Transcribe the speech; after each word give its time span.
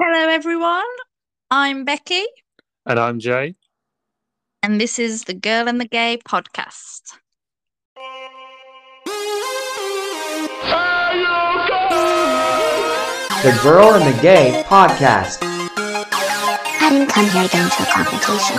Hello, 0.00 0.28
everyone. 0.30 0.82
I'm 1.50 1.84
Becky, 1.84 2.24
And 2.86 2.98
I'm 2.98 3.18
Jay. 3.18 3.54
and 4.62 4.80
this 4.80 4.98
is 4.98 5.24
the 5.24 5.34
Girl 5.34 5.68
and 5.68 5.80
the 5.80 5.88
Gay 5.88 6.18
podcast. 6.26 7.18
The 13.42 13.58
Girl 13.62 13.94
and 13.94 14.04
the 14.14 14.20
Gay 14.20 14.62
podcast. 14.66 15.38
I 15.42 16.90
didn't 16.90 17.08
come 17.08 17.24
here 17.30 17.44
to 17.44 17.48
get 17.48 17.64
into 17.64 17.82
a 17.82 17.86
confrontation. 17.86 18.56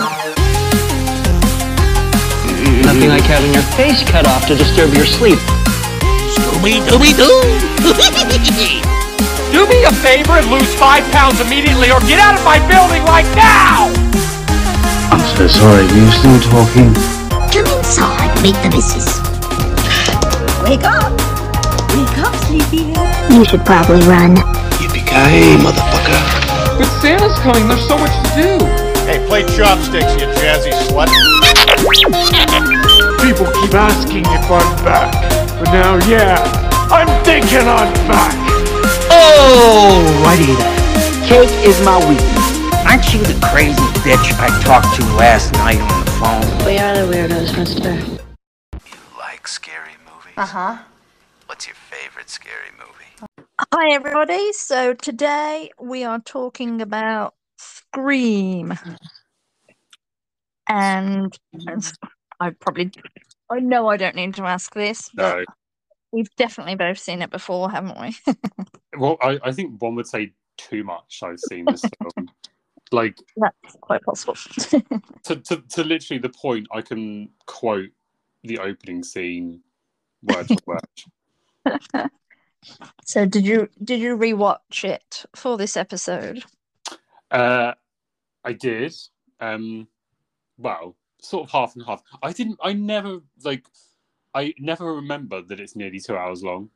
Nothing 2.82 3.08
like 3.08 3.22
having 3.22 3.52
your 3.54 3.62
face 3.78 4.02
cut 4.10 4.26
off 4.26 4.46
to 4.48 4.56
disturb 4.56 4.92
your 4.94 5.06
sleep. 5.06 5.38
Scooby 6.34 6.82
Dooby 6.88 7.14
Doo! 7.16 8.88
Do 9.62 9.68
me 9.68 9.84
a 9.84 9.92
favor 9.92 10.32
and 10.32 10.50
lose 10.50 10.74
five 10.74 11.04
pounds 11.12 11.38
immediately 11.40 11.92
or 11.92 12.00
get 12.10 12.18
out 12.18 12.34
of 12.34 12.42
my 12.42 12.58
building 12.66 12.98
right 13.06 13.30
now! 13.38 13.94
I'm 15.06 15.22
so 15.38 15.46
sorry, 15.46 15.86
were 15.86 16.02
you 16.02 16.10
still 16.10 16.40
talking? 16.50 16.90
Come 17.46 17.70
inside, 17.78 18.34
meet 18.42 18.58
the 18.58 18.74
missus. 18.74 19.22
Wake 20.66 20.82
up! 20.82 21.14
Wake 21.94 22.18
up, 22.26 22.34
sleepyhead. 22.50 23.30
You 23.30 23.44
should 23.44 23.62
probably 23.62 24.02
run. 24.10 24.34
Yippee-ki-yay, 24.82 25.54
motherfucker. 25.62 26.18
But 26.82 26.90
Santa's 26.98 27.38
coming, 27.38 27.68
there's 27.68 27.86
so 27.86 27.96
much 27.96 28.10
to 28.10 28.30
do! 28.34 28.66
Hey, 29.06 29.24
play 29.28 29.46
chopsticks, 29.54 30.10
you 30.18 30.26
jazzy 30.42 30.74
slut. 30.90 31.06
People 33.22 33.46
keep 33.62 33.74
asking 33.78 34.26
if 34.26 34.50
I'm 34.50 34.84
back. 34.84 35.14
But 35.60 35.70
now, 35.70 36.02
yeah, 36.10 36.42
I'm 36.90 37.06
thinking 37.22 37.62
I'm 37.62 37.92
back! 38.10 38.41
Alrighty 39.22 40.56
then. 40.58 41.28
Cake 41.28 41.50
is 41.66 41.80
my 41.84 41.96
weakness. 42.08 42.48
Aren't 42.84 43.14
you 43.14 43.20
the 43.22 43.38
crazy 43.52 43.80
bitch 44.02 44.32
I 44.40 44.48
talked 44.62 44.96
to 44.96 45.04
last 45.14 45.52
night 45.54 45.80
on 45.80 46.04
the 46.04 46.10
phone? 46.12 46.66
We 46.66 46.78
are 46.78 46.94
the 46.94 47.12
weirdos, 47.12 47.56
mister. 47.56 47.92
You 47.94 48.98
like 49.18 49.46
scary 49.46 49.92
movies? 50.04 50.34
Uh 50.36 50.46
huh. 50.46 50.78
What's 51.46 51.66
your 51.68 51.76
favorite 51.76 52.30
scary 52.30 52.70
movie? 52.78 53.28
Hi, 53.72 53.92
everybody. 53.94 54.52
So 54.54 54.94
today 54.94 55.70
we 55.80 56.02
are 56.04 56.18
talking 56.20 56.82
about 56.82 57.34
Scream. 57.58 58.74
And 60.68 61.38
and 61.52 61.92
I 62.40 62.50
probably, 62.50 62.90
I 63.50 63.60
know 63.60 63.86
I 63.86 63.96
don't 63.96 64.16
need 64.16 64.34
to 64.34 64.44
ask 64.44 64.74
this, 64.74 65.10
but 65.14 65.38
No. 65.38 65.44
We've 66.12 66.34
definitely 66.36 66.74
both 66.74 66.98
seen 66.98 67.22
it 67.22 67.30
before, 67.30 67.70
haven't 67.70 68.00
we? 68.00 68.16
Well, 68.94 69.16
I, 69.22 69.40
I 69.42 69.52
think 69.52 69.80
one 69.80 69.94
would 69.94 70.06
say 70.06 70.34
too 70.58 70.84
much 70.84 71.22
I've 71.22 71.40
seen 71.40 71.64
this 71.64 71.80
film. 72.14 72.28
Like 72.90 73.16
That's 73.38 73.76
quite 73.80 74.02
possible. 74.02 74.34
to, 75.24 75.36
to, 75.36 75.56
to 75.56 75.82
literally 75.82 76.20
the 76.20 76.28
point 76.28 76.66
I 76.70 76.82
can 76.82 77.30
quote 77.46 77.88
the 78.42 78.58
opening 78.58 79.02
scene 79.02 79.62
word 80.22 80.46
for 80.46 80.56
word. 80.66 82.10
so 83.06 83.24
did 83.24 83.46
you 83.46 83.70
did 83.82 83.98
you 83.98 84.14
rewatch 84.14 84.84
it 84.84 85.24
for 85.34 85.56
this 85.56 85.74
episode? 85.74 86.44
Uh, 87.30 87.72
I 88.44 88.52
did. 88.52 88.94
Um, 89.40 89.88
well, 90.58 90.96
sort 91.20 91.44
of 91.44 91.50
half 91.50 91.74
and 91.76 91.84
half. 91.86 92.02
I 92.22 92.32
didn't. 92.32 92.58
I 92.62 92.74
never 92.74 93.20
like. 93.42 93.64
I 94.34 94.54
never 94.58 94.94
remember 94.94 95.42
that 95.42 95.60
it's 95.60 95.76
nearly 95.76 96.00
two 96.00 96.16
hours 96.16 96.42
long. 96.42 96.70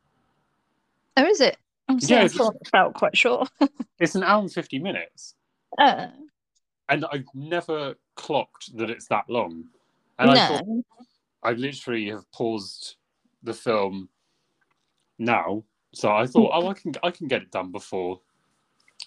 Oh, 1.15 1.25
is 1.25 1.41
it? 1.41 1.57
I'm 1.89 1.99
sorry, 1.99 2.17
Yeah, 2.17 2.21
I 2.21 2.25
it's- 2.25 2.37
thought 2.37 2.55
it 2.61 2.67
felt 2.67 2.93
quite 2.93 3.17
short. 3.17 3.49
It's 3.99 4.13
an 4.13 4.21
hour 4.23 4.39
and 4.41 4.51
fifty 4.53 4.77
minutes, 4.77 5.33
uh, 5.79 6.09
and 6.87 7.03
I've 7.11 7.25
never 7.33 7.95
clocked 8.13 8.77
that 8.77 8.91
it's 8.91 9.07
that 9.07 9.27
long. 9.27 9.63
And 10.19 10.29
I 10.29 10.47
thought. 10.47 10.65
I 11.41 11.53
literally 11.53 12.07
have 12.09 12.31
paused 12.31 12.97
the 13.41 13.55
film 13.55 14.09
now, 15.17 15.63
so 15.95 16.11
I 16.11 16.27
thought, 16.27 16.51
oh, 16.53 16.67
I 16.67 16.73
can 16.75 16.91
I 17.01 17.09
can 17.09 17.27
get 17.27 17.41
it 17.41 17.49
done 17.49 17.71
before 17.71 18.19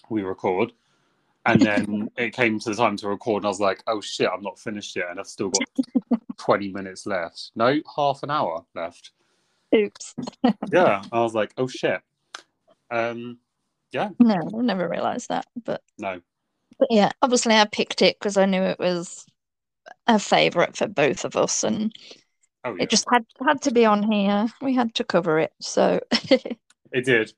we 0.09 0.23
record. 0.23 0.73
And 1.45 1.61
then 1.61 2.09
it 2.17 2.33
came 2.33 2.59
to 2.59 2.69
the 2.71 2.75
time 2.75 2.97
to 2.97 3.07
record, 3.07 3.43
and 3.43 3.45
I 3.45 3.49
was 3.49 3.61
like, 3.61 3.81
oh 3.87 4.01
shit, 4.01 4.27
I'm 4.29 4.41
not 4.43 4.59
finished 4.59 4.93
yet, 4.97 5.05
and 5.09 5.21
I've 5.21 5.27
still 5.27 5.51
got 5.51 6.20
20 6.41 6.69
minutes 6.73 7.05
left. 7.05 7.51
No, 7.55 7.79
half 7.95 8.23
an 8.23 8.31
hour 8.31 8.65
left. 8.75 9.11
Oops. 9.73 10.15
Yeah, 10.71 11.03
I 11.11 11.19
was 11.21 11.35
like, 11.35 11.53
oh 11.57 11.67
shit. 11.67 12.01
Um, 12.89 13.37
yeah, 13.91 14.09
No, 14.19 14.35
I 14.35 14.61
never 14.61 14.89
realised 14.89 15.29
that. 15.29 15.45
But, 15.63 15.81
no, 15.99 16.19
but 16.79 16.87
yeah, 16.89 17.11
obviously 17.21 17.53
I 17.53 17.65
picked 17.65 18.01
it 18.01 18.17
because 18.19 18.37
I 18.37 18.45
knew 18.45 18.61
it 18.61 18.79
was 18.79 19.25
a 20.07 20.17
favourite 20.17 20.75
for 20.75 20.87
both 20.87 21.25
of 21.25 21.35
us, 21.35 21.63
and 21.63 21.93
oh 22.65 22.75
yeah, 22.75 22.83
it 22.83 22.89
just 22.89 23.05
had 23.11 23.25
had 23.45 23.61
to 23.63 23.71
be 23.71 23.85
on 23.85 24.11
here. 24.11 24.47
We 24.61 24.73
had 24.73 24.95
to 24.95 25.03
cover 25.03 25.39
it. 25.39 25.53
So, 25.61 25.99
it 26.11 27.05
did. 27.05 27.33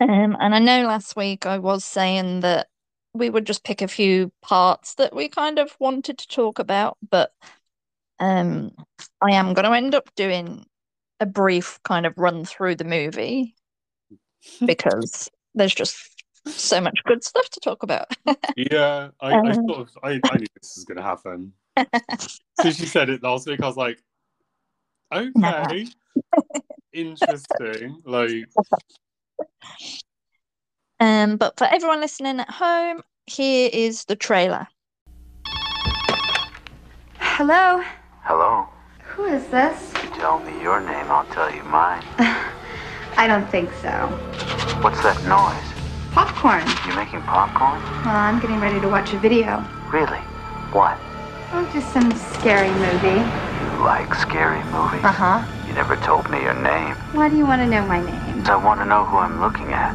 um, 0.00 0.36
and 0.40 0.54
I 0.54 0.60
know 0.60 0.86
last 0.86 1.16
week 1.16 1.46
I 1.46 1.58
was 1.58 1.84
saying 1.84 2.40
that 2.40 2.68
we 3.12 3.28
would 3.28 3.46
just 3.46 3.64
pick 3.64 3.82
a 3.82 3.88
few 3.88 4.30
parts 4.40 4.94
that 4.94 5.14
we 5.14 5.28
kind 5.28 5.58
of 5.58 5.76
wanted 5.80 6.18
to 6.18 6.28
talk 6.28 6.58
about, 6.58 6.96
but 7.10 7.32
um, 8.20 8.72
I 9.20 9.32
am 9.32 9.54
going 9.54 9.64
to 9.64 9.76
end 9.76 9.94
up 9.94 10.08
doing 10.14 10.64
a 11.20 11.26
brief 11.26 11.78
kind 11.84 12.06
of 12.06 12.14
run 12.16 12.44
through 12.44 12.76
the 12.76 12.84
movie 12.84 13.54
because 14.66 15.30
there's 15.54 15.74
just 15.74 15.96
so 16.46 16.80
much 16.80 17.00
good 17.04 17.24
stuff 17.24 17.48
to 17.50 17.60
talk 17.60 17.82
about. 17.82 18.08
Yeah, 18.56 19.08
I, 19.20 19.32
I 19.32 19.50
Um, 19.50 19.68
sort 19.68 19.80
of 19.80 19.90
I, 20.04 20.20
I 20.30 20.36
knew 20.36 20.46
this 20.60 20.74
was 20.76 20.84
gonna 20.84 21.02
happen. 21.02 21.52
so 22.54 22.70
she 22.70 22.86
said 22.86 23.10
it 23.10 23.20
last 23.20 23.48
week. 23.48 23.60
I 23.60 23.66
was 23.66 23.76
like, 23.76 24.00
Nah. 25.34 25.64
okay, 25.64 25.88
interesting. 26.92 28.00
Like, 28.04 28.46
Um, 31.00 31.36
but 31.36 31.58
for 31.58 31.64
everyone 31.64 32.00
listening 32.00 32.38
at 32.38 32.48
home, 32.50 33.02
here 33.26 33.70
is 33.72 34.04
the 34.04 34.14
trailer. 34.14 34.68
Hello? 37.18 37.82
Hello? 38.26 38.66
Who 39.04 39.26
is 39.26 39.46
this? 39.48 39.92
You 40.02 40.08
tell 40.16 40.38
me 40.38 40.58
your 40.62 40.80
name, 40.80 41.12
I'll 41.12 41.26
tell 41.26 41.54
you 41.54 41.62
mine. 41.64 42.02
I 43.18 43.26
don't 43.28 43.46
think 43.50 43.68
so. 43.82 43.92
What's 44.80 45.02
that 45.02 45.20
noise? 45.28 45.60
Popcorn. 46.10 46.64
You're 46.88 46.96
making 46.96 47.20
popcorn? 47.28 47.82
Well, 48.00 48.16
I'm 48.16 48.40
getting 48.40 48.60
ready 48.60 48.80
to 48.80 48.88
watch 48.88 49.12
a 49.12 49.18
video. 49.18 49.60
Really? 49.92 50.24
What? 50.72 50.96
Oh, 51.52 51.68
just 51.74 51.92
some 51.92 52.10
scary 52.40 52.72
movie. 52.80 53.20
You 53.20 53.84
like 53.84 54.14
scary 54.14 54.64
movies? 54.72 55.04
Uh 55.04 55.12
huh. 55.12 55.68
You 55.68 55.74
never 55.74 55.96
told 55.96 56.30
me 56.30 56.40
your 56.40 56.56
name. 56.64 56.96
Why 57.12 57.28
do 57.28 57.36
you 57.36 57.44
want 57.44 57.60
to 57.60 57.68
know 57.68 57.84
my 57.84 58.00
name? 58.00 58.46
I 58.46 58.56
want 58.56 58.80
to 58.80 58.86
know 58.86 59.04
who 59.04 59.18
I'm 59.18 59.38
looking 59.38 59.68
at. 59.68 59.92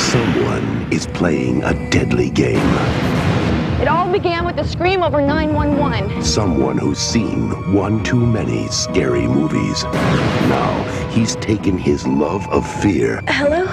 Someone 0.00 0.90
is 0.90 1.06
playing 1.08 1.62
a 1.62 1.74
deadly 1.90 2.30
game. 2.30 3.39
It 3.80 3.88
all 3.88 4.12
began 4.12 4.44
with 4.44 4.58
a 4.58 4.68
scream 4.68 5.02
over 5.02 5.22
911. 5.22 6.22
Someone 6.22 6.76
who's 6.76 6.98
seen 6.98 7.72
one 7.72 8.04
too 8.04 8.26
many 8.26 8.68
scary 8.68 9.26
movies. 9.26 9.84
Now 9.84 11.08
he's 11.08 11.36
taken 11.36 11.78
his 11.78 12.06
love 12.06 12.46
of 12.50 12.70
fear 12.82 13.22
Hello? 13.26 13.64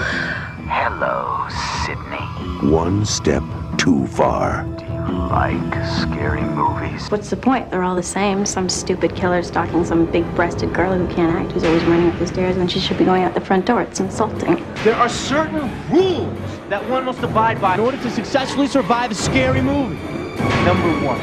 Hello, 0.69 1.45
Sidney. 1.85 2.71
one 2.71 3.05
step 3.05 3.43
too 3.77 4.07
far. 4.07 4.63
Do 4.77 4.85
you 4.85 5.27
like 5.27 5.85
scary 5.85 6.41
movies? 6.41 7.11
What's 7.11 7.29
the 7.29 7.35
point? 7.35 7.69
They're 7.69 7.83
all 7.83 7.95
the 7.97 8.01
same. 8.01 8.45
Some 8.45 8.69
stupid 8.69 9.13
killer 9.13 9.43
stalking 9.43 9.83
some 9.83 10.05
big 10.05 10.23
breasted 10.35 10.73
girl 10.73 10.97
who 10.97 11.05
can't 11.13 11.35
act, 11.35 11.51
who's 11.51 11.65
always 11.65 11.83
running 11.83 12.09
up 12.09 12.17
the 12.17 12.27
stairs 12.27 12.55
when 12.55 12.69
she 12.69 12.79
should 12.79 12.97
be 12.97 13.03
going 13.03 13.23
out 13.23 13.33
the 13.33 13.41
front 13.41 13.65
door. 13.65 13.81
It's 13.81 13.99
insulting. 13.99 14.63
There 14.85 14.95
are 14.95 15.09
certain 15.09 15.69
rules 15.91 16.56
that 16.69 16.87
one 16.89 17.05
must 17.05 17.21
abide 17.23 17.61
by 17.61 17.75
in 17.75 17.79
order 17.79 17.97
to 17.97 18.09
successfully 18.09 18.67
survive 18.67 19.11
a 19.11 19.15
scary 19.15 19.61
movie. 19.61 19.95
Number 20.65 21.05
one, 21.05 21.21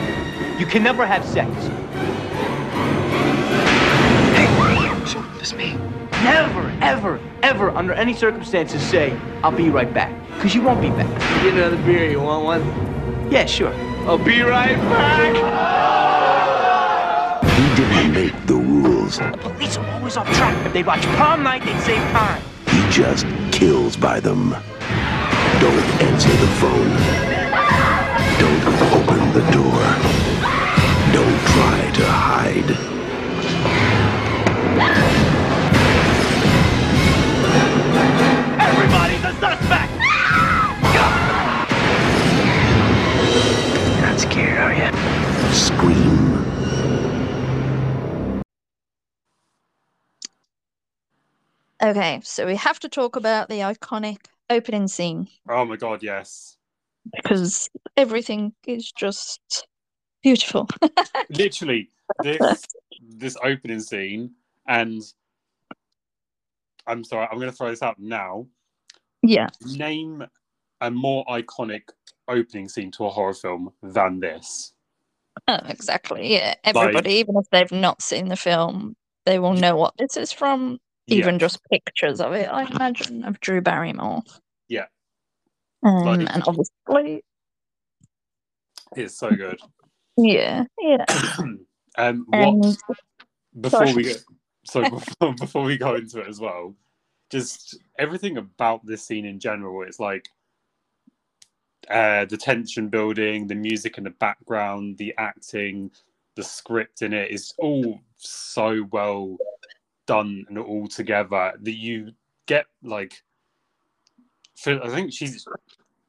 you 0.59 0.65
can 0.67 0.83
never 0.83 1.05
have 1.07 1.25
sex. 1.25 1.51
Hey, 4.35 4.47
This 5.39 5.53
me. 5.55 5.77
Never, 6.23 6.73
ever, 6.81 7.21
ever, 7.43 7.71
under 7.71 7.93
any 7.93 8.15
circumstances, 8.15 8.81
say, 8.83 9.15
I'll 9.43 9.53
be 9.53 9.69
right 9.69 9.93
back. 9.93 10.15
Because 10.37 10.55
you 10.55 10.63
won't 10.63 10.81
be 10.81 10.89
back. 10.89 11.09
Get 11.43 11.53
another 11.55 11.77
beer, 11.85 12.11
you 12.11 12.21
want 12.21 12.45
one? 12.45 13.31
Yeah, 13.31 13.45
sure. 13.45 13.75
I'll 14.07 14.17
be 14.17 14.41
right 14.41 14.77
back! 14.77 15.35
He 17.45 17.75
didn't 17.77 18.13
make 18.13 18.47
the 18.47 18.55
rules. 18.55 19.19
The 19.19 19.37
police 19.41 19.77
are 19.77 19.87
always 19.93 20.17
off 20.17 20.27
track. 20.35 20.67
If 20.67 20.73
they 20.73 20.83
watch 20.83 21.03
prom 21.17 21.43
night, 21.43 21.63
they'd 21.65 21.81
save 21.81 22.03
time. 22.13 22.43
He 22.69 22.91
just 22.91 23.27
kills 23.53 23.97
by 23.97 24.21
them. 24.21 24.55
Don't 25.65 26.03
answer 26.03 26.29
the 26.29 26.47
phone. 26.61 26.91
Don't 28.39 28.65
open 28.93 29.21
the 29.33 29.41
door. 29.51 29.81
Don't 31.11 31.41
try 31.55 31.91
to 31.95 32.05
hide. 32.05 32.71
Everybody's 38.61 39.25
a 39.25 39.33
suspect! 39.41 39.93
Not 44.03 44.21
scared, 44.21 44.59
are 44.59 44.75
you? 44.75 44.91
Scream. 45.55 46.45
Okay, 51.83 52.21
so 52.23 52.45
we 52.45 52.57
have 52.57 52.79
to 52.81 52.91
talk 52.91 53.17
about 53.17 53.49
the 53.49 53.61
iconic 53.61 54.27
opening 54.55 54.89
scene 54.89 55.29
Oh 55.49 55.65
my 55.65 55.77
god, 55.77 56.03
yes. 56.03 56.57
because 57.15 57.69
everything 57.97 58.53
is 58.67 58.91
just 58.93 59.67
beautiful. 60.23 60.69
Literally, 61.31 61.91
this 62.23 62.65
this 63.19 63.37
opening 63.43 63.81
scene, 63.81 64.31
and 64.67 65.03
I'm 66.87 67.05
sorry, 67.05 67.27
I'm 67.31 67.39
going 67.39 67.51
to 67.51 67.57
throw 67.57 67.71
this 67.71 67.83
out 67.83 67.99
now. 67.99 68.47
yeah. 69.23 69.49
Name 69.77 70.25
a 70.81 70.91
more 70.91 71.25
iconic 71.27 71.83
opening 72.29 72.69
scene 72.69 72.91
to 72.93 73.05
a 73.07 73.11
horror 73.11 73.35
film 73.35 73.73
than 73.83 74.21
this. 74.21 74.73
Oh, 75.49 75.59
exactly. 75.69 76.33
Yeah. 76.35 76.55
Everybody, 76.65 77.15
even 77.15 77.37
if 77.37 77.47
they've 77.51 77.73
not 77.73 78.03
seen 78.03 78.29
the 78.29 78.37
film, 78.37 78.95
they 79.27 79.39
will 79.39 79.55
know 79.55 79.77
what 79.77 79.95
this 79.99 80.17
is 80.17 80.33
from. 80.33 80.79
Even 81.09 81.35
Yeah. 81.35 81.39
just 81.39 81.61
pictures 81.71 82.21
of 82.21 82.33
it, 82.33 82.49
I 82.51 82.65
imagine, 82.65 83.25
of 83.25 83.41
Drew 83.41 83.61
Barrymore. 83.61 84.23
Yeah. 84.69 84.87
Um, 85.83 86.05
Like- 86.05 86.21
and 86.35 86.43
obviously, 86.47 87.23
It's 88.97 89.19
so 89.19 89.31
good. 89.31 89.59
yeah, 90.17 90.65
yeah. 90.81 91.05
um, 91.39 91.67
And 91.97 92.25
what 92.29 92.77
before 93.61 93.87
Sorry. 93.87 93.93
we 93.95 94.03
go, 94.05 94.15
so 94.65 94.91
before, 94.91 95.35
before 95.39 95.63
we 95.65 95.77
go 95.79 95.95
into 95.95 96.21
it 96.21 96.29
as 96.29 96.41
well, 96.41 96.75
just 97.31 97.79
everything 97.99 98.37
about 98.39 98.85
this 98.85 99.05
scene 99.05 99.25
in 99.27 99.39
general. 99.39 99.83
It's 99.83 100.01
like 100.01 100.29
uh, 101.91 102.25
the 102.25 102.37
tension 102.37 102.89
building, 102.89 103.47
the 103.47 103.55
music 103.55 103.99
in 103.99 104.05
the 104.05 104.11
background, 104.11 104.99
the 104.99 105.15
acting, 105.19 105.91
the 106.37 106.43
script 106.43 107.03
in 107.03 107.13
it 107.13 107.31
is 107.31 107.55
all 107.59 108.01
so 108.17 108.89
well 108.91 109.37
done 110.07 110.45
and 110.49 110.59
all 110.59 110.89
together 110.89 111.53
that 111.61 111.77
you 111.77 112.13
get 112.47 112.67
like. 112.83 113.23
For, 114.57 114.83
I 114.83 114.89
think 114.89 115.13
she's 115.13 115.47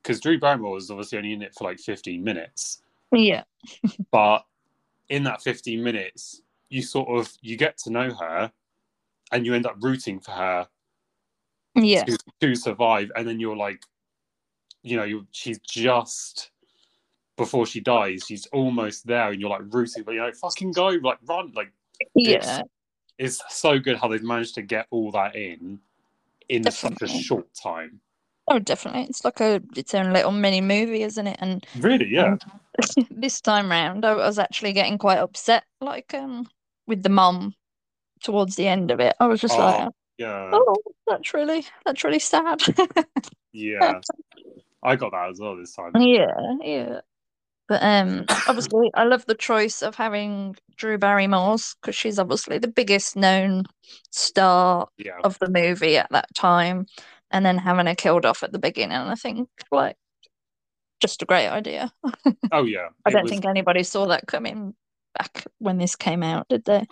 because 0.02 0.20
Drew 0.20 0.40
Barrymore 0.40 0.74
was 0.74 0.92
obviously 0.92 1.18
only 1.18 1.34
in 1.34 1.42
it 1.42 1.56
for 1.56 1.64
like 1.64 1.80
15 1.80 2.24
minutes. 2.24 2.82
Yeah, 3.12 3.44
but 4.12 4.46
in 5.10 5.24
that 5.24 5.42
15 5.42 5.84
minutes 5.84 6.42
you 6.70 6.82
sort 6.82 7.08
of 7.10 7.32
you 7.42 7.56
get 7.58 7.78
to 7.78 7.92
know 7.92 8.12
her 8.12 8.52
and 9.32 9.46
you 9.46 9.54
end 9.54 9.66
up 9.66 9.76
rooting 9.82 10.20
for 10.20 10.32
her 10.32 10.68
yeah, 11.76 12.04
to, 12.04 12.18
to 12.42 12.56
survive. 12.56 13.12
And 13.16 13.28
then 13.28 13.40
you're 13.40 13.56
like 13.56 13.82
you 14.86 14.96
know 14.96 15.04
you 15.04 15.26
she's 15.32 15.60
just 15.60 16.52
before 17.38 17.66
she 17.66 17.82
dies 17.82 18.24
she's 18.26 18.46
almost 18.54 19.06
there 19.06 19.32
and 19.32 19.42
you're 19.42 19.50
like 19.50 19.64
rooting 19.74 20.04
but 20.04 20.14
you 20.14 20.20
know 20.20 20.28
like 20.28 20.36
fucking 20.36 20.72
go 20.72 20.88
like 21.04 21.18
run 21.26 21.52
like 21.56 21.72
yeah. 22.14 22.62
it's 23.18 23.42
so 23.50 23.78
good 23.80 23.98
how 23.98 24.08
they've 24.08 24.24
managed 24.24 24.56
to 24.56 24.62
get 24.62 24.86
all 24.92 25.12
that 25.12 25.36
in 25.36 25.80
in 26.50 26.70
such 26.72 27.02
a 27.02 27.08
short 27.08 27.48
time 27.54 28.00
Oh, 28.48 28.60
definitely. 28.60 29.04
It's 29.04 29.26
like 29.26 29.40
a 29.40 29.62
its 29.76 29.94
own 29.94 30.14
little 30.14 30.32
mini 30.32 30.62
movie, 30.62 31.04
isn't 31.04 31.28
it? 31.28 31.38
And 31.40 31.66
really 31.80 32.08
yeah 32.08 32.36
this 33.10 33.42
time 33.42 33.70
round, 33.72 34.06
I 34.06 34.16
was 34.16 34.38
actually 34.38 34.74
getting 34.74 34.98
quite 34.98 35.18
upset, 35.18 35.64
like 35.82 36.14
um, 36.14 36.48
with 36.88 37.04
the 37.04 37.10
mom 37.10 37.54
towards 38.22 38.56
the 38.56 38.68
end 38.68 38.92
of 38.92 39.00
it. 39.00 39.16
I 39.20 39.28
was 39.28 39.42
just 39.42 39.58
like, 39.58 39.88
oh, 39.88 39.92
yeah 40.18 40.50
oh, 40.54 40.76
that's 41.08 41.34
really 41.34 41.66
that's 41.86 42.04
really 42.04 42.20
sad. 42.20 42.62
yeah 43.54 44.02
i 44.84 44.98
got 44.98 45.12
that 45.14 45.30
as 45.30 45.40
well 45.40 45.56
this 45.56 45.74
time 45.74 45.92
yeah, 45.96 46.28
yeah. 46.62 47.00
But 47.68 47.82
um, 47.82 48.26
obviously, 48.48 48.92
I 48.94 49.06
love 49.06 49.26
the 49.26 49.34
choice 49.34 49.82
of 49.82 49.96
having 49.96 50.56
Drew 50.76 51.00
Barrymore's 51.00 51.76
because 51.82 51.96
she's 51.96 52.20
obviously 52.20 52.60
the 52.60 52.68
biggest 52.68 53.16
known 53.16 53.64
star 54.12 54.88
yeah 54.98 55.18
of 55.24 55.40
the 55.40 55.50
movie 55.50 55.98
at 55.98 56.12
that 56.12 56.28
time, 56.36 56.86
and 57.36 57.46
then 57.46 57.58
having 57.58 57.86
her 57.86 57.96
killed 57.96 58.26
off 58.26 58.44
at 58.44 58.54
the 58.54 58.60
beginning. 58.60 58.96
I 58.98 59.16
think 59.16 59.50
like 59.70 59.98
just 61.02 61.22
a 61.22 61.26
great 61.26 61.50
idea. 61.50 61.92
oh 62.54 62.64
yeah 62.64 62.88
I 63.06 63.10
don't 63.12 63.24
was- 63.24 63.30
think 63.32 63.46
anybody 63.46 63.84
saw 63.84 64.08
that 64.08 64.26
coming 64.26 64.74
back 65.18 65.44
when 65.60 65.78
this 65.78 65.98
came 65.98 66.24
out, 66.24 66.48
did 66.48 66.64
they? 66.64 66.86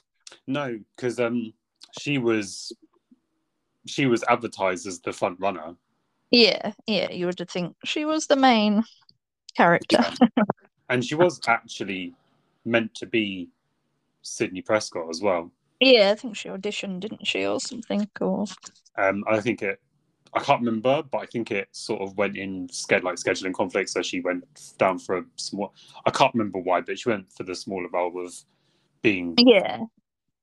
No, 0.45 0.78
because 0.95 1.18
um, 1.19 1.54
she 2.00 2.18
was 2.18 2.74
she 3.86 4.06
was 4.06 4.22
advertised 4.24 4.86
as 4.86 5.00
the 5.00 5.13
front 5.13 5.40
runner. 5.40 5.75
Yeah, 6.30 6.74
yeah. 6.88 7.10
You 7.10 7.28
would 7.28 7.50
think 7.50 7.75
she 7.86 8.04
was 8.04 8.28
the 8.28 8.36
main 8.36 8.84
character. 9.56 10.04
and 10.89 11.06
she 11.06 11.16
was 11.16 11.39
actually 11.48 12.16
meant 12.66 12.94
to 12.96 13.06
be 13.06 13.50
Sidney 14.24 14.62
Prescott 14.62 15.10
as 15.10 15.22
well. 15.22 15.51
Yeah, 15.80 16.12
I 16.12 16.16
think 16.16 16.36
she 16.36 16.50
auditioned, 16.50 17.01
didn't 17.01 17.28
she, 17.28 17.46
or 17.46 17.60
something? 17.60 18.10
Or 18.19 18.46
Um, 18.98 19.24
I 19.28 19.39
think 19.42 19.62
it, 19.62 19.80
I 20.35 20.39
can't 20.39 20.62
remember, 20.62 21.03
but 21.03 21.19
I 21.19 21.25
think 21.27 21.51
it 21.51 21.68
sort 21.71 22.01
of 22.01 22.18
went 22.18 22.38
in 22.38 22.68
sched 22.68 23.03
like 23.03 23.15
scheduling 23.15 23.53
conflict, 23.53 23.89
so 23.89 24.01
she 24.01 24.19
went 24.21 24.44
down 24.77 25.00
for 25.00 25.18
a 25.18 25.25
small. 25.35 25.74
I 26.06 26.12
can't 26.12 26.33
remember 26.33 26.59
why, 26.59 26.81
but 26.81 26.97
she 27.00 27.09
went 27.09 27.31
for 27.31 27.44
the 27.44 27.56
smaller 27.56 27.88
role 27.89 28.25
of 28.25 28.33
being 29.01 29.38
yeah, 29.38 29.85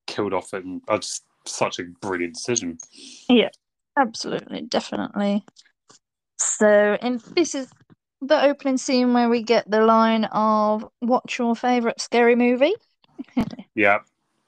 killed 0.06 0.32
off, 0.34 0.52
and 0.52 0.82
uh, 0.88 0.98
just 0.98 1.24
such 1.46 1.78
a 1.78 1.84
brilliant 2.00 2.34
decision. 2.34 2.78
yeah, 3.28 3.48
absolutely, 3.98 4.62
definitely. 4.62 5.44
So, 6.38 6.66
and 7.00 7.20
this 7.36 7.54
is 7.54 7.68
the 8.20 8.44
opening 8.44 8.76
scene 8.76 9.12
where 9.14 9.28
we 9.28 9.42
get 9.42 9.70
the 9.70 9.82
line 9.82 10.24
of 10.26 10.86
"What's 11.00 11.38
your 11.38 11.56
favorite 11.56 12.00
scary 12.00 12.36
movie?" 12.36 12.74
Yeah, 13.74 14.00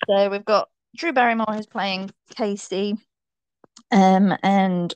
So 0.08 0.30
we've 0.30 0.44
got 0.44 0.68
Drew 0.96 1.12
Barrymore 1.12 1.46
who's 1.52 1.66
playing 1.66 2.10
Casey, 2.34 2.96
um, 3.90 4.36
and 4.42 4.94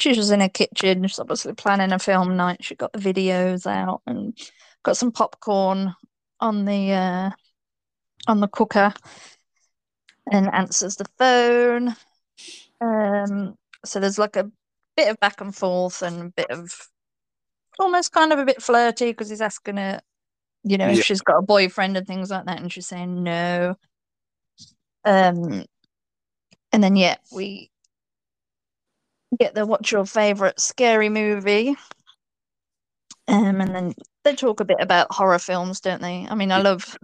she's 0.00 0.16
just 0.16 0.32
in 0.32 0.40
her 0.40 0.48
kitchen. 0.48 1.06
She's 1.06 1.18
obviously 1.18 1.54
planning 1.54 1.92
a 1.92 1.98
film 1.98 2.36
night. 2.36 2.64
She 2.64 2.74
got 2.74 2.92
the 2.92 2.98
videos 2.98 3.66
out 3.66 4.02
and 4.06 4.36
got 4.82 4.96
some 4.96 5.12
popcorn 5.12 5.94
on 6.40 6.64
the 6.64 6.92
uh, 6.92 7.30
on 8.26 8.40
the 8.40 8.48
cooker, 8.48 8.92
and 10.30 10.48
answers 10.52 10.96
the 10.96 11.06
phone. 11.18 11.96
Um, 12.80 13.56
so 13.84 14.00
there's 14.00 14.18
like 14.18 14.36
a 14.36 14.50
bit 14.96 15.08
of 15.08 15.20
back 15.20 15.40
and 15.40 15.54
forth 15.54 16.02
and 16.02 16.22
a 16.22 16.30
bit 16.30 16.50
of 16.50 16.70
almost 17.78 18.12
kind 18.12 18.32
of 18.32 18.38
a 18.38 18.44
bit 18.44 18.62
flirty 18.62 19.06
because 19.10 19.30
he's 19.30 19.40
asking 19.40 19.76
her, 19.76 20.00
you 20.64 20.78
know, 20.78 20.88
Yeah. 20.88 20.98
if 20.98 21.04
she's 21.04 21.20
got 21.22 21.38
a 21.38 21.42
boyfriend 21.42 21.96
and 21.96 22.06
things 22.06 22.30
like 22.30 22.46
that, 22.46 22.60
and 22.60 22.72
she's 22.72 22.86
saying 22.86 23.22
no. 23.22 23.76
Um, 25.04 25.64
and 26.72 26.82
then 26.84 26.96
yeah, 26.96 27.16
we 27.32 27.69
get 29.38 29.54
the 29.54 29.66
what's 29.66 29.92
your 29.92 30.06
favorite 30.06 30.60
scary 30.60 31.08
movie. 31.08 31.76
Um, 33.28 33.60
and 33.60 33.74
then 33.74 33.94
they 34.24 34.34
talk 34.34 34.60
a 34.60 34.64
bit 34.64 34.78
about 34.80 35.12
horror 35.12 35.38
films, 35.38 35.80
don't 35.80 36.02
they? 36.02 36.26
I 36.28 36.34
mean, 36.34 36.50
I 36.52 36.60
love. 36.60 36.96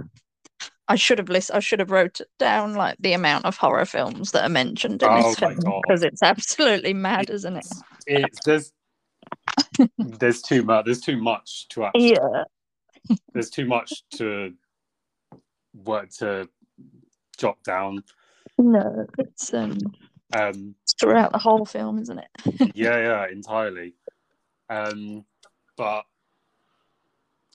I 0.88 0.96
should 0.96 1.18
have 1.18 1.28
list. 1.28 1.50
I 1.52 1.60
should 1.60 1.80
have 1.80 1.90
wrote 1.90 2.20
down 2.38 2.74
like 2.74 2.96
the 3.00 3.12
amount 3.12 3.44
of 3.44 3.56
horror 3.56 3.84
films 3.84 4.32
that 4.32 4.44
are 4.44 4.48
mentioned 4.48 5.02
in 5.02 5.08
Oh 5.08 5.22
this 5.22 5.36
film 5.36 5.56
because 5.56 6.02
it's 6.02 6.22
absolutely 6.22 6.94
mad, 6.94 7.30
isn't 7.30 7.56
it? 7.56 7.66
it's 8.06 8.40
there's 8.44 8.72
there's 9.98 10.42
too 10.42 10.62
much. 10.62 10.84
There's 10.84 11.00
too 11.00 11.20
much 11.20 11.68
to 11.70 11.84
actually. 11.84 12.12
Yeah, 12.12 12.44
There's 13.32 13.50
too 13.50 13.66
much 13.66 14.04
to 14.12 14.52
work 15.84 16.10
to 16.18 16.48
jot 17.36 17.62
down. 17.64 18.02
no, 18.58 19.06
it's 19.18 19.52
um 19.52 19.76
Um, 20.32 20.74
throughout 20.98 21.32
the 21.32 21.38
whole 21.38 21.64
film, 21.64 21.98
isn't 21.98 22.18
it? 22.18 22.28
yeah, 22.74 22.98
yeah, 22.98 23.26
entirely. 23.30 23.94
Um, 24.68 25.24
but 25.76 26.04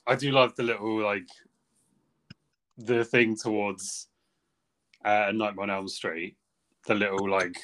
I 0.07 0.15
do 0.15 0.31
love 0.31 0.55
the 0.55 0.63
little 0.63 1.01
like 1.01 1.27
the 2.77 3.03
thing 3.03 3.35
towards 3.35 4.07
uh, 5.03 5.25
A 5.27 5.33
Nightmare 5.33 5.63
on 5.63 5.69
Elm 5.69 5.87
Street. 5.87 6.37
The 6.87 6.95
little 6.95 7.29
like 7.29 7.57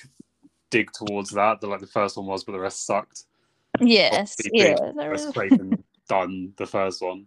dig 0.69 0.91
towards 0.91 1.31
that. 1.31 1.61
The 1.61 1.67
like 1.67 1.79
the 1.79 1.87
first 1.87 2.17
one 2.17 2.25
was, 2.27 2.43
but 2.43 2.51
the 2.51 2.59
rest 2.59 2.85
sucked. 2.85 3.23
Yes, 3.79 4.35
Obviously, 4.39 4.51
yeah, 4.53 4.91
Wes. 5.09 5.31
Craven 5.31 5.83
done 6.09 6.53
the 6.57 6.65
first 6.65 7.01
one. 7.01 7.25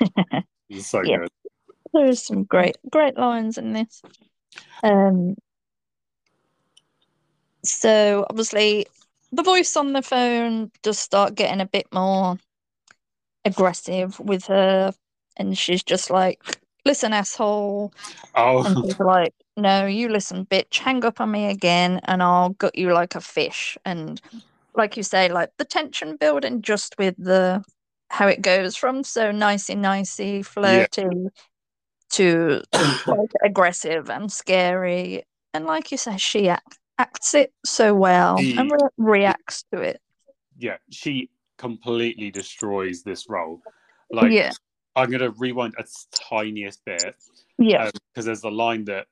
So 0.80 1.00
Yeah. 1.02 1.16
good. 1.18 1.28
There 1.94 2.06
is 2.06 2.22
some 2.22 2.44
great 2.44 2.76
great 2.90 3.16
lines 3.16 3.56
in 3.56 3.72
this. 3.72 4.02
Um 4.82 5.34
so 7.64 8.26
obviously 8.30 8.86
the 9.32 9.42
voice 9.42 9.76
on 9.76 9.92
the 9.92 10.02
phone 10.02 10.70
does 10.82 10.98
start 10.98 11.34
getting 11.34 11.60
a 11.60 11.66
bit 11.66 11.86
more 11.92 12.38
aggressive 13.44 14.18
with 14.20 14.46
her 14.46 14.92
and 15.36 15.56
she's 15.56 15.82
just 15.82 16.10
like, 16.10 16.42
Listen, 16.84 17.12
asshole. 17.12 17.92
Oh. 18.34 18.64
And 18.64 18.76
Oh, 18.78 18.82
she's 18.84 18.98
like, 18.98 19.34
No, 19.56 19.86
you 19.86 20.08
listen, 20.08 20.46
bitch, 20.46 20.78
hang 20.78 21.04
up 21.04 21.20
on 21.20 21.30
me 21.30 21.46
again 21.46 22.00
and 22.04 22.22
I'll 22.22 22.50
gut 22.50 22.76
you 22.76 22.92
like 22.92 23.14
a 23.14 23.20
fish. 23.20 23.76
And 23.84 24.20
like 24.74 24.96
you 24.96 25.02
say, 25.02 25.28
like 25.30 25.50
the 25.58 25.64
tension 25.64 26.16
building 26.16 26.62
just 26.62 26.94
with 26.98 27.14
the 27.18 27.64
how 28.10 28.26
it 28.26 28.40
goes 28.40 28.74
from 28.74 29.04
so 29.04 29.30
nicey 29.30 29.74
nicey 29.74 30.42
flirty 30.42 31.04
to 32.10 32.62
like 32.72 33.32
aggressive 33.44 34.08
and 34.08 34.32
scary. 34.32 35.24
And 35.52 35.66
like 35.66 35.92
you 35.92 35.98
say 35.98 36.16
she 36.16 36.48
act- 36.48 36.78
acts 36.98 37.34
it 37.34 37.52
so 37.64 37.94
well 37.94 38.38
and 38.38 38.70
re- 38.70 38.88
reacts 38.98 39.64
to 39.72 39.80
it. 39.80 40.00
yeah, 40.58 40.76
she 40.90 41.30
completely 41.56 42.30
destroys 42.30 43.02
this 43.02 43.28
role. 43.28 43.60
Like, 44.10 44.32
yeah, 44.32 44.52
I'm 44.96 45.10
gonna 45.10 45.30
rewind 45.30 45.74
a 45.78 45.84
tiniest 46.12 46.84
bit 46.84 47.14
yeah, 47.58 47.84
um, 47.84 47.90
because 48.12 48.24
there's 48.26 48.44
a 48.44 48.50
line 48.50 48.84
that, 48.84 49.06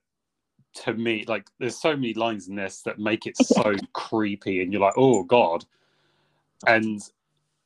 to 0.84 0.94
me, 0.94 1.24
like, 1.26 1.46
there's 1.58 1.80
so 1.80 1.94
many 1.94 2.14
lines 2.14 2.48
in 2.48 2.56
this 2.56 2.82
that 2.82 2.98
make 2.98 3.26
it 3.26 3.36
so 3.36 3.74
creepy, 3.92 4.62
and 4.62 4.72
you're 4.72 4.82
like, 4.82 4.96
oh 4.96 5.22
god. 5.24 5.64
And 6.66 7.02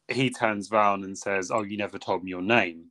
he 0.08 0.30
turns 0.30 0.72
around 0.72 1.04
and 1.04 1.16
says, 1.16 1.50
"Oh, 1.50 1.62
you 1.62 1.76
never 1.76 1.98
told 1.98 2.24
me 2.24 2.30
your 2.30 2.42
name." 2.42 2.86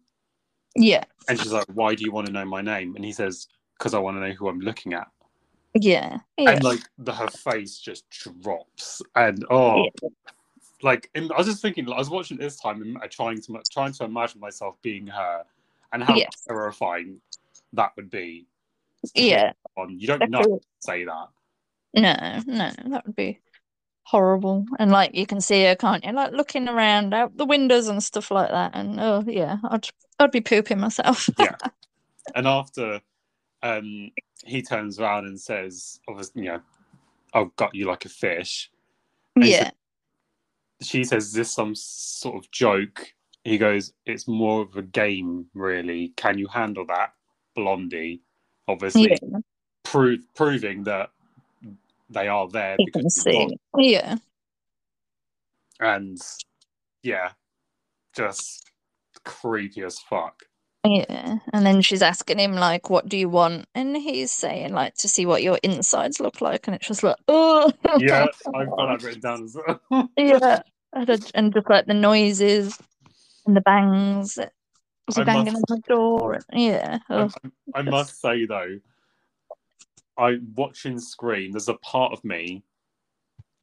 yeah, 0.75 1.03
And 1.27 1.38
she's 1.38 1.51
like, 1.51 1.65
"Why 1.74 1.93
do 1.95 2.03
you 2.03 2.12
want 2.12 2.27
to 2.27 2.33
know 2.33 2.45
my 2.45 2.62
name?" 2.62 2.95
And 2.95 3.03
he 3.03 3.12
says, 3.12 3.48
"Because 3.77 3.93
I 3.93 4.00
want 4.00 4.15
to 4.17 4.21
know 4.21 4.33
who 4.33 4.48
I'm 4.48 4.62
looking 4.62 4.93
at." 4.93 5.07
Yeah, 5.74 6.18
yeah. 6.38 6.52
And 6.52 6.64
like, 6.64 6.82
the, 6.98 7.14
her 7.14 7.28
face 7.28 7.78
just 7.78 8.06
drops, 8.42 9.02
and 9.16 9.46
oh, 9.50 9.88
like 10.82 11.10
in, 11.16 11.32
I 11.32 11.38
was 11.38 11.48
just 11.48 11.62
thinking, 11.62 11.92
I 11.92 11.98
was 11.98 12.10
watching 12.10 12.38
this 12.38 12.60
time 12.60 12.82
and 12.82 13.12
trying 13.12 13.42
to 13.42 13.62
trying 13.72 13.94
to 13.94 14.06
imagine 14.06 14.40
myself 14.40 14.76
being 14.82 15.08
her, 15.08 15.44
and 15.94 16.04
how 16.04 16.16
Yes. 16.16 16.46
terrifying 16.48 17.22
that 17.74 17.92
would 17.96 18.10
be. 18.10 18.48
yeah. 19.16 19.54
You 19.88 20.08
don't 20.08 20.30
know 20.30 20.40
Definitely. 20.40 20.60
say 20.80 21.06
that. 21.06 21.28
No, 21.94 22.42
no, 22.46 22.72
that 22.90 23.06
would 23.06 23.16
be 23.16 23.40
horrible. 24.04 24.66
And 24.78 24.92
like 24.92 25.16
you 25.16 25.26
can 25.26 25.40
see 25.40 25.64
her, 25.66 25.76
can't 25.76 26.04
you? 26.04 26.12
Like 26.12 26.32
looking 26.32 26.68
around 26.68 27.14
out 27.14 27.38
the 27.38 27.46
windows 27.46 27.88
and 27.88 28.04
stuff 28.04 28.32
like 28.32 28.50
that. 28.50 28.72
And 28.74 29.00
oh 29.00 29.24
yeah, 29.26 29.58
I'd 29.70 29.88
I'd 30.20 30.32
be 30.32 30.42
pooping 30.42 30.80
myself. 30.80 31.30
Yeah. 31.38 31.56
And 32.36 32.46
after 32.46 33.02
um, 33.64 34.12
he 34.46 34.62
turns 34.62 35.00
around 35.00 35.25
and 35.25 35.39
says, 35.39 36.00
"Obviously, 36.08 36.43
you 36.43 36.50
know, 36.50 36.62
I've 37.34 37.55
got 37.55 37.75
you 37.75 37.86
like 37.86 38.05
a 38.05 38.10
fish." 38.10 38.72
And 39.36 39.46
yeah, 39.46 39.63
said- 39.63 39.74
she 40.81 41.03
says, 41.03 41.27
"Is 41.27 41.34
this 41.34 41.51
some 41.51 41.75
sort 41.75 42.36
of 42.36 42.50
joke?" 42.51 43.13
He 43.43 43.58
goes, 43.58 43.93
"It's 44.05 44.27
more 44.27 44.62
of 44.62 44.75
a 44.75 44.81
game, 44.81 45.50
really. 45.53 46.10
Can 46.15 46.38
you 46.38 46.48
handle 46.48 46.86
that, 46.88 47.13
Blondie?" 47.55 48.22
Obviously, 48.67 49.17
yeah. 49.22 49.39
prove, 49.84 50.22
proving 50.36 50.84
that 50.84 51.12
they 52.10 52.27
are 52.27 52.48
there 52.48 52.75
You 52.79 52.91
can 52.91 53.10
see. 53.10 53.58
Yeah, 53.77 54.17
and 55.79 56.19
yeah, 57.03 57.31
just 58.15 58.72
creepy 59.24 59.84
as 59.84 60.00
fuck. 60.00 60.43
Yeah. 60.86 61.38
And 61.53 61.65
then 61.65 61.81
she's 61.81 62.01
asking 62.01 62.39
him 62.39 62.53
like, 62.53 62.89
"What 62.89 63.07
do 63.09 63.17
you 63.17 63.29
want?" 63.29 63.67
And 63.75 63.95
he's 63.98 64.31
saying 64.31 64.74
like, 64.74 64.95
"To 64.95 65.07
see 65.07 65.25
what 65.25 65.43
your 65.43 65.59
insides 65.63 66.19
look 66.19 66.41
like." 66.41 66.67
And 66.67 66.75
it's 66.75 66.88
just 66.88 67.03
like, 67.03 67.17
oh, 67.27 67.71
Yeah, 67.98 68.27
I've 68.55 68.69
got 68.69 68.88
that 68.88 69.03
written 69.03 69.21
down 69.21 69.43
as 69.43 69.55
well. 69.55 70.09
yeah. 70.17 70.62
And, 70.93 71.53
just 71.53 71.69
like 71.69 71.86
the 71.86 71.93
noises 71.93 72.77
and 73.45 73.55
the 73.55 73.62
bangs. 73.62 74.39
Was 75.07 75.15
he 75.15 75.21
I 75.21 75.25
banging 75.25 75.53
must- 75.53 75.65
on 75.71 75.77
the 75.77 75.93
door? 75.93 76.33
And, 76.50 76.62
yeah. 76.62 77.00
I, 77.09 77.15
oh, 77.15 77.29
I 77.75 77.81
must 77.81 78.19
say 78.21 78.45
though, 78.45 78.79
I 80.17 80.38
watching 80.55 81.00
Scream. 81.00 81.51
There's 81.51 81.69
a 81.69 81.75
part 81.75 82.13
of 82.13 82.24
me 82.24 82.63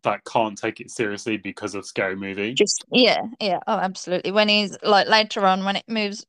that 0.03 0.25
can't 0.25 0.57
take 0.57 0.81
it 0.81 0.91
seriously 0.91 1.37
because 1.37 1.75
of 1.75 1.85
scary 1.85 2.15
movie. 2.15 2.55
just 2.55 2.85
yeah 2.93 3.23
yeah 3.41 3.59
oh 3.67 3.77
absolutely 3.77 4.31
when 4.31 4.49
he's 4.49 4.77
like 4.85 5.09
later 5.09 5.45
on 5.45 5.65
when 5.65 5.75
it 5.75 5.83
moves 5.89 6.25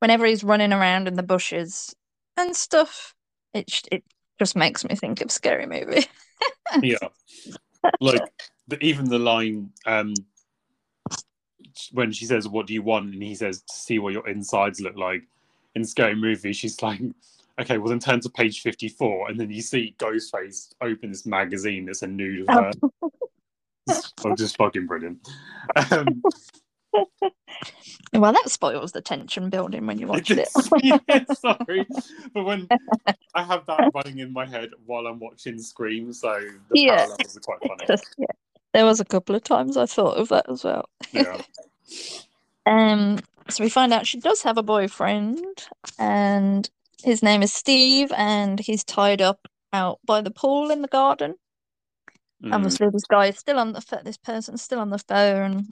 whenever 0.00 0.26
he's 0.26 0.44
running 0.44 0.72
around 0.72 1.08
in 1.08 1.14
the 1.14 1.22
bushes 1.22 1.94
and 2.36 2.54
stuff 2.54 3.14
it 3.52 3.82
it 3.90 4.04
just 4.38 4.56
makes 4.56 4.84
me 4.84 4.94
think 4.94 5.20
of 5.20 5.30
scary 5.30 5.66
movie 5.66 6.06
yeah, 6.82 6.96
like 8.00 8.22
the, 8.68 8.82
even 8.82 9.08
the 9.08 9.18
line 9.18 9.70
um 9.86 10.14
when 11.92 12.12
she 12.12 12.24
says, 12.24 12.48
"What 12.48 12.66
do 12.66 12.74
you 12.74 12.82
want?" 12.82 13.12
and 13.12 13.22
he 13.22 13.34
says, 13.34 13.62
"To 13.62 13.74
see 13.74 13.98
what 13.98 14.12
your 14.12 14.26
insides 14.28 14.80
look 14.80 14.96
like." 14.96 15.22
In 15.74 15.84
scary 15.84 16.14
movie, 16.14 16.52
she's 16.52 16.80
like, 16.82 17.00
"Okay, 17.60 17.78
well 17.78 17.88
then 17.88 17.98
turn 17.98 18.20
to 18.20 18.30
page 18.30 18.62
fifty-four, 18.62 19.28
and 19.28 19.38
then 19.38 19.50
you 19.50 19.62
see 19.62 19.94
Ghostface 19.98 20.72
open 20.80 21.10
this 21.10 21.26
magazine 21.26 21.86
that's 21.86 22.02
a 22.02 22.06
nude 22.06 22.48
of 22.48 22.54
her." 22.54 22.72
It's 23.86 24.12
oh, 24.24 24.34
just 24.34 24.56
fucking 24.56 24.86
brilliant. 24.86 25.28
Um, 25.90 26.22
well 28.14 28.32
that 28.32 28.50
spoils 28.50 28.92
the 28.92 29.00
tension 29.00 29.50
building 29.50 29.86
when 29.86 29.98
you 29.98 30.06
watch 30.06 30.30
it 30.30 30.48
yeah, 30.82 30.98
sorry, 31.32 31.86
but 32.32 32.44
when 32.44 32.68
I 33.34 33.42
have 33.42 33.66
that 33.66 33.86
running 33.94 34.18
in 34.18 34.32
my 34.32 34.46
head 34.46 34.70
while 34.86 35.06
I'm 35.06 35.18
watching 35.18 35.58
Scream, 35.58 36.12
so 36.12 36.32
the 36.68 36.80
Yeah. 36.80 36.96
parallels 36.96 37.36
are 37.36 37.40
quite 37.40 37.58
funny. 37.66 37.84
Yeah. 38.18 38.26
There 38.72 38.84
was 38.84 39.00
a 39.00 39.04
couple 39.04 39.34
of 39.34 39.42
times 39.44 39.76
i 39.76 39.86
thought 39.86 40.16
of 40.16 40.28
that 40.28 40.48
as 40.48 40.64
well. 40.64 40.88
Yeah, 41.12 41.38
um 42.66 43.18
so 43.50 43.62
we 43.62 43.70
find 43.70 43.92
out 43.92 44.06
she 44.06 44.18
does 44.20 44.42
have 44.42 44.58
a 44.58 44.62
boyfriend 44.62 45.66
and 45.98 46.70
his 47.02 47.22
name 47.22 47.42
is 47.42 47.52
steve 47.52 48.10
and 48.16 48.58
he's 48.60 48.84
tied 48.84 49.20
up 49.20 49.46
out 49.72 49.98
by 50.06 50.20
the 50.20 50.30
pool 50.30 50.70
in 50.70 50.82
the 50.82 50.88
garden. 50.88 51.34
Mm. 52.42 52.54
obviously 52.54 52.88
this 52.92 53.04
guy 53.04 53.26
is 53.26 53.38
still 53.38 53.58
on 53.58 53.72
the 53.72 54.00
this 54.04 54.16
person's 54.16 54.62
still 54.62 54.78
on 54.80 54.90
the 54.90 54.98
phone 54.98 55.68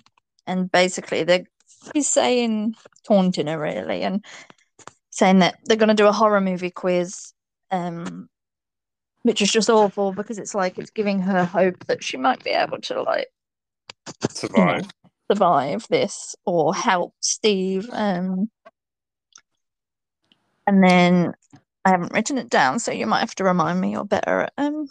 and 0.47 0.71
basically 0.71 1.23
they 1.25 1.47
he's 1.95 2.09
saying 2.09 2.75
taunting 3.05 3.47
her 3.47 3.59
really 3.59 4.03
and 4.03 4.25
saying 5.11 5.41
that 5.41 5.57
they're 5.65 5.77
going 5.77 5.89
to 5.89 5.95
do 5.95 6.07
a 6.07 6.13
horror 6.13 6.41
movie 6.41 6.71
quiz 6.71 7.33
um 7.71 8.29
which 9.23 9.41
is 9.41 9.53
just 9.53 9.71
awful 9.71 10.13
because 10.13 10.39
it's 10.39 10.55
like 10.55 10.79
it's 10.79 10.91
giving 10.91 11.21
her 11.21 11.45
hope 11.45 11.85
that 11.87 12.03
she 12.03 12.17
might 12.17 12.43
be 12.43 12.51
able 12.51 12.79
to 12.81 13.03
like 13.03 13.29
survive. 14.31 14.87
survive 15.31 15.87
this 15.89 16.35
or 16.45 16.75
help 16.75 17.15
steve 17.21 17.89
um 17.93 18.51
and 20.67 20.83
then 20.83 21.33
i 21.85 21.91
haven't 21.91 22.13
written 22.13 22.39
it 22.39 22.49
down 22.49 22.79
so 22.79 22.91
you 22.91 23.07
might 23.07 23.21
have 23.21 23.35
to 23.35 23.45
remind 23.45 23.81
me 23.81 23.97
or 23.97 24.05
better 24.05 24.49
um 24.59 24.87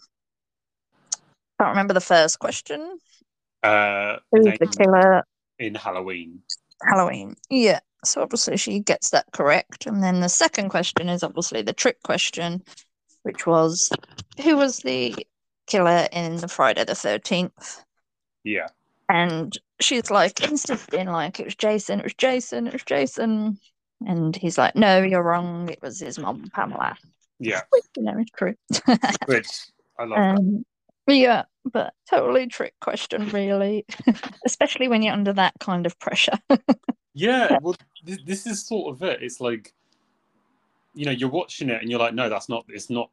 can't 1.60 1.70
remember 1.70 1.94
the 1.94 2.02
first 2.02 2.40
question 2.40 2.98
Uh, 3.62 4.18
who's 4.32 4.58
the 4.58 4.68
killer 4.68 5.24
in 5.60 5.76
Halloween. 5.76 6.42
Halloween. 6.84 7.36
Yeah. 7.50 7.80
So 8.04 8.22
obviously 8.22 8.58
she 8.58 8.80
gets 8.80 9.12
that 9.12 9.26
correct. 9.32 9.86
And 9.86 10.02
then 10.04 10.22
the 10.22 10.30
second 10.30 10.70
question 10.70 11.08
is 11.10 11.24
obviously 11.24 11.62
the 11.62 11.74
trick 11.74 12.02
question, 12.04 12.64
which 13.24 13.46
was 13.46 13.90
who 14.44 14.58
was 14.58 14.78
the 14.80 15.16
killer 15.68 16.08
in 16.12 16.38
the 16.38 16.48
Friday 16.48 16.84
the 16.84 16.94
13th? 16.94 17.84
Yeah, 18.44 18.68
And 19.08 19.56
she's 19.80 20.10
like 20.10 20.42
insisting, 20.44 21.08
like, 21.08 21.40
it 21.40 21.46
was 21.46 21.56
Jason, 21.56 22.00
it 22.00 22.04
was 22.06 22.16
Jason, 22.16 22.66
it 22.68 22.74
was 22.74 22.84
Jason. 22.84 23.60
And 24.08 24.36
he's 24.36 24.58
like, 24.58 24.76
no, 24.76 25.04
you're 25.04 25.22
wrong. 25.22 25.70
It 25.70 25.80
was 25.84 26.00
his 26.00 26.18
mom, 26.18 26.50
Pamela. 26.56 26.98
yeah, 27.40 27.62
Which, 27.70 27.84
you 27.98 28.04
know, 28.04 28.18
is 28.18 28.26
true. 28.36 28.56
which 29.28 29.48
I 30.00 30.06
love. 30.06 30.18
that. 30.18 30.40
um, 30.40 30.66
yeah, 31.14 31.44
but 31.72 31.94
totally 32.10 32.48
trick 32.48 32.74
question, 32.82 33.30
really. 33.30 33.86
Especially 34.46 34.88
when 34.88 35.02
you're 35.02 35.14
under 35.14 35.34
that 35.34 35.54
kind 35.60 35.86
of 35.86 35.98
pressure. 36.00 36.38
Yeah, 37.14 37.58
well, 37.62 37.76
this, 38.06 38.20
this 38.26 38.48
is 38.48 38.66
sort 38.66 38.96
of 38.96 39.04
it. 39.04 39.22
It's 39.22 39.42
like, 39.42 39.74
you 40.94 41.06
know, 41.06 41.12
you're 41.12 41.30
watching 41.30 41.70
it 41.70 41.82
and 41.82 41.92
you're 41.92 42.00
like, 42.00 42.14
no, 42.14 42.30
that's 42.30 42.48
not. 42.48 42.66
It's 42.70 42.90
not. 42.90 43.10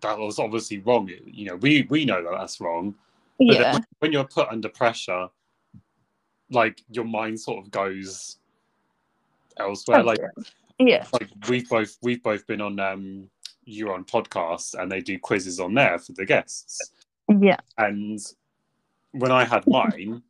That 0.00 0.18
was 0.18 0.38
obviously 0.38 0.80
wrong. 0.80 1.10
You 1.24 1.46
know, 1.46 1.56
we 1.56 1.86
we 1.88 2.04
know 2.04 2.22
that 2.22 2.30
that's 2.30 2.60
wrong. 2.60 2.94
But 3.38 3.46
yeah. 3.46 3.72
when, 3.72 3.84
when 4.00 4.12
you're 4.12 4.24
put 4.24 4.48
under 4.48 4.68
pressure, 4.68 5.28
like 6.50 6.82
your 6.90 7.04
mind 7.04 7.40
sort 7.40 7.64
of 7.64 7.70
goes 7.70 8.38
elsewhere. 9.56 10.00
Oh, 10.00 10.04
Like 10.04 10.20
Yeah. 10.78 11.06
like 11.12 11.30
we've 11.48 11.68
both 11.68 11.96
we've 12.02 12.22
both 12.22 12.46
been 12.46 12.60
on 12.60 12.78
um 12.80 13.30
you're 13.64 13.94
on 13.94 14.04
podcasts 14.04 14.74
and 14.74 14.90
they 14.90 15.00
do 15.00 15.18
quizzes 15.18 15.60
on 15.60 15.74
there 15.74 15.98
for 15.98 16.12
the 16.12 16.26
guests. 16.26 16.92
Yeah. 17.40 17.58
And 17.78 18.18
when 19.12 19.32
I 19.32 19.44
had 19.44 19.66
mine, 19.66 20.22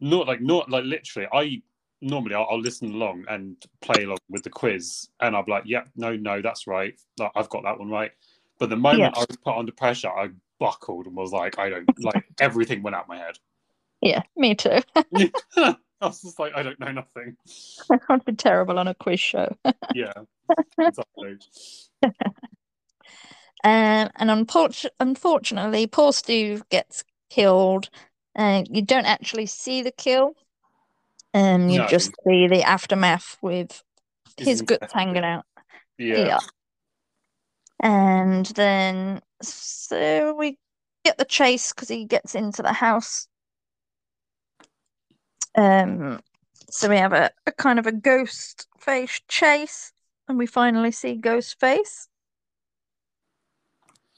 not 0.00 0.26
like 0.26 0.40
not 0.40 0.70
like 0.70 0.84
literally, 0.84 1.28
I 1.32 1.62
normally 2.00 2.34
I'll, 2.34 2.46
I'll 2.50 2.60
listen 2.60 2.92
along 2.92 3.24
and 3.28 3.56
play 3.80 4.04
along 4.04 4.18
with 4.28 4.42
the 4.42 4.50
quiz, 4.50 5.08
and 5.20 5.36
I'll 5.36 5.44
be 5.44 5.52
like, 5.52 5.64
"Yeah, 5.66 5.84
no, 5.96 6.16
no, 6.16 6.40
that's 6.40 6.66
right. 6.66 6.98
Like, 7.18 7.32
I've 7.36 7.48
got 7.48 7.64
that 7.64 7.78
one 7.78 7.90
right." 7.90 8.12
But 8.58 8.70
the 8.70 8.76
moment 8.76 9.16
I 9.16 9.20
was 9.20 9.36
put 9.44 9.56
under 9.56 9.72
pressure, 9.72 10.10
I 10.10 10.30
buckled 10.58 11.06
and 11.06 11.16
was 11.16 11.32
like, 11.32 11.58
"I 11.58 11.68
don't 11.68 11.88
like." 12.02 12.24
Everything 12.40 12.82
went 12.82 12.96
out 12.96 13.08
my 13.08 13.18
head. 13.18 13.38
Yeah, 14.00 14.22
me 14.36 14.54
too. 14.54 14.78
I 15.56 15.76
was 16.00 16.22
just 16.22 16.38
like, 16.38 16.52
"I 16.54 16.62
don't 16.62 16.78
know 16.78 16.92
nothing." 16.92 17.36
I'd 18.08 18.24
be 18.24 18.32
terrible 18.32 18.78
on 18.78 18.88
a 18.88 18.94
quiz 18.94 19.20
show. 19.20 19.56
Yeah, 19.94 20.12
exactly. 20.78 21.38
Um, 23.64 24.10
and 24.16 24.30
unfortunately, 24.30 24.96
unfortunately, 25.00 25.86
poor 25.86 26.12
Steve 26.12 26.62
gets 26.68 27.04
killed. 27.28 27.90
Uh, 28.36 28.62
you 28.70 28.82
don't 28.82 29.06
actually 29.06 29.46
see 29.46 29.82
the 29.82 29.90
kill. 29.90 30.34
Um, 31.34 31.68
you 31.68 31.78
No. 31.78 31.88
just 31.88 32.12
see 32.26 32.46
the 32.46 32.62
aftermath 32.62 33.36
with 33.42 33.82
His 34.36 34.46
his 34.48 34.62
guts 34.62 34.92
hanging 34.92 35.24
out. 35.24 35.44
Yeah. 35.98 36.38
And 37.80 38.46
then, 38.46 39.22
so 39.42 40.34
we 40.34 40.58
get 41.04 41.18
the 41.18 41.24
chase 41.24 41.72
because 41.72 41.88
he 41.88 42.04
gets 42.04 42.34
into 42.34 42.62
the 42.62 42.72
house. 42.72 43.28
Um, 45.56 46.20
so 46.70 46.88
we 46.88 46.96
have 46.96 47.12
a, 47.12 47.30
a 47.46 47.52
kind 47.52 47.78
of 47.78 47.86
a 47.86 47.92
ghost 47.92 48.68
face 48.78 49.20
chase, 49.28 49.92
and 50.28 50.38
we 50.38 50.46
finally 50.46 50.92
see 50.92 51.14
ghost 51.14 51.58
face. 51.58 52.08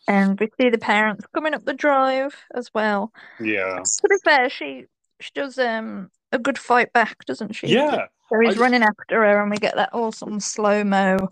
And 0.08 0.38
we 0.40 0.48
see 0.60 0.70
the 0.70 0.78
parents 0.78 1.24
coming 1.34 1.54
up 1.54 1.64
the 1.64 1.74
drive 1.74 2.34
as 2.54 2.70
well. 2.74 3.12
Yeah. 3.40 3.76
To 3.82 4.08
be 4.08 4.16
fair, 4.24 4.50
she 4.50 4.86
she 5.20 5.30
does 5.34 5.58
um 5.58 6.10
a 6.32 6.38
good 6.38 6.58
fight 6.58 6.92
back, 6.92 7.24
doesn't 7.26 7.52
she? 7.52 7.68
Yeah. 7.68 8.06
So 8.32 8.40
he's 8.40 8.58
I- 8.58 8.60
running 8.60 8.82
after 8.82 9.22
her, 9.22 9.42
and 9.42 9.50
we 9.50 9.58
get 9.58 9.76
that 9.76 9.90
awesome 9.92 10.40
slow 10.40 10.84
mo 10.84 11.28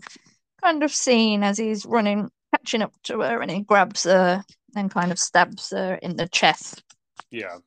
kind 0.61 0.83
of 0.83 0.91
scene 0.91 1.43
as 1.43 1.57
he's 1.57 1.85
running, 1.85 2.29
catching 2.53 2.81
up 2.81 2.93
to 3.03 3.21
her, 3.21 3.41
and 3.41 3.49
he 3.49 3.61
grabs 3.61 4.03
her 4.03 4.43
and 4.75 4.91
kind 4.91 5.11
of 5.11 5.19
stabs 5.19 5.71
her 5.71 5.95
in 5.95 6.15
the 6.17 6.27
chest. 6.27 6.83
Yeah. 7.31 7.57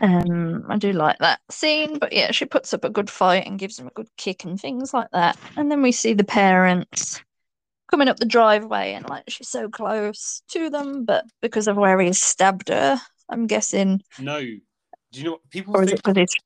Um, 0.00 0.66
I 0.68 0.76
do 0.76 0.92
like 0.92 1.18
that 1.18 1.40
scene, 1.50 1.98
but 1.98 2.12
yeah, 2.12 2.30
she 2.30 2.44
puts 2.44 2.72
up 2.74 2.84
a 2.84 2.90
good 2.90 3.10
fight 3.10 3.46
and 3.46 3.58
gives 3.58 3.78
him 3.78 3.86
a 3.88 3.92
good 3.92 4.08
kick 4.16 4.44
and 4.44 4.60
things 4.60 4.92
like 4.92 5.10
that. 5.12 5.38
And 5.56 5.70
then 5.70 5.82
we 5.82 5.90
see 5.90 6.12
the 6.12 6.24
parents 6.24 7.22
coming 7.90 8.08
up 8.08 8.18
the 8.18 8.26
driveway, 8.26 8.92
and 8.94 9.08
like 9.08 9.24
she's 9.28 9.48
so 9.48 9.68
close 9.68 10.42
to 10.50 10.70
them, 10.70 11.04
but 11.04 11.24
because 11.40 11.68
of 11.68 11.76
where 11.76 12.00
he 12.00 12.12
stabbed 12.12 12.68
her, 12.68 12.98
I'm 13.28 13.46
guessing, 13.46 14.02
No. 14.18 14.40
Do 14.40 15.18
you 15.20 15.24
know 15.24 15.30
what 15.32 15.50
people 15.50 15.74
or 15.76 15.82
is 15.84 15.92
it 15.92 16.02
think? 16.04 16.16
because 16.16 16.36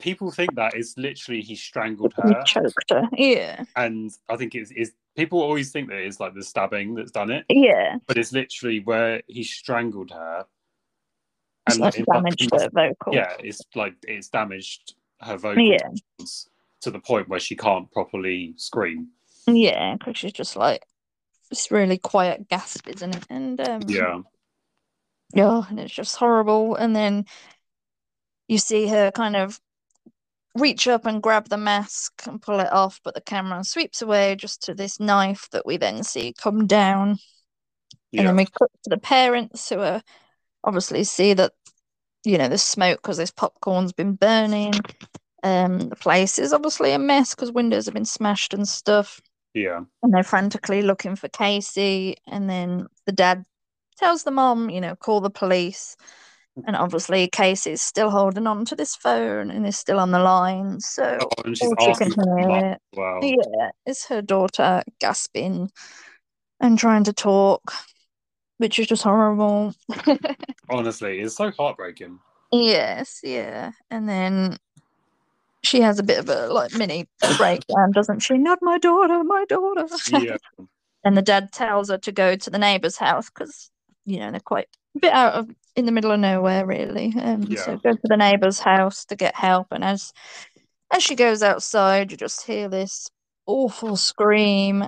People 0.00 0.30
think 0.32 0.54
that 0.56 0.74
is 0.76 0.94
literally 0.98 1.40
he 1.40 1.54
strangled 1.54 2.12
he 2.24 2.32
her, 2.34 2.42
choked 2.44 2.90
her? 2.90 3.08
Yeah, 3.16 3.64
and 3.76 4.10
I 4.28 4.36
think 4.36 4.54
it's, 4.54 4.72
it's 4.74 4.90
people 5.16 5.40
always 5.40 5.70
think 5.70 5.88
that 5.90 5.98
it's 5.98 6.18
like 6.20 6.34
the 6.34 6.42
stabbing 6.42 6.94
that's 6.94 7.12
done 7.12 7.30
it, 7.30 7.44
yeah. 7.48 7.96
but 8.06 8.18
it's 8.18 8.32
literally 8.32 8.80
where 8.80 9.22
he 9.28 9.44
strangled 9.44 10.10
her. 10.10 10.44
It's 11.68 11.78
like 11.78 11.98
it- 11.98 12.06
damaged 12.12 12.50
her 12.52 12.68
vocal. 12.70 13.14
Yeah, 13.14 13.32
it's 13.38 13.62
like 13.74 13.94
it's 14.02 14.28
damaged 14.28 14.94
her 15.20 15.36
vocal 15.36 15.62
Yeah. 15.62 15.78
to 16.80 16.90
the 16.90 16.98
point 16.98 17.28
where 17.28 17.38
she 17.40 17.54
can't 17.56 17.90
properly 17.92 18.54
scream. 18.56 19.08
Yeah, 19.46 19.96
because 19.96 20.16
she's 20.18 20.32
just 20.32 20.56
like 20.56 20.84
this 21.50 21.70
really 21.70 21.98
quiet 21.98 22.48
gasp, 22.48 22.88
isn't 22.88 23.16
it? 23.16 23.26
And 23.30 23.60
um, 23.60 23.82
Yeah, 23.88 24.20
yeah, 25.34 25.62
and 25.68 25.80
it's 25.80 25.94
just 25.94 26.16
horrible. 26.16 26.76
And 26.76 26.94
then 26.94 27.24
you 28.48 28.58
see 28.58 28.86
her 28.88 29.10
kind 29.10 29.36
of 29.36 29.60
reach 30.54 30.86
up 30.88 31.06
and 31.06 31.22
grab 31.22 31.48
the 31.48 31.56
mask 31.56 32.22
and 32.26 32.42
pull 32.42 32.60
it 32.60 32.72
off, 32.72 33.00
but 33.04 33.14
the 33.14 33.20
camera 33.20 33.64
sweeps 33.64 34.02
away 34.02 34.36
just 34.36 34.62
to 34.64 34.74
this 34.74 35.00
knife 35.00 35.48
that 35.52 35.66
we 35.66 35.76
then 35.76 36.02
see 36.04 36.34
come 36.38 36.66
down. 36.66 37.18
And 38.16 38.26
then 38.28 38.36
we 38.36 38.46
cut 38.46 38.70
to 38.84 38.90
the 38.90 38.98
parents 38.98 39.68
who 39.68 39.80
are 39.80 40.02
obviously 40.64 41.04
see 41.04 41.34
that 41.34 41.52
you 42.24 42.38
know 42.38 42.48
there's 42.48 42.62
smoke 42.62 43.00
because 43.02 43.18
this 43.18 43.32
popcorn's 43.32 43.92
been 43.92 44.14
burning. 44.14 44.74
Um, 45.42 45.78
the 45.90 45.96
place 45.96 46.38
is 46.38 46.52
obviously 46.52 46.92
a 46.92 46.98
mess 46.98 47.34
because 47.34 47.52
windows 47.52 47.86
have 47.86 47.94
been 47.94 48.04
smashed 48.04 48.54
and 48.54 48.68
stuff. 48.68 49.20
Yeah, 49.54 49.84
and 50.02 50.12
they're 50.12 50.22
frantically 50.22 50.82
looking 50.82 51.16
for 51.16 51.28
Casey. 51.28 52.16
And 52.26 52.48
then 52.48 52.86
the 53.06 53.12
dad 53.12 53.44
tells 53.98 54.24
the 54.24 54.30
mom, 54.30 54.70
you 54.70 54.80
know, 54.80 54.96
call 54.96 55.20
the 55.20 55.30
police. 55.30 55.96
And 56.66 56.76
obviously, 56.76 57.28
Casey's 57.28 57.82
still 57.82 58.10
holding 58.10 58.46
on 58.46 58.64
to 58.66 58.76
this 58.76 58.94
phone 58.96 59.50
and 59.50 59.66
is 59.66 59.76
still 59.78 59.98
on 59.98 60.10
the 60.10 60.18
line. 60.18 60.80
So 60.80 61.20
Oh, 61.20 61.30
and 61.44 61.56
she's 61.56 61.72
all 61.78 61.78
she 61.80 61.92
asking 61.92 62.14
can 62.14 62.14
hear 62.36 62.78
mum 62.96 63.24
as 63.24 63.32
yeah, 63.36 63.70
is 63.86 64.04
her 64.06 64.22
daughter 64.22 64.82
gasping 65.00 65.70
and 66.60 66.78
trying 66.78 67.04
to 67.04 67.12
talk, 67.12 67.72
which 68.58 68.78
is 68.78 68.88
just 68.88 69.04
horrible. 69.04 69.74
Honestly, 70.68 71.20
it's 71.20 71.36
so 71.36 71.52
heartbreaking. 71.52 72.18
yes, 72.52 73.20
yeah. 73.22 73.72
And 73.90 74.08
then 74.08 74.58
she 75.62 75.80
has 75.80 75.98
a 75.98 76.02
bit 76.02 76.18
of 76.18 76.28
a 76.28 76.48
like 76.48 76.74
mini 76.74 77.08
breakdown, 77.36 77.92
doesn't 77.92 78.20
she? 78.20 78.38
Not 78.38 78.58
my 78.62 78.78
daughter, 78.78 79.22
my 79.24 79.44
daughter. 79.48 79.86
Yeah, 80.10 80.36
and 81.04 81.16
the 81.16 81.22
dad 81.22 81.52
tells 81.52 81.88
her 81.90 81.98
to 81.98 82.12
go 82.12 82.36
to 82.36 82.50
the 82.50 82.58
neighbor's 82.58 82.96
house 82.96 83.30
because 83.30 83.70
you 84.04 84.18
know 84.18 84.30
they're 84.30 84.40
quite 84.40 84.68
a 84.96 84.98
bit 85.00 85.12
out 85.12 85.34
of 85.34 85.50
in 85.76 85.86
the 85.86 85.92
middle 85.92 86.10
of 86.10 86.20
nowhere 86.20 86.66
really 86.66 87.14
um, 87.20 87.42
Yeah. 87.42 87.64
so 87.64 87.76
go 87.76 87.92
to 87.92 88.00
the 88.02 88.16
neighbor's 88.16 88.58
house 88.58 89.04
to 89.06 89.16
get 89.16 89.34
help 89.34 89.68
and 89.70 89.84
as 89.84 90.12
as 90.92 91.02
she 91.02 91.14
goes 91.14 91.42
outside 91.42 92.10
you 92.10 92.16
just 92.16 92.44
hear 92.44 92.68
this 92.68 93.08
awful 93.46 93.96
scream 93.96 94.84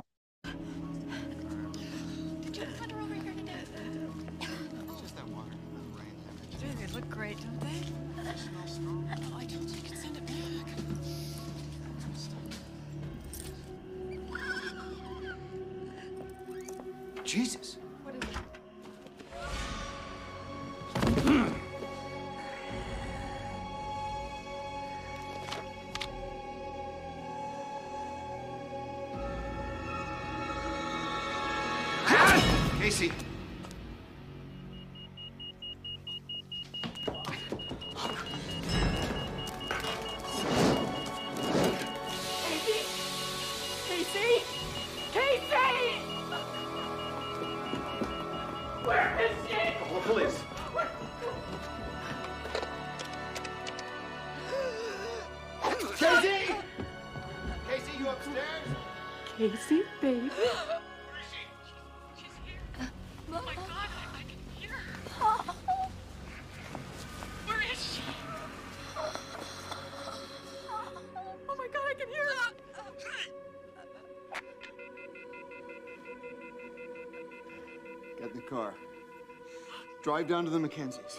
Drive 80.15 80.29
down 80.29 80.45
to 80.45 80.51
the 80.51 80.61
Mackenzies. 80.61 81.19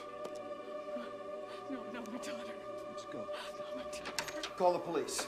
No, 1.69 1.79
no, 1.91 1.99
my 1.99 2.17
daughter. 2.17 2.53
Let's 2.87 3.03
go. 3.03 3.17
No, 3.19 3.75
my 3.75 3.83
daughter. 3.83 4.49
Call 4.55 4.71
the 4.71 4.79
police. 4.79 5.27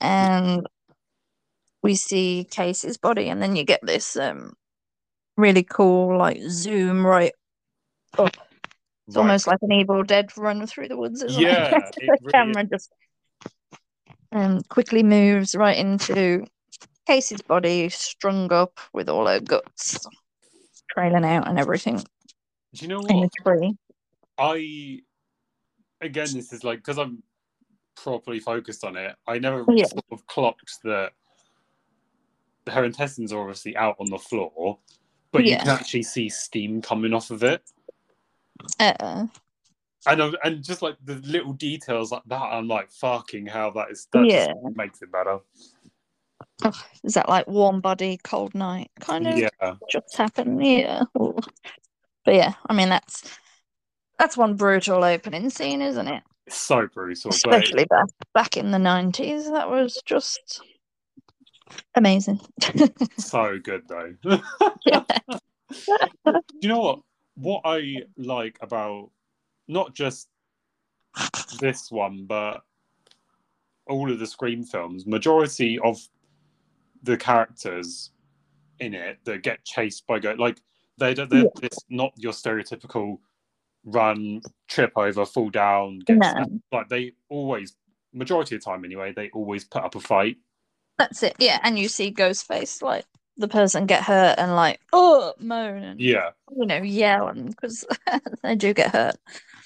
and 0.00 0.66
we 1.82 1.94
see 1.94 2.48
Casey's 2.50 2.96
body 2.96 3.28
and 3.28 3.42
then 3.42 3.56
you 3.56 3.64
get 3.64 3.80
this 3.82 4.16
um 4.16 4.54
really 5.36 5.62
cool 5.62 6.16
like 6.16 6.40
zoom 6.48 7.06
right 7.06 7.32
up 8.18 8.34
it's 9.06 9.16
Right. 9.16 9.22
almost 9.22 9.46
like 9.46 9.58
an 9.62 9.72
evil 9.72 10.02
dead 10.02 10.30
run 10.36 10.66
through 10.66 10.88
the 10.88 10.96
woods 10.96 11.24
Yeah, 11.28 11.78
it? 11.96 11.96
the 11.98 12.16
really 12.20 12.32
camera 12.32 12.64
just 12.64 12.92
um 14.32 14.60
quickly 14.68 15.02
moves 15.02 15.54
right 15.54 15.76
into 15.78 16.44
Casey's 17.06 17.40
body 17.42 17.88
strung 17.88 18.52
up 18.52 18.78
with 18.92 19.08
all 19.08 19.26
her 19.26 19.40
guts 19.40 20.06
trailing 20.90 21.24
out 21.24 21.48
and 21.48 21.58
everything 21.58 21.96
Do 22.74 22.84
you 22.84 22.88
know 22.88 23.00
in 23.08 23.20
what? 23.20 23.30
the 23.30 23.42
tree 23.42 23.76
I 24.38 25.00
again, 26.00 26.28
this 26.34 26.52
is 26.52 26.62
like 26.64 26.78
because 26.78 26.98
I'm 26.98 27.22
properly 27.96 28.38
focused 28.38 28.84
on 28.84 28.96
it. 28.96 29.16
I 29.26 29.38
never 29.38 29.64
Yeah. 29.74 29.86
sort 29.86 30.04
of 30.12 30.24
clocked 30.26 30.78
that 30.84 31.12
her 32.68 32.84
intestines 32.84 33.32
are 33.32 33.40
obviously 33.40 33.76
out 33.76 33.96
on 33.98 34.08
the 34.10 34.18
floor, 34.18 34.78
but 35.32 35.44
you 35.44 35.56
can 35.56 35.70
actually 35.70 36.02
see 36.04 36.28
steam 36.28 36.80
coming 36.82 37.12
off 37.12 37.30
of 37.30 37.42
it, 37.42 37.62
uh, 38.80 39.26
and 40.06 40.22
I'm- 40.22 40.34
and 40.44 40.62
just 40.64 40.82
like 40.82 40.96
the 41.04 41.16
little 41.16 41.52
details 41.52 42.12
like 42.12 42.22
that, 42.26 42.40
I'm 42.42 42.68
like, 42.68 42.90
fucking 42.90 43.46
hell, 43.46 43.72
that 43.72 43.90
is 43.90 44.06
that 44.12 44.24
Yeah. 44.26 44.52
makes 44.74 45.02
it 45.02 45.10
better. 45.12 45.40
oh, 46.64 46.82
is 47.04 47.14
that 47.14 47.28
like 47.28 47.46
warm 47.46 47.80
body 47.80 48.18
cold 48.22 48.54
night 48.54 48.90
kind 49.00 49.26
of 49.26 49.38
Yeah, 49.38 49.74
just 49.90 50.16
happened 50.16 50.64
yeah 50.64 51.02
Ooh. 51.20 51.36
But 52.24 52.34
yeah, 52.34 52.54
I 52.68 52.74
mean 52.74 52.88
that's 52.88 53.38
that's 54.18 54.36
one 54.36 54.54
brutal 54.56 55.04
opening 55.04 55.50
scene, 55.50 55.80
isn't 55.82 56.08
it? 56.08 56.22
It's 56.46 56.56
so 56.56 56.86
brutal. 56.92 57.30
Especially 57.30 57.84
back 57.84 58.06
back 58.34 58.56
in 58.56 58.70
the 58.70 58.78
nineties. 58.78 59.50
That 59.50 59.70
was 59.70 60.00
just 60.04 60.60
amazing. 61.94 62.40
so 63.18 63.58
good 63.62 63.82
though. 63.88 64.14
yeah. 64.86 65.04
Do 66.26 66.40
you 66.62 66.68
know 66.68 66.80
what? 66.80 67.00
What 67.40 67.62
I 67.64 68.02
like 68.16 68.58
about 68.60 69.10
not 69.68 69.94
just 69.94 70.28
this 71.60 71.90
one, 71.90 72.24
but 72.26 72.62
all 73.86 74.10
of 74.10 74.18
the 74.18 74.26
Scream 74.26 74.64
films, 74.64 75.06
majority 75.06 75.78
of 75.78 75.98
the 77.02 77.16
characters 77.16 78.10
in 78.80 78.94
it 78.94 79.18
that 79.24 79.42
get 79.42 79.64
chased 79.64 80.06
by 80.06 80.18
go 80.18 80.32
like 80.38 80.60
they 80.98 81.14
don't 81.14 81.30
they're 81.30 81.46
it's 81.62 81.78
not 81.88 82.12
your 82.16 82.32
stereotypical 82.32 83.18
run, 83.84 84.40
trip 84.68 84.92
over, 84.96 85.24
fall 85.24 85.50
down, 85.50 86.00
get 86.00 86.18
No. 86.18 86.44
like 86.72 86.88
they 86.88 87.12
always 87.28 87.76
majority 88.12 88.56
of 88.56 88.62
the 88.62 88.64
time 88.64 88.84
anyway, 88.84 89.12
they 89.12 89.30
always 89.30 89.64
put 89.64 89.84
up 89.84 89.94
a 89.94 90.00
fight. 90.00 90.36
That's 90.98 91.22
it. 91.22 91.36
Yeah, 91.38 91.60
and 91.62 91.78
you 91.78 91.88
see 91.88 92.12
Ghostface 92.12 92.82
like 92.82 93.04
the 93.38 93.48
person 93.48 93.86
get 93.86 94.02
hurt 94.02 94.34
and 94.38 94.54
like 94.54 94.80
oh 94.92 95.32
moan 95.38 95.82
and 95.82 96.00
Yeah, 96.00 96.30
you 96.56 96.66
know 96.66 96.82
yell 96.82 97.32
because 97.32 97.86
they 98.42 98.56
do 98.56 98.74
get 98.74 98.90
hurt. 98.92 99.16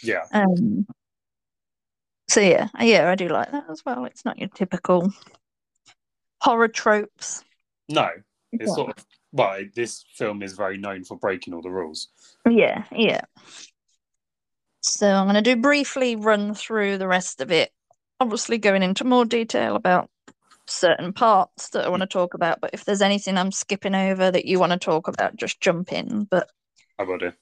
yeah. 0.02 0.24
Um. 0.32 0.86
So 2.28 2.40
yeah, 2.40 2.68
yeah, 2.80 3.10
I 3.10 3.14
do 3.14 3.28
like 3.28 3.50
that 3.52 3.64
as 3.70 3.82
well. 3.84 4.04
It's 4.04 4.24
not 4.24 4.38
your 4.38 4.48
typical 4.48 5.12
horror 6.40 6.68
tropes. 6.68 7.44
No. 7.88 8.08
It's 8.52 8.68
Yeah. 8.68 8.74
sort 8.74 8.98
of 8.98 9.06
well, 9.32 9.62
this 9.74 10.04
film 10.14 10.42
is 10.42 10.52
very 10.54 10.76
known 10.76 11.04
for 11.04 11.16
breaking 11.16 11.54
all 11.54 11.62
the 11.62 11.70
rules. 11.70 12.08
Yeah, 12.48 12.84
yeah. 12.92 13.22
So 14.80 15.08
I'm 15.08 15.24
going 15.26 15.42
to 15.42 15.54
do 15.54 15.60
briefly 15.60 16.16
run 16.16 16.54
through 16.54 16.98
the 16.98 17.08
rest 17.08 17.40
of 17.40 17.50
it. 17.50 17.70
Obviously, 18.20 18.58
going 18.58 18.82
into 18.82 19.04
more 19.04 19.24
detail 19.24 19.74
about 19.74 20.10
certain 20.66 21.12
parts 21.12 21.70
that 21.70 21.84
I 21.84 21.88
want 21.88 22.00
to 22.02 22.06
talk 22.06 22.34
about. 22.34 22.60
But 22.60 22.70
if 22.72 22.84
there's 22.84 23.02
anything 23.02 23.36
I'm 23.36 23.52
skipping 23.52 23.94
over 23.94 24.30
that 24.30 24.44
you 24.44 24.58
want 24.58 24.72
to 24.72 24.78
talk 24.78 25.08
about, 25.08 25.36
just 25.36 25.60
jump 25.60 25.92
in. 25.92 26.24
But 26.30 26.48
I 26.98 27.04
will 27.04 27.18
do. 27.18 27.32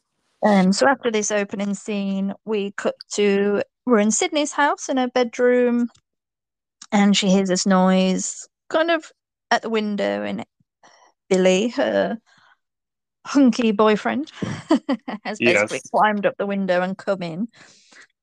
um, 0.45 0.73
so 0.73 0.87
after 0.89 1.11
this 1.11 1.31
opening 1.31 1.75
scene, 1.75 2.35
we 2.45 2.73
cut 2.73 2.95
to 3.13 3.63
we're 3.87 3.99
in 3.99 4.11
Sidney's 4.11 4.53
house 4.53 4.89
in 4.89 4.97
her 4.97 5.09
bedroom, 5.09 5.89
and 6.93 7.17
she 7.17 7.29
hears 7.29 7.49
this 7.49 7.67
noise 7.67 8.47
kind 8.69 8.91
of 8.91 9.11
at 9.51 9.63
the 9.63 9.71
window, 9.71 10.23
and 10.23 10.45
Billy, 11.29 11.69
her 11.69 12.19
hunky 13.27 13.73
boyfriend, 13.73 14.31
has 15.25 15.39
basically 15.39 15.81
Yes. 15.81 15.91
climbed 15.95 16.27
up 16.27 16.35
the 16.39 16.47
window 16.47 16.83
and 16.83 16.97
come 16.97 17.23
in. 17.23 17.49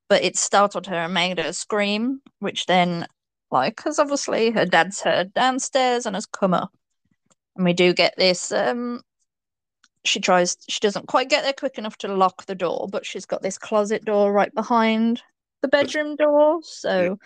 But 0.10 0.24
it 0.24 0.38
startled 0.38 0.88
her 0.88 0.96
and 0.96 1.14
made 1.14 1.38
her 1.38 1.52
scream, 1.52 2.22
which 2.40 2.66
then, 2.66 3.08
like, 3.52 3.76
because 3.76 4.00
obviously 4.00 4.52
her 4.52 4.66
dad's 4.66 5.02
heard 5.02 5.34
downstairs 5.34 6.06
and 6.06 6.16
has 6.16 6.26
come 6.26 6.54
up. 6.54 6.72
And 7.56 7.66
we 7.66 7.74
do 7.74 7.94
get 7.94 8.14
this 8.18 8.52
um 8.52 9.02
she 10.06 10.20
tries 10.20 10.58
she 10.70 10.80
doesn't 10.80 11.08
quite 11.08 11.30
get 11.30 11.44
there 11.44 11.54
quick 11.54 11.78
enough 11.78 11.98
to 11.98 12.08
lock 12.08 12.46
the 12.46 12.56
door 12.56 12.88
but 12.90 13.06
she's 13.06 13.26
got 13.26 13.42
this 13.42 13.58
closet 13.58 14.06
door 14.06 14.32
right 14.32 14.54
behind 14.54 15.22
the 15.62 15.68
bedroom 15.68 16.16
door. 16.16 16.60
So 16.64 17.18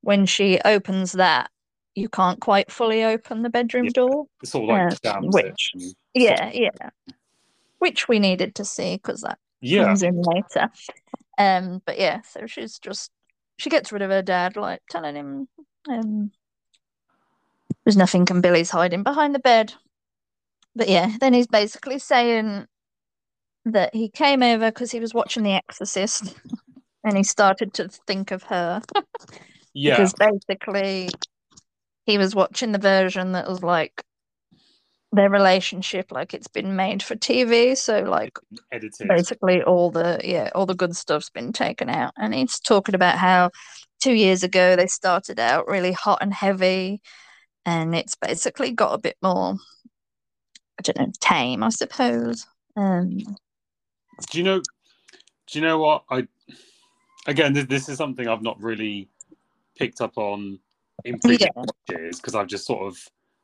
when 0.00 0.26
she 0.26 0.58
opens 0.64 1.12
that 1.12 1.50
you 1.94 2.08
can't 2.08 2.40
quite 2.40 2.72
fully 2.72 3.04
open 3.04 3.42
the 3.42 3.50
bedroom 3.50 3.88
door. 3.88 4.24
It's 4.42 4.54
of 4.54 4.62
like 4.64 4.98
Uh, 5.04 5.20
which 5.22 5.70
and- 5.74 5.94
yeah 6.14 6.50
yeah. 6.52 6.90
Which 7.78 8.08
we 8.08 8.18
needed 8.18 8.54
to 8.56 8.64
see 8.64 8.96
because 8.96 9.20
that 9.20 9.38
Yeah. 9.60 9.84
comes 9.84 10.02
in 10.02 10.20
later. 10.22 10.70
Um 11.38 11.82
but 11.84 11.98
yeah 11.98 12.22
so 12.22 12.46
she's 12.46 12.78
just 12.78 13.10
she 13.58 13.70
gets 13.70 13.92
rid 13.92 14.02
of 14.02 14.10
her 14.10 14.22
dad 14.22 14.56
like 14.56 14.80
telling 14.90 15.14
him 15.14 15.46
um 15.88 16.30
there's 17.84 17.96
nothing 17.96 18.26
and 18.30 18.42
billy's 18.42 18.70
hiding 18.70 19.02
behind 19.02 19.34
the 19.34 19.38
bed 19.38 19.74
but 20.74 20.88
yeah 20.88 21.10
then 21.20 21.32
he's 21.32 21.46
basically 21.46 21.98
saying 21.98 22.66
that 23.64 23.94
he 23.94 24.08
came 24.08 24.42
over 24.42 24.70
because 24.70 24.90
he 24.90 25.00
was 25.00 25.14
watching 25.14 25.42
the 25.42 25.52
exorcist 25.52 26.34
and 27.04 27.16
he 27.16 27.22
started 27.22 27.72
to 27.74 27.88
think 28.06 28.30
of 28.30 28.42
her 28.44 28.82
Yeah. 29.76 29.96
because 29.96 30.14
basically 30.14 31.08
he 32.06 32.16
was 32.16 32.34
watching 32.34 32.72
the 32.72 32.78
version 32.78 33.32
that 33.32 33.48
was 33.48 33.62
like 33.62 34.04
their 35.12 35.30
relationship 35.30 36.10
like 36.10 36.34
it's 36.34 36.48
been 36.48 36.76
made 36.76 37.02
for 37.02 37.14
TV 37.14 37.76
so 37.76 38.00
like 38.02 38.38
edited. 38.72 39.08
basically 39.08 39.62
all 39.62 39.90
the 39.90 40.20
yeah 40.24 40.50
all 40.54 40.66
the 40.66 40.74
good 40.74 40.96
stuff's 40.96 41.30
been 41.30 41.52
taken 41.52 41.88
out 41.88 42.12
and 42.18 42.34
he's 42.34 42.58
talking 42.58 42.94
about 42.94 43.16
how 43.18 43.50
two 44.04 44.12
years 44.12 44.42
ago 44.42 44.76
they 44.76 44.86
started 44.86 45.40
out 45.40 45.66
really 45.66 45.92
hot 45.92 46.18
and 46.20 46.34
heavy 46.34 47.00
and 47.64 47.94
it's 47.94 48.14
basically 48.16 48.70
got 48.70 48.92
a 48.92 48.98
bit 48.98 49.16
more 49.22 49.54
I 50.78 50.82
don't 50.82 50.98
know 50.98 51.12
tame 51.20 51.62
I 51.62 51.70
suppose 51.70 52.46
um 52.76 53.16
Do 54.30 54.38
you 54.38 54.44
know? 54.44 54.60
Do 55.46 55.58
you 55.58 55.64
know 55.64 55.78
what 55.78 56.04
I? 56.10 56.26
Again, 57.26 57.54
this, 57.54 57.64
this 57.66 57.88
is 57.88 57.96
something 57.96 58.28
I've 58.28 58.42
not 58.42 58.60
really 58.60 59.08
picked 59.78 60.02
up 60.02 60.18
on 60.18 60.58
in 61.04 61.18
previous 61.20 61.50
years 61.88 62.20
because 62.20 62.34
I've 62.34 62.46
just 62.46 62.66
sort 62.66 62.86
of 62.86 62.98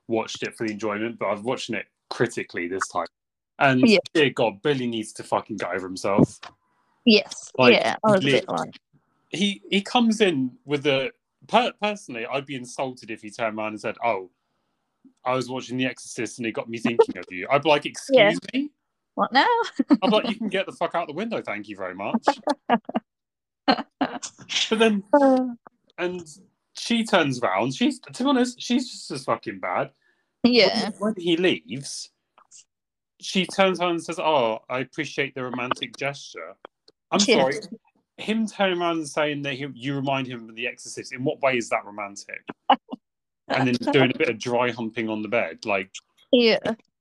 watched 0.08 0.42
it 0.42 0.54
for 0.54 0.66
the 0.66 0.72
enjoyment, 0.72 1.18
but 1.18 1.28
I've 1.28 1.44
watching 1.44 1.74
it 1.74 1.86
critically 2.10 2.68
this 2.68 2.86
time. 2.88 3.06
And 3.58 3.88
Yeah. 3.88 3.98
dear 4.12 4.30
God, 4.30 4.60
Billy 4.62 4.86
needs 4.86 5.12
to 5.14 5.22
fucking 5.22 5.56
get 5.56 5.70
over 5.70 5.86
himself. 5.86 6.40
yes 7.06 7.50
Like, 7.56 7.74
yeah 7.74 7.96
I 8.04 8.10
was 8.10 8.20
a 8.20 8.24
bit 8.24 8.48
like 8.48 8.78
He 9.30 9.62
he 9.70 9.80
comes 9.80 10.20
in 10.20 10.58
with 10.64 10.82
the 10.82 11.12
per, 11.46 11.72
personally, 11.80 12.26
I'd 12.26 12.46
be 12.46 12.56
insulted 12.56 13.10
if 13.10 13.22
he 13.22 13.30
turned 13.30 13.58
around 13.58 13.68
and 13.68 13.80
said, 13.80 13.96
"Oh, 14.04 14.30
I 15.24 15.34
was 15.34 15.48
watching 15.48 15.78
The 15.78 15.86
Exorcist 15.86 16.38
and 16.38 16.46
it 16.46 16.52
got 16.52 16.68
me 16.68 16.78
thinking 16.78 17.16
of 17.16 17.24
you." 17.30 17.46
I'd 17.50 17.62
be 17.62 17.68
like, 17.68 17.86
"Excuse 17.86 18.38
Yeah. 18.54 18.60
me." 18.60 18.70
what 19.16 19.32
now 19.32 19.46
I'm 20.02 20.10
like, 20.10 20.28
you 20.28 20.36
can 20.36 20.48
get 20.48 20.64
the 20.66 20.72
fuck 20.72 20.94
out 20.94 21.06
the 21.08 21.12
window, 21.12 21.42
thank 21.42 21.68
you 21.68 21.76
very 21.76 21.94
much. 21.94 22.26
but 23.66 24.78
then, 24.78 25.02
uh. 25.12 25.46
and 25.98 26.26
she 26.74 27.04
turns 27.04 27.40
around. 27.40 27.74
She's, 27.74 27.98
to 28.00 28.22
be 28.24 28.28
honest, 28.28 28.60
she's 28.60 28.90
just 28.90 29.10
as 29.10 29.24
fucking 29.24 29.58
bad. 29.60 29.90
yeah 30.42 30.90
When, 30.98 31.14
when 31.14 31.14
he 31.22 31.36
leaves, 31.36 32.10
she 33.20 33.46
turns 33.46 33.80
around 33.80 33.90
and 33.90 34.04
says, 34.04 34.18
"Oh, 34.18 34.60
I 34.70 34.78
appreciate 34.80 35.34
the 35.34 35.44
romantic 35.44 35.96
gesture." 35.96 36.54
I'm 37.10 37.20
Yeah. 37.26 37.36
sorry. 37.42 37.56
Him 38.20 38.46
turning 38.46 38.80
around 38.80 38.98
and 38.98 39.08
saying 39.08 39.42
that 39.42 39.54
he, 39.54 39.66
you 39.74 39.94
remind 39.94 40.26
him 40.26 40.48
of 40.48 40.54
The 40.54 40.66
Exorcist. 40.66 41.12
In 41.12 41.24
what 41.24 41.40
way 41.40 41.56
is 41.56 41.68
that 41.70 41.84
romantic? 41.84 42.46
and 43.48 43.66
then 43.66 43.74
doing 43.92 44.10
a 44.14 44.18
bit 44.18 44.28
of 44.28 44.38
dry 44.38 44.70
humping 44.70 45.08
on 45.08 45.22
the 45.22 45.28
bed, 45.28 45.64
like 45.64 45.90
yeah 46.32 46.58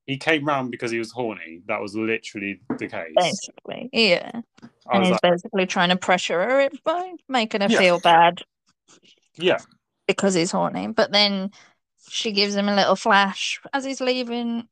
he 0.07 0.17
came 0.17 0.43
round 0.43 0.71
because 0.71 0.89
he 0.89 0.97
was 0.97 1.11
horny. 1.11 1.61
That 1.67 1.79
was 1.79 1.95
literally 1.95 2.61
the 2.79 2.87
case. 2.87 3.13
basically 3.15 3.89
yeah 3.93 4.31
I 4.87 4.95
and 4.95 5.03
he's 5.03 5.11
like, 5.11 5.21
basically 5.21 5.67
trying 5.67 5.89
to 5.89 5.95
pressure 5.97 6.41
her 6.41 6.69
by 6.83 7.13
making 7.27 7.61
her 7.61 7.67
Yeah. 7.69 7.77
feel 7.77 7.99
bad 7.99 8.41
yeah, 9.35 9.59
because 10.07 10.33
he's 10.33 10.51
horny. 10.51 10.87
But 10.87 11.11
then 11.11 11.51
she 12.09 12.31
gives 12.31 12.55
him 12.55 12.67
a 12.67 12.75
little 12.75 12.95
flash 12.95 13.61
as 13.71 13.85
he's 13.85 14.01
leaving 14.01 14.67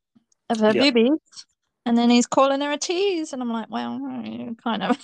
of 0.50 0.58
her 0.58 0.72
Yeah. 0.74 0.90
boobies, 0.90 1.46
and 1.88 1.96
then 1.98 2.10
he's 2.10 2.26
calling 2.26 2.60
her 2.60 2.70
a 2.72 2.76
tease, 2.76 3.32
and 3.32 3.42
I'm 3.42 3.50
like, 3.50 3.70
well, 3.70 3.98
kind 4.62 4.82
of, 4.82 4.98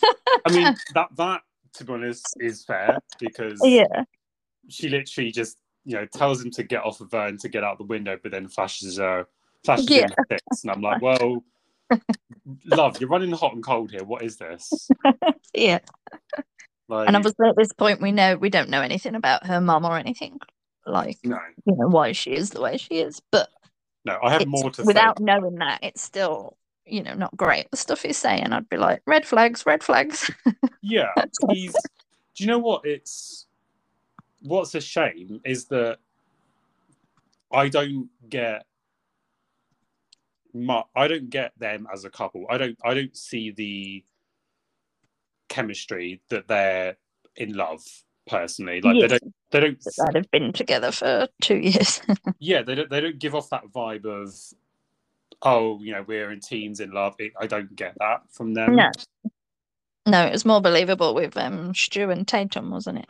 I 0.45 0.51
mean 0.53 0.77
that 0.95 1.09
that 1.17 1.41
to 1.75 1.85
be 1.85 1.93
honest 1.95 2.37
is 2.41 2.65
fair 2.65 2.99
because 3.19 3.61
yeah, 3.65 4.05
she 4.69 4.91
literally 4.91 5.33
just 5.33 5.57
you 5.85 5.97
know 5.97 6.07
tells 6.07 6.45
him 6.45 6.51
to 6.53 6.63
get 6.63 6.85
off 6.85 7.01
of 7.01 7.11
her 7.13 7.27
and 7.27 7.41
to 7.41 7.49
get 7.49 7.65
out 7.65 7.79
the 7.79 7.85
window, 7.85 8.19
but 8.23 8.33
then 8.33 8.49
flashes 8.49 8.99
her 8.99 9.27
flashes 9.65 9.97
him 9.97 10.03
Yeah. 10.03 10.09
the 10.09 10.17
tits, 10.37 10.63
and 10.63 10.71
I'm 10.71 10.83
like, 10.83 11.01
well, 11.01 11.43
love, 12.67 13.01
you're 13.01 13.09
running 13.09 13.33
hot 13.33 13.55
and 13.55 13.65
cold 13.65 13.91
here. 13.91 14.05
What 14.05 14.23
is 14.23 14.37
this? 14.37 14.91
yeah. 15.55 15.79
Like, 16.89 17.09
And 17.09 17.17
obviously, 17.17 17.49
at 17.49 17.57
this 17.57 17.73
point, 17.73 18.03
we 18.03 18.13
know 18.13 18.37
we 18.37 18.51
don't 18.51 18.69
know 18.69 18.83
anything 18.83 19.15
about 19.15 19.47
her 19.47 19.61
mum 19.61 19.87
or 19.87 19.97
anything, 19.97 20.39
like 20.87 21.19
no, 21.25 21.39
you 21.65 21.77
know 21.77 21.89
why 21.89 22.13
she 22.13 22.33
is 22.35 22.51
the 22.51 22.61
way 22.61 22.77
she 22.77 22.99
is. 22.99 23.23
But 23.33 23.49
no, 24.05 24.19
I 24.23 24.33
have 24.33 24.47
more 24.47 24.71
to 24.71 24.85
without 24.85 25.19
say. 25.19 25.25
knowing 25.25 25.55
that, 25.57 25.79
it's 25.83 26.03
still 26.03 26.59
you 26.87 27.03
know 27.03 27.15
not 27.15 27.37
great. 27.37 27.71
The 27.71 27.77
stuff 27.77 28.03
he's 28.03 28.19
saying, 28.19 28.53
I'd 28.53 28.69
be 28.69 28.77
like, 28.77 29.03
red 29.07 29.27
flags, 29.27 29.67
red 29.67 29.83
flags. 29.83 30.31
Yeah, 30.87 31.13
he's. 31.51 31.73
Do 32.35 32.45
you 32.45 32.47
know 32.47 32.59
what? 32.59 32.83
It's 32.85 33.47
what's 34.43 34.75
a 34.75 34.81
shame 34.83 35.41
is 35.45 35.65
that 35.67 35.97
I 37.51 37.69
don't 37.71 38.11
get. 38.29 38.67
mu 40.53 40.83
I 40.95 41.09
don't 41.09 41.31
get 41.31 41.53
them 41.59 41.87
as 41.93 42.05
a 42.05 42.11
couple. 42.11 42.45
I 42.51 42.59
don't. 42.59 42.77
I 42.85 42.93
don't 42.93 43.17
see 43.17 43.51
the 43.51 44.05
chemistry 45.49 46.21
that 46.29 46.49
they're 46.49 46.97
in 47.37 47.55
love 47.55 47.83
personally. 48.27 48.83
Like 48.83 48.97
Yes. 48.97 49.11
they 49.11 49.19
don't. 49.19 49.35
They 49.53 49.61
don't. 49.61 49.85
that 49.97 50.13
have 50.17 50.31
been 50.31 50.53
together 50.53 50.93
for 50.93 51.29
two 51.41 51.57
years. 51.57 52.03
Yeah, 52.41 52.61
they 52.63 52.75
don't. 52.75 52.91
They 52.91 53.01
don't 53.01 53.19
give 53.19 53.35
off 53.35 53.49
that 53.51 53.65
vibe 53.75 54.05
of 54.05 54.35
oh, 55.45 55.79
you 55.81 55.93
know, 55.93 56.05
we're 56.07 56.33
in 56.33 56.41
teens 56.41 56.81
in 56.81 56.91
love. 56.91 57.15
It, 57.19 57.33
I 57.39 57.47
don't 57.47 57.75
get 57.77 57.95
that 58.01 58.23
from 58.31 58.55
them. 58.55 58.77
No. 58.77 58.91
No, 60.07 60.27
it 60.27 60.33
was 60.33 60.45
more 60.45 60.61
believable 60.61 61.15
with 61.15 61.37
um 61.37 61.75
Stu 61.75 62.11
and 62.11 62.27
Tatum, 62.29 62.71
wasn't 62.71 62.99
it? 62.99 63.07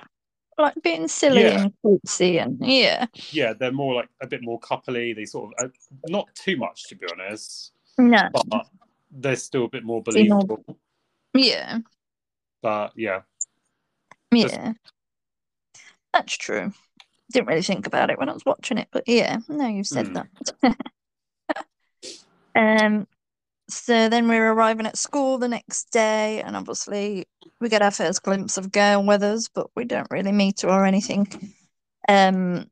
Like 0.56 0.74
being 0.82 1.08
silly 1.08 1.42
Yeah. 1.42 1.62
and 1.64 1.72
cutesy 1.84 2.40
and 2.40 2.58
yeah. 2.60 3.06
Yeah, 3.30 3.52
they're 3.54 3.72
more 3.72 3.94
like 3.94 4.08
a 4.22 4.26
bit 4.28 4.42
more 4.42 4.60
coupley. 4.60 5.14
They 5.14 5.24
sort 5.24 5.52
of 5.58 5.70
uh, 5.70 5.72
not 6.08 6.28
too 6.36 6.56
much 6.56 6.84
to 6.88 6.94
be 6.94 7.06
honest, 7.12 7.72
No. 7.98 8.28
but 8.32 8.66
they're 9.10 9.34
still 9.34 9.64
a 9.64 9.68
bit 9.68 9.82
more 9.84 10.02
believable. 10.02 10.64
Yeah. 11.32 11.78
But 12.62 12.92
yeah, 12.96 13.22
Just- 14.32 14.54
Yeah. 14.54 14.72
That's 16.12 16.36
true. 16.36 16.72
Didn't 17.32 17.48
really 17.48 17.62
think 17.62 17.88
about 17.88 18.10
it 18.10 18.18
when 18.20 18.28
I 18.28 18.32
was 18.32 18.44
watching 18.46 18.78
it, 18.78 18.86
but 18.92 19.02
yeah, 19.08 19.38
no, 19.48 19.66
you've 19.66 19.86
said 19.88 20.06
Hmm. 20.08 20.12
that. 20.62 20.76
um 22.54 23.06
so 23.68 24.08
then 24.08 24.28
we're 24.28 24.52
arriving 24.52 24.86
at 24.86 24.98
school 24.98 25.38
the 25.38 25.48
next 25.48 25.90
day 25.90 26.42
and 26.42 26.54
obviously 26.54 27.26
we 27.60 27.68
get 27.68 27.82
our 27.82 27.90
first 27.90 28.22
glimpse 28.22 28.58
of 28.58 28.70
Gale 28.70 29.02
Weathers, 29.02 29.48
but 29.48 29.68
we 29.74 29.84
don't 29.84 30.10
really 30.10 30.32
meet 30.32 30.60
her 30.60 30.68
or 30.68 30.84
anything. 30.84 31.26
Um 32.08 32.70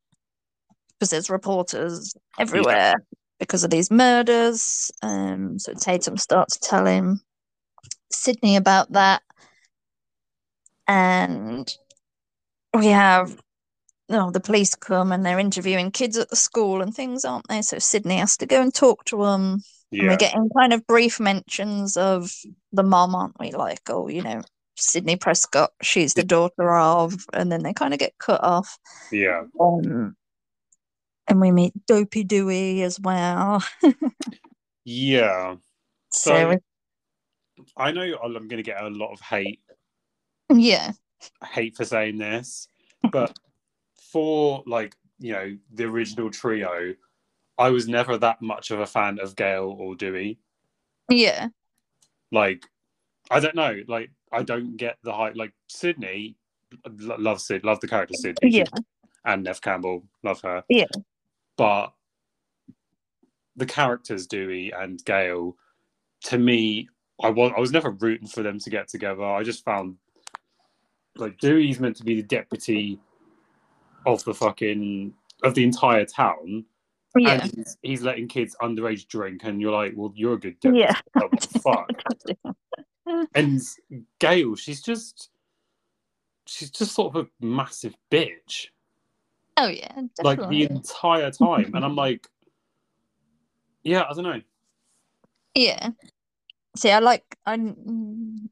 because 0.99 1.11
there's 1.11 1.31
reporters 1.31 2.14
everywhere 2.38 2.95
because 3.38 3.64
of 3.64 3.71
these 3.71 3.90
murders. 3.90 4.90
Um 5.03 5.59
so 5.59 5.73
Tatum 5.73 6.16
starts 6.16 6.59
telling 6.59 7.21
Sidney 8.11 8.57
about 8.57 8.92
that. 8.92 9.23
And 10.87 11.75
we 12.75 12.88
have 12.88 13.40
oh, 14.14 14.31
the 14.31 14.40
police 14.40 14.75
come 14.75 15.12
and 15.12 15.25
they're 15.25 15.38
interviewing 15.38 15.90
kids 15.90 16.16
at 16.18 16.31
the 16.31 16.37
school 16.37 16.83
and 16.83 16.94
things, 16.94 17.25
aren't 17.25 17.48
they? 17.48 17.62
So 17.62 17.79
Sidney 17.79 18.16
has 18.16 18.37
to 18.38 18.46
go 18.46 18.61
and 18.61 18.75
talk 18.75 19.05
to 19.07 19.25
them. 19.25 19.61
And 19.92 20.09
we're 20.09 20.16
getting 20.16 20.48
kind 20.57 20.72
of 20.72 20.87
brief 20.87 21.20
mentions 21.20 21.96
of 21.96 22.33
the 22.72 22.83
mom, 22.83 23.14
aren't 23.14 23.38
we? 23.38 23.53
Like, 23.53 23.81
oh, 23.88 24.09
you 24.09 24.22
know, 24.22 24.42
Sidney 24.77 25.16
Prescott, 25.16 25.70
she's 25.83 26.14
the 26.14 26.25
daughter 26.25 26.70
of, 26.75 27.14
and 27.33 27.53
then 27.53 27.62
they 27.62 27.75
kind 27.75 27.92
of 27.92 28.01
get 28.01 28.16
cut 28.18 28.42
off. 28.42 28.79
yeah. 29.11 29.42
Um, 29.61 30.16
and 31.29 31.40
we 31.40 31.51
meet 31.51 31.75
Dopey 31.87 32.25
Dewey 32.25 32.83
as 32.83 32.98
well. 33.01 33.62
Yeah. 34.85 35.57
So, 36.14 36.59
So 37.57 37.64
I 37.75 37.90
know 37.90 38.18
I'm 38.22 38.33
going 38.33 38.59
to 38.59 38.62
get 38.62 38.83
a 38.83 38.90
lot 38.90 39.14
of 39.14 39.20
hate 39.20 39.61
yeah, 40.59 40.92
hate 41.53 41.77
for 41.77 41.85
saying 41.85 42.18
this, 42.18 42.68
but 43.11 43.37
for 44.12 44.62
like 44.66 44.94
you 45.18 45.33
know 45.33 45.57
the 45.72 45.85
original 45.85 46.31
trio, 46.31 46.94
I 47.59 47.70
was 47.70 47.88
never 47.88 48.18
that 48.18 48.42
much 48.42 48.70
of 48.70 48.81
a 48.81 48.87
fan 48.87 49.18
of 49.20 49.37
Gale 49.37 49.75
or 49.79 49.94
Dewey. 49.94 50.38
yeah, 51.11 51.48
Like, 52.31 52.66
I 53.31 53.40
don't 53.40 53.55
know. 53.55 53.81
Like, 53.87 54.11
I 54.33 54.42
don't 54.42 54.77
get 54.77 54.98
the 55.03 55.12
hype. 55.12 55.37
Like 55.37 55.53
Sidney, 55.68 56.37
lo- 56.88 57.16
love 57.18 57.40
Sid, 57.40 57.64
love 57.64 57.81
the 57.81 57.88
character 57.88 58.14
Sidney. 58.14 58.51
yeah, 58.51 58.64
and 59.25 59.44
Neve 59.44 59.61
Campbell, 59.61 60.05
love 60.22 60.40
her. 60.42 60.64
yeah, 60.68 60.87
But 61.57 61.92
the 63.57 63.66
characters 63.66 64.27
Dewey 64.27 64.72
and 64.72 65.03
Gale, 65.05 65.57
to 66.25 66.38
me, 66.38 66.88
I 67.22 67.29
was 67.31 67.53
I 67.57 67.61
was 67.61 67.70
never 67.72 67.90
rooting 67.90 68.27
for 68.29 68.42
them 68.42 68.59
to 68.59 68.70
get 68.70 68.88
together. 68.88 69.22
I 69.25 69.42
just 69.44 69.64
found 69.64 69.96
like 71.16 71.38
Dewey's 71.38 71.79
meant 71.79 71.96
to 71.96 72.05
be 72.05 72.16
the 72.16 72.27
deputy 72.27 72.98
of 74.06 74.22
the 74.24 74.34
fucking 74.34 75.12
of 75.42 75.54
the 75.54 75.64
entire 75.64 76.04
town. 76.04 76.64
yeah, 77.16 77.42
And 77.42 77.52
he's, 77.54 77.76
he's 77.82 78.02
letting 78.02 78.28
kids 78.28 78.56
underage 78.62 79.08
drink, 79.08 79.42
and 79.44 79.60
you're 79.60 79.72
like, 79.72 79.92
well, 79.96 80.12
you're 80.14 80.34
a 80.34 80.40
good 80.40 80.58
deputy. 80.60 80.80
yeah. 80.80 80.98
What 81.14 81.40
the 81.40 81.58
fuck? 81.60 81.90
and 83.34 83.60
Gale, 84.18 84.54
she's 84.56 84.80
just 84.80 85.30
she's 86.46 86.70
just 86.70 86.94
sort 86.94 87.14
of 87.14 87.26
a 87.26 87.44
massive 87.44 87.94
bitch. 88.10 88.68
Oh 89.56 89.66
yeah, 89.68 89.92
Like 90.22 90.38
the 90.48 90.62
entire 90.64 91.30
time. 91.30 91.72
And 91.74 91.84
I'm 91.84 91.96
like, 92.06 92.26
yeah, 93.82 94.04
I 94.08 94.14
don't 94.14 94.24
know. 94.24 94.40
Yeah. 95.54 95.90
See, 96.76 96.90
I 96.90 97.00
like 97.00 97.36
I 97.44 97.54
in 97.54 98.48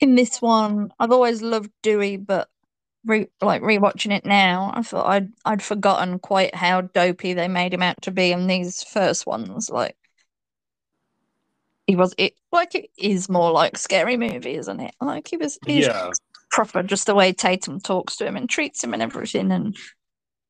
this 0.00 0.42
one. 0.42 0.92
I've 0.98 1.12
always 1.12 1.40
loved 1.42 1.70
Dewey, 1.82 2.16
but 2.18 2.50
re, 3.08 3.26
like 3.40 3.62
rewatching 3.62 4.12
it 4.16 4.24
now, 4.24 4.70
I 4.74 4.82
thought 4.82 5.06
I'd 5.08 5.30
I'd 5.44 5.62
forgotten 5.62 6.18
quite 6.20 6.54
how 6.54 6.82
dopey 6.82 7.32
they 7.32 7.48
made 7.48 7.74
him 7.74 7.82
out 7.82 8.00
to 8.02 8.12
be 8.12 8.30
in 8.30 8.46
these 8.46 8.84
first 8.84 9.26
ones. 9.26 9.70
Like 9.70 9.96
he 11.86 11.96
was 11.96 12.14
it 12.18 12.34
like 12.52 12.74
it 12.74 12.90
is 12.98 13.28
more 13.28 13.50
like 13.50 13.76
scary 13.78 14.16
movie, 14.16 14.54
isn't 14.54 14.80
it? 14.80 14.94
Like 15.00 15.26
he 15.28 15.36
was 15.36 15.58
he's 15.66 15.86
Yeah. 15.86 16.10
proper, 16.50 16.82
just 16.82 17.06
the 17.06 17.14
way 17.14 17.32
Tatum 17.32 17.80
talks 17.80 18.16
to 18.16 18.26
him 18.26 18.36
and 18.36 18.48
treats 18.48 18.84
him 18.84 18.92
and 18.94 19.02
everything. 19.02 19.50
And 19.50 19.76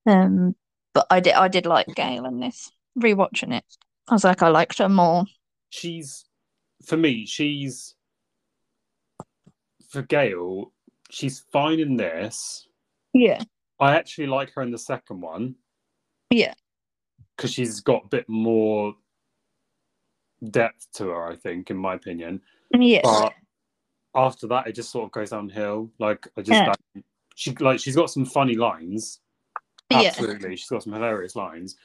um, 0.07 0.57
but 0.95 1.07
I 1.11 1.21
did 1.21 1.35
I 1.35 1.49
did 1.49 1.65
like 1.67 1.87
Gale 1.95 2.27
in 2.27 2.41
this. 2.41 2.71
Rewatching 2.99 3.55
it, 3.57 3.65
I 4.09 4.15
was 4.15 4.25
like 4.25 4.43
I 4.43 4.49
liked 4.49 4.79
her 4.79 4.89
more. 4.89 5.25
She's 5.71 6.25
for 6.85 6.97
me, 6.97 7.27
she's 7.27 7.95
for 9.91 10.03
Gale, 10.03 10.73
she's 11.11 11.41
fine 11.53 11.81
in 11.81 11.97
this. 11.97 12.69
Yeah. 13.13 13.43
I 13.81 13.95
actually 13.97 14.27
like 14.27 14.53
her 14.55 14.63
in 14.63 14.71
the 14.71 14.79
second 14.79 15.21
one 15.21 15.55
Yeah. 16.31 16.55
because 17.37 17.53
she's 17.53 17.81
got 17.81 18.05
a 18.05 18.09
bit 18.09 18.29
more 18.29 18.95
depth 20.51 20.87
to 20.95 21.09
her, 21.09 21.29
I 21.31 21.37
think, 21.37 21.71
in 21.71 21.77
my 21.77 21.95
opinion. 21.95 22.41
Yes. 22.73 23.03
But 23.05 23.33
after 24.15 24.47
that, 24.49 24.67
it 24.67 24.75
just 24.75 24.91
sort 24.91 25.05
of 25.07 25.13
goes 25.13 25.31
downhill. 25.31 25.91
Like 25.99 26.27
I 26.37 26.43
just 26.43 26.51
Yeah. 26.61 26.73
don't, 26.95 27.05
she 27.35 27.55
like 27.57 27.79
she's 27.81 27.97
got 27.97 28.11
some 28.11 28.25
funny 28.25 28.55
lines. 28.57 29.21
Yeah. 29.91 30.03
Absolutely, 30.09 30.57
she's 30.57 30.69
got 30.69 30.83
some 30.83 30.93
hilarious 30.93 31.35
lines, 31.37 31.77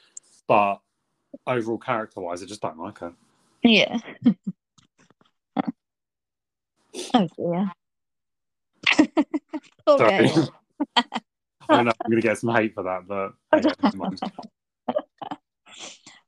but 0.46 0.80
overall 1.46 1.78
character 1.78 2.20
wise, 2.20 2.42
I 2.42 2.46
just 2.46 2.60
don't 2.60 2.78
like 2.78 2.98
her. 2.98 3.14
Yeah. 3.62 3.98
oh 7.14 7.28
dear. 7.36 7.72
Sorry. 9.88 10.30
I 11.68 11.82
know 11.82 11.92
I'm 12.04 12.10
gonna 12.10 12.20
get 12.20 12.38
some 12.38 12.54
hate 12.54 12.74
for 12.74 12.82
that, 12.84 13.06
but 13.06 13.32
hey, 13.52 13.70
never 13.82 13.96
mind. 13.96 14.20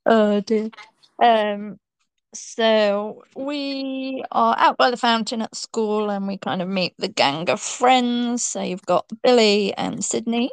Oh 0.09 0.41
dear. 0.41 0.71
Um 1.21 1.79
so 2.33 3.23
we 3.35 4.23
are 4.31 4.55
out 4.59 4.77
by 4.77 4.91
the 4.91 4.97
fountain 4.97 5.43
at 5.43 5.57
school 5.57 6.11
and 6.11 6.29
we 6.29 6.39
kind 6.39 6.63
of 6.63 6.69
meet 6.69 6.95
the 6.99 7.09
gang 7.09 7.49
of 7.51 7.61
friends. 7.61 8.45
So 8.45 8.63
you've 8.63 8.87
got 8.87 9.07
Billy 9.23 9.75
and 9.75 10.05
Sidney, 10.05 10.51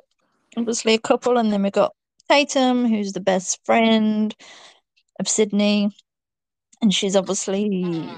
obviously 0.57 0.93
a 0.95 0.99
couple, 0.99 1.37
and 1.37 1.51
then 1.51 1.61
we've 1.61 1.71
got 1.71 1.93
Tatum, 2.29 2.87
who's 2.87 3.13
the 3.13 3.19
best 3.19 3.59
friend 3.65 4.33
of 5.19 5.27
Sidney. 5.27 5.91
And 6.81 6.93
she's 6.93 7.15
obviously 7.15 8.09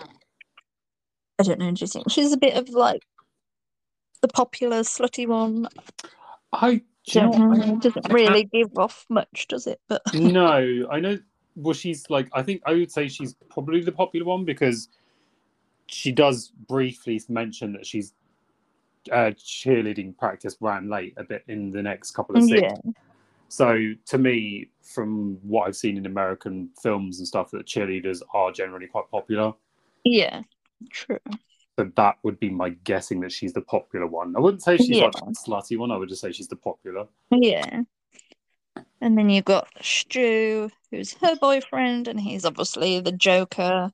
I 1.37 1.43
don't 1.43 1.59
know, 1.59 1.71
do 1.71 1.83
you 1.83 1.87
think 1.87 2.09
she's 2.09 2.31
a 2.31 2.37
bit 2.37 2.55
of 2.55 2.69
like 2.69 3.01
the 4.25 4.33
popular 4.33 4.81
slutty 4.81 5.27
one? 5.27 5.67
I 6.51 6.81
do 7.07 7.19
you 7.19 7.21
know 7.21 7.29
Don't 7.29 7.49
what? 7.49 7.59
know, 7.59 7.65
I- 7.65 7.73
it 7.73 7.79
doesn't 7.81 8.09
really 8.09 8.45
give 8.45 8.75
off 8.77 9.05
much, 9.09 9.45
does 9.47 9.67
it? 9.67 9.79
But 9.87 10.01
no, 10.13 10.87
I 10.91 10.99
know. 10.99 11.19
Well, 11.55 11.73
she's 11.73 12.09
like, 12.09 12.27
I 12.33 12.41
think 12.41 12.61
I 12.65 12.73
would 12.73 12.91
say 12.91 13.07
she's 13.07 13.35
probably 13.49 13.81
the 13.81 13.91
popular 13.91 14.25
one 14.25 14.43
because 14.43 14.89
she 15.87 16.11
does 16.11 16.51
briefly 16.67 17.21
mention 17.29 17.73
that 17.73 17.85
she's 17.85 18.13
uh, 19.11 19.31
cheerleading 19.37 20.17
practice 20.17 20.57
ran 20.59 20.89
late 20.89 21.13
a 21.17 21.23
bit 21.23 21.43
in 21.47 21.71
the 21.71 21.81
next 21.81 22.11
couple 22.11 22.35
of 22.35 22.43
scenes. 22.43 22.61
yeah, 22.61 22.75
So 23.47 23.93
to 24.07 24.17
me, 24.17 24.69
from 24.81 25.37
what 25.43 25.67
I've 25.67 25.75
seen 25.75 25.97
in 25.97 26.07
American 26.07 26.69
films 26.81 27.19
and 27.19 27.27
stuff, 27.27 27.51
that 27.51 27.67
cheerleaders 27.67 28.21
are 28.33 28.51
generally 28.51 28.87
quite 28.87 29.09
popular. 29.11 29.53
yeah, 30.03 30.41
true. 30.91 31.19
So 31.77 31.91
that 31.97 32.17
would 32.23 32.39
be 32.39 32.49
my 32.49 32.69
guessing 32.69 33.19
that 33.21 33.31
she's 33.31 33.53
the 33.53 33.61
popular 33.61 34.07
one. 34.07 34.35
I 34.35 34.39
wouldn't 34.39 34.63
say 34.63 34.77
she's 34.77 34.89
Yeah. 34.97 35.05
like 35.05 35.13
the 35.13 35.35
slutty 35.47 35.77
one. 35.77 35.91
I 35.91 35.97
would 35.97 36.09
just 36.09 36.21
say 36.21 36.31
she's 36.31 36.47
the 36.47 36.55
popular. 36.55 37.07
Yeah. 37.31 37.81
And 39.01 39.17
then 39.17 39.29
you've 39.29 39.45
got 39.45 39.67
Stu, 39.81 40.69
who's 40.89 41.13
her 41.15 41.35
boyfriend, 41.35 42.07
and 42.07 42.19
he's 42.19 42.45
obviously 42.45 43.01
the 43.01 43.11
Joker. 43.11 43.91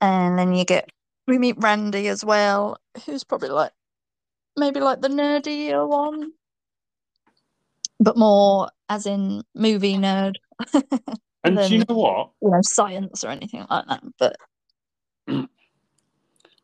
And 0.00 0.38
then 0.38 0.54
you 0.54 0.64
get 0.64 0.90
we 1.26 1.38
meet 1.38 1.56
Randy 1.58 2.08
as 2.08 2.24
well, 2.24 2.78
who's 3.04 3.24
probably 3.24 3.48
like 3.48 3.72
maybe 4.56 4.80
like 4.80 5.00
the 5.00 5.08
nerdier 5.08 5.88
one, 5.88 6.32
but 7.98 8.16
more 8.16 8.70
as 8.88 9.06
in 9.06 9.42
movie 9.54 9.96
nerd. 9.96 10.34
And 11.44 11.56
do 11.56 11.76
you 11.76 11.84
know 11.88 11.94
what? 11.94 12.30
You 12.42 12.50
know, 12.50 12.60
science 12.62 13.22
or 13.22 13.28
anything 13.28 13.64
like 13.70 13.86
that. 13.86 14.02
But 14.18 14.36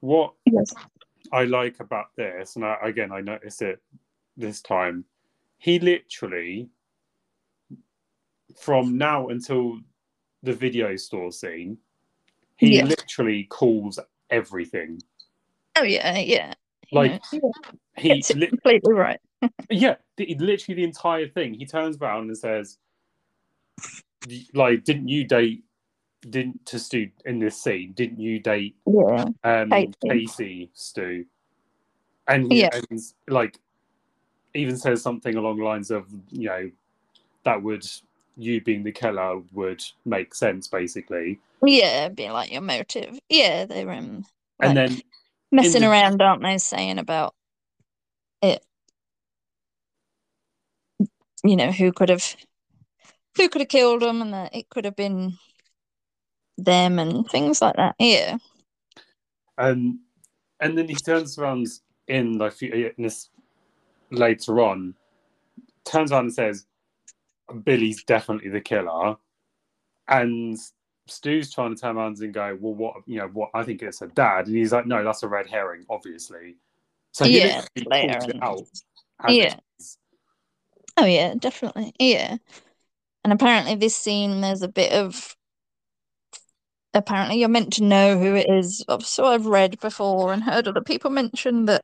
What 0.03 0.35
yes, 0.47 0.75
I 1.31 1.45
like 1.45 1.79
about 1.79 2.07
this, 2.17 2.57
and 2.57 2.65
I, 2.65 2.77
again, 2.83 3.13
I 3.13 3.21
noticed 3.21 3.63
it 3.63 3.81
this 4.37 4.61
time. 4.61 5.05
He 5.59 5.79
literally, 5.79 6.69
from 8.61 8.99
now 8.99 9.29
until 9.29 9.79
the 10.43 10.55
video 10.55 10.97
store 10.97 11.31
scene, 11.31 11.79
he 12.57 12.79
Yeah. 12.79 12.87
literally 12.87 13.45
calls 13.45 14.01
everything. 14.29 15.01
Oh 15.77 15.85
yeah, 15.85 16.19
yeah. 16.19 16.53
Like 16.91 17.23
know, 17.33 17.53
he 17.97 18.09
gets 18.09 18.31
it 18.31 18.39
li- 18.39 18.49
completely 18.49 18.95
right. 18.95 19.21
yeah, 19.71 19.95
the, 20.17 20.35
literally 20.35 20.75
the 20.75 20.85
entire 20.85 21.29
thing. 21.29 21.55
He 21.55 21.65
turns 21.65 21.97
around 21.97 22.27
and 22.27 22.37
says, 22.37 22.79
"Like, 24.53 24.83
didn't 24.83 25.07
you 25.07 25.23
date? 25.29 25.63
Didn't 26.29 26.65
to 26.67 26.79
Stu 26.79 27.11
in 27.25 27.39
this 27.41 27.61
scene? 27.61 27.93
Didn't 27.93 28.21
you 28.21 28.39
date 28.39 28.77
Yeah. 28.87 29.25
um, 29.43 29.71
Casey. 29.71 29.93
Casey 30.09 30.71
Stu?" 30.73 31.27
And 32.29 32.53
Yeah. 32.53 32.71
and 32.91 33.01
like 33.29 33.59
even 34.55 34.77
says 34.77 35.03
something 35.03 35.35
along 35.35 35.59
the 35.59 35.65
lines 35.65 35.91
of, 35.91 36.07
you 36.31 36.49
know, 36.49 36.71
that 37.45 37.63
would 37.63 37.85
you 38.37 38.61
being 38.61 38.83
the 38.85 38.93
killer 38.93 39.39
would 39.53 39.83
make 40.05 40.35
sense, 40.35 40.69
basically. 40.69 41.41
Yeah, 41.65 42.09
be 42.09 42.31
like 42.31 42.53
your 42.53 42.61
motive. 42.61 43.19
Yeah, 43.29 43.65
they're 43.67 43.91
um 43.91 44.25
And 44.61 44.77
then 44.77 45.03
messing 45.51 45.81
the- 45.83 45.91
around, 45.91 46.23
aren't 46.23 46.43
they? 46.43 46.59
Saying 46.59 46.99
about 46.99 47.35
it. 48.43 48.65
You 51.45 51.57
know 51.57 51.73
who 51.73 51.93
could 51.93 52.09
have, 52.11 52.37
who 53.37 53.49
could 53.49 53.63
have 53.63 53.69
killed 53.69 54.03
them, 54.03 54.23
and 54.23 54.33
that 54.33 54.55
it 54.55 54.69
could 54.69 54.85
have 54.85 54.95
been 54.97 55.37
them, 56.59 56.99
and 56.99 57.29
things 57.29 57.61
like 57.63 57.77
that. 57.77 57.95
Yeah, 57.99 58.39
Um, 59.59 60.01
and 60.61 60.77
then 60.77 60.89
he 60.89 60.95
turns 60.95 61.39
around 61.39 61.67
in 62.09 62.39
like 62.39 62.61
in 62.63 62.93
this 62.99 63.29
later 64.11 64.61
on, 64.61 64.95
turns 65.85 66.13
around 66.13 66.25
and 66.25 66.35
says, 66.35 66.67
"Billy's 67.65 68.03
definitely 68.05 68.51
the 68.51 68.61
killer," 68.61 69.17
and 70.09 70.59
Stu's 71.07 71.53
trying 71.53 71.75
to 71.75 71.81
turn 71.81 71.97
around 71.97 72.19
and 72.21 72.33
go, 72.33 72.57
"Well, 72.61 72.75
what? 72.75 72.97
You 73.07 73.19
know, 73.19 73.29
what? 73.29 73.51
I 73.55 73.63
think 73.63 73.83
it's 73.83 74.01
her 74.01 74.07
dad," 74.09 74.47
and 74.47 74.57
he's 74.57 74.73
like, 74.73 74.87
"No, 74.87 75.03
that's 75.05 75.23
a 75.23 75.29
red 75.29 75.47
herring, 75.47 75.85
obviously." 75.91 76.57
So 77.13 77.25
Yeah, 77.25 77.65
later 77.87 78.33
out. 78.41 78.67
Yeah. 79.29 79.57
oh 80.97 81.05
yeah, 81.05 81.35
definitely. 81.39 81.93
Yeah, 81.99 82.37
and 83.25 83.33
apparently 83.33 83.75
this 83.75 83.97
scene 83.97 84.41
there's 84.41 84.63
a 84.63 84.69
bit 84.69 84.93
of. 84.93 85.37
Apparently, 86.95 87.39
you're 87.39 87.49
meant 87.49 87.73
to 87.75 87.85
know 87.85 88.19
who 88.19 88.35
it 88.35 88.49
is. 88.51 88.85
I've- 88.89 89.05
So 89.05 89.27
I've 89.27 89.47
read 89.47 89.81
before 89.81 90.33
and 90.33 90.43
heard 90.43 90.69
other 90.69 90.83
people 90.83 91.11
mention 91.11 91.65
that 91.67 91.83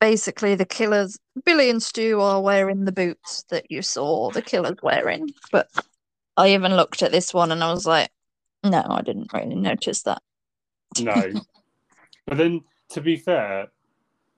basically 0.00 0.54
the 0.56 0.64
killers, 0.66 1.16
Billy 1.44 1.70
and 1.70 1.82
Stu, 1.82 2.20
are 2.20 2.40
wearing 2.40 2.84
the 2.84 2.92
boots 2.92 3.44
that 3.50 3.70
you 3.70 3.82
saw 3.82 4.30
the 4.30 4.42
killers 4.42 4.78
wearing. 4.82 5.30
But 5.52 5.68
I 6.36 6.48
even 6.54 6.74
looked 6.74 7.02
at 7.02 7.12
this 7.12 7.32
one 7.32 7.52
and 7.52 7.62
I 7.62 7.72
was 7.72 7.86
like, 7.86 8.10
no, 8.64 8.84
I 8.88 9.02
didn't 9.02 9.32
really 9.32 9.54
notice 9.54 10.02
that. 10.02 10.22
No. 11.00 11.14
but 12.26 12.38
then, 12.38 12.62
to 12.90 13.00
be 13.00 13.16
fair, 13.16 13.68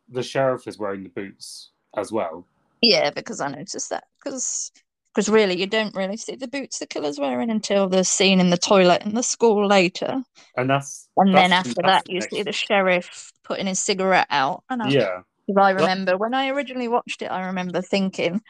the 0.08 0.22
sheriff 0.22 0.66
is 0.66 0.78
wearing 0.78 1.02
the 1.04 1.08
boots 1.08 1.70
as 1.96 2.12
well. 2.12 2.46
Yeah, 2.82 3.10
because 3.10 3.40
I 3.40 3.48
noticed 3.48 3.88
that. 3.90 4.04
Because 4.22 4.70
because 5.14 5.28
really, 5.28 5.58
you 5.58 5.66
don't 5.66 5.94
really 5.94 6.16
see 6.16 6.34
the 6.34 6.48
boots 6.48 6.80
the 6.80 6.86
killer's 6.86 7.20
wearing 7.20 7.50
until 7.50 7.88
the 7.88 8.02
scene 8.02 8.40
in 8.40 8.50
the 8.50 8.58
toilet 8.58 9.02
in 9.04 9.14
the 9.14 9.22
school 9.22 9.66
later. 9.66 10.22
And 10.56 10.68
that's 10.68 11.08
And 11.16 11.34
then 11.34 11.52
after 11.52 11.82
that, 11.82 12.10
you 12.10 12.20
see 12.20 12.42
the 12.42 12.52
sheriff 12.52 13.32
putting 13.44 13.66
his 13.66 13.78
cigarette 13.78 14.26
out. 14.30 14.64
And 14.68 14.82
I, 14.82 14.88
Yeah. 14.88 15.22
I 15.56 15.72
That- 15.72 15.80
remember 15.80 16.16
when 16.16 16.34
I 16.34 16.48
originally 16.48 16.88
watched 16.88 17.22
it, 17.22 17.30
I 17.30 17.46
remember 17.46 17.80
thinking, 17.80 18.42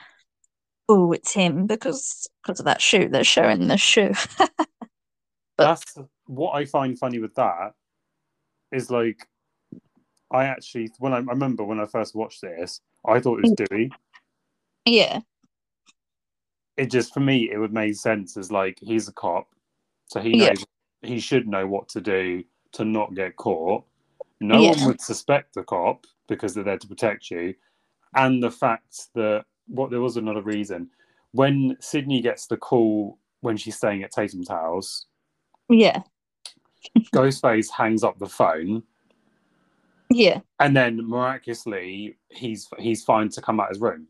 "Oh, 0.89 1.13
it's 1.13 1.33
him," 1.35 1.67
because 1.67 2.29
because 2.43 2.61
of 2.61 2.67
that 2.67 2.81
shoe. 2.81 3.09
They're 3.09 3.25
showing 3.25 3.67
the 3.67 3.77
shoe. 3.77 4.13
that's 5.59 5.95
what 6.27 6.53
I 6.53 6.65
find 6.65 6.99
funny 6.99 7.19
with 7.19 7.35
that 7.35 7.73
is 8.73 8.91
like 8.91 9.27
I 10.31 10.47
actually 10.47 10.91
when 10.99 11.13
I, 11.13 11.17
I 11.17 11.21
remember 11.21 11.65
when 11.65 11.81
I 11.81 11.87
first 11.87 12.15
watched 12.15 12.41
this, 12.41 12.81
I 13.07 13.21
thought 13.21 13.39
it 13.39 13.43
was 13.43 13.53
mm. 13.53 13.67
Dewey. 13.69 13.91
yeah, 14.85 15.21
It 16.77 16.91
just 16.91 17.15
for 17.15 17.21
me 17.21 17.51
it 17.51 17.59
would 17.59 17.73
make 17.73 17.95
sense 17.95 18.37
as 18.37 18.51
like 18.51 18.79
he's 18.81 19.09
a 19.09 19.13
cop, 19.13 19.49
so 20.07 20.21
he 20.21 20.45
Yeah. 20.45 20.55
he 21.03 21.21
should 21.21 21.47
know 21.47 21.67
what 21.67 21.89
to 21.91 22.01
do 22.01 22.43
to 22.73 22.85
not 22.85 23.15
get 23.15 23.37
caught. 23.37 23.85
No 24.41 24.61
Yeah. 24.61 24.71
one 24.71 24.87
would 24.89 25.01
suspect 25.01 25.55
the 25.55 25.63
cop 25.65 26.05
because 26.29 26.55
they're 26.55 26.65
there 26.65 26.79
to 26.79 26.89
protect 26.89 27.31
you, 27.31 27.55
and 28.15 28.43
the 28.43 28.51
fact 28.51 29.13
that 29.15 29.45
what 29.67 29.91
there 29.91 30.01
was 30.01 30.17
another 30.17 30.43
reason 30.43 30.91
when 31.33 31.77
Sidney 31.81 32.21
gets 32.21 32.47
the 32.47 32.57
call 32.57 33.19
when 33.41 33.57
she's 33.57 33.77
staying 33.77 34.03
at 34.03 34.11
Tatum's 34.13 34.49
house. 34.49 35.07
yeah, 35.69 36.03
Ghostface 37.15 37.71
hangs 37.71 38.03
up 38.05 38.19
the 38.19 38.27
phone, 38.29 38.83
yeah, 40.11 40.41
and 40.61 40.77
then 40.77 41.07
miraculously 41.09 42.17
he's 42.31 42.69
he's 42.79 43.05
fine 43.05 43.29
to 43.31 43.41
come 43.41 43.61
out 43.61 43.69
his 43.71 43.81
room. 43.81 44.07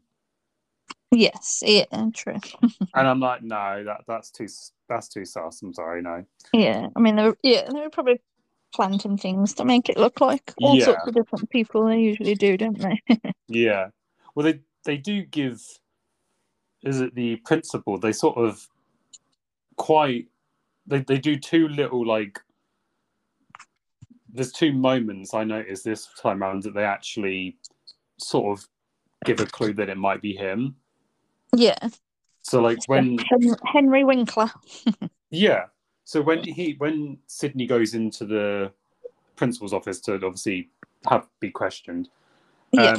Yes, 1.11 1.63
yeah, 1.65 1.85
true. 2.15 2.39
And 2.95 3.09
I'm 3.09 3.21
like, 3.21 3.43
no, 3.43 3.83
that 3.85 4.03
that's 4.07 4.31
too 4.31 4.47
that's 4.89 5.09
too 5.09 5.25
sus. 5.25 5.63
I'm 5.63 5.75
sorry, 5.75 6.03
no. 6.03 6.25
Yeah, 6.53 6.89
I 6.95 7.01
mean, 7.01 7.17
they 7.17 7.25
were, 7.25 7.39
yeah, 7.43 7.69
they 7.73 7.81
were 7.81 7.91
probably 7.91 8.21
planting 8.75 9.17
things 9.17 9.55
to 9.55 9.65
make 9.65 9.89
it 9.89 9.97
look 9.97 10.21
like 10.21 10.53
all 10.61 10.79
sorts 10.81 11.07
of 11.07 11.15
different 11.15 11.49
people. 11.51 11.87
They 11.87 12.01
usually 12.01 12.35
do, 12.35 12.57
don't 12.57 12.79
they? 12.79 13.01
Yeah. 13.47 13.89
Well, 14.35 14.45
they 14.45 14.61
they 14.85 14.97
do 14.97 15.23
give. 15.23 15.61
Is 16.83 17.01
it 17.01 17.15
the 17.15 17.37
principal? 17.37 17.99
They 17.99 18.13
sort 18.13 18.37
of 18.39 18.67
quite. 19.77 20.29
They 20.87 21.01
they 21.01 21.19
do 21.19 21.37
two 21.39 21.69
little 21.69 22.07
like. 22.07 22.41
There's 24.33 24.53
two 24.53 24.73
moments 24.73 25.35
I 25.35 25.45
noticed 25.45 25.85
this 25.85 26.09
time 26.21 26.43
around 26.43 26.65
that 26.65 26.75
they 26.75 26.85
actually 26.85 27.57
sort 28.17 28.59
of 28.59 28.67
give 29.25 29.41
a 29.41 29.47
clue 29.47 29.73
that 29.75 29.89
it 29.89 29.97
might 29.97 30.21
be 30.21 30.35
him. 30.35 30.75
Yeah, 31.57 31.79
So 32.43 32.61
like 32.61 32.79
when 32.87 33.19
Hen- 33.19 33.57
Henry 33.67 34.05
Winkler. 34.05 34.51
Yeah. 35.31 35.65
So 36.05 36.21
when 36.23 36.45
he 36.45 36.75
when 36.79 37.19
Sidney 37.27 37.67
goes 37.67 37.95
into 37.95 38.25
the 38.25 38.71
principal's 39.37 39.73
office 39.73 40.01
to 40.03 40.15
obviously 40.15 40.69
have 41.09 41.27
be 41.41 41.51
questioned, 41.51 42.09
Yeah. 42.73 42.97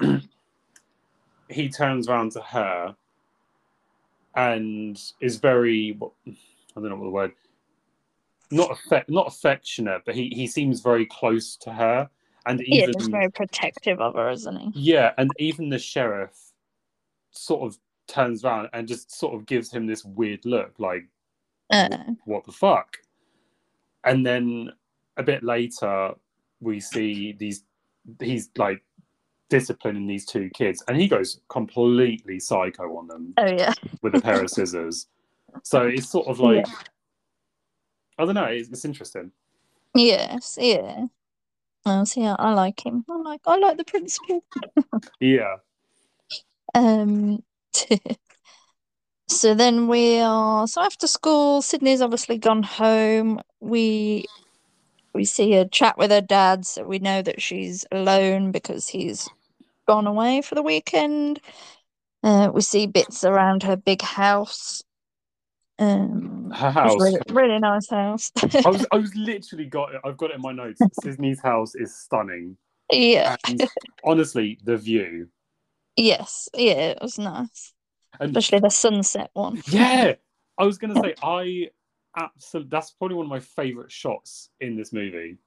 um, 0.00 0.22
he 1.48 1.68
turns 1.68 2.08
around 2.08 2.32
to 2.32 2.40
her 2.40 2.94
and 4.34 5.00
is 5.20 5.36
very 5.38 5.92
what- 5.98 6.12
I 6.26 6.80
don't 6.80 6.90
know 6.90 6.96
what 6.96 7.04
the 7.04 7.10
word 7.10 7.32
not 8.50 8.70
affect 8.70 9.08
not 9.08 9.26
affectionate, 9.26 10.02
but 10.04 10.14
he 10.14 10.28
he 10.28 10.46
seems 10.46 10.80
very 10.80 11.06
close 11.06 11.56
to 11.56 11.72
her, 11.72 12.08
and 12.44 12.60
Yeah, 12.64 12.82
even 12.84 12.94
he's 12.98 13.08
very 13.08 13.30
protective 13.30 14.00
of 14.00 14.14
her, 14.14 14.30
isn't 14.30 14.56
he? 14.56 14.70
yeah, 14.74 15.14
and 15.18 15.30
even 15.38 15.68
the 15.70 15.78
sheriff 15.80 16.45
sort 17.36 17.62
of 17.66 17.78
turns 18.08 18.44
around 18.44 18.68
and 18.72 18.86
just 18.88 19.10
sort 19.16 19.34
of 19.34 19.46
gives 19.46 19.70
him 19.72 19.86
this 19.86 20.04
weird 20.04 20.44
look, 20.44 20.72
like 20.78 21.08
Uh, 21.70 21.88
what 22.24 22.44
the 22.44 22.52
fuck? 22.52 22.96
And 24.04 24.24
then 24.24 24.70
a 25.16 25.22
bit 25.22 25.42
later, 25.42 26.14
we 26.60 26.78
see 26.80 27.32
these, 27.32 27.64
he's 28.20 28.50
like 28.56 28.82
disciplining 29.50 30.06
these 30.06 30.24
two 30.24 30.48
kids, 30.50 30.82
and 30.86 30.96
he 30.96 31.08
goes 31.08 31.40
completely 31.48 32.38
psycho 32.38 32.96
on 32.96 33.08
them 33.08 33.34
oh 33.38 33.46
yeah, 33.46 33.72
with 34.02 34.14
a 34.14 34.20
pair 34.20 34.42
of 34.42 34.50
scissors. 34.50 35.08
So 35.62 35.86
it's 35.86 36.08
sort 36.08 36.28
of 36.28 36.38
like, 36.38 36.66
I 38.18 38.24
don't 38.24 38.34
know, 38.34 38.44
it's, 38.44 38.68
it's 38.68 38.84
interesting. 38.84 39.32
yes, 39.94 40.56
yeah. 40.60 41.06
Oh, 41.84 42.04
see, 42.04 42.24
I, 42.26 42.34
I 42.34 42.52
like 42.52 42.84
him. 42.84 43.04
I 43.08 43.16
like, 43.16 43.40
I 43.46 43.58
like 43.58 43.76
the 43.76 43.84
principal. 43.84 44.44
Yeah. 45.20 45.56
Um, 46.76 47.44
so 49.28 49.54
then 49.54 49.88
we 49.88 50.20
are 50.20 50.66
so 50.68 50.82
after 50.82 51.06
school. 51.08 51.62
Sidney's 51.62 52.02
obviously 52.02 52.38
gone 52.38 52.62
home. 52.64 53.40
We 53.60 54.26
we 55.14 55.24
see 55.24 55.52
her 55.54 55.66
chat 55.66 55.98
with 55.98 56.10
her 56.12 56.20
dad, 56.22 56.66
so 56.66 56.84
we 56.84 56.98
know 57.00 57.22
that 57.22 57.42
she's 57.42 57.86
alone 57.92 58.52
because 58.52 58.88
he's 58.88 59.30
gone 59.88 60.06
away 60.06 60.42
for 60.42 60.54
the 60.56 60.62
weekend. 60.62 61.40
Uh, 62.22 62.50
we 62.54 62.60
see 62.62 62.86
bits 62.86 63.24
around 63.24 63.62
her 63.64 63.76
big 63.76 64.02
house. 64.02 64.82
Um, 65.78 66.52
Her 66.52 66.70
house. 66.72 66.98
really, 66.98 67.20
really 67.30 67.58
nice 67.60 67.88
house. 67.90 68.32
I 68.64 68.70
was, 68.70 68.86
I 68.92 68.96
was 68.98 69.14
literally 69.16 69.66
got 69.66 69.94
it. 69.94 70.02
I've 70.04 70.16
got 70.18 70.30
it 70.30 70.36
in 70.36 70.42
my 70.42 70.52
notes. 70.52 70.88
Sidney's 70.92 71.40
house 71.40 71.74
is 71.74 71.96
stunning. 71.96 72.56
yeah, 72.92 73.36
And 73.46 73.64
honestly, 74.04 74.58
the 74.64 74.76
view. 74.78 75.28
Yes, 75.96 76.48
yeah, 76.54 76.90
it 76.90 76.98
was 77.00 77.18
nice, 77.18 77.72
And 78.20 78.36
especially 78.36 78.60
the 78.60 78.70
sunset 78.70 79.30
one. 79.32 79.62
Yeah, 79.68 80.14
I 80.58 80.64
was 80.64 80.78
gonna 80.78 81.00
say 81.00 81.14
I 81.22 81.70
absolutely. 82.16 82.70
That's 82.70 82.90
probably 82.92 83.16
one 83.16 83.26
of 83.26 83.30
my 83.30 83.40
favorite 83.40 83.90
shots 83.92 84.50
in 84.60 84.76
this 84.76 84.92
movie. 84.92 85.38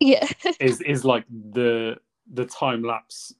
Yeah, 0.00 0.26
Is 0.60 0.80
is 0.82 1.04
like 1.04 1.24
the 1.28 1.96
the 2.32 2.46
time 2.46 2.82
lapse 2.82 3.34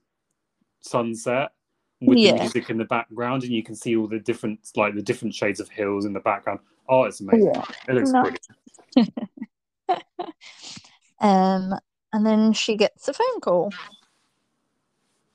sunset 0.80 1.52
with 2.00 2.18
Yeah. 2.18 2.32
the 2.32 2.40
music 2.40 2.70
in 2.70 2.78
the 2.78 2.84
background, 2.84 3.44
and 3.44 3.52
you 3.52 3.62
can 3.62 3.74
see 3.74 3.96
all 3.96 4.08
the 4.08 4.18
different 4.18 4.60
like 4.76 4.94
the 4.94 5.02
different 5.02 5.34
shades 5.34 5.60
of 5.60 5.68
hills 5.68 6.04
in 6.04 6.12
the 6.12 6.20
background. 6.20 6.60
Oh, 6.88 7.04
it's 7.04 7.20
amazing. 7.20 7.52
Yeah. 7.54 7.64
It 7.88 7.94
looks 7.94 8.10
brilliant. 8.10 8.46
Um, 11.20 11.74
and 12.12 12.26
then 12.26 12.52
she 12.52 12.76
gets 12.76 13.06
a 13.06 13.12
phone 13.12 13.40
call. 13.40 13.72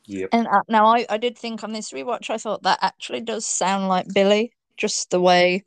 Yep. 0.07 0.29
And 0.31 0.47
uh, 0.47 0.61
now 0.69 0.87
I, 0.87 1.05
I 1.09 1.17
did 1.17 1.37
think 1.37 1.63
on 1.63 1.73
this 1.73 1.91
rewatch, 1.91 2.29
I 2.29 2.37
thought 2.37 2.63
that 2.63 2.79
actually 2.81 3.21
does 3.21 3.45
sound 3.45 3.87
like 3.87 4.13
Billy, 4.13 4.53
just 4.77 5.09
the 5.11 5.21
way 5.21 5.63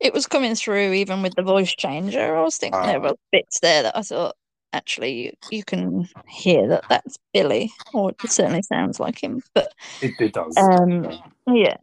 it 0.00 0.12
was 0.12 0.26
coming 0.26 0.54
through, 0.54 0.92
even 0.92 1.22
with 1.22 1.34
the 1.34 1.42
voice 1.42 1.74
changer. 1.74 2.36
I 2.36 2.42
was 2.42 2.56
thinking 2.58 2.80
there 2.82 2.98
Ah. 2.98 3.10
were 3.10 3.16
bits 3.32 3.60
there 3.60 3.82
that 3.84 3.96
I 3.96 4.02
thought 4.02 4.36
actually 4.72 5.24
you, 5.24 5.32
you 5.50 5.64
can 5.64 6.08
hear 6.28 6.68
that 6.68 6.84
that's 6.88 7.16
Billy, 7.32 7.72
or 7.94 8.10
it 8.10 8.30
certainly 8.30 8.62
sounds 8.62 9.00
like 9.00 9.22
him. 9.22 9.42
But 9.54 9.72
It, 10.02 10.20
it 10.20 10.34
does. 10.34 10.56
um, 10.56 11.08
yeah. 11.46 11.76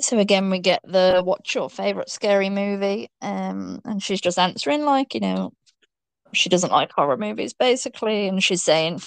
So 0.00 0.18
again, 0.18 0.50
we 0.50 0.58
get 0.58 0.80
the 0.84 1.22
what's 1.24 1.54
your 1.54 1.70
favorite 1.70 2.10
scary 2.10 2.50
movie? 2.50 3.08
Um, 3.20 3.80
and 3.84 4.02
she's 4.02 4.20
just 4.20 4.38
answering 4.38 4.84
like, 4.84 5.14
you 5.14 5.20
know, 5.20 5.52
she 6.32 6.48
doesn't 6.48 6.72
like 6.72 6.90
horror 6.92 7.16
movies 7.16 7.52
basically, 7.52 8.26
and 8.26 8.42
she's 8.42 8.64
saying, 8.64 9.00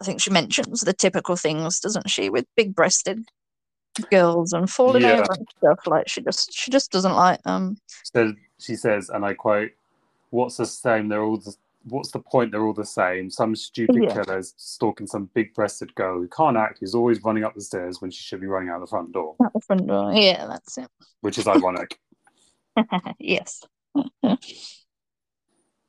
I 0.00 0.04
think 0.04 0.20
she 0.20 0.30
mentions 0.30 0.80
the 0.82 0.92
typical 0.92 1.36
things, 1.36 1.80
doesn't 1.80 2.08
she, 2.08 2.30
with 2.30 2.46
big-breasted 2.56 3.24
girls 4.10 4.52
and 4.52 4.70
falling 4.70 5.02
Yeah. 5.02 5.14
over 5.20 5.32
and 5.32 5.48
stuff. 5.58 5.80
Like 5.86 6.08
she 6.08 6.20
just 6.22 6.52
she 6.52 6.70
just 6.70 6.92
doesn't 6.92 7.14
like 7.14 7.42
them. 7.42 7.78
So 8.04 8.32
she 8.58 8.76
says, 8.76 9.08
and 9.08 9.24
I 9.24 9.34
quote, 9.34 9.70
"What's 10.30 10.56
the 10.58 10.66
same? 10.66 11.08
They're 11.08 11.22
all 11.24 11.38
the, 11.38 11.54
what's 11.84 12.12
the 12.12 12.20
point? 12.20 12.52
They're 12.52 12.64
all 12.64 12.74
the 12.74 12.84
same. 12.84 13.28
Some 13.28 13.56
stupid 13.56 14.04
Yeah. 14.04 14.14
killer's 14.14 14.54
stalking 14.56 15.06
some 15.08 15.30
big-breasted 15.34 15.94
girl 15.96 16.18
who 16.20 16.28
can't 16.28 16.56
act, 16.56 16.78
who's 16.80 16.94
always 16.94 17.22
running 17.24 17.42
up 17.44 17.54
the 17.56 17.60
stairs 17.60 18.00
when 18.00 18.10
she 18.12 18.22
should 18.22 18.40
be 18.40 18.46
running 18.46 18.68
out 18.68 18.78
the 18.80 18.86
front 18.86 19.10
door, 19.12 19.34
At 19.44 19.52
the 19.52 19.60
front 19.60 19.86
door. 19.88 20.12
Yeah, 20.12 20.46
that's 20.46 20.78
it. 20.78 20.88
which 21.22 21.38
is 21.38 21.48
ironic. 21.48 21.98
yes. 23.18 23.64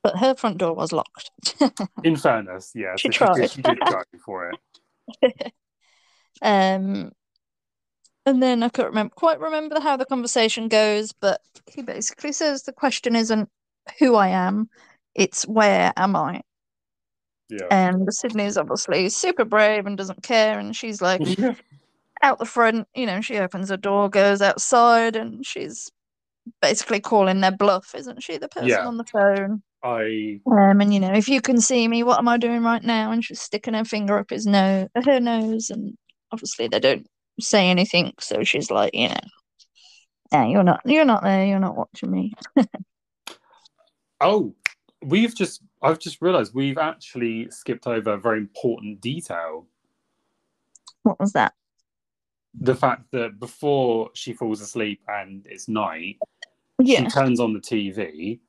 but 0.04 0.18
her 0.18 0.36
front 0.36 0.58
door 0.58 0.74
was 0.74 0.92
locked. 0.92 1.32
In 2.04 2.16
fairness, 2.16 2.72
yeah, 2.76 2.96
She 2.98 3.12
so 3.12 3.12
she, 3.12 3.20
did, 3.20 3.36
tried. 3.36 3.52
she 3.52 3.62
did 3.62 3.80
go 3.80 4.04
for 4.26 4.52
it. 4.52 5.54
Um, 6.42 7.12
and 8.26 8.42
then 8.42 8.64
I 8.64 8.70
can't 8.70 8.90
remember 8.90 9.14
quite 9.16 9.40
remember 9.42 9.80
how 9.82 9.98
the 9.98 10.06
conversation 10.06 10.70
goes, 10.70 11.12
but 11.12 11.42
he 11.66 11.82
basically 11.82 12.32
says 12.32 12.64
the 12.64 12.72
question 12.72 13.16
isn't 13.16 13.50
who 13.98 14.16
I 14.16 14.30
am, 14.30 14.70
it's 15.16 15.44
where 15.48 15.92
am 15.98 16.16
I? 16.16 16.42
Yeah. 17.50 17.66
And 17.72 18.08
Sidney's 18.14 18.58
obviously 18.58 19.10
super 19.10 19.44
brave 19.44 19.86
and 19.86 19.98
doesn't 19.98 20.24
care, 20.24 20.60
and 20.60 20.76
she's 20.76 21.02
like 21.02 21.22
out 22.22 22.40
the 22.40 22.46
front, 22.46 22.88
you 22.94 23.06
know, 23.06 23.20
she 23.22 23.38
opens 23.38 23.70
the 23.70 23.78
door, 23.78 24.10
goes 24.10 24.42
outside, 24.42 25.16
and 25.16 25.46
she's 25.46 25.90
basically 26.62 27.00
calling 27.02 27.42
their 27.42 27.52
bluff, 27.52 27.94
isn't 27.96 28.24
she? 28.24 28.38
The 28.38 28.48
person 28.48 28.70
Yeah. 28.70 28.86
on 28.88 28.98
the 28.98 29.04
phone. 29.06 29.64
I 29.84 30.40
Um, 30.46 30.82
and 30.82 30.94
you 30.94 31.00
know, 31.00 31.14
if 31.14 31.30
you 31.30 31.42
can 31.42 31.60
see 31.62 31.88
me, 31.88 32.04
what 32.04 32.20
am 32.20 32.28
I 32.28 32.38
doing 32.38 32.64
right 32.64 32.84
now? 32.84 33.12
And 33.12 33.24
she's 33.24 33.42
sticking 33.42 33.74
her 33.74 33.86
finger 33.86 34.18
up 34.18 34.30
his 34.30 34.46
nose, 34.46 34.90
her 34.96 35.20
nose, 35.20 35.70
and 35.70 35.98
obviously 36.32 36.68
they 36.68 36.80
don't 36.80 37.08
say 37.40 37.70
anything. 37.70 38.14
So 38.20 38.44
she's 38.44 38.70
like, 38.70 38.94
you 38.94 39.10
know, 39.10 39.16
yeah, 40.32 40.46
you're 40.48 40.64
not, 40.64 40.82
you're 40.86 41.06
not 41.06 41.24
there, 41.24 41.46
you're 41.46 41.60
not 41.60 41.78
watching 41.78 42.12
me. 42.12 42.34
oh, 44.22 44.54
we've 45.02 45.36
just 45.36 45.62
I've 45.82 46.00
just 46.00 46.22
realised 46.22 46.54
we've 46.54 46.78
actually 46.78 47.50
skipped 47.52 47.88
over 47.88 48.14
a 48.14 48.20
very 48.20 48.40
important 48.40 49.02
detail. 49.02 49.66
What 51.04 51.20
was 51.20 51.32
that? 51.34 51.54
The 52.60 52.76
fact 52.76 53.04
that 53.12 53.40
before 53.40 54.10
she 54.14 54.34
falls 54.34 54.60
asleep 54.60 55.02
and 55.08 55.46
it's 55.48 55.70
night, 55.70 56.18
Yeah. 56.80 57.04
she 57.04 57.08
turns 57.08 57.40
on 57.40 57.54
the 57.54 57.60
TV 57.62 58.40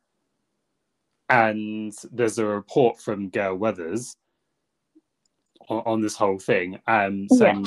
and 1.31 1.95
there's 2.13 2.39
a 2.39 2.45
report 2.45 3.01
from 3.01 3.29
Gale 3.29 3.55
Weathers 3.57 4.17
on, 5.69 5.83
on 5.87 6.01
this 6.01 6.17
whole 6.17 6.39
thing, 6.39 6.79
um, 6.87 7.29
Yeah. 7.31 7.63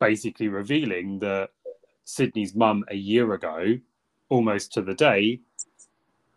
basically 0.00 0.48
revealing 0.48 1.18
that 1.20 1.50
Sidney's 2.04 2.54
mum 2.54 2.84
a 2.88 2.96
year 2.96 3.34
ago, 3.34 3.78
almost 4.30 4.72
to 4.72 4.82
the 4.82 4.94
day, 4.94 5.38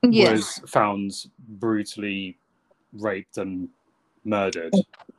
Yeah. 0.03 0.33
was 0.33 0.59
found 0.67 1.11
brutally 1.39 2.37
raped 2.93 3.37
and 3.37 3.69
murdered 4.25 4.73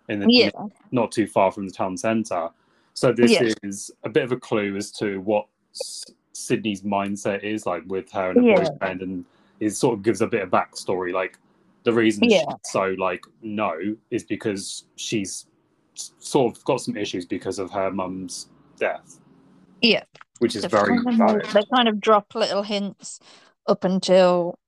in 0.09 0.21
the 0.21 0.27
Yeah. 0.29 0.51
not 0.93 1.11
too 1.13 1.27
far 1.27 1.51
from 1.51 1.67
the 1.67 1.73
town 1.73 1.97
centre. 1.97 2.51
So 2.95 3.13
this 3.13 3.33
Yeah. 3.33 3.53
is 3.63 3.91
a 4.05 4.09
bit 4.09 4.23
of 4.25 4.33
a 4.33 4.37
clue 4.37 4.77
as 4.77 4.91
to 4.93 5.21
what 5.21 5.47
S- 5.73 6.05
Sidney's 6.33 6.83
mindset 6.83 7.43
is 7.43 7.67
like 7.67 7.83
with 7.87 8.11
her 8.13 8.31
and 8.31 8.47
her 8.47 8.57
boyfriend, 8.71 9.03
and 9.03 9.25
it 9.61 9.71
sort 9.71 9.95
of 9.95 10.03
gives 10.03 10.21
a 10.21 10.27
bit 10.27 10.43
of 10.43 10.51
backstory. 10.51 11.13
Like 11.13 11.39
the 11.85 11.93
reason 11.93 12.25
Yeah. 12.25 12.41
she's 12.41 12.73
so 12.73 12.95
like 12.99 13.25
no 13.43 13.75
is 14.11 14.25
because 14.25 14.85
she's 14.97 15.47
sort 15.95 16.57
of 16.57 16.65
got 16.65 16.81
some 16.81 16.97
issues 16.97 17.25
because 17.25 17.59
of 17.59 17.71
her 17.71 17.91
mum's 17.91 18.49
death, 18.79 19.19
Yeah. 19.81 20.03
which 20.41 20.55
is 20.57 20.63
They 20.63 20.69
very 20.69 21.03
kind 21.03 21.43
of- 21.43 21.53
They 21.53 21.63
kind 21.75 21.89
of 21.89 22.01
drop 22.01 22.35
little 22.35 22.63
hints 22.63 23.19
up 23.67 23.85
until 23.85 24.59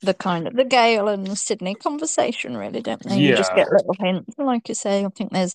the 0.00 0.14
kind 0.14 0.46
of 0.46 0.54
the 0.54 0.64
Gale 0.64 1.08
and 1.08 1.36
Sidney 1.36 1.74
conversation, 1.74 2.56
really, 2.56 2.80
don't 2.80 3.02
they? 3.02 3.18
You 3.18 3.34
just 3.34 3.52
get 3.56 3.68
little 3.72 3.94
hints. 3.98 4.34
Like 4.38 4.68
you 4.68 4.74
say, 4.76 5.04
I 5.04 5.08
think 5.08 5.32
there's 5.32 5.54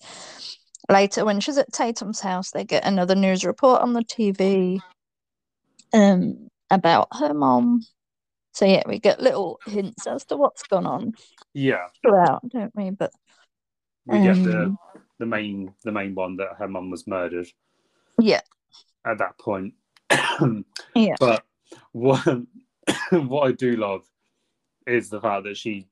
later 0.90 1.24
when 1.24 1.40
she's 1.40 1.56
at 1.56 1.72
Tatum's 1.72 2.20
house, 2.20 2.50
they 2.50 2.62
get 2.64 2.84
another 2.84 3.14
news 3.14 3.42
report 3.46 3.80
on 3.80 3.94
the 3.94 4.02
TV 4.04 4.80
um 5.94 6.48
about 6.70 7.08
her 7.18 7.32
mom. 7.32 7.80
So 8.54 8.64
yeah, 8.64 8.82
we 8.86 9.00
get 9.00 9.20
little 9.20 9.58
hints 9.66 10.06
as 10.06 10.24
to 10.26 10.36
what's 10.36 10.62
gone 10.62 10.86
on 10.86 11.12
Yeah, 11.54 11.88
throughout, 12.02 12.48
don't 12.48 12.74
we? 12.76 12.90
But 12.90 13.10
we 14.06 14.20
get 14.20 14.42
the 14.44 14.62
Um, 14.66 14.78
the 15.18 15.26
main 15.26 15.74
the 15.82 15.90
main 15.92 16.14
one 16.14 16.36
that 16.36 16.54
her 16.58 16.68
mum 16.68 16.88
was 16.90 17.06
murdered. 17.06 17.48
yeah, 18.18 18.42
at 19.04 19.18
that 19.18 19.36
point. 19.38 19.74
yeah, 20.94 21.16
But 21.18 21.44
what 21.92 22.24
what 23.10 23.48
I 23.48 23.52
do 23.52 23.72
love 23.72 24.04
is 24.86 25.10
the 25.10 25.20
fact 25.20 25.44
that 25.44 25.56
she, 25.56 25.88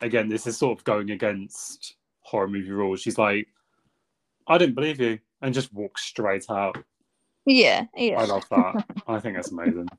again, 0.00 0.28
this 0.28 0.46
is 0.46 0.56
sort 0.56 0.78
of 0.78 0.84
going 0.84 1.10
against 1.10 1.96
horror 2.20 2.48
movie 2.48 2.70
rules. 2.70 3.00
She's 3.00 3.18
like, 3.18 3.48
"I 4.46 4.58
didn't 4.58 4.76
believe 4.76 5.00
you," 5.00 5.18
and 5.42 5.52
just 5.52 5.72
walks 5.74 6.04
straight 6.04 6.46
out. 6.48 6.76
yeah, 7.46 7.86
yeah. 7.96 8.20
I 8.20 8.26
love 8.26 8.48
that. 8.50 8.84
I 9.08 9.18
think 9.18 9.34
that's 9.34 9.50
amazing. 9.50 9.88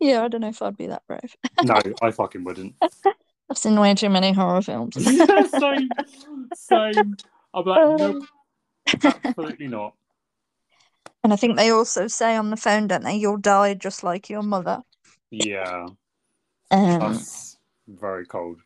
Yeah, 0.00 0.24
I 0.24 0.28
don't 0.28 0.40
know 0.40 0.48
if 0.48 0.62
I'd 0.62 0.76
be 0.76 0.86
that 0.86 1.02
brave. 1.06 1.36
No, 1.62 1.78
I 2.02 2.10
fucking 2.10 2.42
wouldn't. 2.44 2.74
I've 3.50 3.58
seen 3.58 3.78
way 3.78 3.94
too 3.94 4.08
many 4.08 4.32
horror 4.32 4.62
films. 4.62 4.94
same, 5.50 5.90
same. 6.54 7.16
I'm 7.52 7.64
like, 7.64 7.98
nope, 7.98 8.24
absolutely 9.04 9.66
not. 9.68 9.94
And 11.22 11.32
I 11.32 11.36
think 11.36 11.56
they 11.56 11.70
also 11.70 12.06
say 12.06 12.36
on 12.36 12.50
the 12.50 12.56
phone, 12.56 12.86
don't 12.86 13.04
they? 13.04 13.16
You'll 13.16 13.36
die 13.36 13.74
just 13.74 14.02
like 14.04 14.30
your 14.30 14.42
mother. 14.42 14.82
Yeah, 15.30 15.88
Um, 16.70 16.98
that's 17.00 17.58
very 17.88 18.24
cold. 18.24 18.60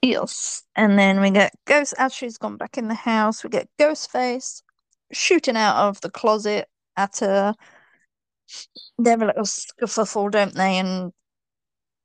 yes. 0.00 0.62
And 0.76 0.98
then 0.98 1.20
we 1.20 1.30
get 1.30 1.52
Ghost, 1.66 1.94
as 1.98 2.14
she's 2.14 2.38
gone 2.38 2.56
back 2.56 2.78
in 2.78 2.88
the 2.88 2.94
house, 2.94 3.44
we 3.44 3.50
get 3.50 3.68
Ghostface 3.78 4.62
shooting 5.12 5.56
out 5.56 5.88
of 5.88 6.00
the 6.00 6.10
closet 6.10 6.68
at 6.96 7.18
her. 7.18 7.54
They 8.98 9.10
have 9.10 9.22
a 9.22 9.26
little 9.26 9.44
scuffle, 9.44 10.28
don't 10.28 10.54
they? 10.54 10.78
And 10.78 11.12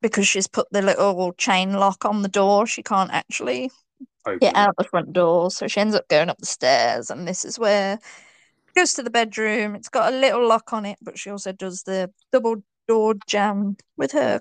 because 0.02 0.26
she's 0.26 0.46
put 0.46 0.66
the 0.70 0.82
little 0.82 1.32
chain 1.34 1.74
lock 1.74 2.04
on 2.04 2.22
the 2.22 2.28
door, 2.28 2.66
she 2.66 2.82
can't 2.82 3.12
actually 3.12 3.70
get 4.40 4.56
out 4.56 4.74
the 4.76 4.84
front 4.84 5.12
door. 5.12 5.50
So 5.50 5.66
she 5.68 5.80
ends 5.80 5.94
up 5.94 6.08
going 6.08 6.28
up 6.30 6.38
the 6.38 6.46
stairs. 6.46 7.10
And 7.10 7.26
this 7.26 7.44
is 7.44 7.58
where 7.58 7.98
goes 8.74 8.94
to 8.94 9.02
the 9.02 9.10
bedroom. 9.10 9.74
It's 9.74 9.88
got 9.88 10.12
a 10.12 10.16
little 10.16 10.46
lock 10.46 10.72
on 10.72 10.86
it, 10.86 10.98
but 11.02 11.18
she 11.18 11.30
also 11.30 11.52
does 11.52 11.82
the 11.82 12.10
double 12.32 12.62
door 12.88 13.14
jam 13.26 13.76
with 13.96 14.12
her 14.12 14.40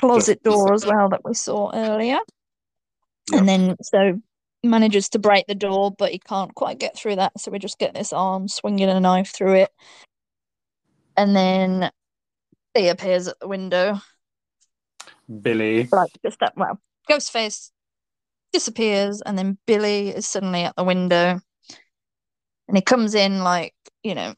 closet 0.00 0.42
door 0.42 0.72
as 0.72 0.86
well 0.86 1.08
that 1.08 1.24
we 1.24 1.34
saw 1.34 1.70
earlier. 1.74 2.18
And 3.32 3.48
then 3.48 3.76
so 3.82 4.20
manages 4.62 5.08
to 5.10 5.18
break 5.18 5.46
the 5.46 5.54
door, 5.54 5.92
but 5.96 6.12
he 6.12 6.18
can't 6.18 6.54
quite 6.54 6.78
get 6.78 6.96
through 6.96 7.16
that. 7.16 7.38
So 7.40 7.50
we 7.50 7.58
just 7.58 7.78
get 7.78 7.94
this 7.94 8.12
arm 8.12 8.48
swinging 8.48 8.88
a 8.88 9.00
knife 9.00 9.32
through 9.32 9.54
it. 9.54 9.70
And 11.20 11.36
then 11.36 11.90
he 12.72 12.88
appears 12.88 13.28
at 13.28 13.38
the 13.40 13.46
window, 13.46 14.00
Billy. 15.42 15.86
like 15.92 16.10
just 16.24 16.40
that. 16.40 16.56
Well, 16.56 16.80
Ghostface 17.10 17.72
disappears, 18.54 19.20
and 19.20 19.36
then 19.36 19.58
Billy 19.66 20.08
is 20.08 20.26
suddenly 20.26 20.62
at 20.62 20.74
the 20.76 20.84
window, 20.84 21.38
and 22.68 22.76
he 22.76 22.80
comes 22.80 23.14
in 23.14 23.40
like 23.40 23.74
you 24.02 24.14
know, 24.14 24.32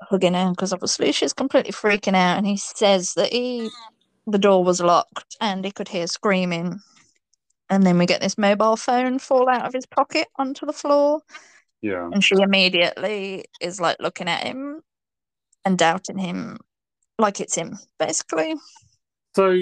hugging 0.00 0.34
her 0.34 0.50
because 0.50 0.72
obviously 0.72 1.10
she's 1.10 1.32
completely 1.32 1.72
freaking 1.72 2.14
out, 2.14 2.38
and 2.38 2.46
he 2.46 2.56
says 2.56 3.14
that 3.14 3.32
he 3.32 3.68
the 4.28 4.38
door 4.38 4.62
was 4.62 4.80
locked 4.80 5.36
and 5.40 5.64
he 5.64 5.72
could 5.72 5.88
hear 5.88 6.06
screaming. 6.06 6.78
And 7.68 7.84
then 7.84 7.98
we 7.98 8.06
get 8.06 8.20
this 8.20 8.38
mobile 8.38 8.76
phone 8.76 9.18
fall 9.18 9.48
out 9.48 9.66
of 9.66 9.72
his 9.72 9.86
pocket 9.86 10.28
onto 10.36 10.66
the 10.66 10.72
floor. 10.72 11.20
Yeah. 11.82 12.08
And 12.12 12.22
she 12.22 12.36
immediately 12.40 13.46
is 13.60 13.80
like 13.80 13.96
looking 13.98 14.28
at 14.28 14.44
him 14.44 14.82
and 15.64 15.78
doubting 15.78 16.18
him. 16.18 16.58
like 17.18 17.40
it's 17.40 17.54
him, 17.54 17.78
basically, 17.98 18.54
So 19.34 19.60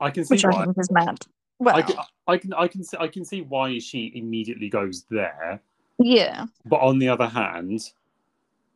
I 0.00 0.10
can 0.10 0.24
see 0.24 0.34
which 0.34 0.44
I 0.44 0.50
why. 0.50 0.64
think 0.64 0.78
is 0.78 0.90
mad. 0.90 1.18
Well, 1.58 1.74
I 1.76 1.82
can, 1.82 1.96
I 2.26 2.36
can 2.38 2.52
I 2.52 2.68
can 2.68 2.84
see 2.84 2.96
I 2.98 3.08
can 3.08 3.24
see 3.24 3.40
why 3.42 3.78
she 3.78 4.12
immediately 4.14 4.68
goes 4.68 5.04
there, 5.10 5.60
yeah, 5.98 6.46
but 6.66 6.80
on 6.80 6.98
the 6.98 7.08
other 7.08 7.26
hand, 7.26 7.80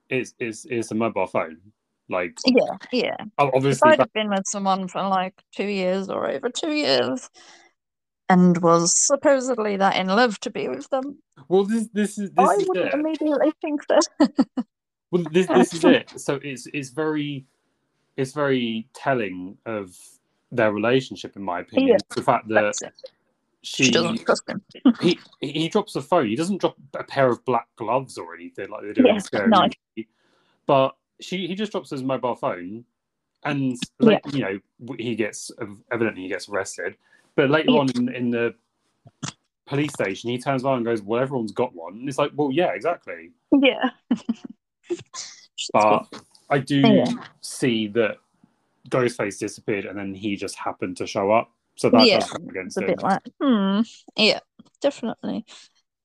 it's 0.08 0.34
it's 0.38 0.64
it's 0.64 0.90
a 0.90 0.94
mobile 0.94 1.26
phone. 1.26 1.58
Like 2.08 2.38
yeah, 2.46 2.76
yeah. 2.90 3.16
If 3.20 3.28
obviously, 3.38 3.90
I'd 3.90 3.98
that, 3.98 4.12
been 4.14 4.30
with 4.30 4.46
someone 4.46 4.88
for 4.88 5.02
like 5.02 5.34
two 5.54 5.66
years 5.66 6.08
or 6.08 6.28
over 6.28 6.48
two 6.48 6.72
years, 6.72 7.28
and 8.28 8.56
was 8.62 8.92
supposedly 9.06 9.76
that 9.76 9.96
in 9.96 10.06
love 10.08 10.40
to 10.40 10.50
be 10.50 10.68
with 10.68 10.88
them, 10.88 11.18
well 11.48 11.64
this 11.64 11.86
this 11.92 12.18
is 12.18 12.30
this 12.32 12.48
I 12.48 12.54
is 12.54 12.66
wouldn't 12.66 12.86
it. 12.86 12.94
immediately 12.94 13.52
think 13.60 13.86
that. 13.88 14.06
Well, 15.10 15.24
this 15.30 15.46
this 15.54 15.74
is 15.74 15.84
it. 15.84 16.10
So 16.20 16.40
it's 16.42 16.66
it's 16.72 16.90
very 16.90 17.44
it's 18.16 18.32
very 18.32 18.88
telling 18.94 19.56
of 19.66 19.96
their 20.52 20.72
relationship, 20.72 21.36
in 21.36 21.42
my 21.42 21.60
opinion. 21.60 21.90
Yeah, 21.90 22.14
the 22.14 22.22
fact 22.22 22.48
that 22.48 22.74
she, 23.62 23.84
She 23.84 23.90
doesn't 23.90 24.24
trust 24.24 24.48
him. 24.48 24.62
he 25.00 25.18
he 25.40 25.68
drops 25.68 25.92
the 25.92 26.02
phone. 26.02 26.26
He 26.26 26.36
doesn't 26.36 26.60
drop 26.60 26.76
a 26.94 27.04
pair 27.04 27.28
of 27.28 27.44
black 27.44 27.68
gloves 27.76 28.18
or 28.18 28.34
anything 28.34 28.70
like 28.70 28.82
they 28.82 28.92
do 28.92 29.06
Yeah, 29.06 29.14
in 29.14 29.20
Scary 29.20 29.50
no. 29.50 29.68
But 30.66 30.96
she 31.20 31.46
he 31.46 31.54
just 31.54 31.72
drops 31.72 31.90
his 31.90 32.02
mobile 32.02 32.36
phone, 32.36 32.84
and 33.44 33.76
like, 33.98 34.22
you 34.32 34.40
know 34.40 34.58
he 34.98 35.14
gets 35.14 35.50
evidently 35.92 36.22
he 36.22 36.28
gets 36.28 36.48
arrested. 36.48 36.96
But 37.36 37.50
later 37.50 37.70
Yeah. 37.70 37.80
on 37.80 37.90
in, 37.90 38.08
in 38.14 38.30
the 38.30 38.54
police 39.66 39.92
station, 39.92 40.30
he 40.30 40.38
turns 40.38 40.64
around 40.64 40.78
and 40.78 40.86
goes, 40.86 41.02
"Well, 41.02 41.20
everyone's 41.20 41.52
got 41.52 41.74
one." 41.74 41.94
And 41.94 42.08
it's 42.08 42.18
like, 42.18 42.32
"Well, 42.34 42.50
yeah, 42.50 42.72
exactly." 42.72 43.32
Yeah. 43.52 43.90
But 45.72 46.06
I 46.48 46.58
do 46.58 46.82
Yeah. 46.82 47.24
see 47.40 47.88
that 47.88 48.18
Ghostface 48.88 49.38
disappeared, 49.38 49.84
and 49.84 49.98
then 49.98 50.14
he 50.14 50.36
just 50.36 50.56
happened 50.56 50.96
to 50.98 51.06
show 51.06 51.30
up. 51.30 51.50
So 51.76 51.90
that 51.90 52.06
yeah, 52.06 52.18
does 52.18 52.32
it's 52.34 52.50
against 52.50 52.78
a 52.78 52.82
him. 52.82 52.88
bit 52.88 53.02
like, 53.02 53.22
hmm, 53.40 53.80
yeah, 54.16 54.40
definitely. 54.80 55.44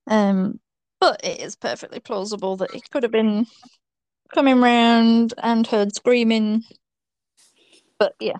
Um, 0.08 0.60
but 1.00 1.24
it 1.24 1.40
is 1.40 1.56
perfectly 1.56 2.00
plausible 2.00 2.56
that 2.56 2.72
he 2.74 2.80
could 2.80 3.02
have 3.02 3.12
been 3.12 3.46
coming 4.34 4.60
round 4.60 5.34
and 5.42 5.66
heard 5.66 5.94
screaming. 5.94 6.64
But 7.98 8.14
yeah, 8.20 8.38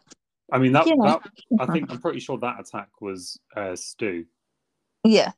I 0.53 0.59
mean, 0.59 0.73
that, 0.73 0.87
You 0.87 0.97
know. 0.97 1.05
that 1.05 1.23
I 1.59 1.67
think 1.67 1.91
I'm 1.91 2.01
pretty 2.01 2.21
sure 2.21 2.39
that 2.39 2.61
attack 2.61 2.89
was 3.01 3.39
uh, 3.57 3.75
Stu. 3.75 4.27
yeah, 5.05 5.33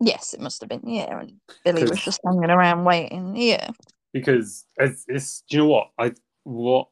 yes, 0.00 0.34
it 0.34 0.40
must 0.40 0.60
have 0.60 0.68
been. 0.68 0.82
Yeah, 0.84 1.20
and 1.20 1.40
Billy 1.64 1.84
was 1.86 2.02
just 2.04 2.20
hanging 2.24 2.50
around 2.50 2.84
waiting. 2.84 3.36
Yeah, 3.36 3.70
because 4.20 4.66
it's, 4.78 5.04
it's 5.08 5.42
do 5.50 5.56
you 5.58 5.62
know 5.64 5.68
what 5.70 5.88
I 5.98 6.12
what 6.44 6.88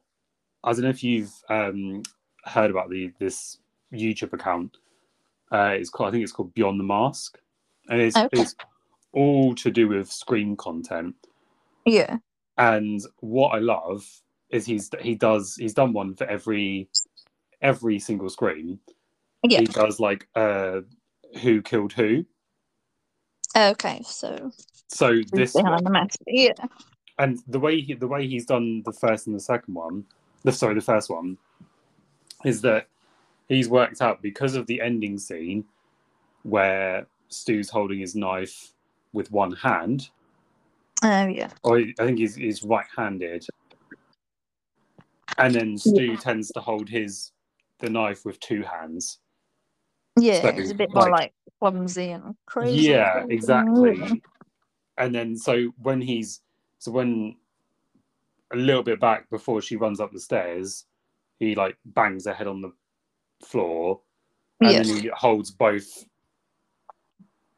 I 0.63 0.73
don't 0.73 0.83
know 0.83 0.89
if 0.89 1.03
you've 1.03 1.33
um, 1.49 2.03
heard 2.45 2.71
about 2.71 2.91
the 2.91 3.13
this 3.19 3.59
YouTube 3.93 4.33
account. 4.33 4.77
Uh, 5.51 5.73
it's 5.79 5.89
called 5.91 6.09
I 6.09 6.11
think 6.11 6.23
it's 6.23 6.33
called 6.33 6.53
Beyond 6.55 6.79
the 6.79 6.85
Mask, 6.85 7.37
and 7.89 8.01
it's, 8.01 8.25
Okay. 8.25 8.29
it's 8.31 8.55
all 9.13 9.55
to 9.55 9.71
do 9.71 9.87
with 9.89 10.11
Scream 10.11 10.57
content. 10.57 11.15
yeah, 11.85 12.17
And 12.57 13.01
what 13.19 13.49
I 13.49 13.59
love 13.59 14.05
is 14.51 14.65
he's 14.65 14.89
he 15.01 15.15
does 15.15 15.55
he's 15.57 15.73
done 15.75 15.93
one 15.93 16.15
for 16.15 16.25
every 16.25 16.89
every 17.61 17.99
single 17.99 18.29
Scream. 18.29 18.79
yeah. 19.43 19.61
He 19.61 19.67
does 19.67 19.99
like 19.99 20.27
uh, 20.35 20.81
who 21.41 21.61
killed 21.63 21.93
who. 21.93 22.25
Okay, 23.57 24.01
so 24.05 24.51
So 24.89 25.21
this 25.33 25.61
behind 25.63 25.85
one, 25.85 25.85
the 25.85 25.91
mask? 25.91 26.19
Yeah, 26.27 26.53
and 27.19 27.39
the 27.47 27.59
way 27.59 27.79
he, 27.81 27.93
the 27.93 28.07
way 28.07 28.27
he's 28.27 28.45
done 28.45 28.81
the 28.85 28.91
first 28.93 29.27
and 29.27 29.35
the 29.35 29.39
second 29.39 29.73
one, 29.73 30.05
the 30.43 30.51
sorry, 30.51 30.75
the 30.75 30.81
first 30.81 31.09
one, 31.09 31.37
is 32.43 32.61
that 32.61 32.87
he's 33.47 33.69
worked 33.69 34.01
out 34.01 34.21
because 34.21 34.55
of 34.55 34.67
the 34.67 34.81
ending 34.81 35.17
scene 35.17 35.63
where 36.43 37.07
Stu's 37.29 37.69
holding 37.69 37.99
his 37.99 38.15
knife 38.15 38.73
with 39.13 39.31
one 39.31 39.53
hand, 39.53 40.09
oh 41.03 41.25
yeah, 41.27 41.49
oh, 41.63 41.71
or 41.71 41.77
I 41.79 41.93
think 42.05 42.19
he's, 42.19 42.35
he's 42.35 42.63
right-handed, 42.63 43.45
and 45.37 45.53
then 45.55 45.77
Stu 45.77 46.17
tends 46.17 46.51
to 46.51 46.59
hold 46.59 46.87
his 46.89 47.31
the 47.79 47.89
knife 47.89 48.25
with 48.25 48.39
two 48.39 48.61
hands. 48.63 49.19
yeah. 50.17 50.41
So, 50.41 50.47
It's 50.49 50.71
a 50.71 50.75
bit 50.75 50.93
more 50.93 51.03
like- 51.03 51.11
like 51.11 51.33
clumsy 51.59 52.11
and 52.11 52.35
crazy. 52.45 52.83
Yeah, 52.87 53.17
Yeah. 53.19 53.25
exactly. 53.29 54.21
And 54.97 55.13
then 55.13 55.35
so 55.35 55.73
when 55.81 55.99
he's 56.01 56.41
so 56.85 56.91
when 56.91 57.35
a 58.53 58.57
little 58.57 58.83
bit 58.83 58.99
back 59.01 59.29
before 59.31 59.61
she 59.61 59.75
runs 59.75 59.99
up 59.99 60.13
the 60.13 60.19
stairs, 60.19 60.85
he 61.39 61.55
like 61.55 61.77
bangs 61.85 62.25
her 62.27 62.33
head 62.33 62.47
on 62.47 62.61
the 62.61 62.71
floor, 63.45 64.01
and 64.63 64.77
Yeah. 64.77 64.79
then 64.79 64.89
he 64.89 65.09
holds 65.13 65.51
both. 65.51 66.05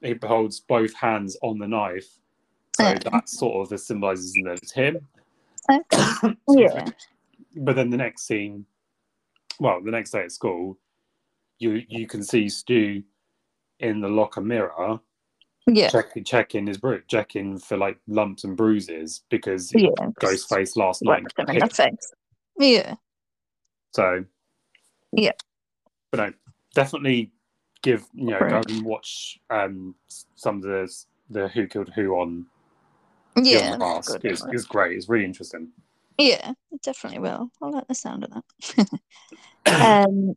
He 0.02 0.16
holds 0.24 0.62
both 0.62 0.94
hands 0.96 1.38
on 1.44 1.60
the 1.60 1.68
knife, 1.68 2.20
so 2.74 2.96
that 3.12 3.30
sort 3.30 3.72
of 3.72 3.80
symbolizes 3.80 4.34
that 4.34 4.60
it's 4.62 4.72
him. 4.74 5.08
Okay. 5.70 6.12
yeah, 6.48 6.92
But 7.56 7.76
then 7.76 7.90
the 7.90 7.98
next 7.98 8.28
scene, 8.28 8.66
well, 9.60 9.82
the 9.84 9.92
next 9.92 10.12
day 10.12 10.24
at 10.24 10.32
school, 10.32 10.78
you 11.60 11.84
you 11.90 12.08
can 12.08 12.24
see 12.24 12.50
Stu 12.50 13.04
in 13.80 14.02
the 14.02 14.10
locker 14.10 14.42
mirror 14.42 15.00
yeah, 15.68 15.90
check, 15.90 16.08
checking 16.08 16.24
checking 16.24 16.68
his 16.68 16.78
bru- 16.78 17.04
checking 17.08 17.58
for 17.58 17.78
like 17.78 17.98
lumps 18.08 18.44
and 18.44 18.56
bruises 18.56 19.24
because 19.30 19.70
he 19.70 19.84
yeah. 19.84 20.08
Ghostface 20.22 20.76
last 20.78 21.04
night. 21.04 21.24
Whacked 21.24 21.40
him 21.40 21.50
in 21.50 21.60
the 21.60 21.66
hit. 21.66 21.76
face. 21.76 22.12
Yeah, 22.60 22.96
So 23.94 24.26
yeah. 25.12 25.34
but 26.12 26.18
no, 26.18 26.34
definitely 26.74 27.32
give 27.84 28.06
you 28.14 28.32
know 28.32 28.40
go 28.40 28.62
and 28.68 28.84
watch 28.84 29.40
um 29.50 29.94
some 30.36 30.58
of 30.58 30.62
the 30.64 30.92
the 31.30 31.48
Who 31.50 31.68
Killed 31.68 31.92
Who 31.94 32.14
on 32.14 32.46
Yeah, 33.36 33.78
that's 33.78 33.80
Mask. 33.80 34.20
It's, 34.24 34.46
it's 34.52 34.66
great. 34.66 34.96
It's 34.96 35.10
really 35.10 35.26
interesting. 35.26 35.70
Yeah, 36.18 36.54
it 36.72 36.82
definitely 36.82 37.20
will. 37.20 37.52
I 37.62 37.68
like 37.68 37.88
the 37.88 37.96
sound 37.96 38.24
of 38.24 38.32
that. 38.32 38.90
um, 39.68 40.36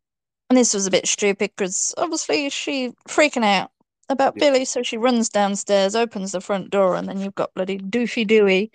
and 0.50 0.58
this 0.58 0.74
was 0.74 0.86
a 0.86 0.90
bit 0.90 1.06
stupid 1.06 1.52
because 1.56 1.94
obviously 1.96 2.50
she 2.50 2.92
freaking 3.08 3.44
out 3.44 3.70
about 4.10 4.34
Yeah. 4.36 4.50
Billy, 4.50 4.64
so 4.64 4.82
she 4.82 4.96
runs 4.98 5.28
downstairs, 5.28 5.96
opens 5.96 6.32
the 6.32 6.40
front 6.40 6.70
door, 6.70 6.96
and 6.96 7.08
then 7.08 7.20
you've 7.20 7.34
got 7.34 7.54
bloody 7.54 7.78
Doofy 7.78 8.26
Dewey 8.26 8.70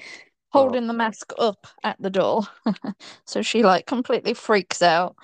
holding 0.52 0.88
the 0.88 0.94
mask 0.94 1.34
up 1.38 1.68
at 1.84 1.98
the 2.00 2.10
door. 2.10 2.44
so 3.26 3.42
she 3.42 3.62
like 3.62 3.86
completely 3.86 4.34
freaks 4.34 4.82
out. 4.82 5.16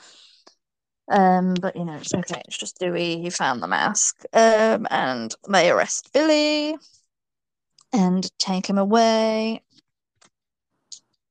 Um, 1.10 1.56
but 1.56 1.76
you 1.76 1.86
know, 1.86 1.96
it's 1.96 2.14
okay, 2.14 2.42
it's 2.48 2.58
just 2.58 2.80
Dewey, 2.80 3.22
he 3.22 3.30
found 3.30 3.64
the 3.64 3.68
mask. 3.68 4.24
Um, 4.34 4.88
and 4.92 5.34
they 5.50 5.72
arrest 5.72 6.12
Billy 6.14 6.76
and 7.94 8.30
take 8.38 8.70
him 8.70 8.78
away. 8.78 9.64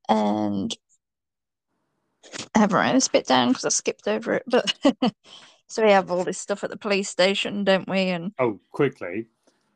And 0.08 0.76
I 2.54 2.58
have 2.58 2.72
written 2.72 2.94
this 2.94 3.08
bit 3.08 3.26
down 3.26 3.48
because 3.48 3.64
I 3.64 3.68
skipped 3.70 4.08
over 4.08 4.34
it, 4.34 4.44
but 4.46 4.74
so 5.70 5.84
we 5.84 5.92
have 5.92 6.12
all 6.12 6.24
this 6.24 6.38
stuff 6.38 6.64
at 6.64 6.70
the 6.70 6.78
police 6.78 7.10
station, 7.10 7.64
don't 7.64 7.88
we? 7.88 8.10
And 8.10 8.32
Oh, 8.38 8.60
quickly, 8.72 9.26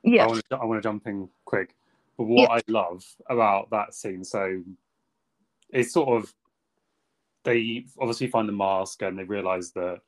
yeah, 0.05 0.21
I 0.21 0.27
want 0.27 0.43
to 0.51 0.57
I 0.59 0.65
want 0.67 0.83
to 0.83 0.89
jump 0.89 1.07
in 1.07 1.29
quick. 1.47 1.75
But 2.19 2.27
what 2.27 2.51
I 2.53 2.63
love 2.69 3.05
about 3.31 3.71
that 3.71 3.95
scene, 3.95 4.25
so 4.25 4.63
it's 5.71 5.93
sort 5.95 6.11
of 6.23 6.35
they 7.45 7.87
obviously 8.01 8.29
find 8.29 8.49
the 8.49 8.53
mask 8.55 9.03
and 9.03 9.19
they 9.19 9.25
realize 9.25 9.73
that 9.73 9.99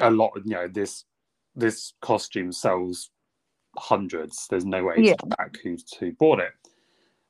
a 0.00 0.10
lot, 0.10 0.32
you 0.44 0.52
know, 0.54 0.68
this 0.68 1.04
this 1.56 1.94
costume 2.02 2.52
sells 2.52 3.10
hundreds. 3.78 4.46
There's 4.50 4.66
no 4.66 4.84
way 4.84 5.02
Yeah. 5.02 5.04
to 5.04 5.16
track 5.36 5.58
who 5.64 5.76
who 6.00 6.12
bought 6.12 6.40
it. 6.40 6.52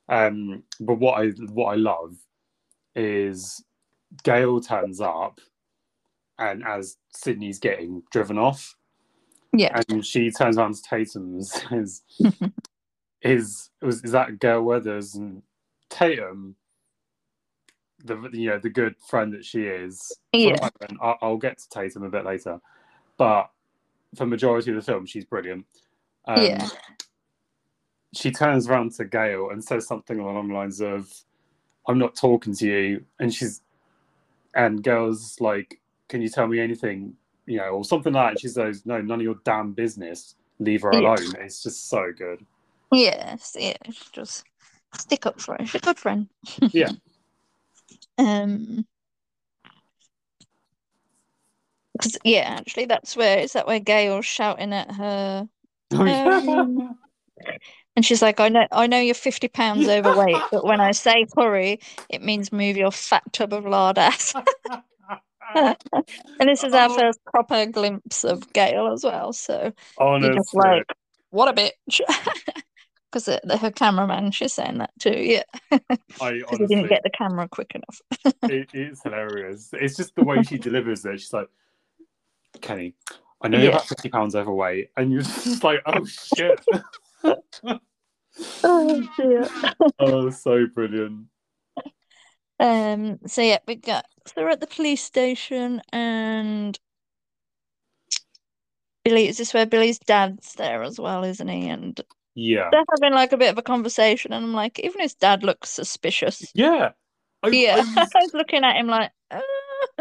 Um, 0.09 0.65
but 0.81 0.97
what 1.01 1.21
I 1.23 1.29
what 1.53 1.73
I 1.73 1.77
love 1.77 2.17
is 2.97 3.65
Gale 4.25 4.61
turns 4.61 5.01
up, 5.01 5.41
and 6.39 6.65
as 6.65 6.97
Sidney's 7.11 7.59
getting 7.59 8.03
driven 8.11 8.39
off, 8.39 8.77
yeah, 9.53 9.81
and 9.89 10.05
she 10.05 10.31
turns 10.31 10.59
around 10.59 10.75
to 10.77 10.83
Tatum 10.83 11.43
says, 11.43 12.03
"Is 13.23 13.71
was 13.83 14.05
is 14.05 14.13
that 14.13 14.39
Gale 14.39 14.63
Weathers 14.63 15.15
and 15.15 15.43
Tatum, 15.91 16.57
the 18.05 18.31
you 18.33 18.51
know 18.51 18.59
the 18.59 18.71
good 18.71 18.97
friend 19.09 19.33
that 19.33 19.45
she 19.45 19.65
is?" 19.65 20.17
Yeah. 20.33 20.69
I'll, 21.01 21.19
I'll 21.23 21.37
get 21.37 21.59
to 21.59 21.69
Tatum 21.69 22.05
a 22.05 22.11
bit 22.11 22.25
later, 22.25 22.61
but 23.17 23.51
for 24.17 24.27
majority 24.27 24.71
of 24.71 24.77
the 24.77 24.83
film, 24.83 25.07
she's 25.07 25.25
brilliant. 25.25 25.67
Um, 26.27 26.43
Yeah. 26.43 26.69
She 28.15 28.31
turns 28.31 28.69
around 28.69 28.95
to 28.95 29.05
Gale 29.05 29.51
and 29.51 29.63
says 29.63 29.87
something 29.87 30.19
along 30.19 30.49
the 30.49 30.55
lines 30.55 30.81
of, 30.81 31.13
"I'm 31.87 31.99
not 31.99 32.17
talking 32.17 32.55
to 32.55 32.67
you," 32.67 33.05
and 33.19 33.33
she's 33.33 33.61
and 34.55 34.83
Gale's 34.83 35.37
like, 35.41 35.81
"Can 36.09 36.23
you 36.23 36.29
tell 36.29 36.47
me 36.47 36.61
anything?" 36.61 37.15
You 37.47 37.59
know, 37.59 37.69
or 37.71 37.85
something 37.85 38.13
like 38.13 38.35
that. 38.35 38.41
She 38.41 38.49
says, 38.49 38.85
"No, 38.85 39.01
none 39.01 39.21
of 39.21 39.25
your 39.25 39.37
damn 39.45 39.73
business. 39.73 40.35
Leave 40.59 40.83
her 40.83 40.93
Yeah. 40.93 41.01
alone." 41.01 41.35
It's 41.41 41.63
just 41.63 41.89
so 41.89 42.13
good. 42.17 42.45
yes, 42.93 43.57
yeah, 43.59 43.75
just 44.13 44.45
stick 44.95 45.27
up 45.27 45.41
for 45.41 45.57
her. 45.59 45.67
She's 45.67 45.77
a 45.77 45.85
good 45.85 45.99
friend. 45.99 46.29
Yeah. 46.73 46.91
Um. 48.19 48.87
'cause- 52.01 52.19
yeah, 52.25 52.57
actually, 52.59 52.87
that's 52.87 53.17
where 53.17 53.39
is 53.39 53.53
that 53.55 53.67
where 53.67 53.81
Gale's 53.81 54.27
shouting 54.27 54.73
at 54.73 54.91
her, 54.93 55.49
Oh, 55.93 56.07
um, 56.07 56.99
and 57.97 58.05
she's 58.05 58.21
like, 58.23 58.41
"I 58.41 58.49
know, 58.49 58.67
I 58.71 58.87
know 58.87 58.99
you're 59.01 59.15
fifty 59.15 59.49
pounds 59.49 59.89
overweight, 59.89 60.37
but 60.53 60.65
when 60.65 60.81
I 60.81 60.93
say 60.93 61.27
hurry, 61.37 61.81
it 62.09 62.23
means 62.23 62.53
move 62.53 62.77
your 62.77 62.91
fat 62.93 63.25
tub 63.33 63.53
of 63.53 63.65
lard 63.67 63.99
ass." 63.99 64.35
and 65.55 66.49
this 66.49 66.65
is 66.65 66.73
our 66.75 66.89
Oh. 66.91 66.97
first 66.99 67.19
proper 67.25 67.67
glimpse 67.67 68.25
of 68.25 68.53
Gale 68.53 68.93
as 68.93 69.05
well. 69.05 69.33
So 69.33 69.73
you're 70.01 70.35
just 70.35 70.55
like, 70.55 70.87
"What 71.31 71.49
a 71.49 71.53
bitch." 71.53 72.01
Because 73.11 73.41
her 73.59 73.71
cameraman, 73.71 74.33
she's 74.33 74.53
saying 74.53 74.77
that 74.79 74.91
too, 75.01 75.19
yeah. 75.19 75.43
I 75.73 75.79
Because 75.81 76.19
he 76.21 76.35
honestly, 76.45 76.67
didn't 76.67 76.89
get 76.91 77.03
the 77.05 77.09
camera 77.09 77.49
quick 77.49 77.73
enough. 77.75 78.03
it, 78.51 78.69
it's 78.75 79.03
hilarious. 79.03 79.71
It's 79.73 79.97
just 79.97 80.15
the 80.15 80.23
way 80.25 80.43
she 80.43 80.59
delivers 80.59 81.07
it. 81.07 81.19
She's 81.19 81.33
like, 81.33 81.49
Kenny, 82.61 82.93
I 83.41 83.49
know 83.49 83.57
you're 83.57 83.69
Yeah. 83.69 83.77
about 83.77 83.89
50 83.89 84.11
pounds 84.11 84.35
overweight. 84.35 84.91
And 84.99 85.11
you're 85.11 85.23
just 85.23 85.65
like, 85.65 85.81
oh 85.87 86.05
shit. 86.05 86.63
oh 88.65 89.09
dear. 89.17 89.49
oh, 89.99 90.29
so 90.29 90.67
brilliant. 90.67 91.25
Um. 92.61 93.19
So 93.27 93.43
yeah, 93.43 93.59
we 93.67 93.77
got. 93.77 94.07
So 94.27 94.43
we're 94.43 94.51
at 94.51 94.61
the 94.61 94.67
police 94.67 95.03
station, 95.03 95.81
and 95.93 96.79
Billy. 99.05 99.29
Is 99.29 99.39
this 99.39 99.55
where 99.55 99.67
Billy's 99.67 99.99
dad's 99.99 100.55
there 100.55 100.83
as 100.83 100.99
well, 100.99 101.25
isn't 101.25 101.49
he? 101.49 101.69
And 101.69 102.01
Yeah. 102.35 102.69
they're 102.71 102.85
having 103.01 103.15
like 103.15 103.33
a 103.33 103.37
bit 103.37 103.51
of 103.51 103.59
a 103.59 103.63
conversation, 103.63 104.33
and 104.33 104.45
I'm 104.45 104.53
like, 104.55 104.79
even 104.81 105.01
his 105.01 105.15
dad 105.15 105.43
looks 105.45 105.71
suspicious. 105.71 106.51
Yeah. 106.55 106.91
I, 107.43 107.49
Yeah, 107.49 107.77
I 107.77 107.79
I 107.97 108.01
was- 108.03 108.11
was 108.15 108.35
looking 108.35 108.65
at 108.65 108.77
him 108.77 108.89
like, 108.89 109.11
uh, 109.31 109.41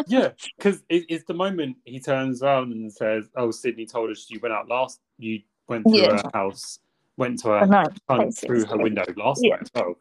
yeah. 0.08 0.30
Because 0.58 0.84
it, 0.89 1.05
it's 1.10 1.26
the 1.26 1.34
moment 1.36 1.78
he 1.86 1.99
turns 1.99 2.41
around 2.41 2.72
and 2.74 2.91
says, 2.91 3.30
oh, 3.36 3.51
Sidney 3.51 3.86
told 3.86 4.10
us 4.10 4.26
you 4.30 4.39
went 4.41 4.53
out 4.53 4.68
last, 4.68 4.99
you 5.20 5.41
went 5.68 5.84
through 5.84 5.99
Yeah. 5.99 6.18
her 6.24 6.32
house, 6.34 6.80
went 7.18 7.39
to 7.43 7.49
her, 7.49 7.86
front 8.08 8.36
through 8.38 8.66
her 8.66 8.78
window 8.78 9.05
last 9.16 9.41
Yeah. 9.43 9.51
night 9.55 9.62
as 9.64 9.72
well. 9.76 9.95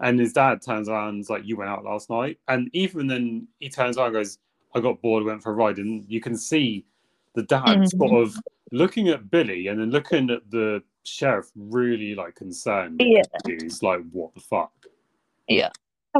And 0.00 0.18
his 0.18 0.32
dad 0.32 0.62
turns 0.62 0.88
around 0.88 1.28
like, 1.28 1.44
You 1.44 1.56
went 1.56 1.70
out 1.70 1.84
last 1.84 2.10
night. 2.10 2.38
And 2.48 2.70
even 2.72 3.06
then, 3.06 3.48
he 3.58 3.68
turns 3.68 3.96
around 3.98 4.08
and 4.08 4.16
goes, 4.16 4.38
I 4.74 4.80
got 4.80 5.02
bored, 5.02 5.24
went 5.24 5.42
for 5.42 5.50
a 5.50 5.54
ride. 5.54 5.78
And 5.78 6.04
you 6.08 6.20
can 6.20 6.36
see 6.36 6.86
the 7.34 7.42
dad 7.42 7.78
Mhm. 7.78 7.98
sort 7.98 8.22
of 8.26 8.34
looking 8.72 9.08
at 9.08 9.30
Billy 9.30 9.66
and 9.66 9.80
then 9.80 9.90
looking 9.90 10.30
at 10.30 10.50
the 10.50 10.82
sheriff, 11.04 11.50
really 11.54 12.14
like 12.14 12.34
concerned. 12.34 13.00
Yeah. 13.00 13.22
confused, 13.42 13.82
like, 13.82 14.00
What 14.10 14.34
the 14.34 14.40
fuck? 14.40 14.72
yeah, 15.48 15.70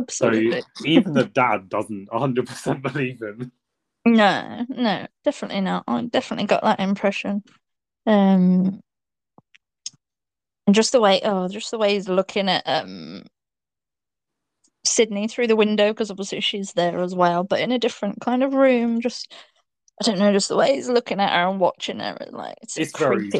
So 0.08 0.26
absolutely. 0.28 0.62
even 0.84 1.14
the 1.14 1.24
dad 1.24 1.68
doesn't 1.68 2.08
100% 2.12 2.82
believe 2.82 3.22
him. 3.22 3.52
No, 4.04 4.66
no, 4.68 5.06
definitely 5.24 5.60
not. 5.60 5.84
I 5.86 6.02
definitely 6.02 6.46
got 6.46 6.62
that 6.62 6.80
impression. 6.80 7.44
Um, 8.06 8.80
and 10.66 10.74
just 10.74 10.92
the 10.92 11.00
way, 11.00 11.20
oh, 11.22 11.48
just 11.48 11.70
the 11.70 11.78
way 11.78 11.94
he's 11.94 12.08
looking 12.08 12.48
at 12.48 12.62
um 12.66 13.24
Sidney 14.84 15.28
through 15.28 15.46
the 15.48 15.56
window, 15.56 15.92
because 15.92 16.10
obviously 16.10 16.40
she's 16.40 16.72
there 16.72 17.00
as 17.00 17.14
well, 17.14 17.44
but 17.44 17.60
in 17.60 17.72
a 17.72 17.78
different 17.78 18.20
kind 18.20 18.42
of 18.42 18.54
room. 18.54 19.00
Just, 19.00 19.32
I 20.00 20.04
don't 20.04 20.18
know, 20.18 20.32
just 20.32 20.48
the 20.48 20.56
way 20.56 20.74
he's 20.74 20.88
looking 20.88 21.20
at 21.20 21.32
her 21.32 21.48
and 21.48 21.60
watching 21.60 21.98
her, 22.00 22.16
and 22.20 22.32
like 22.32 22.56
it's, 22.62 22.76
It's 22.76 22.98
very-. 22.98 23.30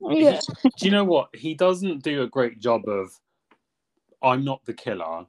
Yeah, 0.00 0.40
Do 0.78 0.86
you 0.86 0.90
know 0.90 1.04
what? 1.04 1.28
He 1.34 1.54
doesn't 1.54 2.04
do 2.04 2.22
a 2.22 2.28
great 2.28 2.60
job 2.60 2.88
of, 2.88 3.10
I'm 4.22 4.44
not 4.44 4.64
the 4.64 4.74
killer. 4.74 5.26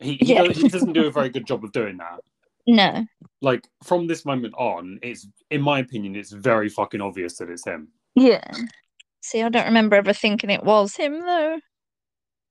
He, 0.00 0.14
he, 0.14 0.32
Yeah. 0.34 0.44
does, 0.44 0.56
he 0.56 0.68
doesn't 0.68 0.92
do 0.94 1.06
a 1.06 1.10
very 1.10 1.28
good 1.28 1.46
job 1.46 1.62
of 1.64 1.72
doing 1.72 1.98
that. 1.98 2.20
no, 2.66 3.06
like 3.40 3.66
from 3.84 4.06
this 4.06 4.24
moment 4.24 4.54
on, 4.56 4.98
it's 5.02 5.26
in 5.50 5.60
my 5.60 5.78
opinion, 5.80 6.16
it's 6.16 6.32
very 6.32 6.68
fucking 6.68 7.00
obvious 7.00 7.36
that 7.38 7.50
it's 7.50 7.64
him. 7.64 7.88
yeah. 8.14 8.50
See, 9.20 9.42
I 9.42 9.48
don't 9.48 9.66
remember 9.66 9.96
ever 9.96 10.12
thinking 10.12 10.50
it 10.50 10.64
was 10.64 10.96
him 10.96 11.20
though. 11.20 11.60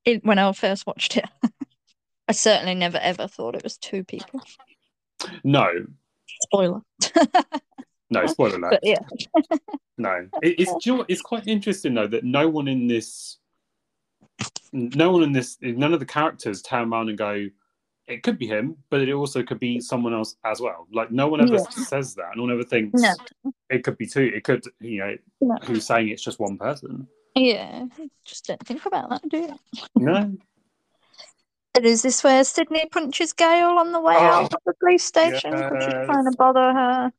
It, 0.06 0.24
when 0.24 0.38
I 0.40 0.52
first 0.52 0.86
watched 0.86 1.18
it, 1.18 1.26
I 2.28 2.34
certainly 2.34 2.76
never 2.76 2.98
ever 2.98 3.28
thought 3.28 3.56
it 3.56 3.64
was 3.64 3.78
two 3.78 4.04
people. 4.04 4.42
No, 5.44 5.68
Spoiler. 6.44 6.82
no, 8.10 8.26
spoiler 8.28 8.58
alert. 8.58 8.72
But 8.72 8.80
yeah, 8.84 9.00
No, 9.98 10.28
it, 10.44 10.60
it's 10.60 10.72
do 10.72 10.78
you 10.84 10.92
know 10.92 10.98
what? 11.00 11.10
it's 11.10 11.22
quite 11.22 11.48
interesting 11.48 11.94
though 11.96 12.08
that 12.08 12.24
no 12.24 12.48
one 12.48 12.68
in 12.68 12.88
this, 12.88 13.38
no 14.72 15.12
one 15.12 15.24
in 15.24 15.32
this, 15.32 15.58
none 15.62 15.94
of 15.94 16.00
the 16.00 16.06
characters 16.06 16.62
turn 16.62 16.92
around 16.94 17.10
and 17.10 17.18
go, 17.18 17.48
it 18.08 18.22
could 18.24 18.38
be 18.38 18.46
him, 18.48 18.78
but 18.90 19.02
it 19.02 19.12
also 19.12 19.42
could 19.44 19.60
be 19.60 19.80
someone 19.80 20.14
else 20.14 20.36
as 20.46 20.62
well. 20.62 20.88
Like 20.94 21.12
no 21.12 21.28
one 21.28 21.42
ever 21.42 21.56
Yeah. 21.56 21.70
says 21.70 22.14
that. 22.16 22.36
No 22.36 22.44
one 22.44 22.52
ever 22.52 22.64
thinks 22.64 23.02
No. 23.02 23.14
it 23.70 23.84
could 23.84 23.98
be 23.98 24.06
two. 24.06 24.32
It 24.34 24.44
could, 24.44 24.64
you 24.80 25.00
know, 25.00 25.18
No. 25.42 25.56
who's 25.64 25.86
saying 25.88 26.10
it's 26.10 26.24
just 26.24 26.40
one 26.40 26.58
person? 26.58 27.08
yeah. 27.36 27.86
Just 28.26 28.46
don't 28.48 28.66
think 28.66 28.86
about 28.86 29.10
that, 29.10 29.28
do 29.30 29.38
you? 29.38 29.60
No, 29.96 30.38
is 31.86 32.02
this 32.02 32.24
where 32.24 32.44
Sidney 32.44 32.86
punches 32.92 33.34
Gale 33.34 33.78
on 33.78 33.92
the 33.92 34.00
way 34.02 34.16
out 34.16 34.54
of 34.54 34.60
the 34.66 34.74
police 34.80 35.04
station? 35.04 35.52
Because 35.52 35.84
she's 35.84 35.94
trying 35.94 36.26
to 36.26 36.38
bother 36.38 36.74
her. 36.74 37.12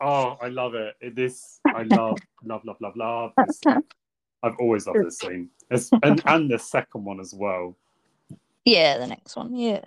Oh, 0.00 0.36
I 0.42 0.48
love 0.48 0.74
it. 0.74 0.94
This 1.14 1.60
I 1.66 1.82
love, 1.82 2.18
love, 2.44 2.64
love, 2.64 2.76
love, 2.80 2.96
love. 2.96 3.32
This. 3.46 3.60
I've 4.42 4.56
always 4.58 4.86
loved 4.86 5.04
this 5.06 5.18
scene, 5.18 5.48
It's- 5.70 5.90
and 6.02 6.22
and 6.26 6.50
the 6.50 6.58
second 6.58 7.04
one 7.04 7.20
as 7.20 7.32
well. 7.34 7.76
Yeah, 8.66 8.96
the 8.98 9.06
next 9.06 9.36
one. 9.36 9.54
Yeah. 9.54 9.80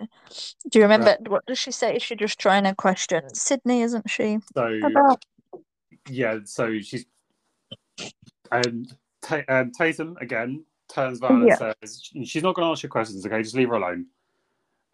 Do 0.70 0.78
you 0.78 0.82
remember 0.84 1.16
what 1.26 1.44
does 1.46 1.58
she 1.58 1.72
say? 1.72 1.98
She's 1.98 2.18
just 2.18 2.38
trying 2.38 2.64
to 2.64 2.74
question 2.76 3.22
Sidney, 3.34 3.82
isn't 3.82 4.08
she? 4.08 4.38
So 4.54 4.78
About 4.84 5.24
yeah, 6.08 6.38
so 6.44 6.78
she's 6.80 7.04
and 8.50 8.96
Ta- 9.20 9.42
um, 9.48 9.72
Tatum 9.72 10.16
again 10.20 10.64
turns 10.88 11.20
around 11.22 11.46
Yeah. 11.46 11.56
and 11.60 11.74
says 11.88 12.10
she's 12.24 12.42
not 12.42 12.54
going 12.54 12.66
to 12.66 12.72
ask 12.72 12.82
you 12.82 12.88
questions. 12.88 13.24
Okay, 13.26 13.42
just 13.42 13.54
leave 13.54 13.68
her 13.68 13.74
alone. 13.74 14.06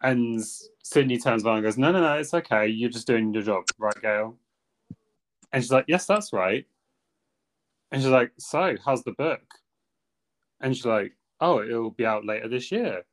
And 0.01 0.43
Sidney 0.83 1.17
turns 1.17 1.43
around 1.45 1.57
and 1.57 1.63
goes, 1.65 1.77
"No, 1.77 1.91
no, 1.91 2.01
no, 2.01 2.13
it's 2.15 2.33
okay. 2.33 2.67
You're 2.67 2.89
just 2.89 3.07
doing 3.07 3.33
your 3.33 3.43
job, 3.43 3.63
right, 3.77 3.99
Gale?" 4.01 4.37
And 5.51 5.63
she's 5.63 5.71
like, 5.71 5.85
"Yes, 5.87 6.05
that's 6.05 6.33
right." 6.33 6.65
And 7.91 8.01
she's 8.01 8.11
like, 8.11 8.31
"So, 8.37 8.75
how's 8.83 9.03
the 9.03 9.13
book?" 9.13 9.41
And 10.61 10.75
she's 10.75 10.85
like, 10.85 11.13
"Oh, 11.39 11.61
it'll 11.61 11.91
be 11.91 12.05
out 12.05 12.25
later 12.25 12.47
this 12.47 12.71
year." 12.71 13.03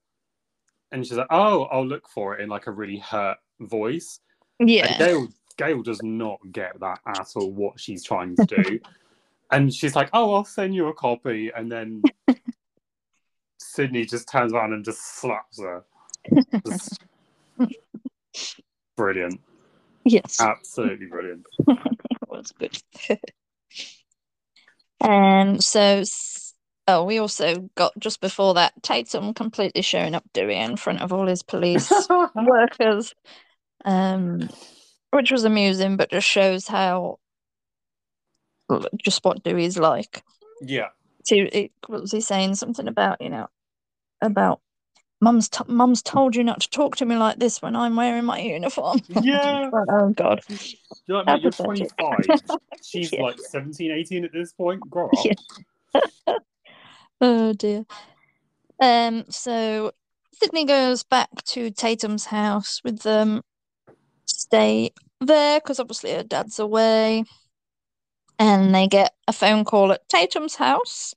And 0.90 1.06
she's 1.06 1.16
like, 1.16 1.28
"Oh, 1.30 1.62
I'll 1.64 1.86
look 1.86 2.08
for 2.08 2.34
it 2.36 2.42
in 2.42 2.48
like 2.48 2.66
a 2.66 2.72
really 2.72 2.98
hurt 2.98 3.38
voice." 3.60 4.20
And 4.60 4.68
yeah. 4.68 4.98
Gale, 4.98 5.28
Gale 5.56 5.82
does 5.82 6.02
not 6.02 6.40
get 6.50 6.78
that 6.80 7.00
at 7.06 7.28
all. 7.36 7.52
What 7.52 7.78
she's 7.80 8.02
trying 8.04 8.36
to 8.36 8.44
do, 8.44 8.80
and 9.52 9.72
she's 9.72 9.94
like, 9.94 10.10
"Oh, 10.12 10.34
I'll 10.34 10.44
send 10.44 10.74
you 10.74 10.88
a 10.88 10.94
copy," 10.94 11.50
and 11.56 11.70
then 11.70 12.02
Sidney 13.72 14.04
just 14.04 14.28
turns 14.28 14.52
around 14.52 14.74
and 14.74 14.84
just 14.84 15.00
slaps 15.18 15.58
her. 15.58 15.82
Just- 16.66 17.00
brilliant, 18.98 19.40
Yes. 20.04 20.38
absolutely 20.40 21.06
brilliant. 21.06 21.46
That 21.66 22.28
was 22.28 22.52
good. 22.52 22.78
And 25.00 25.62
so, 25.64 26.02
oh, 26.86 27.04
we 27.04 27.18
also 27.18 27.70
got 27.74 27.92
just 27.98 28.20
before 28.20 28.54
that 28.54 28.74
Tatum 28.82 29.32
completely 29.34 29.82
showing 29.82 30.14
up 30.14 30.24
Dewey 30.34 30.56
in 30.56 30.76
front 30.76 31.00
of 31.00 31.12
all 31.12 31.26
his 31.26 31.42
police 31.42 31.90
workers, 32.34 33.14
um, 33.84 34.48
which 35.10 35.30
was 35.30 35.44
amusing, 35.44 35.96
but 35.96 36.10
just 36.10 36.26
shows 36.26 36.68
how 36.68 37.18
just 38.98 39.24
what 39.24 39.42
Dewey's 39.42 39.78
like. 39.78 40.22
Yeah, 40.62 40.88
So, 41.24 41.36
it, 41.36 41.72
what 41.86 42.00
was 42.02 42.12
he 42.12 42.20
saying? 42.20 42.54
Something 42.54 42.88
about 42.88 43.20
you 43.20 43.28
know 43.30 43.48
about 44.22 44.60
mum's 45.20 45.48
t- 45.48 45.64
mum's 45.68 46.02
told 46.02 46.34
you 46.34 46.42
not 46.42 46.60
to 46.62 46.70
talk 46.70 46.96
to 46.96 47.04
me 47.06 47.16
like 47.16 47.38
this 47.38 47.60
when 47.62 47.76
I'm 47.76 47.94
wearing 47.96 48.24
my 48.24 48.38
uniform. 48.40 49.00
yeah. 49.22 49.70
oh 49.90 50.10
God. 50.10 50.40
You're 51.06 51.22
like, 51.24 51.42
you're 51.42 51.52
25. 51.52 52.18
She's 52.82 53.12
Yeah. 53.12 53.22
like 53.22 53.38
17, 53.38 53.90
18 53.90 54.24
at 54.24 54.32
this 54.32 54.52
point. 54.52 54.80
Grow 54.88 55.08
up. 55.08 55.24
Yeah. 55.24 55.34
Oh 57.20 57.52
dear. 57.52 57.84
Um, 58.80 59.24
so 59.30 59.92
Sidney 60.32 60.64
goes 60.64 61.04
back 61.04 61.28
to 61.44 61.70
Tatum's 61.70 62.24
house 62.24 62.80
with 62.82 63.02
them, 63.02 63.42
stay 64.26 64.90
there 65.20 65.60
because 65.60 65.78
obviously 65.78 66.10
her 66.14 66.24
dad's 66.24 66.58
away, 66.58 67.22
and 68.40 68.74
they 68.74 68.88
get 68.88 69.14
a 69.28 69.32
phone 69.32 69.64
call 69.64 69.92
at 69.92 70.08
Tatum's 70.08 70.56
house. 70.56 71.14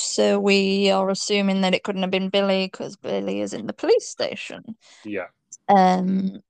So 0.00 0.38
we 0.38 0.90
are 0.90 1.10
assuming 1.10 1.62
that 1.62 1.74
it 1.74 1.82
couldn't 1.82 2.02
have 2.02 2.10
been 2.10 2.28
Billy 2.28 2.66
because 2.66 2.96
Billy 2.96 3.40
is 3.40 3.52
in 3.52 3.66
the 3.66 3.72
police 3.72 4.08
station. 4.08 4.76
Yeah. 5.04 5.26
Um, 5.68 6.40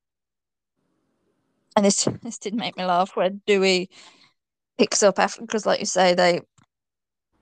and 1.76 1.84
this 1.84 2.04
this 2.22 2.38
did 2.38 2.54
make 2.54 2.76
me 2.76 2.84
laugh 2.84 3.16
where 3.16 3.30
Dewey 3.30 3.90
picks 4.76 5.02
up 5.02 5.18
after 5.18 5.40
because, 5.40 5.66
like 5.66 5.80
you 5.80 5.86
say, 5.86 6.14
they 6.14 6.40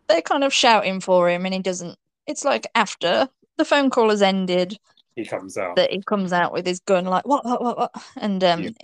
they're 0.08 0.22
kind 0.22 0.44
of 0.44 0.54
shouting 0.54 1.00
for 1.00 1.28
him, 1.28 1.44
and 1.44 1.54
he 1.54 1.60
doesn't 1.60 1.98
it's 2.26 2.44
like 2.44 2.66
after 2.74 3.28
the 3.56 3.64
phone 3.64 3.90
call 3.90 4.10
has 4.10 4.22
ended 4.22 4.78
He 5.14 5.24
comes 5.24 5.56
out. 5.56 5.76
that 5.76 5.90
he 5.90 6.02
comes 6.02 6.32
out 6.32 6.52
with 6.52 6.66
his 6.66 6.80
gun, 6.80 7.04
like 7.06 7.26
what, 7.26 7.44
what, 7.44 7.62
what, 7.62 7.78
what, 7.78 8.02
and 8.16 8.42
um, 8.44 8.74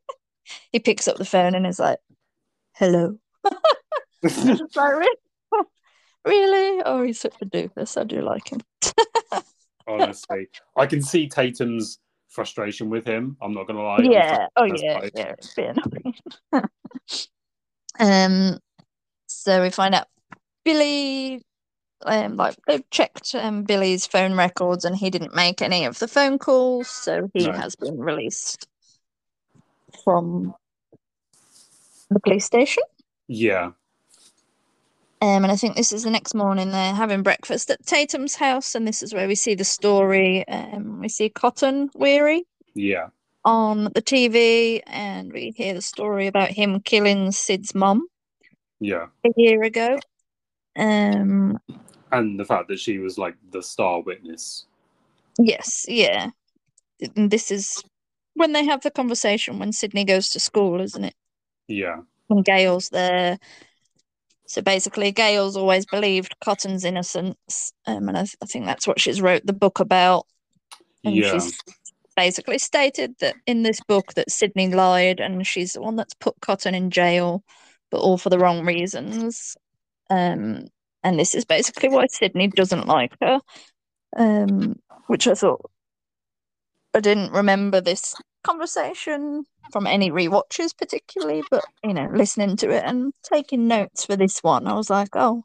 he 0.72 0.78
picks 0.78 1.06
up 1.06 1.16
the 1.16 1.24
phone 1.24 1.54
and 1.54 1.66
is 1.66 1.78
like, 1.78 1.98
"Hello." 2.72 3.18
Like, 4.22 4.94
really? 4.94 5.16
Really? 6.24 6.82
Oh, 6.84 7.02
he's 7.02 7.20
such 7.20 7.34
a 7.40 7.46
doofus. 7.46 7.98
I 8.00 8.04
do 8.04 8.20
like 8.22 8.50
him. 8.52 8.60
honestly. 9.86 10.48
I 10.76 10.86
can 10.86 11.02
see 11.02 11.28
Tatum's 11.28 11.98
frustration 12.28 12.90
with 12.90 13.04
him. 13.06 13.36
I'm 13.42 13.52
not 13.52 13.66
gonna 13.66 13.82
lie. 13.82 13.98
yeah. 14.02 14.46
Oh, 14.56 14.64
yeah. 14.64 14.98
like- 14.98 15.12
Yeah. 15.14 15.32
It's 15.38 15.54
bit 15.54 15.76
annoying. 16.52 16.64
um. 18.00 18.58
So 19.26 19.62
we 19.62 19.70
find 19.70 19.94
out 19.94 20.06
Billy. 20.64 21.42
Um, 22.06 22.36
like 22.36 22.56
they've 22.66 22.88
checked 22.90 23.34
um, 23.34 23.62
Billy's 23.62 24.06
phone 24.06 24.34
records 24.36 24.84
and 24.84 24.94
he 24.94 25.08
didn't 25.08 25.34
make 25.34 25.62
any 25.62 25.86
of 25.86 25.98
the 25.98 26.08
phone 26.08 26.38
calls, 26.38 26.86
so 26.88 27.30
he 27.32 27.46
No. 27.46 27.52
has 27.52 27.76
been 27.76 27.98
released 27.98 28.66
from 30.04 30.54
the 32.10 32.20
police 32.20 32.44
station. 32.44 32.82
Yeah, 33.26 33.70
Um, 35.24 35.42
and 35.42 35.50
I 35.50 35.56
think 35.56 35.74
this 35.74 35.90
is 35.90 36.02
the 36.02 36.10
next 36.10 36.34
morning. 36.34 36.70
They're 36.70 36.92
having 36.92 37.22
breakfast 37.22 37.70
at 37.70 37.86
Tatum's 37.86 38.34
house, 38.34 38.74
and 38.74 38.86
this 38.86 39.02
is 39.02 39.14
where 39.14 39.26
we 39.26 39.34
see 39.34 39.54
the 39.54 39.64
story. 39.64 40.46
Um, 40.48 41.00
we 41.00 41.08
see 41.08 41.30
Cotton 41.30 41.88
Weary 41.94 42.44
yeah, 42.74 43.08
on 43.42 43.84
the 43.84 44.02
TV, 44.02 44.82
and 44.86 45.32
we 45.32 45.54
hear 45.56 45.72
the 45.72 45.80
story 45.80 46.26
about 46.26 46.50
him 46.50 46.80
killing 46.80 47.32
Sid's 47.32 47.74
mom 47.74 48.06
yeah. 48.80 49.06
a 49.24 49.30
year 49.38 49.62
ago. 49.62 49.98
Um, 50.76 51.58
And 52.12 52.38
the 52.38 52.44
fact 52.44 52.68
that 52.68 52.78
she 52.78 52.98
was 52.98 53.16
like 53.16 53.36
the 53.50 53.62
star 53.62 54.02
witness. 54.02 54.66
yes, 55.38 55.86
yeah. 55.88 56.30
And 57.16 57.30
this 57.30 57.50
is 57.50 57.82
when 58.34 58.52
they 58.52 58.64
have 58.66 58.82
the 58.82 58.90
conversation 58.90 59.58
when 59.58 59.72
Sidney 59.72 60.04
goes 60.04 60.28
to 60.30 60.40
school, 60.40 60.82
isn't 60.82 61.04
it? 61.04 61.14
Yeah, 61.68 62.02
When 62.28 62.42
Gale's 62.42 62.90
there. 62.90 63.38
So 64.46 64.60
basically, 64.62 65.10
Gale's 65.10 65.56
always 65.56 65.86
believed 65.86 66.36
Cotton's 66.44 66.84
innocence, 66.84 67.72
um, 67.86 68.08
and 68.08 68.18
I, 68.18 68.22
th- 68.22 68.36
I 68.42 68.46
think 68.46 68.66
that's 68.66 68.86
what 68.86 69.00
she's 69.00 69.22
wrote 69.22 69.46
the 69.46 69.52
book 69.52 69.80
about. 69.80 70.26
And 71.02 71.16
yeah, 71.16 71.32
she's 71.32 71.58
basically 72.16 72.58
stated 72.58 73.14
that 73.20 73.36
in 73.46 73.62
this 73.62 73.80
book 73.80 74.14
that 74.14 74.30
Sidney 74.30 74.68
lied, 74.68 75.20
and 75.20 75.46
she's 75.46 75.72
the 75.72 75.80
one 75.80 75.96
that's 75.96 76.14
put 76.14 76.40
Cotton 76.40 76.74
in 76.74 76.90
jail, 76.90 77.42
but 77.90 78.00
all 78.00 78.18
for 78.18 78.30
the 78.30 78.38
wrong 78.38 78.64
reasons. 78.66 79.56
Um, 80.10 80.66
and 81.02 81.18
this 81.18 81.34
is 81.34 81.44
basically 81.44 81.88
why 81.88 82.06
Sidney 82.06 82.48
doesn't 82.48 82.86
like 82.86 83.14
her. 83.22 83.40
Um, 84.16 84.76
which 85.06 85.26
I 85.26 85.34
thought 85.34 85.70
I 86.94 87.00
didn't 87.00 87.32
remember 87.32 87.80
this 87.80 88.14
conversation 88.44 89.44
from 89.72 89.86
any 89.86 90.10
rewatches 90.10 90.76
particularly, 90.76 91.42
but 91.50 91.64
you 91.82 91.94
know, 91.94 92.08
listening 92.12 92.56
to 92.58 92.70
it 92.70 92.84
and 92.84 93.12
taking 93.22 93.66
notes 93.66 94.04
for 94.04 94.16
this 94.16 94.40
one, 94.42 94.66
I 94.66 94.74
was 94.74 94.90
like, 94.90 95.08
oh, 95.14 95.44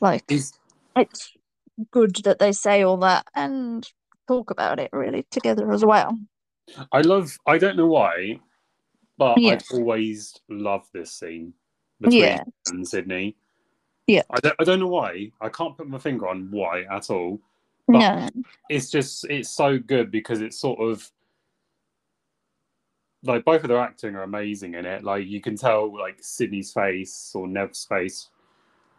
like 0.00 0.24
Is- 0.30 0.52
it's 0.94 1.32
good 1.90 2.16
that 2.24 2.38
they 2.38 2.52
say 2.52 2.82
all 2.82 2.96
that 2.98 3.26
and 3.34 3.86
talk 4.28 4.50
about 4.50 4.80
it 4.80 4.90
really 4.92 5.26
together 5.30 5.70
as 5.72 5.84
well. 5.84 6.18
I 6.90 7.02
love. 7.02 7.36
I 7.46 7.58
don't 7.58 7.76
know 7.76 7.86
why, 7.86 8.40
but 9.18 9.38
Yeah. 9.38 9.52
I've 9.52 9.62
always 9.72 10.34
loved 10.48 10.88
this 10.92 11.12
scene 11.12 11.52
between 12.00 12.20
Yeah. 12.22 12.44
and 12.68 12.86
Sidney. 12.86 13.36
Yeah. 14.06 14.22
I 14.30 14.40
don't. 14.40 14.56
I 14.58 14.64
don't 14.64 14.80
know 14.80 14.88
why. 14.88 15.30
I 15.40 15.48
can't 15.48 15.76
put 15.76 15.88
my 15.88 15.98
finger 15.98 16.28
on 16.28 16.50
why 16.50 16.84
at 16.90 17.10
all. 17.10 17.40
But 17.86 17.98
No, 17.98 18.28
it's 18.68 18.90
just 18.90 19.26
it's 19.30 19.50
so 19.50 19.78
good 19.78 20.10
because 20.10 20.40
it's 20.40 20.58
sort 20.58 20.80
of 20.80 21.08
like 23.26 23.44
both 23.44 23.62
of 23.62 23.68
their 23.68 23.78
acting 23.78 24.14
are 24.16 24.22
amazing 24.22 24.74
in 24.74 24.84
it. 24.86 25.04
Like 25.04 25.26
you 25.26 25.40
can 25.40 25.56
tell 25.56 25.96
like 25.96 26.16
Sidney's 26.20 26.72
face 26.72 27.32
or 27.34 27.46
Neve's 27.46 27.84
face, 27.84 28.30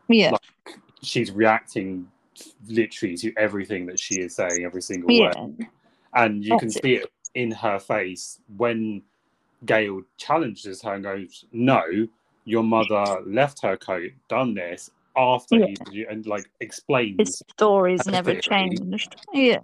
yeah, 0.08 0.32
like 0.32 0.78
she's 1.02 1.32
reacting 1.32 2.08
literally 2.68 3.18
to 3.18 3.34
everything 3.38 3.86
that 3.88 4.00
she 4.00 4.16
is 4.22 4.36
saying 4.36 4.64
every 4.66 4.82
single 4.82 5.12
yeah, 5.12 5.34
word. 5.40 5.68
And 6.14 6.44
you 6.44 6.58
can 6.58 6.68
That's 6.70 6.78
it. 6.78 6.84
see 6.84 6.94
it 6.96 7.12
in 7.36 7.52
her 7.52 7.80
face 7.80 8.40
when 8.58 9.02
Gale 9.66 10.02
challenges 10.18 10.82
her 10.84 10.94
and 10.94 11.04
goes, 11.04 11.46
No, 11.52 11.84
your 12.46 12.64
mother 12.64 13.22
left 13.26 13.62
her 13.64 13.76
coat, 13.78 14.12
done 14.30 14.54
this 14.54 14.90
after 15.16 15.58
Yeah. 15.58 15.74
he 15.92 16.04
and 16.04 16.26
like 16.28 16.50
explains 16.62 17.18
his 17.20 17.44
story's 17.52 18.06
never 18.06 18.32
theory. 18.32 18.42
changed. 18.42 19.16
Yeah, 19.34 19.60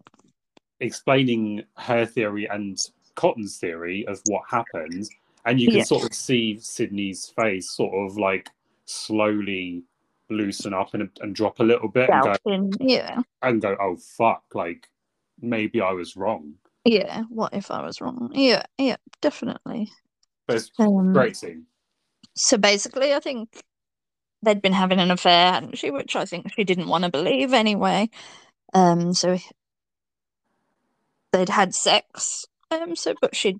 explaining 0.80 1.64
her 1.78 2.05
theory 2.05 2.47
and 2.49 2.78
Cotton's 3.16 3.57
theory 3.57 4.05
of 4.07 4.22
what 4.26 4.43
happened, 4.49 5.09
and 5.45 5.59
you 5.59 5.68
can 5.68 5.78
Yeah. 5.80 5.84
sort 5.84 6.03
of 6.03 6.14
see 6.14 6.57
Sidney's 6.59 7.28
face 7.30 7.70
sort 7.70 7.93
of 7.93 8.18
like 8.18 8.49
slowly 8.86 9.84
loosen 10.30 10.74
up 10.74 10.93
and, 10.93 11.09
and 11.22 11.36
drop 11.36 11.59
a 11.59 11.64
little 11.64 11.88
bit 11.89 12.09
and 12.09 12.24
go. 12.24 12.76
Yeah, 12.80 13.22
and 13.41 13.61
go, 13.61 13.76
oh 13.80 13.97
fuck, 13.97 14.43
like 14.53 14.89
maybe 15.41 15.82
I 15.82 15.91
was 15.91 16.16
wrong. 16.16 16.55
yeah. 16.86 17.24
What 17.30 17.53
if 17.53 17.72
I 17.72 17.82
was 17.86 18.01
wrong? 18.01 18.32
Yeah, 18.34 18.66
yeah, 18.78 18.97
definitely. 19.22 19.91
But 20.47 20.57
it's 20.57 20.72
Um, 20.80 21.14
great 21.14 21.38
scene. 21.38 21.66
So 22.36 22.57
basically, 22.57 23.14
I 23.14 23.20
think 23.20 23.61
they'd 24.41 24.61
been 24.61 24.74
having 24.74 24.99
an 24.99 25.11
affair, 25.11 25.53
hadn't 25.53 25.78
she? 25.78 25.91
Which 25.91 26.16
I 26.16 26.26
think 26.26 26.51
she 26.53 26.64
didn't 26.64 26.88
want 26.89 27.03
to 27.03 27.09
believe 27.11 27.53
anyway. 27.53 28.09
Um, 28.74 29.14
so 29.14 29.38
they'd 31.32 31.49
had 31.49 31.74
sex. 31.76 32.45
Um, 32.82 32.95
so 32.95 33.13
but 33.21 33.36
she 33.36 33.57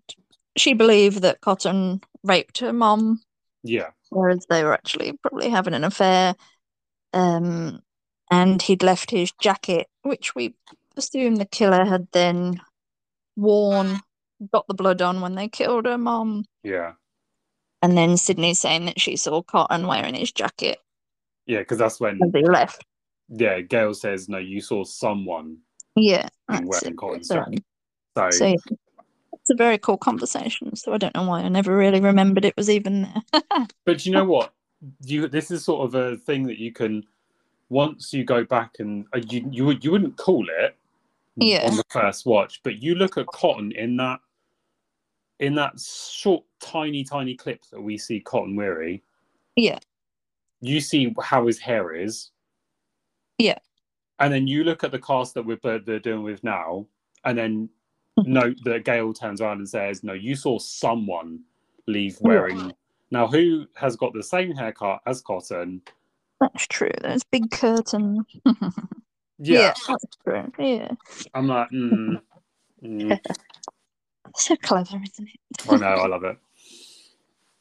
she 0.58 0.74
believed 0.74 1.22
that 1.22 1.42
Cotton 1.42 2.02
raped 2.24 2.60
her 2.60 2.74
mom, 2.74 3.22
Yeah, 3.64 3.92
whereas 4.10 4.46
they 4.50 4.64
were 4.64 4.74
actually 4.74 5.14
probably 5.22 5.50
having 5.50 5.74
an 5.74 5.84
affair. 5.84 6.36
Um, 7.14 7.82
and 8.32 8.62
he'd 8.62 8.84
left 8.84 9.12
his 9.12 9.32
jacket, 9.40 9.88
which 10.02 10.34
we 10.36 10.56
assume 10.98 11.36
the 11.36 11.46
killer 11.46 11.86
had 11.86 12.08
then 12.12 12.62
worn, 13.36 14.00
got 14.52 14.68
the 14.68 14.74
blood 14.74 15.02
on 15.02 15.22
when 15.22 15.36
they 15.36 15.48
killed 15.48 15.86
her 15.86 15.98
mom. 15.98 16.46
yeah, 16.64 16.94
And 17.82 17.98
then 17.98 18.18
Sidney 18.18 18.54
saying 18.54 18.86
that 18.86 19.00
she 19.00 19.16
saw 19.18 19.42
Cotton 19.42 19.88
wearing 19.88 20.16
his 20.16 20.32
jacket 20.32 20.80
yeah, 21.46 21.60
because 21.60 21.78
that's 21.78 22.00
when 22.00 22.18
as 22.24 22.30
he 22.34 22.44
left. 22.46 22.86
yeah 23.30 23.60
Gale 23.62 23.94
says, 23.94 24.30
no, 24.30 24.38
you 24.38 24.62
saw 24.62 24.84
someone 24.84 25.58
Yeah, 25.96 26.28
wearing 26.48 26.94
it. 26.94 26.98
Cotton's 26.98 27.30
jacket. 27.30 27.64
So, 28.18 28.30
so 28.32 28.46
yeah, 28.46 28.56
it's 29.44 29.50
a 29.50 29.56
very 29.56 29.78
cool 29.78 29.98
conversation. 29.98 30.74
So 30.78 30.94
I 30.94 30.98
don't 30.98 31.14
know 31.14 31.28
why 31.28 31.42
I 31.42 31.50
never 31.50 31.76
really 31.76 32.00
remembered 32.00 32.46
it 32.46 32.56
was 32.56 32.70
even 32.70 33.02
there. 33.34 33.68
but 33.86 34.06
you 34.06 34.14
know 34.14 34.24
what? 34.24 34.54
You 35.04 35.28
this 35.28 35.52
is 35.52 35.66
sort 35.66 35.86
of 35.86 35.96
a 35.96 36.16
thing 36.16 36.44
that 36.48 36.60
you 36.60 36.72
can 36.72 37.04
once 37.68 38.14
you 38.14 38.24
go 38.24 38.46
back 38.46 38.76
and 38.80 39.06
uh, 39.14 39.20
you 39.30 39.46
you 39.52 39.66
would 39.66 39.84
you 39.84 39.92
wouldn't 39.92 40.16
call 40.16 40.48
it 40.50 40.78
Yeah. 41.36 41.68
on 41.70 41.76
the 41.76 41.84
first 41.90 42.26
watch, 42.26 42.62
but 42.64 42.82
you 42.82 42.96
look 42.96 43.18
at 43.18 43.26
Cotton 43.28 43.74
in 43.74 43.98
that 43.98 44.22
in 45.40 45.56
that 45.56 45.78
short, 45.78 46.46
tiny, 46.62 47.04
tiny 47.04 47.36
clip 47.36 47.66
that 47.72 47.82
we 47.82 47.98
see 47.98 48.22
Cotton 48.22 48.56
Weary. 48.56 49.04
Yeah, 49.58 49.80
You 50.62 50.80
see 50.80 51.14
how 51.22 51.48
his 51.48 51.60
hair 51.60 51.94
is, 51.94 52.32
yeah, 53.40 53.58
and 54.20 54.34
then 54.34 54.48
you 54.48 54.64
look 54.64 54.86
at 54.86 54.92
the 54.92 55.00
cast 55.00 55.34
that 55.34 55.46
we're 55.46 55.58
they're 55.80 56.00
doing 56.00 56.24
with 56.24 56.44
now, 56.46 56.86
and 57.26 57.38
then 57.38 57.70
note 58.18 58.58
that 58.64 58.86
Gale 58.86 59.14
turns 59.14 59.42
around 59.42 59.58
and 59.58 59.70
says, 59.70 60.04
"No, 60.04 60.14
you 60.14 60.36
saw 60.36 60.60
someone 60.60 61.42
leave 61.88 62.18
wearing." 62.22 62.74
Now, 63.12 63.28
who 63.28 63.68
has 63.76 63.96
got 63.96 64.14
the 64.14 64.24
same 64.24 64.56
haircut 64.56 65.02
as 65.06 65.22
Cotton? 65.22 65.82
that's 66.40 66.68
true. 66.68 66.92
There's 67.02 67.24
big 67.24 67.52
curtain. 67.52 68.26
Yeah, 69.40 69.74
that's 69.88 70.06
true. 70.24 70.52
Yeah, 70.58 70.92
I'm 71.34 71.48
like, 71.48 71.70
mm, 71.72 72.22
mm. 72.84 73.20
so 74.36 74.56
clever, 74.58 75.02
isn't 75.04 75.28
it? 75.28 75.70
I 75.70 75.76
know, 75.78 75.86
I 75.88 76.08
love 76.08 76.24
it. 76.24 76.38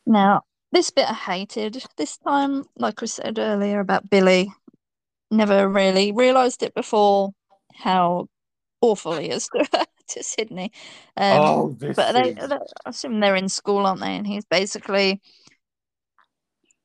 Now, 0.07 0.43
this 0.71 0.91
bit 0.91 1.11
I 1.11 1.15
hated. 1.15 1.83
This 1.97 2.19
time, 2.19 2.65
like 2.77 3.01
we 3.01 3.07
said 3.07 3.39
earlier 3.39 3.81
about 3.81 4.11
Billy, 4.11 4.53
never 5.31 5.69
really 5.69 6.13
realised 6.13 6.63
it 6.63 6.75
before 6.75 7.33
how 7.75 8.29
awful 8.81 9.17
he 9.17 9.31
is 9.31 9.49
to, 9.49 9.87
to 10.13 10.23
Sidney. 10.23 10.73
Um, 11.17 11.41
Oh, 11.43 11.77
this 11.79 11.97
but 11.97 12.13
they, 12.13 12.31
is- 12.31 12.49
they, 12.49 12.57
I 12.57 12.91
assume 12.91 13.21
they're 13.21 13.37
in 13.37 13.49
school, 13.49 13.87
aren't 13.87 14.01
they? 14.01 14.17
And 14.17 14.27
he's 14.27 14.45
basically 14.45 15.21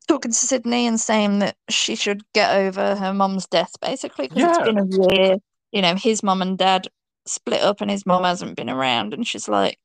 talking 0.07 0.31
to 0.31 0.37
Sidney 0.37 0.87
and 0.87 0.99
saying 0.99 1.39
that 1.39 1.55
she 1.69 1.95
should 1.95 2.21
get 2.33 2.55
over 2.55 2.95
her 2.95 3.13
mum's 3.13 3.45
death, 3.47 3.73
basically, 3.81 4.27
because 4.27 4.43
it's 4.49 4.57
been 4.65 4.77
a 4.77 5.13
year. 5.13 5.37
You 5.71 5.81
know, 5.81 5.95
his 5.95 6.23
mum 6.23 6.41
and 6.41 6.57
dad 6.57 6.87
split 7.25 7.61
up 7.61 7.81
and 7.81 7.91
his 7.91 8.05
mum 8.05 8.23
hasn't 8.23 8.55
been 8.55 8.69
around. 8.69 9.13
And 9.13 9.27
she's 9.27 9.49
like, 9.49 9.77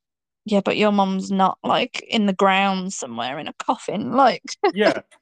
yeah, 0.44 0.60
but 0.64 0.76
your 0.76 0.92
mum's 0.92 1.30
not 1.30 1.58
like 1.64 2.02
in 2.08 2.26
the 2.26 2.32
ground 2.32 2.92
somewhere 2.92 3.38
in 3.38 3.48
a 3.48 3.52
coffin. 3.54 4.12
Like, 4.12 4.42
Yeah, 4.74 5.00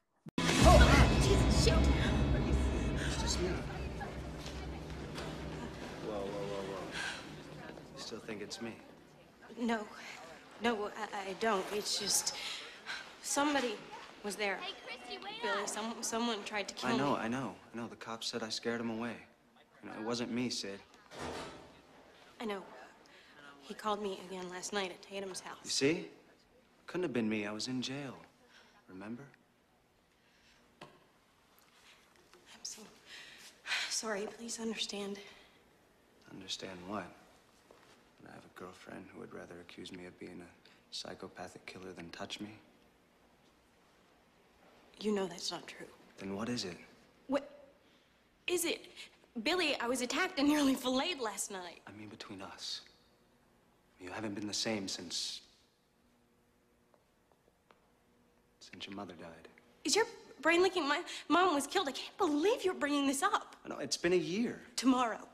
it's 8.51 8.61
me. 8.61 8.73
No, 9.57 9.79
no, 10.61 10.91
I, 11.13 11.29
I 11.29 11.33
don't. 11.39 11.63
It's 11.73 11.97
just 11.97 12.35
somebody 13.21 13.75
was 14.25 14.35
there. 14.35 14.59
Billy, 15.41 15.67
some, 15.67 15.95
someone 16.01 16.35
tried 16.43 16.67
to 16.67 16.73
kill 16.73 16.89
me. 16.89 16.95
I 16.95 16.97
know, 16.97 17.11
me. 17.11 17.19
I 17.19 17.27
know, 17.29 17.55
I 17.73 17.77
know. 17.77 17.87
The 17.87 17.95
cops 17.95 18.27
said 18.27 18.43
I 18.43 18.49
scared 18.49 18.81
him 18.81 18.89
away. 18.89 19.15
You 19.81 19.89
know, 19.89 19.95
it 19.97 20.05
wasn't 20.05 20.33
me, 20.33 20.49
Sid. 20.49 20.81
I 22.41 22.45
know. 22.45 22.61
He 23.61 23.73
called 23.73 24.03
me 24.03 24.19
again 24.29 24.49
last 24.49 24.73
night 24.73 24.91
at 24.91 25.01
Tatum's 25.01 25.39
house. 25.39 25.55
You 25.63 25.69
house. 25.69 25.73
see? 25.73 26.07
Couldn't 26.87 27.03
have 27.03 27.13
been 27.13 27.29
me. 27.29 27.47
I 27.47 27.53
was 27.53 27.69
in 27.69 27.81
jail. 27.81 28.17
Remember? 28.89 29.23
I'm 30.81 30.87
so 32.63 32.81
sorry. 33.89 34.27
Please 34.37 34.59
understand. 34.59 35.19
Understand 36.33 36.77
what? 36.89 37.05
That 38.23 38.31
I 38.31 38.35
have 38.35 38.45
a 38.45 38.50
girlfriend 38.61 39.05
who 39.11 39.19
would 39.19 39.33
rather 39.33 39.55
accuse 39.61 39.91
me 39.91 40.05
of 40.05 40.17
being 40.19 40.39
a 40.39 40.95
psychopathic 40.95 41.65
killer 41.65 41.91
than 41.93 42.09
touch 42.09 42.39
me? 42.39 42.49
You 44.99 45.11
know 45.11 45.25
that's 45.25 45.49
not 45.49 45.65
true. 45.65 45.87
Then 46.19 46.35
what 46.35 46.47
is 46.47 46.65
it? 46.65 46.77
What 47.25 47.49
is 48.45 48.65
it? 48.65 48.85
Billy, 49.43 49.75
I 49.79 49.87
was 49.87 50.01
attacked 50.01 50.37
and 50.37 50.47
nearly 50.47 50.75
filleted 50.75 51.19
last 51.19 51.49
night. 51.49 51.81
I 51.87 51.91
mean, 51.99 52.09
between 52.09 52.41
us. 52.41 52.81
You 53.99 54.11
haven't 54.11 54.35
been 54.35 54.47
the 54.47 54.53
same 54.53 54.87
since. 54.87 55.41
since 58.59 58.85
your 58.85 58.95
mother 58.95 59.13
died. 59.19 59.47
Is 59.85 59.95
your 59.95 60.05
brain 60.41 60.61
leaking? 60.61 60.87
My 60.87 61.01
mom 61.29 61.55
was 61.55 61.65
killed. 61.65 61.87
I 61.87 61.93
can't 61.93 62.17
believe 62.17 62.63
you're 62.63 62.75
bringing 62.75 63.07
this 63.07 63.23
up. 63.23 63.55
No, 63.67 63.79
it's 63.79 63.97
been 63.97 64.13
a 64.13 64.23
year. 64.35 64.61
Tomorrow. 64.75 65.27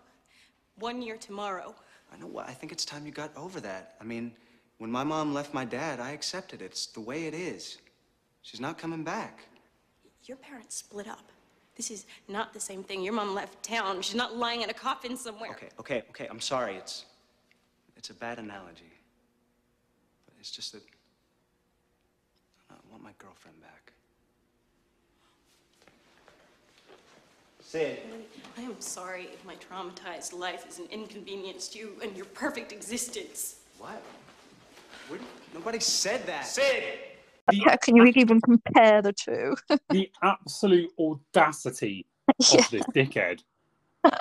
One 0.80 1.01
year 1.01 1.17
tomorrow. 1.17 1.75
I 2.12 2.18
know 2.18 2.28
what. 2.28 2.47
I 2.47 2.53
think 2.53 2.72
it's 2.72 2.86
time 2.86 3.05
you 3.05 3.12
got 3.12 3.36
over 3.36 3.60
that. 3.62 3.95
I 3.99 4.03
mean, 4.03 4.32
when 4.78 4.91
my 4.91 5.03
mom 5.03 5.34
left 5.34 5.53
my 5.53 5.66
dad, 5.66 5.99
I 5.99 6.12
accepted 6.12 6.62
it. 6.62 6.66
It's 6.66 6.88
the 6.88 7.01
way 7.01 7.26
it 7.26 7.34
is. 7.34 7.78
She's 8.41 8.60
not 8.60 8.78
coming 8.78 9.03
back. 9.03 9.41
Your 10.24 10.38
parents 10.38 10.78
split 10.78 11.08
up. 11.08 11.32
This 11.76 11.91
is 11.91 12.05
not 12.28 12.53
the 12.53 12.60
same 12.60 12.84
thing. 12.84 13.03
Your 13.03 13.14
mom 13.14 13.36
left 13.36 13.62
town. 13.64 14.01
She's 14.01 14.16
not 14.16 14.36
lying 14.36 14.62
in 14.62 14.70
a 14.70 14.74
coffin 14.74 15.16
somewhere. 15.16 15.51
Okay, 15.51 15.70
okay, 15.80 16.03
okay. 16.10 16.28
I'm 16.30 16.41
sorry. 16.41 16.76
It's. 16.76 17.05
It's 17.95 18.10
a 18.10 18.14
bad 18.14 18.39
analogy. 18.39 18.91
But 20.26 20.36
it's 20.39 20.51
just 20.51 20.72
that. 20.74 20.84
I 22.70 22.76
want 22.91 23.03
my 23.03 23.14
girlfriend 23.18 23.60
back. 23.62 23.93
Sid. 27.68 27.99
I 28.57 28.61
am 28.61 28.80
sorry 28.80 29.24
if 29.24 29.43
my 29.43 29.55
traumatized 29.55 30.32
life 30.32 30.63
has 30.63 30.80
inconvenienced 30.89 31.76
you 31.76 31.97
and 32.01 32.15
your 32.15 32.26
perfect 32.28 32.72
existence. 32.72 33.57
What? 33.78 34.01
Where, 35.09 35.20
nobody 35.53 35.82
said 35.82 36.26
that. 36.28 36.47
Sid! 36.47 36.99
How 37.65 37.76
can 37.76 37.97
you 37.97 38.05
even 38.15 38.39
compare 38.39 39.01
the 39.01 39.11
two? 39.11 39.57
the 39.89 40.09
absolute 40.24 40.89
audacity 40.97 42.05
of 42.30 42.72
this 42.72 42.86
dickhead. 42.95 43.43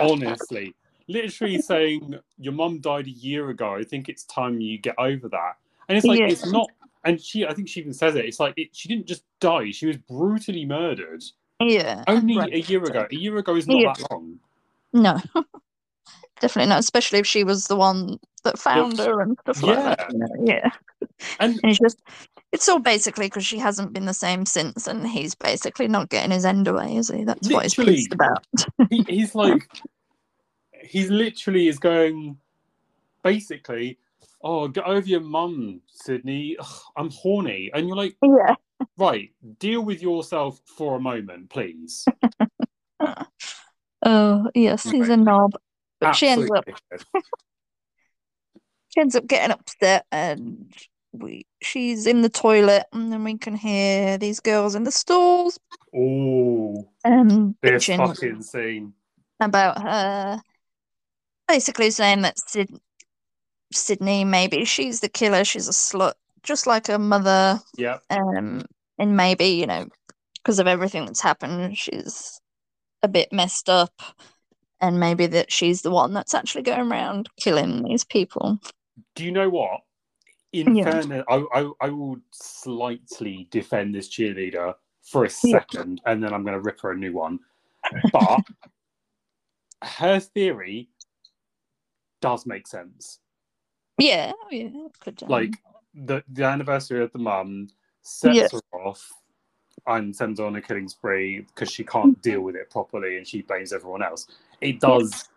Honestly, 0.01 0.75
literally 1.07 1.61
saying 1.63 2.19
your 2.39 2.53
mum 2.53 2.81
died 2.81 3.07
a 3.07 3.11
year 3.11 3.51
ago. 3.51 3.77
I 3.77 3.85
think 3.85 4.09
it's 4.09 4.25
time 4.25 4.61
you 4.61 4.77
get 4.77 4.97
over 4.99 5.29
that. 5.29 5.53
And 5.89 5.97
it's 5.97 6.05
like 6.05 6.19
Yeah. 6.19 6.27
it's 6.27 6.51
not. 6.51 6.69
And 7.05 7.21
she, 7.21 7.47
I 7.47 7.55
think 7.55 7.69
she 7.69 7.79
even 7.79 7.93
says 7.93 8.17
it. 8.17 8.25
It's 8.25 8.41
like 8.41 8.55
it, 8.57 8.75
she 8.75 8.89
didn't 8.89 9.07
just 9.07 9.23
die; 9.39 9.71
she 9.71 9.87
was 9.87 9.99
brutally 9.99 10.65
murdered. 10.65 11.23
Yeah. 11.61 12.05
Only 12.07 12.37
right. 12.37 12.53
a 12.53 12.61
year 12.61 12.85
ago. 12.85 13.07
A 13.11 13.15
year 13.15 13.37
ago 13.37 13.57
is 13.57 13.67
not 13.67 13.79
Yeah. 13.79 13.93
that 13.97 14.11
long. 14.11 14.39
No. 14.93 15.21
Definitely 16.41 16.69
not, 16.69 16.81
especially 16.81 17.19
if 17.19 17.27
she 17.27 17.45
was 17.45 17.67
the 17.67 17.77
one 17.77 18.19
that 18.45 18.59
found 18.59 18.99
her 18.99 19.21
and 19.23 19.39
stuff 19.41 19.63
like 19.63 19.77
that. 19.77 19.99
Yeah. 20.01 20.07
you 20.13 20.19
know, 20.19 20.45
Yeah. 20.45 20.71
And 21.41 21.59
it's 21.65 21.79
just, 21.79 21.99
it's 22.53 22.69
all 22.69 22.79
basically 22.79 23.27
because 23.27 23.47
she 23.47 23.59
hasn't 23.59 23.93
been 23.93 24.05
the 24.05 24.15
same 24.15 24.45
since, 24.45 24.87
and 24.87 25.07
he's 25.07 25.35
basically 25.35 25.89
not 25.89 26.11
getting 26.11 26.31
his 26.31 26.45
end 26.45 26.69
away, 26.69 26.97
is 26.97 27.09
he? 27.09 27.25
That's 27.25 27.51
what 27.51 27.65
he's 27.65 27.75
pissed 27.75 28.13
about. 28.13 28.45
he, 28.91 29.05
he's 29.09 29.35
like, 29.35 29.69
he's 30.83 31.11
literally 31.11 31.69
is 31.69 31.79
going, 31.79 32.37
basically, 33.23 33.99
oh, 34.43 34.69
get 34.69 34.85
over 34.85 35.07
your 35.07 35.21
mum, 35.21 35.81
Sidney. 35.91 36.57
Ugh, 36.59 36.81
I'm 36.97 37.11
horny, 37.11 37.71
and 37.75 37.89
you're 37.89 37.97
like, 37.97 38.17
yeah. 38.23 38.55
Right, 38.99 39.31
deal 39.59 39.83
with 39.83 40.03
yourself 40.03 40.61
for 40.77 40.97
a 40.97 41.01
moment, 41.01 41.51
please. 41.51 42.05
Oh, 44.05 44.51
yes, 44.55 44.85
he's 44.85 45.09
a 45.09 45.17
knob. 45.17 45.53
But 46.01 46.13
she 46.13 46.29
ends 46.29 46.51
up 46.51 46.65
she 48.89 49.01
ends 49.01 49.17
up 49.17 49.27
getting 49.27 49.51
upset 49.51 50.07
and 50.13 50.73
we 51.13 51.47
she's 51.63 52.07
in 52.07 52.23
the 52.23 52.29
toilet 52.29 52.85
and 52.93 53.11
then 53.13 53.25
we 53.25 53.37
can 53.39 53.57
hear 53.57 54.19
these 54.19 54.39
girls 54.41 54.75
in 54.75 54.85
the 54.85 54.93
stalls 54.93 55.59
Oh, 55.95 56.89
um 57.05 57.57
this 57.63 57.87
fucking 57.87 58.43
scene. 58.43 58.93
about 59.41 59.83
her 59.83 60.41
basically 61.49 61.91
saying 61.91 62.21
that 62.23 62.39
Sid- 62.39 62.79
Sidney 63.73 64.25
maybe 64.25 64.65
she's 64.65 65.01
the 65.01 65.09
killer, 65.09 65.43
she's 65.45 65.69
a 65.69 65.73
slut, 65.73 66.15
just 66.47 66.67
like 66.67 66.89
a 66.89 66.99
mother. 66.99 67.61
Yep. 67.77 68.03
Um 68.11 68.65
and 68.99 69.17
maybe, 69.17 69.47
you 69.47 69.67
know, 69.67 69.87
because 70.35 70.59
of 70.59 70.67
everything 70.67 71.05
that's 71.05 71.21
happened, 71.21 71.77
she's 71.77 72.41
a 73.03 73.09
bit 73.09 73.33
messed 73.33 73.69
up 73.69 73.93
and 74.81 75.01
maybe 75.01 75.27
that 75.27 75.53
she's 75.53 75.83
the 75.83 75.91
one 75.91 76.15
that's 76.15 76.35
actually 76.35 76.63
going 76.63 76.91
around 76.91 77.29
killing 77.39 77.83
these 77.83 78.05
people. 78.05 78.59
Do 79.15 79.25
you 79.25 79.33
know 79.33 79.49
what? 79.49 79.81
In 80.53 80.75
Yeah. 80.75 80.85
fairness, 80.85 81.25
I, 81.29 81.45
I, 81.53 81.71
I 81.83 81.89
will 81.91 82.17
slightly 82.31 83.49
defend 83.51 83.95
this 83.95 84.09
cheerleader 84.09 84.75
for 85.03 85.25
a 85.25 85.31
second, 85.31 86.01
and 86.07 86.23
then 86.23 86.33
I'm 86.33 86.43
going 86.43 86.55
to 86.55 86.61
rip 86.61 86.81
her 86.81 86.93
a 86.93 86.97
new 86.97 87.13
one. 87.13 87.39
But 88.13 88.41
her 89.83 90.21
theory 90.21 90.89
does 92.21 92.47
make 92.47 92.67
sense. 92.67 93.21
Yeah, 93.99 94.33
oh 94.35 94.49
yeah, 94.51 94.71
could 95.01 95.23
um, 95.23 95.29
Like 95.29 95.57
the 96.05 96.23
the 96.33 96.45
anniversary 96.45 97.03
of 97.03 97.13
the 97.13 97.19
mum 97.19 97.69
sets 98.03 98.37
Yeah. 98.37 98.49
her 98.53 98.79
off 98.79 99.13
and 99.87 100.15
sends 100.15 100.41
her 100.41 100.47
on 100.47 100.57
a 100.57 100.63
killing 100.63 100.89
spree 100.89 101.41
because 101.41 101.71
she 101.71 101.85
can't 101.85 102.13
mm-hmm. 102.13 102.31
deal 102.31 102.41
with 102.41 102.57
it 102.57 102.71
properly, 102.71 103.17
and 103.17 103.27
she 103.27 103.43
blames 103.43 103.73
everyone 103.73 104.03
else. 104.03 104.27
It 104.61 104.81
does 104.81 105.29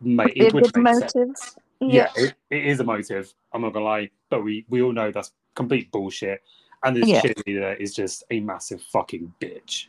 make 0.00 0.36
a 0.36 0.46
it 0.46 0.54
would 0.54 0.74
make 0.76 0.84
motive. 0.94 1.10
sense. 1.10 1.56
Yeah. 1.80 2.10
yeah, 2.16 2.24
it, 2.24 2.34
it 2.50 2.66
is 2.66 2.80
a 2.80 2.84
motive. 2.84 3.32
I'm 3.52 3.62
not 3.62 3.72
gonna 3.72 3.84
lie, 3.84 4.10
but 4.30 4.42
we 4.42 4.64
we 4.68 4.82
all 4.82 4.92
know 4.92 5.10
that's 5.12 5.32
complete 5.54 5.90
bullshit. 5.90 6.42
And 6.84 6.96
this 6.96 7.08
Yeah. 7.08 7.22
cheerleader 7.22 7.78
is 7.78 7.94
just 7.94 8.22
a 8.30 8.40
massive 8.40 8.80
fucking 8.82 9.32
bitch. 9.40 9.88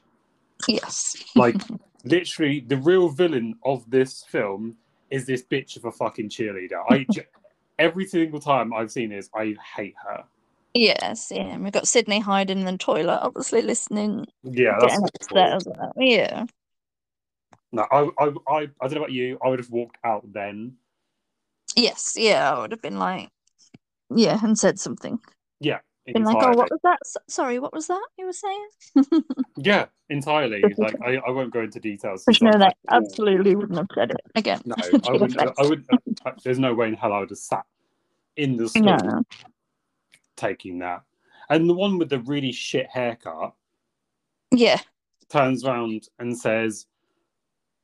Yes. 0.67 1.15
Like 1.35 1.55
literally, 2.03 2.61
the 2.61 2.77
real 2.77 3.09
villain 3.09 3.55
of 3.63 3.89
this 3.89 4.23
film 4.23 4.75
is 5.09 5.25
this 5.25 5.43
bitch 5.43 5.77
of 5.77 5.85
a 5.85 5.91
fucking 5.91 6.29
cheerleader. 6.29 6.83
I 6.89 7.05
every 7.79 8.05
single 8.05 8.39
time 8.39 8.73
I've 8.73 8.91
seen 8.91 9.09
this, 9.09 9.29
I 9.33 9.55
hate 9.75 9.95
her. 10.05 10.23
Yes, 10.73 11.31
yeah. 11.33 11.41
and 11.55 11.63
We've 11.63 11.73
got 11.73 11.87
Sidney 11.87 12.19
hiding 12.19 12.59
in 12.59 12.65
the 12.65 12.77
toilet, 12.77 13.19
obviously 13.23 13.61
listening, 13.63 14.27
Yeah, 14.43 14.77
that's 14.79 14.99
getting 14.99 15.05
upset 15.07 15.53
as 15.53 15.67
well. 15.67 15.93
Yeah. 15.97 16.45
no. 17.71 17.87
I, 17.91 18.09
I 18.19 18.25
I 18.47 18.57
I 18.81 18.87
don't 18.87 18.93
know 18.93 18.97
about 18.99 19.11
you. 19.11 19.39
I 19.43 19.49
would 19.49 19.59
have 19.59 19.71
walked 19.71 19.97
out 20.03 20.31
then. 20.31 20.77
Yes, 21.75 22.13
yeah, 22.17 22.51
I 22.53 22.59
would 22.59 22.71
have 22.71 22.81
been 22.81 22.99
like, 22.99 23.29
yeah, 24.09 24.39
and 24.43 24.57
said 24.57 24.79
something. 24.79 25.19
Yeah, 25.59 25.79
Been 26.13 26.23
like, 26.23 26.37
oh, 26.43 26.53
what 26.55 26.71
was 26.71 26.79
that? 26.83 26.99
Sorry, 27.27 27.59
what 27.59 27.73
was 27.73 27.87
that 27.87 28.05
you 28.17 28.25
were 28.25 28.33
saying? 28.33 28.67
Yeah, 29.61 29.87
entirely. 30.09 30.73
Like 30.77 30.95
I, 31.05 31.15
I 31.17 31.31
won't 31.31 31.51
go 31.51 31.61
into 31.61 31.79
details. 31.79 32.25
No, 32.41 32.51
I'm 32.51 32.59
that 32.59 32.77
like, 32.89 33.03
absolutely 33.03 33.55
wouldn't 33.55 33.77
have 33.77 33.87
said 33.93 34.11
it 34.11 34.21
again. 34.35 34.61
No, 34.65 34.75
I 35.05 35.11
wouldn't. 35.11 35.37
face. 35.37 35.49
I 35.57 35.63
would. 35.65 35.85
uh, 35.89 36.31
There's 36.43 36.59
no 36.59 36.73
way 36.73 36.87
in 36.87 36.93
hell 36.93 37.11
I 37.11 37.19
would 37.19 37.29
have 37.29 37.39
sat 37.39 37.65
in 38.37 38.55
the 38.55 38.69
store 38.69 38.85
No. 38.85 39.23
taking 40.37 40.79
that. 40.79 41.03
And 41.49 41.69
the 41.69 41.73
one 41.73 41.97
with 41.97 42.09
the 42.09 42.19
really 42.19 42.51
shit 42.53 42.87
haircut 42.89 43.53
Yeah, 44.51 44.79
turns 45.29 45.65
around 45.65 46.07
and 46.19 46.37
says, 46.37 46.85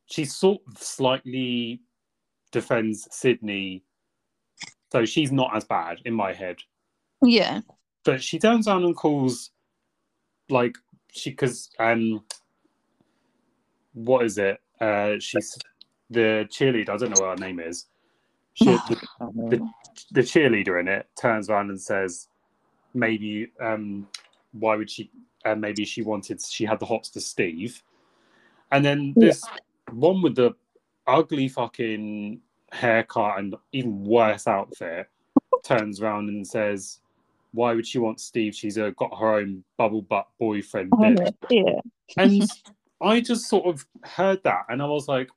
she 0.05 0.23
sort 0.23 0.61
of 0.67 0.77
slightly 0.77 1.81
defends 2.51 3.07
Sidney, 3.11 3.83
so 4.91 5.03
she's 5.03 5.31
not 5.31 5.55
as 5.55 5.65
bad 5.65 5.99
in 6.05 6.13
my 6.13 6.31
head. 6.31 6.57
yeah, 7.21 7.61
But 8.05 8.23
she 8.23 8.39
turns 8.39 8.67
around 8.67 8.85
and 8.85 8.95
calls, 8.95 9.51
like 10.49 10.77
she 11.11 11.31
because 11.31 11.69
um, 11.79 12.23
what 13.93 14.25
is 14.25 14.37
it? 14.37 14.59
Uh, 14.79 15.13
she's 15.19 15.57
the 16.09 16.47
cheerleader. 16.49 16.89
I 16.89 16.97
don't 16.97 17.11
know 17.11 17.25
what 17.25 17.39
her 17.39 17.45
name 17.45 17.59
is. 17.59 17.87
She, 18.53 18.65
the, 18.87 18.97
the, 19.47 19.69
the 20.11 20.21
cheerleader 20.21 20.79
in 20.79 20.87
it 20.87 21.07
turns 21.19 21.49
around 21.49 21.69
and 21.69 21.81
says, 21.81 22.27
maybe 22.93 23.51
um, 23.61 24.07
why 24.53 24.75
would 24.75 24.89
she? 24.89 25.11
Uh, 25.45 25.55
maybe 25.55 25.85
she 25.85 26.01
wanted 26.01 26.41
she 26.41 26.65
had 26.65 26.79
the 26.79 26.85
hots 26.85 27.09
for 27.09 27.19
Steve, 27.19 27.83
and 28.71 28.83
then 28.83 29.15
this 29.19 29.43
one 29.91 30.21
with 30.21 30.35
the 30.35 30.55
ugly 31.07 31.47
fucking 31.47 32.41
haircut 32.71 33.39
and 33.39 33.55
even 33.71 34.03
worse 34.03 34.47
outfit 34.47 35.07
turns 35.63 36.01
around 36.01 36.29
and 36.29 36.47
says, 36.47 36.99
"Why 37.55 37.73
would 37.73 37.87
she 37.87 37.99
want 37.99 38.19
Steve? 38.19 38.53
She's 38.53 38.77
uh, 38.77 38.91
got 38.91 39.17
her 39.19 39.35
own 39.35 39.63
bubble 39.77 40.01
butt 40.01 40.27
boyfriend." 40.39 40.91
Oh, 40.93 41.15
yeah. 41.49 41.79
and 42.17 42.43
I 43.01 43.21
just 43.21 43.47
sort 43.49 43.65
of 43.65 43.85
heard 44.03 44.43
that, 44.43 44.65
and 44.69 44.81
I 44.81 44.85
was 44.85 45.07
like, 45.07 45.29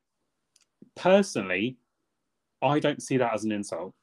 personally, 0.94 1.76
I 2.62 2.78
don't 2.78 3.02
see 3.02 3.16
that 3.16 3.32
as 3.32 3.44
an 3.44 3.52
insult. 3.52 3.94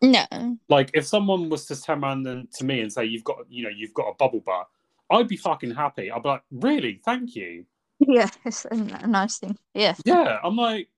No. 0.00 0.24
Like, 0.68 0.90
if 0.94 1.06
someone 1.06 1.48
was 1.48 1.66
to 1.66 1.80
turn 1.80 2.04
around 2.04 2.26
and, 2.26 2.50
to 2.52 2.64
me 2.64 2.80
and 2.80 2.92
say, 2.92 3.04
"You've 3.04 3.24
got, 3.24 3.38
you 3.48 3.64
know, 3.64 3.70
you've 3.74 3.94
got 3.94 4.08
a 4.08 4.14
bubble 4.14 4.40
butt," 4.40 4.68
I'd 5.10 5.28
be 5.28 5.36
fucking 5.36 5.72
happy. 5.72 6.10
I'd 6.10 6.22
be 6.22 6.28
like, 6.28 6.42
"Really? 6.50 7.00
Thank 7.04 7.34
you." 7.34 7.66
Yeah, 8.00 8.28
it's 8.44 8.64
a 8.64 8.76
nice 9.06 9.38
thing. 9.38 9.58
Yeah. 9.74 9.94
Yeah, 10.04 10.38
I'm 10.42 10.56
like, 10.56 10.88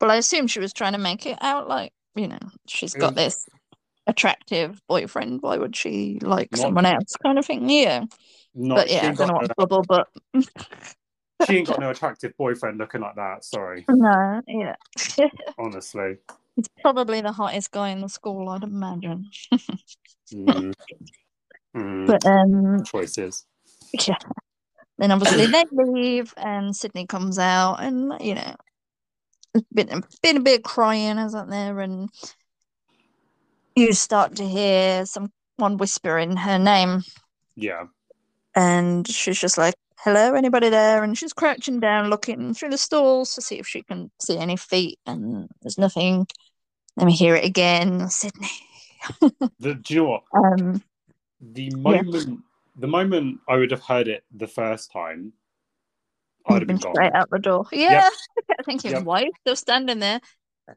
Well, 0.00 0.10
I 0.10 0.16
assume 0.16 0.46
she 0.46 0.60
was 0.60 0.72
trying 0.72 0.92
to 0.92 0.98
make 0.98 1.26
it 1.26 1.38
out 1.40 1.68
like, 1.68 1.92
you 2.14 2.28
know, 2.28 2.38
she's 2.66 2.94
got 2.94 3.14
this 3.14 3.48
attractive 4.06 4.80
boyfriend. 4.88 5.42
Why 5.42 5.56
would 5.58 5.74
she 5.76 6.18
like 6.22 6.52
Not- 6.52 6.60
someone 6.60 6.86
else? 6.86 7.14
Kind 7.22 7.38
of 7.38 7.46
thing. 7.46 7.68
Yeah. 7.68 8.04
not 8.54 8.76
but 8.76 8.90
yeah, 8.90 9.08
I 9.08 9.12
don't 9.12 9.28
know 9.28 9.38
got 9.38 9.48
no- 9.48 9.54
bubble, 9.56 9.84
but 9.88 10.08
she 11.46 11.58
ain't 11.58 11.68
got 11.68 11.80
no 11.80 11.90
attractive 11.90 12.36
boyfriend 12.36 12.78
looking 12.78 13.00
like 13.00 13.16
that. 13.16 13.44
Sorry, 13.44 13.84
no, 13.90 14.40
yeah. 14.46 14.76
honestly. 15.58 16.16
He's 16.56 16.68
probably 16.82 17.20
the 17.20 17.32
hottest 17.32 17.72
guy 17.72 17.88
in 17.88 18.00
the 18.00 18.08
school, 18.08 18.48
I'd 18.48 18.62
imagine. 18.62 19.28
Mm. 20.32 20.72
Mm. 21.76 22.06
But 22.06 22.24
um, 22.24 22.84
Choices. 22.84 23.46
yeah. 24.06 24.14
Then 24.96 25.10
obviously 25.10 25.46
they 25.46 25.64
leave, 25.72 26.32
and 26.36 26.74
Sidney 26.74 27.04
comes 27.04 27.36
out, 27.36 27.78
and 27.82 28.12
you 28.20 28.36
know, 28.36 28.54
it's 29.56 29.66
been 29.74 30.04
been 30.22 30.36
a 30.36 30.40
bit 30.40 30.58
of 30.60 30.62
crying, 30.62 31.16
hasn't 31.16 31.50
there? 31.50 31.80
And 31.80 32.08
you 33.76 33.92
start 33.92 34.36
to 34.36 34.44
hear 34.46 35.04
someone 35.06 35.76
whispering 35.78 36.36
her 36.36 36.58
name, 36.58 37.02
Yeah. 37.56 37.84
and 38.54 39.06
she's 39.08 39.38
just 39.40 39.58
like, 39.58 39.74
"Hello, 39.98 40.34
anybody 40.34 40.68
there?" 40.68 41.02
And 41.02 41.16
she's 41.18 41.32
crouching 41.32 41.80
down, 41.80 42.10
looking 42.10 42.54
through 42.54 42.70
the 42.70 42.78
stalls 42.78 43.34
to 43.34 43.42
see 43.42 43.58
if 43.58 43.66
she 43.66 43.82
can 43.82 44.10
see 44.20 44.38
any 44.38 44.56
feet, 44.56 44.98
and 45.06 45.48
there's 45.62 45.78
nothing. 45.78 46.26
Let 46.96 47.06
me 47.06 47.12
hear 47.12 47.34
it 47.34 47.44
again, 47.44 48.08
Sidney. 48.08 48.48
The, 49.58 49.74
do 49.74 49.94
you 49.94 50.00
know 50.02 50.08
what? 50.08 50.22
Um, 50.32 50.82
The 51.40 51.68
moment, 51.76 52.40
the 52.76 52.86
moment 52.86 53.40
I 53.48 53.56
would 53.56 53.70
have 53.70 53.82
heard 53.82 54.08
it 54.08 54.24
the 54.34 54.46
first 54.46 54.90
time, 54.92 55.34
I'd 56.46 56.60
have 56.62 56.66
been 56.68 56.78
gone. 56.78 56.94
straight 56.94 57.12
out 57.12 57.28
the 57.30 57.38
door. 57.38 57.66
Yeah, 57.72 58.08
Yep. 58.08 58.12
I 58.60 58.62
think 58.62 58.84
Yep. 58.84 59.02
why 59.04 59.28
still 59.40 59.56
standing 59.56 59.98
there, 59.98 60.20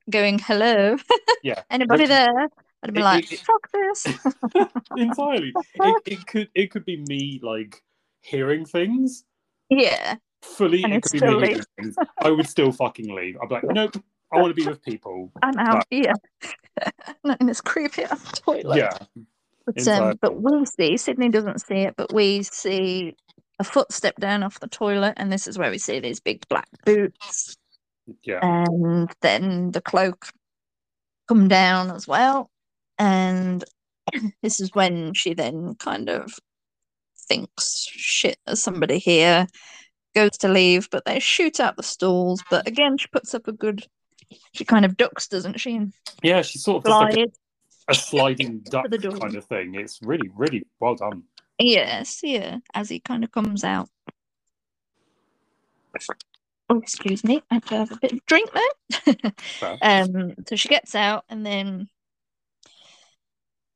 going, 0.09 0.39
"Hello, 0.39 0.97
Yeah. 1.43 1.61
anybody 1.69 2.03
Which- 2.03 2.09
there?" 2.09 2.49
I'd 2.87 2.93
be 2.93 2.99
It- 2.99 3.03
like, 3.03 3.31
it- 3.31 3.39
"Fuck 3.39 3.69
this." 3.71 4.05
entirely. 4.97 5.53
It, 5.75 6.01
it 6.05 6.27
could 6.27 6.49
it 6.55 6.71
could 6.71 6.85
be 6.85 6.97
me 7.07 7.39
like 7.43 7.81
hearing 8.21 8.65
things 8.65 9.23
yeah, 9.69 10.15
fully. 10.41 10.83
And 10.83 10.93
it 10.93 11.03
could 11.03 11.11
be 11.13 11.17
me 11.19 11.27
still 11.27 11.39
hearing 11.39 11.55
leave. 11.55 11.65
things. 11.77 11.95
I 12.21 12.29
would 12.31 12.47
still 12.47 12.71
fucking 12.71 13.13
leave. 13.13 13.37
I'd 13.41 13.49
be 13.49 13.55
like, 13.55 13.63
nope. 13.65 13.95
I 14.33 14.41
want 14.41 14.49
to 14.55 14.61
be 14.61 14.67
with 14.67 14.81
people. 14.83 15.31
I'm 15.41 15.57
out. 15.57 15.85
But- 15.89 15.97
Yeah, 15.97 16.13
not 17.23 17.39
in 17.41 17.47
this 17.47 17.61
creepy 17.61 18.03
ass 18.03 18.31
toilet. 18.39 18.77
yeah. 18.77 18.97
But, 19.65 19.87
um, 19.89 20.17
but 20.21 20.41
we 20.41 20.65
see 20.65 20.95
Sidney 20.97 21.27
doesn't 21.29 21.59
see 21.59 21.79
it, 21.79 21.95
but 21.97 22.13
we 22.13 22.43
see 22.43 23.15
a 23.59 23.63
footstep 23.65 24.15
down 24.17 24.43
off 24.43 24.59
the 24.61 24.67
toilet, 24.67 25.13
and 25.17 25.31
this 25.31 25.47
is 25.47 25.57
where 25.57 25.69
we 25.71 25.77
see 25.77 25.99
these 25.99 26.19
big 26.21 26.47
black 26.47 26.69
boots, 26.85 27.57
Yeah. 28.23 28.39
and 28.41 29.13
then 29.21 29.71
the 29.71 29.81
cloak 29.81 30.27
come 31.27 31.47
down 31.49 31.91
as 31.91 32.07
well, 32.07 32.49
and 32.99 33.63
this 34.41 34.59
is 34.59 34.73
when 34.73 35.13
she 35.13 35.33
then 35.33 35.75
kind 35.75 36.09
of 36.09 36.33
thinks, 37.27 37.87
"Shit, 37.89 38.37
there's 38.45 38.61
somebody 38.61 38.99
here." 38.99 39.47
Goes 40.15 40.37
to 40.39 40.47
leave, 40.47 40.89
but 40.89 41.05
they 41.05 41.19
shoot 41.19 41.59
out 41.59 41.77
the 41.77 41.83
stalls. 41.83 42.43
But 42.49 42.67
again, 42.67 42.97
she 42.97 43.07
puts 43.07 43.35
up 43.35 43.47
a 43.47 43.51
good. 43.51 43.85
She 44.53 44.65
kind 44.65 44.83
of 44.83 44.97
ducks, 44.97 45.27
doesn't 45.27 45.59
she? 45.59 45.75
And 45.75 45.93
Yeah, 46.23 46.41
she's 46.41 46.63
sort 46.63 46.85
of 46.85 46.89
like 46.89 47.17
a, 47.17 47.27
a 47.87 47.93
sliding 47.93 48.59
duck 48.71 48.89
kind 48.89 49.35
of 49.35 49.45
thing. 49.45 49.75
It's 49.75 49.99
really, 50.01 50.29
really 50.35 50.65
well 50.79 50.95
done. 50.95 51.23
Yes, 51.59 52.21
yeah, 52.23 52.57
as 52.73 52.89
he 52.89 52.99
kind 52.99 53.23
of 53.23 53.31
comes 53.31 53.63
out. 53.63 53.89
Oh, 56.69 56.79
excuse 56.79 57.23
me, 57.23 57.41
I 57.49 57.55
have 57.55 57.65
to 57.65 57.77
have 57.77 57.91
a 57.91 57.97
bit 57.97 58.13
of 58.13 58.25
drink 58.25 58.49
there. 58.51 59.31
Um, 59.81 60.33
so 60.47 60.55
she 60.55 60.69
gets 60.69 60.95
out, 60.95 61.23
and 61.29 61.45
then 61.45 61.87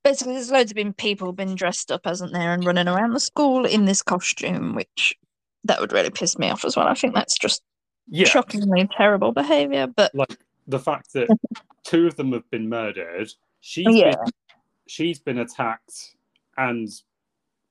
basically, 0.04 0.34
there's 0.34 0.50
loads 0.50 0.70
of 0.70 0.74
been 0.76 0.92
people 0.92 1.32
been 1.32 1.54
dressed 1.54 1.90
up, 1.92 2.02
hasn't 2.04 2.32
there, 2.32 2.52
and 2.52 2.64
running 2.64 2.88
around 2.88 3.12
the 3.12 3.20
school 3.20 3.64
in 3.64 3.84
this 3.84 4.02
costume, 4.02 4.74
which 4.74 5.14
that 5.64 5.80
would 5.80 5.92
really 5.92 6.10
piss 6.10 6.38
me 6.38 6.50
off 6.50 6.64
as 6.64 6.76
well. 6.76 6.88
I 6.88 6.94
think 6.94 7.14
that's 7.14 7.38
just 7.38 7.62
Yeah. 8.08 8.26
shockingly 8.26 8.88
terrible 8.96 9.32
behavior. 9.32 9.86
But 9.86 10.14
Like 10.14 10.36
the 10.66 10.78
fact 10.78 11.12
that 11.12 11.28
two 11.84 12.06
of 12.06 12.16
them 12.16 12.32
have 12.32 12.48
been 12.50 12.68
murdered. 12.68 13.32
She's 13.60 13.86
Yeah. 13.94 14.10
been, 14.16 14.32
she's 14.88 15.20
been 15.20 15.38
attacked 15.38 16.16
and 16.56 16.88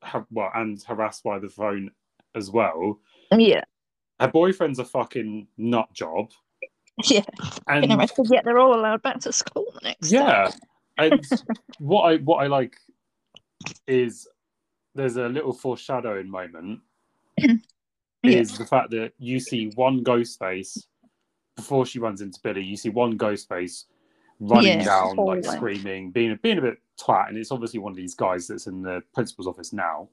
ha- 0.01 0.25
well 0.31 0.51
and 0.55 0.81
harassed 0.83 1.23
by 1.23 1.39
the 1.39 1.49
phone 1.49 1.91
as 2.35 2.49
well. 2.49 2.99
yeah, 3.37 3.63
Her 4.19 4.29
boyfriend's 4.29 4.79
a 4.79 4.85
fucking 4.85 5.47
nut 5.57 5.91
job. 5.93 6.31
yeah, 7.05 7.23
And 7.67 7.81
getting 7.83 7.99
arrested, 7.99 8.27
yet 8.31 8.45
they're 8.45 8.57
all 8.59 8.73
allowed 8.73 9.01
back 9.01 9.19
to 9.21 9.33
school 9.33 9.65
the 9.73 9.81
next 9.89 10.09
day. 10.09 10.47
Yeah, 11.07 11.17
what 11.79 12.03
I 12.03 12.17
what 12.17 12.43
I 12.43 12.47
like 12.47 12.75
is 13.87 14.27
there's 14.95 15.17
a 15.17 15.27
little 15.27 15.53
foreshadowing 15.53 16.29
moment. 16.29 16.81
Is 18.23 18.55
the 18.55 18.67
fact 18.67 18.91
that 18.91 19.13
you 19.17 19.39
see 19.39 19.71
one 19.75 20.03
ghost 20.03 20.37
face 20.37 20.85
before 21.55 21.87
she 21.87 21.97
runs 21.97 22.21
into 22.21 22.39
Billy. 22.43 22.63
You 22.63 22.77
see 22.77 22.89
one 22.89 23.17
ghost 23.17 23.49
face 23.49 23.85
running 24.39 24.79
Yeah, 24.79 24.85
down, 24.85 25.15
like 25.17 25.43
screaming, 25.43 26.11
being 26.11 26.37
being 26.43 26.59
a 26.59 26.61
bit 26.61 26.77
twat, 26.99 27.29
and 27.29 27.37
it's 27.37 27.51
obviously 27.51 27.79
one 27.79 27.91
of 27.91 27.97
these 27.97 28.13
guys 28.13 28.47
that's 28.47 28.67
in 28.67 28.83
the 28.83 29.01
principal's 29.13 29.47
office 29.47 29.73
now. 29.73 30.07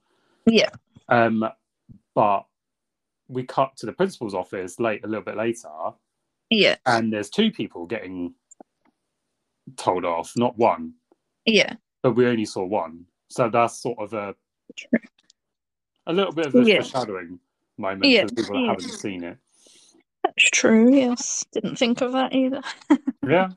Yeah, 0.47 0.71
Um, 1.11 1.45
but 2.15 2.47
we 3.29 3.43
cut 3.43 3.77
to 3.77 3.87
the 3.87 3.93
principal's 3.93 4.35
office 4.35 4.81
late 4.81 5.05
a 5.05 5.07
little 5.07 5.25
bit 5.25 5.37
later, 5.37 5.69
yeah, 6.49 6.77
and 6.87 7.13
there's 7.13 7.29
two 7.29 7.51
people 7.51 7.85
getting 7.87 8.33
told 9.77 10.05
off, 10.05 10.33
not 10.37 10.57
one. 10.59 10.95
yeah. 11.47 11.75
but 12.03 12.13
we 12.13 12.27
only 12.27 12.45
saw 12.45 12.65
one. 12.65 13.05
So 13.31 13.49
that's 13.51 13.81
sort 13.83 13.99
of 13.99 14.13
a 14.15 14.35
a 16.07 16.13
little 16.13 16.33
bit 16.33 16.47
of 16.47 16.55
a 16.55 16.63
Yeah. 16.63 16.83
foreshadowing 16.83 17.39
moment 17.77 18.05
Yeah, 18.07 18.23
for 18.27 18.35
people 18.35 18.55
that 18.55 18.61
yeah. 18.61 18.69
haven't 18.69 18.91
seen 18.91 19.25
it. 19.25 19.39
That's 20.25 20.51
true. 20.51 20.95
Yes, 20.95 21.45
didn't 21.53 21.77
think 21.77 22.01
of 22.01 22.13
that 22.13 22.33
either. 22.35 22.63
Yeah, 23.29 23.49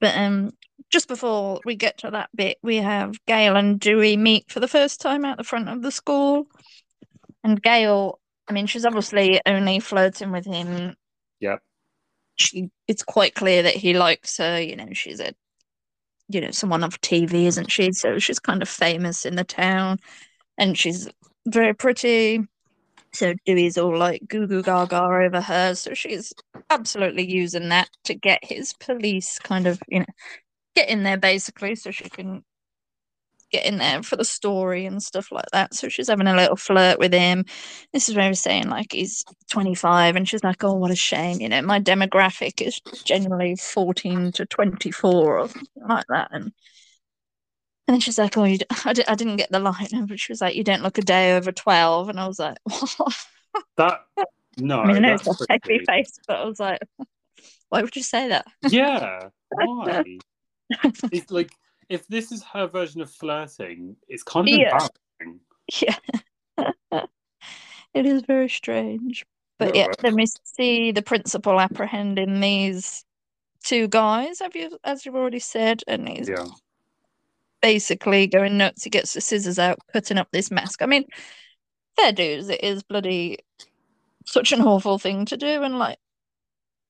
But 0.00 0.16
um, 0.16 0.52
just 0.90 1.06
before 1.06 1.60
we 1.66 1.76
get 1.76 1.98
to 1.98 2.10
that 2.12 2.30
bit, 2.34 2.56
we 2.62 2.76
have 2.76 3.14
Gale 3.26 3.56
and 3.56 3.78
Dewey 3.78 4.16
meet 4.16 4.50
for 4.50 4.58
the 4.60 4.68
first 4.68 5.02
time 5.02 5.24
out 5.26 5.36
the 5.36 5.44
front 5.44 5.68
of 5.68 5.82
the 5.82 5.90
school. 5.90 6.46
And 7.42 7.62
Gale, 7.62 8.20
I 8.48 8.54
mean, 8.54 8.66
she's 8.66 8.86
obviously 8.86 9.38
only 9.44 9.80
flirting 9.80 10.32
with 10.32 10.46
him. 10.46 10.96
yep, 11.40 11.60
She, 12.36 12.70
it's 12.88 13.02
quite 13.02 13.34
clear 13.34 13.62
that 13.62 13.74
he 13.74 13.94
likes 13.94 14.38
her. 14.38 14.60
You 14.60 14.76
know, 14.76 14.88
she's 14.92 15.20
a, 15.20 15.34
you 16.28 16.40
know, 16.40 16.50
someone 16.50 16.84
of 16.84 17.00
TV, 17.00 17.46
isn't 17.46 17.70
she? 17.70 17.92
So 17.92 18.18
she's 18.18 18.38
kind 18.38 18.62
of 18.62 18.68
famous 18.68 19.24
in 19.24 19.36
the 19.36 19.44
town, 19.44 19.98
and 20.58 20.76
she's 20.78 21.08
very 21.46 21.74
pretty. 21.74 22.40
So 23.12 23.34
Dewey's 23.46 23.78
all 23.78 23.96
like 23.96 24.22
goo 24.26 24.46
goo 24.46 24.62
gaga 24.62 25.00
over 25.02 25.40
her. 25.40 25.74
So 25.74 25.94
she's 25.94 26.32
absolutely 26.70 27.30
using 27.30 27.68
that 27.68 27.88
to 28.04 28.14
get 28.14 28.44
his 28.44 28.72
police 28.74 29.38
kind 29.38 29.66
of, 29.66 29.80
you 29.88 30.00
know, 30.00 30.06
get 30.74 30.88
in 30.88 31.04
there 31.04 31.16
basically 31.16 31.76
so 31.76 31.90
she 31.90 32.08
can 32.08 32.44
get 33.54 33.66
in 33.66 33.78
there 33.78 34.02
for 34.02 34.16
the 34.16 34.24
story 34.24 34.86
and 34.86 35.02
stuff 35.02 35.30
like 35.30 35.50
that. 35.52 35.74
So 35.74 35.88
she's 35.88 36.08
having 36.08 36.26
a 36.26 36.34
little 36.34 36.56
flirt 36.56 36.98
with 36.98 37.12
him. 37.12 37.44
This 37.92 38.08
is 38.08 38.16
where 38.16 38.28
he's 38.28 38.40
saying 38.40 38.68
like 38.68 38.92
he's 38.92 39.24
25 39.50 40.16
and 40.16 40.28
she's 40.28 40.42
like, 40.42 40.64
oh, 40.64 40.74
what 40.74 40.90
a 40.90 40.96
shame. 40.96 41.40
You 41.40 41.48
know, 41.48 41.62
my 41.62 41.80
demographic 41.80 42.60
is 42.60 42.80
generally 43.04 43.56
14 43.56 44.32
to 44.32 44.46
24 44.46 45.38
or 45.38 45.48
something 45.48 45.88
like 45.88 46.06
that. 46.08 46.28
And 46.32 46.52
and 47.86 47.94
then 47.94 48.00
she's 48.00 48.18
like, 48.18 48.36
oh, 48.38 48.44
you 48.44 48.58
d- 48.58 48.66
I, 48.86 48.92
di- 48.94 49.06
I 49.06 49.14
didn't 49.14 49.36
get 49.36 49.50
the 49.50 49.58
line, 49.58 50.06
but 50.08 50.18
she 50.18 50.32
was 50.32 50.40
like, 50.40 50.56
you 50.56 50.64
don't 50.64 50.82
look 50.82 50.98
a 50.98 51.02
day 51.02 51.36
over 51.36 51.52
12. 51.52 52.08
And 52.08 52.18
I 52.18 52.26
was 52.26 52.38
like, 52.38 52.56
what? 52.64 53.14
that 53.76 54.00
no, 54.56 54.80
I 54.80 54.86
mean, 54.86 54.96
I 54.96 54.98
know 55.00 55.14
it's 55.14 55.26
a 55.26 55.58
baby 55.66 55.84
face, 55.84 56.18
but 56.26 56.38
I 56.38 56.44
was 56.44 56.58
like, 56.60 56.80
why 57.68 57.82
would 57.82 57.94
you 57.94 58.02
say 58.02 58.28
that? 58.28 58.46
Yeah, 58.68 59.28
why? 59.50 60.18
it's 61.12 61.30
like 61.30 61.50
if 61.88 62.06
this 62.08 62.32
is 62.32 62.42
her 62.44 62.66
version 62.66 63.00
of 63.00 63.10
flirting, 63.10 63.96
it's 64.08 64.22
kind 64.22 64.48
of 64.48 64.54
Yeah. 64.54 64.88
embarrassing. 65.18 65.40
Yeah. 65.82 65.96
it 67.94 68.06
is 68.06 68.22
very 68.22 68.48
strange. 68.48 69.24
But 69.58 69.74
yeah, 69.74 69.86
Yeah. 69.86 69.94
then 70.00 70.16
we 70.16 70.26
see 70.44 70.92
the 70.92 71.02
principal 71.02 71.60
apprehending 71.60 72.40
these 72.40 73.04
two 73.62 73.88
guys, 73.88 74.40
have 74.40 74.54
you 74.54 74.78
as 74.84 75.06
you've 75.06 75.14
already 75.16 75.38
said, 75.38 75.82
and 75.86 76.08
he's 76.08 76.28
Yeah. 76.28 76.46
basically 77.62 78.26
going 78.26 78.58
nuts. 78.58 78.84
He 78.84 78.90
gets 78.90 79.14
the 79.14 79.20
scissors 79.20 79.58
out, 79.58 79.78
cutting 79.92 80.18
up 80.18 80.28
this 80.32 80.50
mask. 80.50 80.82
I 80.82 80.86
mean, 80.86 81.06
fair 81.96 82.12
dues, 82.12 82.48
it 82.48 82.62
is 82.62 82.82
bloody 82.82 83.38
such 84.26 84.52
an 84.52 84.60
awful 84.60 84.98
thing 84.98 85.24
to 85.26 85.36
do, 85.36 85.62
and 85.62 85.78
like 85.78 85.98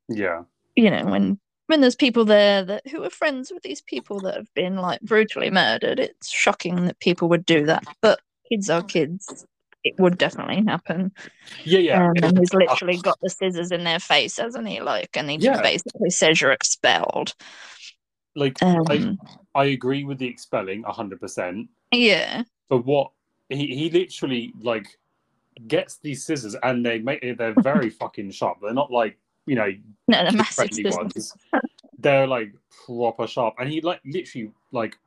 Yeah. 0.09 0.45
you 0.75 0.91
know 0.91 1.05
when 1.05 1.39
when 1.67 1.81
there's 1.81 1.97
people 1.97 2.25
there 2.25 2.65
that 2.65 2.87
who 2.89 3.03
are 3.05 3.11
friends 3.11 3.51
with 3.53 3.63
these 3.63 3.81
people 3.81 4.21
that 4.21 4.37
have 4.37 4.53
been 4.55 4.77
like 4.77 5.01
brutally 5.01 5.51
murdered, 5.51 5.99
it's 5.99 6.31
shocking 6.31 6.87
that 6.87 7.01
people 7.01 7.29
would 7.29 7.47
do 7.47 7.67
that. 7.67 7.85
But 8.01 8.21
kids 8.49 8.69
are 8.69 8.83
kids. 8.83 9.47
It 9.83 9.95
would 9.99 10.17
definitely 10.17 10.65
happen. 10.67 11.13
Yeah, 11.65 11.79
yeah. 11.79 12.07
Um, 12.07 12.15
and 12.23 12.39
he's 12.39 12.55
literally 12.55 12.97
got 12.97 13.19
the 13.21 13.29
scissors 13.29 13.71
in 13.71 13.85
their 13.85 14.01
face, 14.01 14.39
hasn't 14.39 14.67
he? 14.67 14.81
Like, 14.81 15.11
and 15.15 15.29
he 15.29 15.37
just 15.37 15.59
Yeah. 15.59 15.63
basically 15.63 16.11
says 16.11 16.41
you're 16.41 16.53
expelled. 16.53 17.35
Like 18.35 18.63
Um, 18.63 19.19
I, 19.55 19.61
I 19.61 19.65
agree 19.67 20.05
with 20.05 20.19
the 20.19 20.27
expelling 20.27 20.83
hundred 20.85 21.21
percent. 21.21 21.69
Yeah. 21.93 22.43
But 22.69 22.85
what 22.85 23.13
he 23.49 23.67
he 23.75 23.91
literally 23.91 24.53
like 24.61 24.87
gets 25.69 25.99
these 25.99 26.25
scissors 26.25 26.57
and 26.63 26.85
they 26.85 26.99
make 26.99 27.21
they're 27.39 27.55
very 27.55 27.91
fucking 28.01 28.31
sharp. 28.33 28.59
They're 28.61 28.73
not 28.75 28.91
like 28.91 29.19
you 29.47 29.55
know 29.55 29.71
No, 30.09 30.23
they're 30.25 30.33
massive 30.33 30.71
ones. 30.97 31.35
They're 31.99 32.27
like 32.27 32.53
proper 32.85 33.27
sharp, 33.27 33.55
and 33.59 33.71
he 33.71 33.81
like 33.81 34.01
literally 34.05 34.51
like 34.73 34.99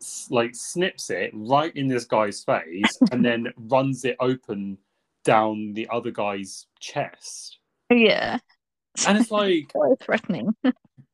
s- 0.00 0.28
like 0.30 0.54
snips 0.54 1.10
it 1.10 1.32
right 1.34 1.74
in 1.74 1.88
this 1.88 2.04
guy's 2.04 2.44
face, 2.44 2.98
and 3.10 3.24
then 3.24 3.52
runs 3.68 4.04
it 4.04 4.16
open 4.20 4.78
down 5.24 5.72
the 5.72 5.88
other 5.90 6.12
guy's 6.12 6.66
chest. 6.78 7.58
Yeah. 7.90 8.38
And 9.08 9.18
it's 9.18 9.30
like 9.32 9.72
threatening. 10.00 10.54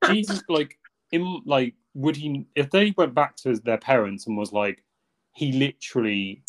Jesus, 0.07 0.43
like 0.49 0.79
in 1.13 1.41
like 1.47 1.75
would 1.95 2.17
he 2.17 2.47
if 2.55 2.71
they 2.71 2.93
went 2.97 3.15
back 3.15 3.37
to 3.37 3.49
his, 3.51 3.61
their 3.63 3.79
parents 3.79 4.27
and 4.27 4.37
was 4.37 4.53
like 4.53 4.85
he 5.33 5.53
literally 5.53 6.43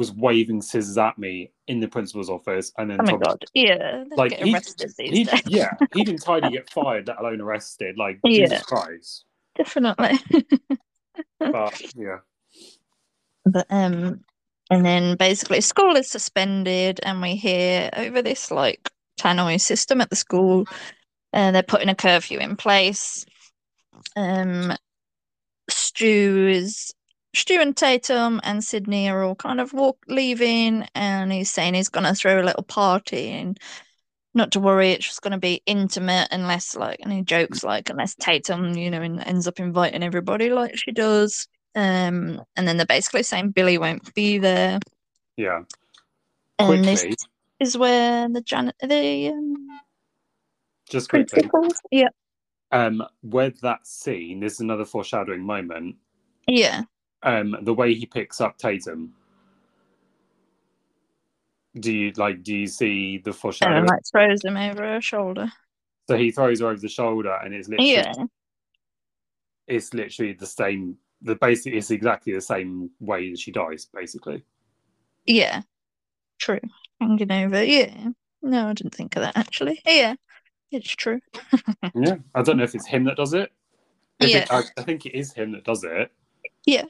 was 0.00 0.12
waving 0.12 0.62
scissors 0.62 0.96
at 0.96 1.18
me 1.18 1.52
in 1.68 1.78
the 1.78 1.86
principal's 1.86 2.30
office 2.30 2.72
and 2.78 2.90
then 2.90 2.98
Oh 3.00 3.04
my 3.04 3.12
me- 3.12 3.18
god. 3.18 3.44
Yeah. 3.52 4.04
Like 4.16 4.32
he, 4.32 4.56
he 4.96 5.28
yeah 5.44 5.76
he'd 5.92 6.08
entirely 6.08 6.50
get 6.56 6.68
fired 6.70 7.06
let 7.06 7.20
alone 7.20 7.40
arrested 7.42 7.98
like 7.98 8.18
Yeah. 8.24 8.46
jesus 8.46 8.62
christ 8.62 9.24
Definitely. 9.56 10.18
but 11.38 11.80
yeah 11.94 12.18
But 13.44 13.66
um 13.68 14.24
and 14.70 14.86
then 14.86 15.16
basically 15.16 15.60
school 15.60 15.94
is 15.96 16.08
suspended 16.10 17.00
and 17.02 17.20
we 17.20 17.36
hear 17.36 17.90
over 17.94 18.22
this 18.22 18.50
like 18.50 18.88
tannoy 19.18 19.60
system 19.60 20.00
at 20.00 20.08
the 20.08 20.16
school 20.16 20.64
uh, 21.34 21.50
they're 21.52 21.62
putting 21.62 21.90
a 21.90 21.94
curfew 21.94 22.38
in 22.38 22.56
place. 22.56 23.26
Um 24.16 24.72
Stu 25.68 26.48
is 26.50 26.94
Stu 27.34 27.60
and 27.60 27.76
Tatum 27.76 28.40
and 28.42 28.62
Sidney 28.62 29.08
are 29.08 29.22
all 29.22 29.36
kind 29.36 29.60
of 29.60 29.72
walk 29.72 29.98
leaving 30.08 30.86
and 30.94 31.32
he's 31.32 31.50
saying 31.50 31.74
he's 31.74 31.88
gonna 31.88 32.14
throw 32.14 32.40
a 32.40 32.44
little 32.44 32.62
party 32.64 33.28
and 33.28 33.58
not 34.34 34.52
to 34.52 34.60
worry, 34.60 34.90
it's 34.92 35.06
just 35.06 35.22
gonna 35.22 35.38
be 35.38 35.62
intimate 35.66 36.28
unless 36.32 36.74
like 36.76 36.98
and 37.00 37.12
he 37.12 37.22
jokes 37.22 37.62
like 37.64 37.88
unless 37.90 38.14
Tatum, 38.14 38.76
you 38.76 38.90
know, 38.90 39.02
and 39.02 39.20
ends 39.26 39.46
up 39.46 39.60
inviting 39.60 40.02
everybody 40.02 40.50
like 40.50 40.76
she 40.76 40.92
does. 40.92 41.46
Um 41.74 42.42
and 42.56 42.66
then 42.66 42.76
they're 42.76 42.86
basically 42.86 43.22
saying 43.22 43.50
Billy 43.50 43.78
won't 43.78 44.12
be 44.14 44.38
there. 44.38 44.80
yeah 45.36 45.62
And 46.58 46.84
this 46.84 47.04
is 47.60 47.78
where 47.78 48.28
the 48.28 48.40
janet 48.40 48.74
the 48.82 49.28
um, 49.28 49.68
just 50.88 51.10
quickly 51.10 51.48
Yeah. 51.92 52.08
um 52.72 53.02
with 53.22 53.60
that 53.60 53.86
scene 53.86 54.40
this 54.40 54.54
is 54.54 54.60
another 54.60 54.84
foreshadowing 54.84 55.42
moment 55.44 55.96
Yeah. 56.48 56.82
Um 57.22 57.56
the 57.62 57.74
way 57.74 57.94
he 57.94 58.06
picks 58.06 58.40
up 58.40 58.56
tatum 58.58 59.12
do 61.78 61.92
you 61.92 62.12
like 62.16 62.42
do 62.42 62.54
you 62.56 62.66
see 62.66 63.18
the 63.18 63.30
And 63.30 63.36
foreshadowing 63.36 63.86
like 63.86 64.00
throws 64.10 64.44
him 64.44 64.56
over 64.56 64.82
her 64.82 65.00
shoulder. 65.00 65.50
so 66.08 66.16
he 66.16 66.30
throws 66.30 66.60
her 66.60 66.66
over 66.68 66.80
the 66.80 66.88
shoulder 66.88 67.32
and 67.44 67.54
it's 67.54 67.68
literally 67.68 67.92
Yeah. 67.92 68.12
it's 69.68 69.94
literally 69.94 70.32
the 70.32 70.46
same 70.46 70.96
the 71.22 71.36
basic 71.36 71.74
it's 71.74 71.90
exactly 71.90 72.32
the 72.32 72.40
same 72.40 72.90
way 72.98 73.30
that 73.30 73.38
she 73.38 73.52
dies 73.52 73.86
basically 73.92 74.42
Yeah. 75.26 75.62
True. 76.38 76.60
Hanging 77.00 77.30
over. 77.30 77.62
Yeah. 77.62 78.08
No, 78.42 78.68
I 78.68 78.72
didn't 78.72 78.94
think 78.94 79.14
of 79.16 79.22
that 79.22 79.36
actually. 79.36 79.80
Yeah. 79.86 80.14
It's 80.72 80.88
true. 80.96 81.20
yeah 81.94 82.16
i 82.34 82.42
don't 82.42 82.56
know 82.56 82.64
if 82.64 82.74
it's 82.74 82.86
him 82.86 83.04
that 83.04 83.16
does 83.16 83.34
it 83.34 83.52
If 84.18 84.30
Yeah. 84.30 84.38
it, 84.38 84.50
I, 84.52 84.62
I 84.78 84.82
think 84.82 85.04
it 85.06 85.14
is 85.16 85.32
him 85.32 85.52
that 85.52 85.64
does 85.64 85.84
it 85.84 86.10
Yeah. 86.66 86.84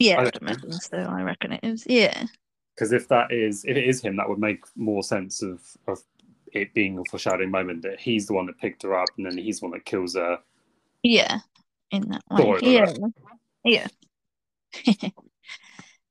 Yeah, 0.00 0.18
I 0.18 0.24
I'd 0.24 0.32
don't 0.32 0.42
know. 0.42 0.54
imagine 0.54 0.72
so. 0.80 0.98
I 0.98 1.22
reckon 1.22 1.52
it 1.52 1.60
is. 1.64 1.86
Yeah. 1.88 2.26
because 2.74 2.92
if 2.92 3.08
that 3.08 3.32
is 3.32 3.64
if 3.64 3.76
it 3.76 3.84
is 3.84 4.00
him 4.02 4.16
that 4.16 4.28
would 4.28 4.38
make 4.38 4.64
more 4.76 5.02
sense 5.02 5.42
of 5.42 5.60
of 5.86 6.00
it 6.52 6.74
being 6.74 6.98
a 6.98 7.04
foreshadowing 7.10 7.50
moment 7.50 7.82
that 7.82 8.00
he's 8.00 8.26
the 8.26 8.32
one 8.34 8.46
that 8.46 8.58
picked 8.58 8.82
her 8.82 8.94
up 8.98 9.12
and 9.16 9.26
then 9.26 9.38
he's 9.38 9.60
the 9.60 9.66
one 9.66 9.72
that 9.72 9.84
kills 9.84 10.14
her 10.16 10.38
Yeah. 11.02 11.40
In 11.92 12.08
that 12.10 12.22
way. 12.30 12.58
Yeah. 12.62 12.92
Yeah. 13.64 13.88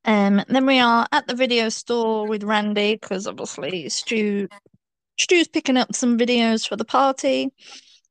um 0.05 0.43
then 0.47 0.65
we 0.65 0.79
are 0.79 1.07
at 1.11 1.27
the 1.27 1.35
video 1.35 1.69
store 1.69 2.27
with 2.27 2.43
Randy 2.43 2.95
because 2.95 3.27
obviously 3.27 3.89
Stu 3.89 4.47
Stu's 5.19 5.47
picking 5.49 5.77
up 5.77 5.93
some 5.95 6.17
videos 6.17 6.67
for 6.67 6.75
the 6.77 6.85
party 6.85 7.51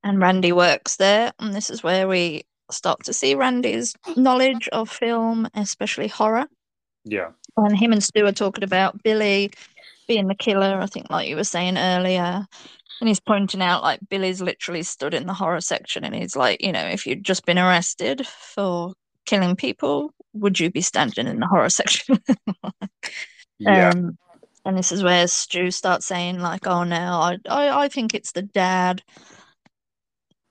and 0.05 0.21
Randy 0.21 0.53
works 0.53 0.97
there 0.97 1.33
and 1.39 1.55
this 1.55 1.71
is 1.71 1.83
where 1.83 2.07
we 2.09 2.45
start 2.71 3.05
to 3.05 3.13
see 3.13 3.35
Randy's 3.35 3.95
knowledge 4.17 4.69
of 4.69 4.91
film, 4.91 5.49
especially 5.55 6.09
horror. 6.09 6.47
yeah 7.05 7.31
And 7.57 7.77
him 7.77 7.93
and 7.93 8.03
Stu 8.03 8.27
are 8.27 8.33
talking 8.33 8.65
about 8.65 9.03
Billy 9.03 9.51
being 10.07 10.27
the 10.27 10.35
killer, 10.35 10.79
I 10.81 10.87
think, 10.87 11.11
like 11.11 11.29
you 11.29 11.37
were 11.37 11.45
saying 11.45 11.79
earlier. 11.79 12.47
And 13.01 13.07
he's 13.07 13.21
pointing 13.21 13.63
out, 13.63 13.83
like, 13.83 14.01
Billy's 14.09 14.41
literally 14.41 14.83
stood 14.83 15.15
in 15.15 15.27
the 15.27 15.35
horror 15.35 15.61
section 15.61 16.03
and 16.05 16.15
he's 16.15 16.35
like, 16.35 16.61
you 16.61 16.73
know, 16.73 16.85
if 16.85 17.07
you'd 17.07 17.23
just 17.23 17.47
been 17.47 17.59
arrested 17.59 18.27
for 18.27 18.95
killing 19.25 19.55
people, 19.55 20.13
would 20.33 20.59
you 20.59 20.71
be 20.71 20.81
standing 20.81 21.29
in 21.29 21.39
the 21.39 21.47
horror 21.47 21.69
section? 21.69 22.19
yeah 23.59 23.91
Um, 23.91 24.19
and 24.65 24.77
this 24.77 24.93
is 24.93 25.03
where 25.03 25.27
Stu 25.27 25.71
starts 25.71 26.07
saying, 26.07 26.41
like, 26.41 26.67
oh 26.67 26.85
no, 26.85 26.97
I, 26.97 27.39
I, 27.49 27.85
I 27.85 27.89
think 27.89 28.15
it's 28.15 28.33
the 28.33 28.43
dad. 28.43 29.03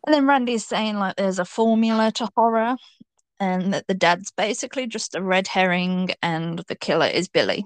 And 0.08 0.14
then 0.14 0.26
Randy's 0.26 0.66
saying, 0.66 0.96
like, 1.00 1.18
there's 1.18 1.38
a 1.38 1.44
formula 1.44 2.14
to 2.14 2.30
horror 2.34 2.78
and 3.42 3.74
that 3.74 3.88
the 3.88 3.94
dad's 3.94 4.32
basically 4.32 4.88
just 4.88 5.16
a 5.16 5.22
red 5.22 5.48
herring 5.48 6.12
and 6.24 6.60
the 6.70 6.78
killer 6.78 7.08
is 7.08 7.28
Billy, 7.28 7.66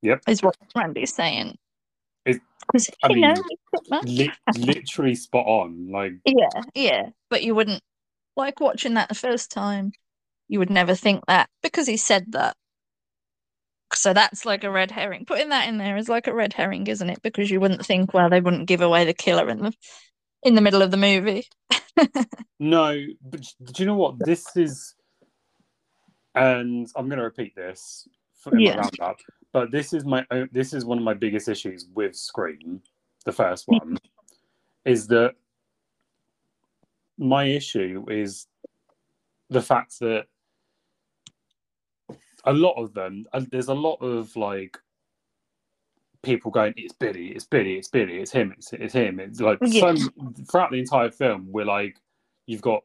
yep 0.00 0.22
is 0.26 0.42
what 0.42 0.56
Randy's 0.74 1.14
saying. 1.14 1.58
It- 2.24 2.40
I 2.74 3.08
you 3.10 3.14
mean, 3.16 3.20
know, 3.20 3.32
it's 3.32 3.40
a 3.40 3.80
bit 3.80 3.90
much. 3.90 4.04
li- 4.06 4.64
literally 4.66 5.14
spot 5.14 5.44
on 5.44 5.90
like 5.90 6.14
Yeah, 6.24 6.62
yeah. 6.74 7.10
But 7.28 7.42
you 7.42 7.54
wouldn't, 7.54 7.82
like, 8.34 8.60
watching 8.60 8.94
that 8.94 9.10
the 9.10 9.14
first 9.14 9.52
time, 9.52 9.92
you 10.48 10.58
would 10.60 10.70
never 10.70 10.94
think 10.94 11.26
that 11.26 11.50
because 11.62 11.86
he 11.86 11.98
said 11.98 12.32
that. 12.32 12.56
So 13.92 14.14
that's 14.14 14.46
like 14.46 14.64
a 14.64 14.70
red 14.70 14.90
herring. 14.90 15.26
Putting 15.26 15.50
that 15.50 15.68
in 15.68 15.76
there 15.76 15.98
is 15.98 16.08
like 16.08 16.26
a 16.26 16.34
red 16.34 16.54
herring, 16.54 16.86
isn't 16.86 17.10
it? 17.10 17.20
Because 17.22 17.50
you 17.50 17.60
wouldn't 17.60 17.84
think, 17.84 18.14
well, 18.14 18.30
they 18.30 18.40
wouldn't 18.40 18.66
give 18.66 18.80
away 18.80 19.04
the 19.04 19.12
killer 19.12 19.50
in 19.50 19.58
the 19.58 19.74
in 20.44 20.54
the 20.54 20.60
middle 20.60 20.82
of 20.82 20.90
the 20.90 20.96
movie. 20.98 21.46
No, 22.60 22.96
but 23.22 23.42
do 23.72 23.82
you 23.82 23.86
know 23.86 23.96
what? 23.96 24.24
This 24.24 24.56
is, 24.56 24.94
and 26.34 26.88
I'm 26.96 27.08
going 27.08 27.18
to 27.18 27.24
repeat 27.24 27.56
this 27.56 28.08
for 28.34 28.52
Yeah. 28.58 28.76
roundup, 28.76 29.18
but 29.52 29.70
this 29.70 29.92
is 29.92 30.04
my 30.04 30.26
own, 30.30 30.48
this 30.52 30.72
is 30.74 30.84
one 30.84 30.98
of 30.98 31.04
my 31.04 31.14
biggest 31.14 31.48
issues 31.48 31.86
with 31.94 32.16
Scream, 32.16 32.82
the 33.24 33.32
first 33.32 33.68
one, 33.68 33.98
is 34.84 35.06
that 35.08 35.34
my 37.18 37.44
issue 37.44 38.04
is 38.10 38.46
the 39.50 39.62
fact 39.62 39.98
that 40.00 40.26
a 42.44 42.52
lot 42.52 42.74
of 42.82 42.94
them, 42.94 43.26
and 43.32 43.46
there's 43.50 43.68
a 43.68 43.74
lot 43.74 43.96
of 44.02 44.34
like 44.36 44.78
people 46.24 46.50
going, 46.50 46.74
"It's 46.76 46.94
Billy, 46.94 47.28
it's 47.28 47.44
Billy, 47.46 47.76
it's 47.78 47.88
Billy, 47.88 48.18
it's 48.18 48.32
him, 48.32 48.52
it's, 48.56 48.72
it's 48.72 48.94
him." 48.94 49.20
It's 49.20 49.40
like 49.40 49.58
Yeah. 49.62 49.94
so 49.94 50.10
throughout 50.50 50.70
the 50.72 50.78
entire 50.80 51.10
film, 51.10 51.46
we're 51.50 51.64
like, 51.66 51.96
you've 52.46 52.62
got 52.62 52.84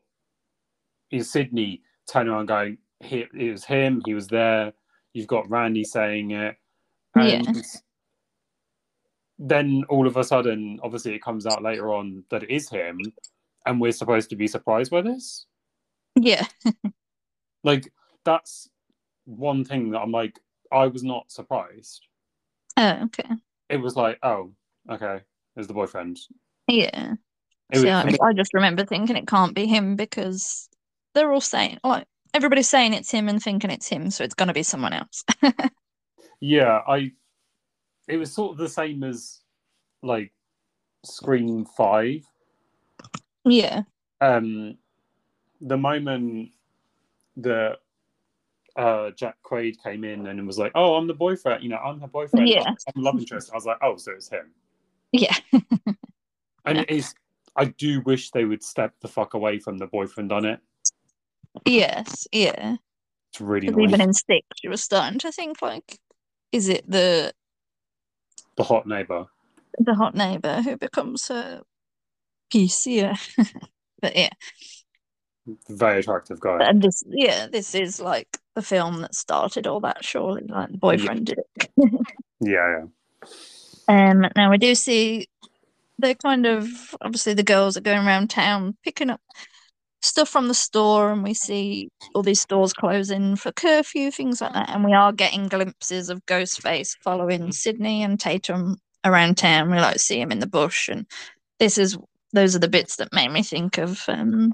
is 1.11 1.31
Sidney 1.31 1.81
turning 2.07 2.33
around 2.33 2.47
going, 2.47 2.77
he, 3.01 3.25
"It 3.33 3.51
was 3.51 3.65
him, 3.65 4.01
he 4.05 4.13
was 4.13 4.27
there." 4.27 4.73
You've 5.13 5.27
got 5.27 5.49
Randy 5.49 5.83
saying 5.83 6.31
it, 6.31 6.55
and 7.15 7.45
Yeah. 7.55 7.61
then 9.39 9.83
all 9.89 10.05
of 10.07 10.17
a 10.17 10.23
sudden, 10.23 10.79
obviously, 10.83 11.15
it 11.15 11.21
comes 11.23 11.47
out 11.47 11.63
later 11.63 11.93
on 11.93 12.23
that 12.29 12.43
it 12.43 12.49
is 12.51 12.69
him, 12.69 12.99
and 13.65 13.79
we're 13.81 13.91
supposed 13.91 14.29
to 14.31 14.35
be 14.35 14.47
surprised 14.47 14.91
by 14.91 15.01
this. 15.01 15.45
Yeah. 16.15 16.45
Like 17.63 17.91
that's 18.23 18.69
one 19.25 19.65
thing 19.65 19.91
that 19.91 19.99
I'm 19.99 20.11
like, 20.11 20.39
I 20.71 20.87
was 20.87 21.03
not 21.03 21.31
surprised. 21.31 22.07
Oh, 22.79 23.03
okay. 23.03 23.29
It 23.69 23.77
was 23.77 23.95
like, 23.95 24.17
oh, 24.23 24.51
okay, 24.89 25.19
there's 25.53 25.67
the 25.67 25.73
boyfriend. 25.73 26.17
Yeah. 26.67 27.13
It 27.71 27.79
See, 27.79 27.89
I, 27.89 28.15
I 28.23 28.33
just 28.33 28.53
remember 28.53 28.83
thinking 28.83 29.15
it 29.15 29.27
can't 29.27 29.53
be 29.53 29.67
him 29.67 29.95
because 29.95 30.69
they're 31.13 31.31
all 31.31 31.41
saying 31.41 31.77
like 31.83 32.07
everybody's 32.33 32.69
saying 32.69 32.93
it's 32.93 33.11
him 33.11 33.29
and 33.29 33.41
thinking 33.41 33.69
it's 33.69 33.87
him, 33.87 34.09
so 34.09 34.23
it's 34.23 34.33
gonna 34.33 34.53
be 34.53 34.63
someone 34.63 34.93
else. 34.93 35.23
Yeah, 36.39 36.81
I. 36.87 37.11
It 38.07 38.17
was 38.17 38.33
sort 38.33 38.53
of 38.53 38.57
the 38.57 38.69
same 38.69 39.03
as 39.03 39.41
like 40.01 40.31
Scream 41.03 41.65
Five. 41.65 42.23
yeah. 43.45 43.83
Um, 44.21 44.77
the 45.61 45.77
moment 45.77 46.51
that 47.37 47.77
uh 48.79 49.11
Jack 49.11 49.35
Quaid 49.43 49.75
came 49.83 50.03
in 50.03 50.25
and 50.27 50.47
was 50.47 50.57
like, 50.57 50.71
"Oh, 50.73 50.95
I'm 50.95 51.05
the 51.07 51.13
boyfriend," 51.13 51.61
you 51.63 51.69
know, 51.69 51.77
I'm 51.77 51.99
her 51.99 52.07
boyfriend. 52.07 52.47
Yeah. 52.47 52.63
I'm 52.95 53.03
love 53.03 53.19
interest. 53.19 53.51
I 53.51 53.55
was 53.55 53.65
like, 53.65 53.77
"Oh, 53.81 53.97
so 53.97 54.13
it's 54.13 54.29
him." 54.29 54.51
Yeah. 55.11 55.35
And 56.65 56.77
it 56.79 56.89
is. 56.89 57.13
I 57.55 57.65
do 57.65 58.01
wish 58.01 58.31
they 58.31 58.45
would 58.45 58.61
step 58.63 58.93
the 59.01 59.07
fuck 59.07 59.33
away 59.33 59.59
from 59.59 59.77
the 59.77 59.87
boyfriend 59.87 60.31
on 60.31 60.45
it. 60.45 60.59
Yes, 61.65 62.27
yeah. 62.31 62.75
It's 63.31 63.41
really 63.41 63.67
even 63.67 64.01
in 64.01 64.13
six, 64.13 64.45
you 64.63 64.69
were 64.69 64.77
starting 64.77 65.19
to 65.19 65.31
think 65.31 65.61
like, 65.61 65.99
is 66.51 66.67
it 66.69 66.83
the 66.89 67.33
The 68.57 68.63
hot 68.63 68.85
neighbor. 68.87 69.25
the 69.79 69.95
hot 69.95 70.15
neighbor 70.15 70.61
who 70.61 70.77
becomes 70.77 71.29
a 71.29 71.63
piece? 72.51 72.85
Yeah. 72.85 73.15
but 74.01 74.15
yeah, 74.15 74.29
Very 75.69 75.99
attractive 76.01 76.39
guy. 76.39 76.59
and 76.61 76.81
this 76.81 77.03
yeah, 77.07 77.47
this 77.47 77.73
is 77.73 77.99
like 77.99 78.37
the 78.59 78.65
film 78.65 79.01
that 79.01 79.15
started 79.15 79.67
all 79.67 79.79
that. 79.79 80.03
Surely, 80.03 80.43
like 80.47 80.71
the 80.71 80.77
boyfriend 80.77 81.27
did 81.27 81.39
it. 81.39 81.91
Yeah, 82.41 82.85
yeah. 83.89 84.09
Um, 84.11 84.25
now 84.37 84.49
we 84.49 84.57
do 84.57 84.73
see 84.73 85.27
they're 85.97 86.15
kind 86.15 86.45
of 86.45 86.95
obviously 87.01 87.33
the 87.33 87.43
girls 87.43 87.75
are 87.75 87.81
going 87.81 88.07
around 88.07 88.29
town 88.29 88.77
picking 88.81 89.09
up 89.09 89.19
stuff 90.01 90.29
from 90.29 90.47
the 90.47 90.53
store, 90.53 91.11
and 91.11 91.21
we 91.21 91.33
see 91.33 91.89
all 92.15 92.23
these 92.23 92.39
stores 92.39 92.71
closing 92.71 93.35
for 93.35 93.51
curfew, 93.51 94.09
things 94.09 94.39
like 94.39 94.53
that. 94.53 94.69
And 94.69 94.85
we 94.85 94.93
are 94.93 95.11
getting 95.11 95.49
glimpses 95.49 96.09
of 96.09 96.25
Ghostface 96.27 96.95
following 97.03 97.51
Sidney 97.51 98.03
and 98.03 98.17
Tatum 98.17 98.77
around 99.03 99.37
town. 99.37 99.69
We 99.69 99.75
like 99.75 99.99
see 99.99 100.21
him 100.21 100.31
in 100.31 100.39
the 100.39 100.47
bush, 100.47 100.87
and 100.87 101.05
this 101.59 101.77
is 101.77 101.97
those 102.31 102.55
are 102.55 102.59
the 102.59 102.69
bits 102.69 102.95
that 102.97 103.11
made 103.11 103.31
me 103.31 103.43
think 103.43 103.77
of 103.77 104.01
um, 104.07 104.53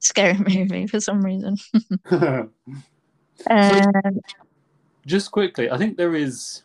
scary 0.00 0.34
movie 0.38 0.86
for 0.86 1.00
some 1.00 1.22
reason. 1.24 1.56
um, 3.50 4.20
Just 5.06 5.30
quickly, 5.30 5.70
I 5.70 5.78
think 5.78 5.96
there 5.96 6.14
is. 6.14 6.62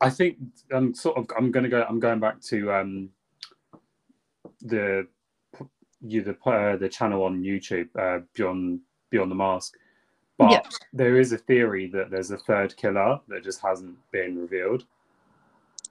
I 0.00 0.10
think 0.10 0.38
I'm 0.72 0.94
sort 0.94 1.16
of. 1.18 1.26
I'm 1.36 1.50
gonna 1.50 1.68
go. 1.68 1.84
I'm 1.88 2.00
going 2.00 2.20
back 2.20 2.40
to 2.42 2.72
um, 2.72 3.10
the 4.62 5.06
you 6.00 6.22
the 6.22 6.36
uh, 6.50 6.76
the 6.76 6.88
channel 6.88 7.24
on 7.24 7.42
YouTube 7.42 7.88
uh, 7.98 8.20
beyond 8.34 8.80
beyond 9.10 9.30
the 9.30 9.34
mask, 9.34 9.74
but 10.38 10.50
Yeah. 10.50 10.62
there 10.92 11.18
is 11.18 11.32
a 11.32 11.38
theory 11.38 11.86
that 11.88 12.10
there's 12.10 12.30
a 12.30 12.38
third 12.38 12.76
killer 12.76 13.20
that 13.28 13.44
just 13.44 13.60
hasn't 13.60 13.98
been 14.10 14.38
revealed 14.38 14.84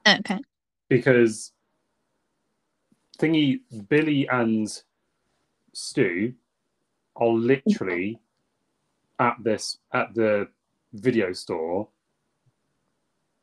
okay. 0.08 0.40
because 0.88 1.52
thingy 3.20 3.60
Billy 3.90 4.28
and 4.30 4.68
Stu 5.74 6.34
are 7.16 7.28
literally 7.28 8.20
at 9.20 9.36
this 9.44 9.78
at 9.94 10.14
the 10.16 10.48
video 10.94 11.34
store 11.34 11.88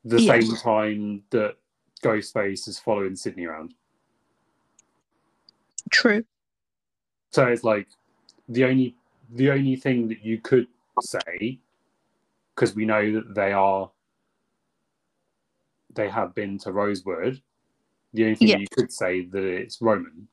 the 0.04 0.20
Yeah. 0.20 0.40
same 0.40 0.56
time 0.56 1.24
that 1.30 1.56
Ghostface 2.02 2.68
is 2.68 2.78
following 2.78 3.16
Sidney 3.16 3.46
around. 3.46 3.74
True. 5.90 6.24
So 7.32 7.46
it's 7.46 7.64
like 7.64 7.88
the 8.48 8.64
only 8.64 8.96
the 9.34 9.50
only 9.50 9.76
thing 9.76 10.08
that 10.08 10.24
you 10.24 10.40
could 10.40 10.68
say 11.00 11.58
because 12.54 12.74
we 12.74 12.84
know 12.86 13.12
that 13.12 13.34
they 13.34 13.52
are 13.52 13.90
they 15.94 16.08
have 16.08 16.34
been 16.34 16.58
to 16.58 16.72
Rosewood. 16.72 17.42
The 18.12 18.24
only 18.24 18.36
thing 18.36 18.48
Yeah. 18.48 18.58
you 18.58 18.68
could 18.68 18.92
say 18.92 19.26
that 19.26 19.42
it's 19.42 19.82
Roman 19.82 20.28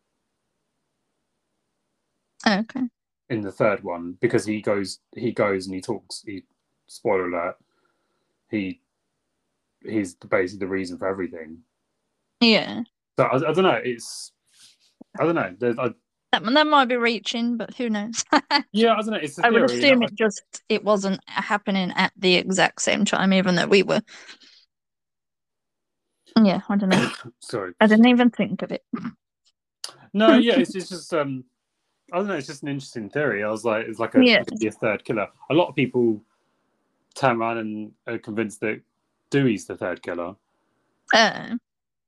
oh, 2.46 2.60
Okay. 2.60 2.88
In 3.30 3.42
the 3.42 3.52
third 3.52 3.84
one 3.84 4.18
because 4.22 4.46
he 4.46 4.62
goes 4.62 5.00
he 5.16 5.32
goes 5.32 5.66
and 5.66 5.76
he 5.76 5.82
talks 5.82 6.24
he 6.26 6.44
spoiler 6.88 7.28
alert 7.28 7.56
he 8.50 8.80
he's 9.86 10.16
basically 10.16 10.60
the 10.60 10.68
reason 10.72 10.98
for 10.98 11.08
everything 11.08 11.60
Yeah. 12.42 12.82
so 13.18 13.26
i, 13.26 13.36
I 13.36 13.54
don't 13.54 13.64
know 13.64 13.80
it's 13.84 14.32
i 15.20 15.24
don't 15.26 15.36
know 15.36 15.56
there's 15.58 15.78
I, 15.80 15.90
That, 16.32 16.44
that 16.44 16.68
might 16.68 16.86
be 16.86 16.96
reaching, 16.98 17.58
but 17.58 17.74
who 17.76 17.90
knows? 17.90 18.24
yeah 18.72 18.94
i 18.94 18.98
don't 18.98 19.12
know 19.12 19.20
it's 19.22 19.40
I 19.40 19.50
would 19.50 19.64
assume 19.64 20.04
it 20.04 20.14
just 20.16 20.44
it 20.70 20.84
wasn't 20.84 21.20
happening 21.28 21.92
at 21.96 22.12
the 22.18 22.36
exact 22.36 22.82
same 22.82 23.06
time, 23.06 23.34
even 23.34 23.56
though 23.56 23.68
we 23.68 23.84
were. 23.84 24.02
Yeah, 26.42 26.62
I 26.68 26.76
don't 26.78 26.90
know. 26.90 27.10
sorry 27.40 27.74
I 27.80 27.88
didn't 27.88 28.08
even 28.08 28.30
think 28.32 28.62
of 28.64 28.72
it. 28.72 28.84
no 30.14 30.34
yeah 30.36 30.56
it's, 30.60 30.76
it's 30.76 30.90
just 30.90 31.14
um 31.14 31.44
i 32.12 32.18
don't 32.18 32.28
know 32.28 32.34
it's 32.36 32.48
just 32.48 32.64
an 32.64 32.70
interesting 32.70 33.10
theory. 33.10 33.44
I 33.44 33.50
was 33.50 33.64
like 33.64 33.86
it's 33.88 34.00
like 34.00 34.16
a, 34.16 34.24
Yeah. 34.24 34.42
it 34.42 34.48
could 34.48 34.60
be 34.60 34.68
a 34.68 34.72
third 34.72 35.04
killer. 35.06 35.28
A 35.50 35.54
lot 35.54 35.70
of 35.70 35.76
people 35.76 36.22
turn 37.16 37.38
around 37.38 37.58
and 37.60 37.92
are 38.08 38.18
convinced 38.18 38.60
that 38.62 38.82
dewey's 39.30 39.66
the 39.66 39.76
third 39.78 40.02
killer 40.04 40.36
Uh, 41.14 41.56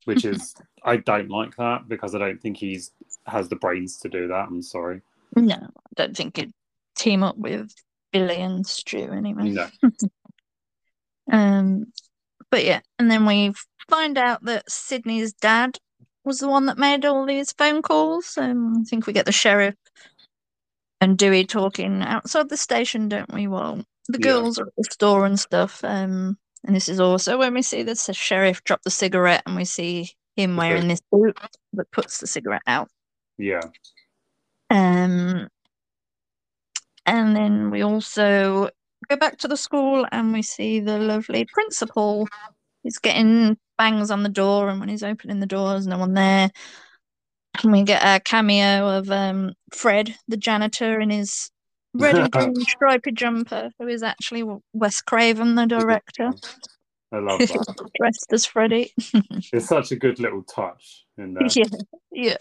which 0.05 0.25
is 0.31 0.55
i 0.83 0.97
don't 0.97 1.29
like 1.29 1.55
that 1.57 1.87
because 1.87 2.13
i 2.15 2.19
don't 2.19 2.41
think 2.41 2.57
he's 2.57 2.91
has 3.27 3.49
the 3.49 3.55
brains 3.55 3.97
to 3.99 4.09
do 4.09 4.27
that. 4.27 4.47
I'm 4.47 4.61
sorry. 4.61 5.01
No, 5.35 5.55
I 5.55 5.89
don't 5.95 6.15
think 6.15 6.37
it'd 6.37 6.53
team 6.95 7.23
up 7.23 7.37
with 7.37 7.73
Billy 8.11 8.35
and 8.37 8.65
Stu 8.65 8.99
anyway. 9.11 9.49
no. 9.49 9.67
Um, 11.31 11.91
but 12.51 12.63
yeah, 12.63 12.81
and 12.99 13.09
then 13.09 13.25
we 13.25 13.53
find 13.89 14.17
out 14.17 14.43
that 14.45 14.69
Sidney's 14.69 15.33
dad 15.33 15.79
was 16.25 16.39
the 16.39 16.47
one 16.47 16.65
that 16.65 16.77
made 16.77 17.05
all 17.05 17.25
these 17.25 17.53
phone 17.53 17.81
calls. 17.81 18.37
Um, 18.37 18.81
I 18.81 18.83
think 18.83 19.07
we 19.07 19.13
get 19.13 19.25
the 19.25 19.31
sheriff 19.31 19.75
and 21.01 21.17
Dewey 21.17 21.45
talking 21.45 22.01
outside 22.01 22.49
the 22.49 22.57
station, 22.57 23.09
don't 23.09 23.31
we? 23.33 23.47
Well, 23.47 23.83
the 24.07 24.19
Yeah. 24.19 24.33
girls 24.33 24.59
are 24.59 24.67
at 24.67 24.75
the 24.77 24.83
store 24.85 25.25
and 25.25 25.39
stuff. 25.39 25.83
Um, 25.83 26.37
and 26.65 26.75
this 26.75 26.89
is 26.89 26.99
also 26.99 27.37
when 27.37 27.53
we 27.53 27.61
see 27.61 27.83
the 27.83 27.95
sheriff 27.95 28.63
drop 28.63 28.81
the 28.83 28.89
cigarette, 28.89 29.43
and 29.45 29.55
we 29.55 29.65
see 29.65 30.11
him 30.35 30.57
wearing 30.57 30.87
this 30.87 31.01
boot 31.11 31.37
that 31.73 31.91
puts 31.91 32.19
the 32.19 32.27
cigarette 32.27 32.63
out. 32.67 32.89
yeah 33.37 33.61
Um, 34.69 35.47
and 37.05 37.35
then 37.35 37.69
we 37.69 37.83
also 37.83 38.69
go 39.07 39.15
back 39.15 39.37
to 39.39 39.47
the 39.47 39.57
school 39.57 40.07
and 40.11 40.33
we 40.33 40.41
see 40.41 40.79
the 40.79 40.97
lovely 40.97 41.45
principal. 41.45 42.27
He's 42.85 42.99
getting 42.99 43.57
bangs 43.77 44.11
on 44.11 44.23
the 44.23 44.29
door, 44.29 44.69
and 44.69 44.79
when 44.79 44.87
he's 44.87 45.03
opening 45.03 45.39
the 45.39 45.45
door, 45.45 45.71
there's 45.71 45.87
no 45.87 45.97
one 45.97 46.13
there. 46.13 46.51
And 47.61 47.71
we 47.71 47.83
get 47.83 48.03
a 48.03 48.19
cameo 48.19 48.97
of 48.97 49.09
um, 49.09 49.53
Fred, 49.73 50.15
the 50.27 50.37
janitor, 50.37 50.99
in 51.01 51.09
his 51.09 51.49
red 51.93 52.17
and 52.17 52.31
green 52.31 52.55
stripy 52.55 53.11
jumper, 53.11 53.71
who 53.79 53.87
is 53.87 54.03
actually 54.03 54.43
Wes 54.73 55.01
Craven, 55.01 55.55
the 55.55 55.65
director, 55.65 56.31
i 57.11 57.17
love 57.17 57.39
that 57.39 57.89
dressed 57.99 58.27
as 58.31 58.45
Freddy. 58.45 58.93
it's 59.51 59.67
such 59.67 59.91
a 59.91 59.95
good 59.95 60.19
little 60.19 60.43
touch 60.43 61.05
in 61.17 61.33
there 61.33 61.47
yeah, 61.55 61.65
yeah. 62.11 62.37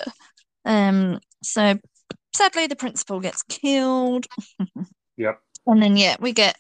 Um. 0.67 1.21
So 1.43 1.79
sadly, 2.35 2.67
the 2.67 2.77
principal 2.77 3.21
gets 3.21 3.43
killed. 3.43 4.27
yep 5.17 5.41
And 5.67 5.83
then, 5.83 5.97
yeah, 5.97 6.17
we 6.21 6.33
get, 6.33 6.57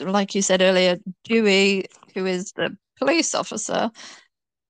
like 0.00 0.34
you 0.34 0.42
said 0.42 0.62
earlier, 0.62 0.98
Dewey, 1.24 1.86
who 2.14 2.26
is 2.26 2.52
the 2.52 2.76
police 2.98 3.34
officer, 3.34 3.90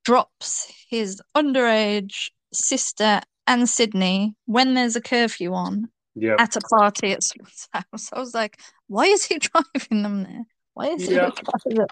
drops 0.04 0.72
his 0.88 1.20
underage 1.36 2.30
sister 2.52 3.20
and 3.46 3.68
Sidney 3.68 4.34
when 4.46 4.74
there's 4.74 4.96
a 4.96 5.00
curfew 5.00 5.52
on 5.54 5.88
yep 6.14 6.40
at 6.40 6.56
a 6.56 6.60
party 6.60 7.12
at 7.12 7.22
someone's 7.22 7.68
house. 7.72 8.10
I 8.12 8.18
was 8.18 8.34
like, 8.34 8.60
why 8.88 9.04
is 9.04 9.24
he 9.24 9.38
driving 9.38 10.02
them 10.02 10.24
there? 10.24 10.44
Why 10.74 10.88
is 10.88 11.06
he 11.06 11.14
driving 11.14 11.34
them? 11.66 11.86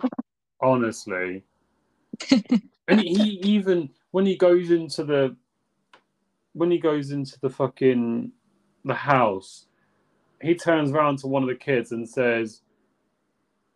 honestly 0.63 1.43
and 2.89 3.01
he 3.01 3.41
even 3.43 3.89
when 4.11 4.27
he 4.27 4.37
goes 4.37 4.71
into 4.71 5.05
the 5.05 5.35
when 6.53 6.71
he 6.71 6.79
goes 6.79 7.13
into 7.13 7.39
the 7.41 7.49
fucking 7.49 8.31
the 8.85 8.95
house 8.95 9.67
he 10.43 10.55
turns 10.55 10.91
around 10.91 11.19
to 11.19 11.27
one 11.27 11.43
of 11.43 11.49
the 11.49 11.55
kids 11.55 11.93
and 11.93 12.09
says 12.09 12.63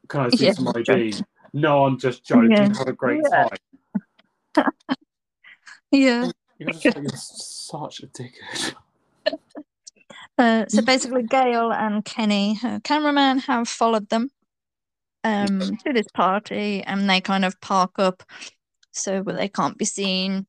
can 0.09 0.21
i 0.21 0.29
see 0.37 0.47
Yeah, 0.47 0.53
some 0.53 0.69
id 0.69 0.85
joking. 0.85 1.25
no 1.53 1.85
i'm 1.85 1.99
just 1.99 2.25
joking 2.25 2.51
Yeah. 2.51 2.75
have 2.79 2.89
a 2.89 2.93
great 2.93 3.21
Yeah. 3.31 3.49
time 4.57 4.73
Yeah. 5.91 6.31
you're, 6.59 6.73
just 6.73 6.85
you're 6.97 7.11
such 7.15 8.01
a 8.03 8.07
dickhead 8.09 8.75
Uh, 10.37 10.65
so 10.69 10.83
basically, 10.83 11.23
Gale 11.23 11.73
and 11.73 12.05
Kenny, 12.05 12.55
her 12.55 12.81
cameraman, 12.83 13.39
have 13.39 13.69
followed 13.69 14.09
them 14.09 14.31
um, 15.23 15.61
to 15.87 15.93
this 15.93 16.09
party, 16.13 16.83
and 16.83 17.09
they 17.09 17.21
kind 17.21 17.45
of 17.45 17.61
park 17.61 17.93
up 17.99 18.25
so 18.91 19.23
they 19.23 19.49
can't 19.49 19.79
be 19.79 19.85
seen. 19.85 20.47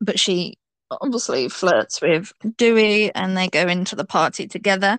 but 0.00 0.18
she 0.18 0.58
obviously 0.90 1.48
flirts 1.48 2.00
with 2.02 2.32
Dewey 2.56 3.14
and 3.14 3.36
they 3.36 3.46
go 3.48 3.68
into 3.68 3.94
the 3.94 4.04
party 4.04 4.48
together. 4.48 4.98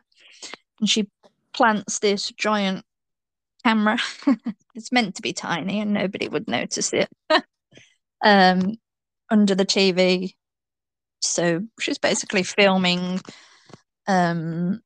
And 0.80 0.90
she 0.90 1.10
plants 1.54 2.00
this 2.00 2.32
giant 2.38 2.86
camera. 3.64 3.98
it's 4.76 4.92
meant 4.92 5.16
to 5.16 5.22
be 5.22 5.34
tiny 5.34 5.80
and 5.80 5.94
nobody 5.94 6.28
would 6.28 6.48
notice 6.48 6.94
it. 6.94 7.10
um, 8.24 8.76
under 9.30 9.56
the 9.56 9.66
TV. 9.66 10.34
So 11.22 11.62
she's 11.80 11.98
basically 11.98 12.44
filming 12.44 13.20
um, 14.08 14.82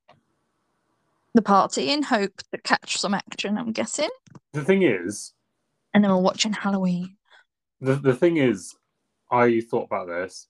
the 1.33 1.41
party 1.41 1.91
in 1.91 2.03
hope 2.03 2.41
to 2.51 2.57
catch 2.61 2.97
some 2.97 3.13
action, 3.13 3.57
I'm 3.57 3.71
guessing. 3.71 4.09
The 4.53 4.63
thing 4.63 4.83
is, 4.83 5.33
And 5.93 6.03
then 6.03 6.11
we're 6.11 6.17
watching 6.21 6.53
Halloween. 6.53 7.17
the, 7.81 7.95
the 7.95 8.13
thing 8.13 8.37
is, 8.37 8.75
I 9.31 9.61
thought 9.61 9.85
about 9.85 10.07
this. 10.07 10.47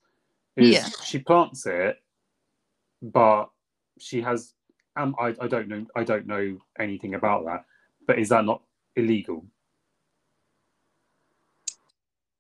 Is 0.56 0.74
Yeah. 0.74 0.88
she 1.06 1.20
plants 1.20 1.66
it, 1.66 1.98
but 3.02 3.50
she 4.00 4.22
has. 4.22 4.54
Um, 4.96 5.16
I, 5.20 5.36
I 5.42 5.48
don't 5.48 5.68
know. 5.68 5.86
I 5.96 6.04
don't 6.04 6.28
know 6.28 6.60
anything 6.80 7.16
about 7.16 7.46
that. 7.46 7.66
But 8.06 8.20
is 8.20 8.30
that 8.30 8.46
not 8.46 8.62
illegal? 8.96 9.46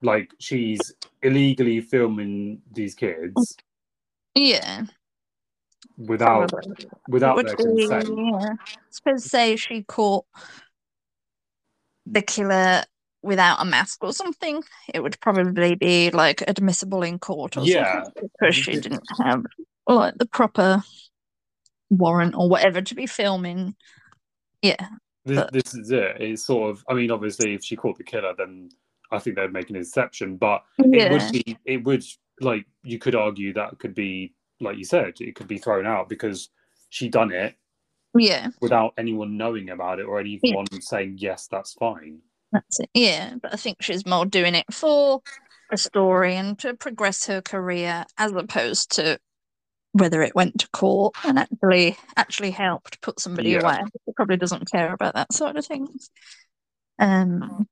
Like 0.01 0.31
she's 0.39 0.93
illegally 1.21 1.79
filming 1.81 2.61
these 2.71 2.93
kids 2.93 3.55
Yeah. 4.35 4.83
without 5.97 6.49
Probably. 6.49 6.89
without 7.07 7.35
Would 7.37 7.47
their 7.47 7.55
be, 7.55 7.63
consent. 7.63 8.09
yeah. 8.17 8.49
Suppose 8.89 9.23
say 9.25 9.55
she 9.55 9.83
caught 9.83 10.25
the 12.05 12.21
killer 12.21 12.83
without 13.21 13.61
a 13.61 13.65
mask 13.65 14.03
or 14.03 14.11
something, 14.11 14.61
it 14.93 15.01
would 15.01 15.17
probably 15.21 15.75
be 15.75 16.11
like 16.11 16.43
admissible 16.49 17.03
in 17.03 17.17
court 17.17 17.55
or 17.55 17.63
Yeah. 17.63 18.03
something 18.03 18.29
because 18.39 18.55
she 18.55 18.73
didn't 18.73 19.07
have 19.21 19.45
like 19.87 20.15
the 20.17 20.25
proper 20.25 20.83
warrant 21.89 22.35
or 22.35 22.49
whatever 22.49 22.81
to 22.81 22.95
be 22.95 23.05
filming. 23.05 23.75
Yeah. 24.61 24.89
This, 25.25 25.43
this 25.51 25.73
is 25.73 25.91
it. 25.91 26.17
It's 26.19 26.45
sort 26.45 26.71
of. 26.71 26.83
I 26.89 26.93
mean, 26.93 27.11
obviously, 27.11 27.53
if 27.53 27.63
she 27.63 27.75
caught 27.75 27.97
the 27.97 28.03
killer, 28.03 28.33
then 28.37 28.69
I 29.11 29.19
think 29.19 29.35
they'd 29.35 29.53
make 29.53 29.69
an 29.69 29.75
exception. 29.77 30.37
But 30.37 30.63
it 30.79 31.11
would 31.11 31.31
be. 31.31 31.57
It 31.65 31.83
would 31.83 32.03
like 32.41 32.65
you 32.83 32.99
could 32.99 33.15
argue 33.15 33.53
that 33.53 33.79
could 33.79 33.95
be 33.95 34.33
like 34.59 34.77
you 34.77 34.83
said. 34.85 35.13
It 35.21 35.35
could 35.35 35.47
be 35.47 35.57
thrown 35.57 35.85
out 35.85 36.09
because 36.09 36.49
she 36.89 37.09
done 37.09 37.31
it 37.31 37.55
Yeah. 38.17 38.49
without 38.61 38.93
anyone 38.97 39.37
knowing 39.37 39.69
about 39.69 39.99
it 39.99 40.03
or 40.03 40.19
anyone 40.19 40.65
saying 40.81 41.15
yes, 41.19 41.47
that's 41.49 41.73
fine. 41.73 42.19
That's 42.51 42.79
it. 42.81 42.89
Yeah, 42.93 43.35
but 43.41 43.53
I 43.53 43.57
think 43.57 43.77
she's 43.81 44.05
more 44.05 44.25
doing 44.25 44.55
it 44.55 44.71
for 44.71 45.21
a 45.71 45.77
story 45.77 46.35
and 46.35 46.57
to 46.59 46.75
progress 46.75 47.25
her 47.27 47.41
career 47.41 48.05
as 48.17 48.31
opposed 48.33 48.91
to 48.95 49.19
whether 49.93 50.21
it 50.21 50.35
went 50.35 50.59
to 50.59 50.67
court 50.69 51.15
and 51.23 51.39
actually 51.39 51.97
actually 52.17 52.51
helped 52.51 52.99
put 53.01 53.19
somebody 53.19 53.51
Yeah. 53.51 53.59
away. 53.61 53.79
She 54.05 54.13
probably 54.15 54.37
doesn't 54.37 54.69
care 54.71 54.91
about 54.93 55.13
that 55.15 55.31
sort 55.33 55.55
of 55.55 55.65
thing. 55.65 55.87
Um 56.99 57.67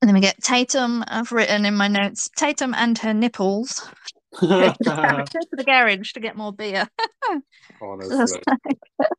and 0.00 0.08
then 0.08 0.14
we 0.14 0.20
get 0.20 0.42
Tatum. 0.42 1.04
I've 1.06 1.30
written 1.32 1.64
in 1.64 1.74
my 1.76 1.88
notes 1.88 2.28
Tatum 2.36 2.74
and 2.74 2.96
her 2.98 3.14
nipples. 3.14 3.88
to 4.40 4.46
the 4.46 4.76
garage- 4.84 5.28
to 5.30 5.46
the 5.52 5.64
garage 5.64 6.12
to 6.12 6.20
get 6.20 6.36
more 6.36 6.52
beer. 6.52 6.86
Honestly. 7.80 8.40
Like- 8.64 8.78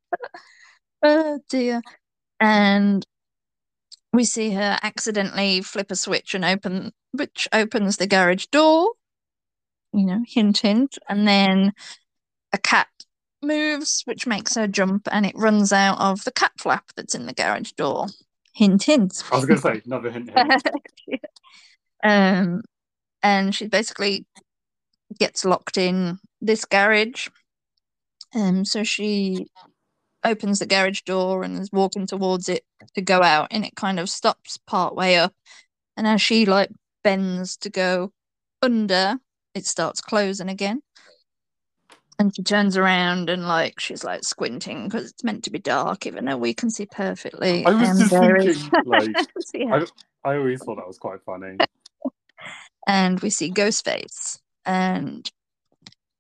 oh 1.04 1.40
dear. 1.50 1.82
And 2.40 3.06
we 4.12 4.26
see 4.26 4.52
her 4.52 4.78
accidentally 4.84 5.62
flip 5.62 5.90
a 5.92 5.96
switch 5.96 6.36
and 6.36 6.46
open 6.46 6.92
which 7.12 7.48
opens 7.54 7.98
the 7.98 8.08
garage 8.08 8.46
door. 8.48 8.92
You 9.94 10.06
know, 10.06 10.24
hint 10.28 10.60
hint. 10.60 10.98
And 11.08 11.28
then 11.28 11.74
a 12.52 12.58
cat 12.58 12.88
moves, 13.42 14.02
which 14.06 14.26
makes 14.26 14.56
her 14.56 14.68
jump 14.68 15.08
and 15.12 15.26
it 15.26 15.36
runs 15.36 15.72
out 15.72 16.00
of 16.00 16.24
the 16.24 16.32
cat 16.32 16.52
flap 16.58 16.86
that's 16.96 17.16
in 17.16 17.26
the 17.26 17.34
garage 17.34 17.72
door. 17.72 18.08
Hint 18.54 18.84
hint. 18.84 19.24
I 19.32 19.36
was 19.36 19.46
going 19.46 19.60
to 19.60 19.62
say 19.62 19.82
another 19.86 20.12
hint. 20.12 20.32
hint. 20.36 21.26
um 22.04 22.62
and 23.22 23.56
she 23.56 23.68
basically 23.68 24.26
gets 25.18 25.46
locked 25.46 25.78
in 25.78 26.18
this 26.42 26.66
garage. 26.66 27.28
Um 28.34 28.66
so 28.66 28.84
she 28.84 29.48
opens 30.24 30.60
the 30.60 30.66
garage 30.66 31.02
door 31.02 31.44
and 31.44 31.60
is 31.60 31.72
walking 31.72 32.08
towards 32.08 32.50
it 32.50 32.64
to 32.96 33.02
go 33.02 33.22
out 33.22 33.48
and 33.52 33.66
it 33.66 33.76
kind 33.76 34.00
of 34.00 34.10
stops 34.10 34.58
part 34.66 34.96
way 34.96 35.18
up 35.18 35.34
and 35.98 36.08
as 36.08 36.22
she 36.22 36.46
like 36.46 36.70
bends 37.04 37.58
to 37.58 37.70
go 37.70 38.12
under 38.62 39.18
it 39.56 39.66
starts 39.66 40.02
closing 40.02 40.50
again 40.50 40.82
and 42.20 42.36
she 42.36 42.44
turns 42.44 42.78
around 42.78 43.30
and 43.30 43.48
like 43.48 43.80
she's 43.80 44.04
like 44.04 44.24
squinting 44.24 44.86
because 44.88 45.10
it's 45.10 45.24
meant 45.24 45.44
to 45.44 45.50
be 45.52 45.60
dark 45.60 46.06
even 46.06 46.26
though 46.26 46.38
we 46.38 46.54
can 46.54 46.70
see 46.70 46.86
perfectly 46.86 47.66
I 47.66 47.72
was 47.72 47.90
and 47.90 48.00
just 48.00 48.12
there 48.12 48.36
is- 48.38 48.62
thinking, 48.64 48.82
like, 48.86 49.16
Yeah. 49.54 49.86
I, 50.26 50.32
I 50.32 50.38
always 50.38 50.64
thought 50.64 50.76
that 50.78 50.88
was 50.88 50.98
quite 51.00 51.22
funny. 51.26 51.58
and 52.88 53.20
we 53.20 53.30
see 53.30 53.52
Ghostface 53.52 54.40
and 54.66 55.30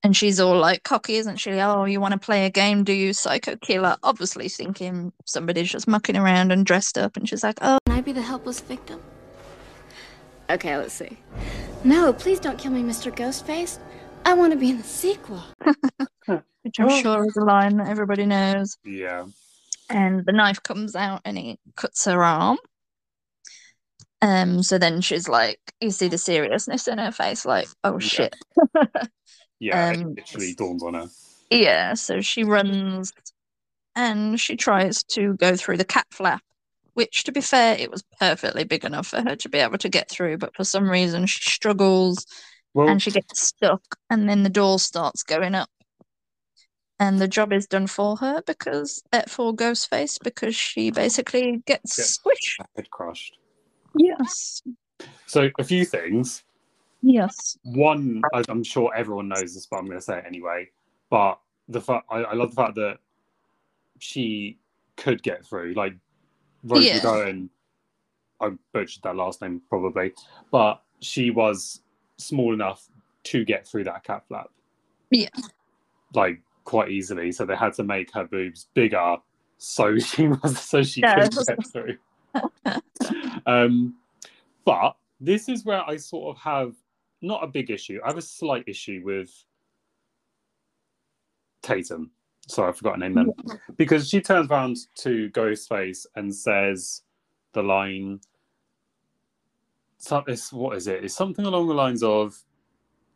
and 0.05 0.18
she's 0.18 0.38
all 0.41 0.60
like 0.60 0.84
cocky, 0.84 1.15
isn't 1.15 1.38
she? 1.38 1.53
Oh, 1.61 1.85
you 1.85 2.01
want 2.01 2.11
to 2.11 2.19
play 2.19 2.45
a 2.45 2.49
game, 2.49 2.84
do 2.84 2.91
you, 2.91 3.14
psycho 3.14 3.55
killer? 3.55 3.95
Obviously 4.03 4.49
thinking 4.49 5.14
somebody's 5.26 5.72
just 5.72 5.88
mucking 5.88 6.18
around 6.18 6.51
and 6.51 6.65
dressed 6.65 6.97
up, 6.97 7.15
and 7.15 7.30
she's 7.30 7.41
like, 7.41 7.57
oh, 7.61 7.77
Can 7.85 7.95
I 7.95 8.01
be 8.01 8.11
the 8.11 8.22
helpless 8.22 8.60
victim? 8.60 8.99
Okay, 10.49 10.76
let's 10.76 10.93
see. 10.93 11.18
No, 11.84 12.14
please 12.14 12.39
don't 12.39 12.57
kill 12.57 12.72
me, 12.72 12.81
Mr. 12.81 13.14
Ghostface. 13.14 13.80
I 14.26 14.34
want 14.34 14.53
to 14.53 14.60
be 14.60 14.69
in 14.69 14.77
the 14.77 14.84
sequel. 14.84 15.43
which 16.64 16.80
I'm 16.80 17.01
sure 17.01 17.26
is 17.26 17.35
a 17.35 17.43
line 17.43 17.77
that 17.77 17.89
everybody 17.89 18.26
knows. 18.26 18.77
Yeah. 18.85 19.26
And 19.89 20.26
the 20.26 20.31
knife 20.31 20.64
comes 20.64 20.95
out 20.95 21.22
and 21.26 21.38
it 21.38 21.60
cuts 21.76 22.05
her 22.05 22.23
arm. 22.23 22.57
Um, 24.22 24.64
so 24.64 24.77
then 24.77 25.01
she's 25.01 25.27
like, 25.27 25.60
you 25.81 25.91
see 25.91 26.07
the 26.07 26.18
seriousness 26.18 26.88
in 26.88 26.97
her 26.97 27.11
face, 27.11 27.45
like, 27.45 27.68
oh 27.84 27.99
shit. 27.99 28.35
Yeah, 29.60 29.91
Um, 29.91 30.01
it 30.01 30.07
literally 30.18 30.53
dawns 30.55 30.84
on 30.84 30.93
her. 30.93 31.07
Yeah, 31.49 31.93
so 31.93 32.19
she 32.19 32.43
runs 32.43 33.14
and 33.95 34.38
she 34.38 34.57
tries 34.57 35.03
to 35.03 35.35
go 35.35 35.55
through 35.55 35.77
the 35.77 35.85
cat 35.85 36.05
flap, 36.11 36.41
which, 36.94 37.24
to 37.26 37.32
be 37.32 37.41
fair, 37.41 37.76
it 37.78 37.90
was 37.91 38.03
perfectly 38.20 38.64
big 38.64 38.86
enough 38.86 39.07
for 39.07 39.22
her 39.22 39.36
to 39.36 39.49
be 39.49 39.57
able 39.60 39.78
to 39.80 39.90
get 39.90 40.10
through, 40.10 40.38
but 40.38 40.56
for 40.56 40.64
some 40.64 40.90
reason 40.90 41.26
she 41.26 41.41
struggles 41.49 42.26
Well- 42.74 42.90
and 42.90 43.02
she 43.02 43.11
gets 43.11 43.41
stuck, 43.48 43.84
and 44.10 44.30
then 44.30 44.44
the 44.44 44.49
door 44.49 44.80
starts 44.80 45.24
going 45.24 45.56
up. 45.56 45.70
And 46.99 47.20
the 47.20 47.28
job 47.28 47.52
is 47.52 47.65
done 47.68 47.88
for 47.88 48.15
her 48.18 48.41
because, 48.45 49.03
uh, 49.11 49.24
for 49.28 49.53
Ghostface, 49.53 50.20
because 50.24 50.56
she 50.56 50.91
basically 50.91 51.57
gets 51.65 51.98
Gets 51.98 52.18
squished. 52.20 52.65
Head 52.76 52.90
crushed. 52.91 53.38
Yes, 53.98 54.61
So 55.26 55.49
a 55.60 55.64
few 55.64 55.86
things. 55.86 56.44
yes. 57.02 57.57
One, 57.64 58.22
I'm 58.48 58.64
sure 58.64 58.94
everyone 58.95 59.28
knows 59.28 59.53
this, 59.53 59.65
but 59.65 59.78
I'm 59.78 59.86
going 59.86 59.98
to 59.98 60.02
say 60.02 60.20
it 60.20 60.26
anyway. 60.26 60.70
But 61.10 61.40
the 61.68 61.82
fact 61.82 62.06
I, 62.10 62.18
I 62.20 62.34
love 62.34 62.52
the 62.52 62.56
fact 62.56 62.76
that 62.76 62.98
she 63.99 64.57
could 64.95 65.22
get 65.24 65.45
through. 65.45 65.74
Like 65.74 65.94
Rose 66.64 66.85
Yeah. 66.85 66.99
McGowan, 66.99 67.49
I 68.40 68.52
butchered 68.72 69.03
that 69.03 69.15
last 69.15 69.41
name 69.41 69.61
probably, 69.69 70.14
but 70.52 70.81
she 70.99 71.30
was 71.30 71.81
small 72.18 72.53
enough 72.53 72.88
to 73.23 73.44
get 73.45 73.68
through 73.68 73.84
that 73.85 74.03
cat 74.03 74.23
flap 74.27 74.49
Yeah. 75.11 75.30
like 76.14 76.41
quite 76.64 76.90
easily. 76.90 77.31
So 77.31 77.45
they 77.45 77.56
had 77.56 77.73
to 77.73 77.84
make 77.84 78.14
her 78.14 78.26
boobs 78.26 78.68
bigger 78.73 79.18
so 79.57 79.98
she 79.99 80.27
was 80.27 80.60
so 80.60 80.84
she 80.84 81.02
Yeah, 81.02 81.27
could 81.27 81.45
get 81.48 81.65
through. 81.68 81.98
um, 83.45 83.95
but 84.65 84.95
this 85.19 85.48
is 85.49 85.65
where 85.65 85.88
I 85.90 85.98
sort 85.98 86.35
of 86.35 86.41
have 86.41 86.76
not 87.22 87.44
a 87.44 87.48
big 87.48 87.69
issue. 87.69 87.99
I 88.03 88.07
have 88.07 88.18
a 88.18 88.22
slight 88.22 88.65
issue 88.68 89.02
with 89.06 89.30
Tatum. 91.61 92.11
Sorry, 92.48 92.70
I 92.70 92.72
forgot 92.74 92.94
her 92.94 92.99
name 92.99 93.14
then. 93.14 93.34
Because 93.78 94.10
she 94.10 94.20
turns 94.22 94.49
around 94.49 94.78
to 94.95 95.30
Ghostface 95.30 96.06
and 96.15 96.34
says 96.34 97.03
the 97.53 97.64
line. 97.64 98.20
So 99.98 100.24
it's, 100.28 100.52
what 100.52 100.76
is 100.76 100.88
it? 100.88 101.06
It's 101.06 101.15
something 101.15 101.45
along 101.45 101.68
the 101.68 101.74
lines 101.74 102.03
of 102.03 102.38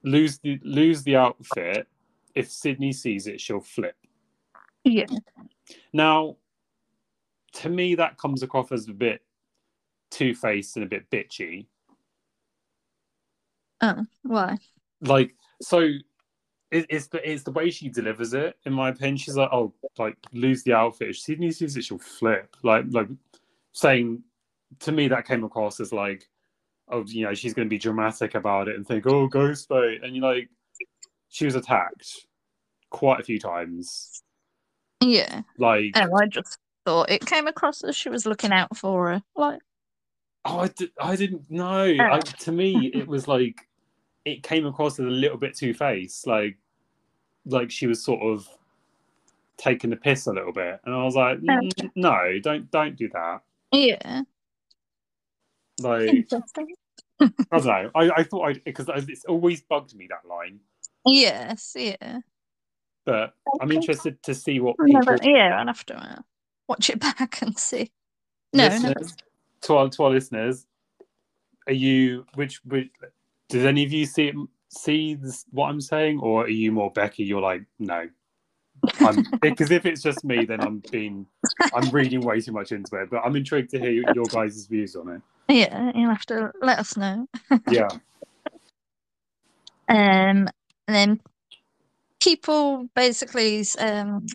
lose 0.04 0.38
the 0.40 0.60
lose 0.64 1.04
the 1.04 1.18
outfit. 1.18 1.88
If 2.36 2.50
Sidney 2.50 2.94
sees 2.94 3.28
it, 3.28 3.42
she'll 3.42 3.60
flip. 3.60 3.96
Yeah. 4.84 5.08
Now, 5.92 6.38
to 7.54 7.70
me, 7.70 7.96
that 7.96 8.18
comes 8.18 8.44
across 8.44 8.72
as 8.72 8.88
a 8.88 8.94
bit 8.94 9.22
two 10.10 10.34
faced 10.34 10.78
and 10.78 10.86
a 10.86 10.88
bit 10.88 11.10
bitchy. 11.10 11.66
Oh, 13.82 14.06
why? 14.24 14.58
Like, 15.02 15.36
so 15.62 15.90
it, 16.72 16.86
it's 16.90 17.08
the 17.08 17.30
it's 17.30 17.44
the 17.44 17.52
way 17.52 17.70
she 17.70 17.90
delivers 17.90 18.34
it. 18.34 18.58
In 18.66 18.74
my 18.74 18.90
opinion, 18.90 19.18
she's 19.18 19.38
like, 19.38 19.50
"Oh, 19.52 19.74
like 19.98 20.18
lose 20.34 20.64
the 20.64 20.74
outfit." 20.74 21.10
If 21.10 21.20
Sidney 21.20 21.52
sees 21.52 21.78
it, 21.78 21.84
she'll 21.84 21.98
flip. 21.98 22.56
Like, 22.64 22.86
like 22.90 23.08
saying 23.72 24.24
to 24.80 24.92
me 24.92 25.08
that 25.08 25.28
came 25.28 25.44
across 25.44 25.80
as 25.80 25.94
like, 25.94 26.28
"Oh, 26.90 27.04
you 27.06 27.26
know 27.26 27.34
she's 27.34 27.54
going 27.54 27.68
to 27.68 27.70
be 27.70 27.78
dramatic 27.78 28.36
about 28.36 28.68
it 28.68 28.76
and 28.76 28.86
think, 28.86 29.06
oh, 29.08 29.28
ghost 29.28 29.68
fight, 29.68 30.04
and 30.04 30.16
you're 30.16 30.26
like, 30.26 30.50
she 31.30 31.46
was 31.46 31.56
attacked 31.56 32.28
quite 32.90 33.20
a 33.20 33.24
few 33.24 33.40
times. 33.40 34.24
Yeah. 35.02 35.42
Like, 35.58 35.92
And 35.96 36.12
I 36.20 36.26
just 36.28 36.58
thought 36.86 37.10
it 37.10 37.26
came 37.26 37.48
across 37.48 37.84
as 37.84 37.96
she 37.96 38.10
was 38.10 38.26
looking 38.26 38.52
out 38.52 38.76
for 38.76 39.12
her. 39.12 39.24
Like, 39.36 39.62
oh, 40.46 40.60
I, 40.60 40.68
di- 40.70 40.92
I 41.00 41.16
didn't 41.16 41.50
know. 41.50 41.96
I, 42.00 42.20
to 42.20 42.52
me, 42.52 42.92
it 42.94 43.08
was 43.08 43.28
like 43.28 43.68
it 44.28 44.44
came 44.44 44.66
across 44.66 45.00
as 45.00 45.06
a 45.06 45.10
little 45.10 45.38
bit 45.38 45.56
two 45.56 45.74
faced, 45.74 46.28
like 46.28 46.58
like 47.46 47.72
she 47.72 47.88
was 47.88 48.04
sort 48.04 48.22
of 48.22 48.48
taking 49.58 49.90
the 49.90 49.96
piss 49.96 50.28
a 50.28 50.34
little 50.34 50.52
bit, 50.54 50.80
and 50.86 50.94
I 50.94 51.04
was 51.04 51.16
like, 51.16 51.40
"Mm, 51.40 51.92
no, 51.96 52.40
don't 52.44 52.70
don't 52.72 52.96
do 52.96 53.10
that. 53.14 53.42
yeah. 53.72 54.22
Like. 55.80 56.28
I 57.20 57.30
don't 57.52 57.66
know. 57.66 57.92
I, 57.96 58.12
I 58.18 58.24
thought 58.24 58.48
I 58.48 58.54
because 58.64 58.88
it's 59.10 59.26
always 59.26 59.62
bugged 59.62 59.96
me 59.96 60.08
that 60.10 60.28
line, 60.30 60.60
Yes, 61.06 61.74
yeah. 61.76 62.20
but 63.06 63.34
I'm 63.60 63.72
interested 63.72 64.22
to 64.24 64.36
see 64.36 64.60
what 64.60 64.76
people 64.78 65.02
never- 65.02 65.18
yeah, 65.24 65.58
I'll 65.60 65.66
have 65.66 65.84
to 65.88 65.98
uh, 65.98 66.22
watch 66.68 66.92
it 66.92 67.00
back 67.18 67.42
and 67.42 67.58
see. 67.58 67.92
No, 68.54 68.68
no. 68.80 68.94
to 69.62 69.76
our 69.76 69.90
to 69.90 70.04
our 70.04 70.12
listeners, 70.12 70.68
are 71.66 71.74
you 71.74 72.26
which 72.36 72.62
which 72.66 72.90
did 73.50 73.66
any 73.66 73.84
of 73.84 73.92
you 73.92 74.06
see 74.06 74.28
it, 74.28 74.36
see 74.70 75.16
this, 75.16 75.46
what 75.52 75.70
I'm 75.70 75.82
saying, 75.82 76.20
or 76.20 76.44
are 76.44 76.50
you 76.50 76.72
more 76.72 76.92
Becky? 76.92 77.24
You're 77.24 77.42
like 77.42 77.64
no, 77.80 78.08
I'm 79.00 79.26
because 79.42 79.72
if 79.72 79.86
it's 79.86 80.02
just 80.02 80.24
me, 80.24 80.46
then 80.46 80.62
I'm 80.62 80.84
being 80.92 81.26
I'm 81.74 81.90
reading 81.90 82.22
way 82.22 82.42
too 82.42 82.52
much 82.52 82.72
into 82.72 82.96
it. 82.98 83.10
But 83.10 83.22
I'm 83.24 83.36
intrigued 83.36 83.72
to 83.72 83.80
hear 83.80 83.92
your 84.14 84.26
guys' 84.26 84.68
views 84.68 84.96
on 84.96 85.10
it. 85.10 85.22
Yeah, 85.50 85.92
you'll 85.96 86.10
have 86.10 86.26
to 86.28 86.52
let 86.62 86.80
us 86.80 86.98
know. 86.98 87.28
Yeah, 87.72 87.90
Um, 89.88 90.50
and 90.88 90.96
then 90.96 91.22
people 92.22 92.90
basically, 92.96 93.66
um, 93.80 94.26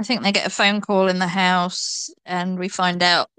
I 0.00 0.02
think 0.02 0.22
they 0.22 0.32
get 0.32 0.46
a 0.46 0.50
phone 0.50 0.80
call 0.80 1.08
in 1.08 1.20
the 1.20 1.28
house, 1.28 2.10
and 2.24 2.58
we 2.58 2.68
find 2.68 3.02
out 3.02 3.30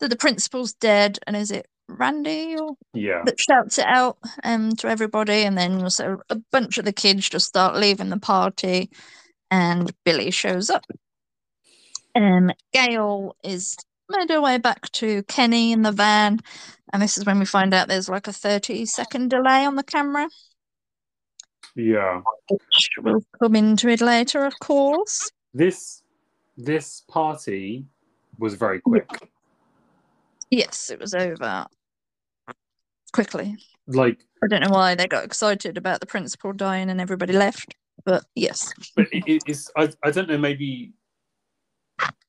that 0.00 0.08
the 0.08 0.16
principal's 0.16 0.72
dead. 0.72 1.18
And 1.26 1.36
is 1.36 1.50
it 1.50 1.66
Randy 1.98 2.56
or 2.56 2.74
yeah, 2.94 3.22
that 3.24 3.40
shouts 3.40 3.78
it 3.78 3.86
out 3.86 4.18
um 4.44 4.72
to 4.76 4.88
everybody? 4.88 5.42
And 5.42 5.56
then 5.56 5.88
so 5.90 6.20
a 6.30 6.36
bunch 6.50 6.78
of 6.78 6.84
the 6.84 6.92
kids 6.92 7.28
just 7.28 7.46
start 7.46 7.76
leaving 7.76 8.10
the 8.10 8.18
party, 8.18 8.90
and 9.50 9.92
Billy 10.04 10.30
shows 10.30 10.70
up. 10.70 10.84
Um, 12.14 12.50
Gale 12.72 13.36
is 13.42 13.76
made 14.10 14.30
her 14.30 14.40
way 14.40 14.58
back 14.58 14.90
to 14.92 15.22
Kenny 15.24 15.72
in 15.72 15.82
the 15.82 15.92
van, 15.92 16.40
and 16.92 17.02
this 17.02 17.16
is 17.16 17.24
when 17.24 17.38
we 17.38 17.46
find 17.46 17.72
out 17.72 17.88
there's 17.88 18.08
like 18.08 18.28
a 18.28 18.32
30 18.32 18.84
second 18.86 19.30
delay 19.30 19.64
on 19.64 19.76
the 19.76 19.82
camera 19.82 20.28
yeah. 21.74 22.20
which 22.50 22.90
we'll 22.98 23.24
come 23.40 23.56
into 23.56 23.88
it 23.88 24.00
later, 24.00 24.44
of 24.44 24.58
course. 24.60 25.30
This 25.54 26.02
this 26.56 27.02
party 27.08 27.86
was 28.38 28.54
very 28.54 28.80
quick. 28.80 29.08
Yes, 30.50 30.90
it 30.90 31.00
was 31.00 31.14
over 31.14 31.66
quickly. 33.12 33.56
Like 33.86 34.24
I 34.42 34.46
don't 34.48 34.60
know 34.62 34.70
why 34.70 34.94
they 34.94 35.06
got 35.06 35.24
excited 35.24 35.76
about 35.76 36.00
the 36.00 36.06
principal 36.06 36.52
dying 36.52 36.90
and 36.90 37.00
everybody 37.00 37.32
left, 37.32 37.74
but 38.04 38.24
yes. 38.34 38.72
but 38.96 39.06
it, 39.12 39.24
it- 39.26 39.42
it's 39.46 39.70
I, 39.76 39.90
I 40.04 40.10
don't 40.10 40.28
know 40.28 40.38
maybe 40.38 40.92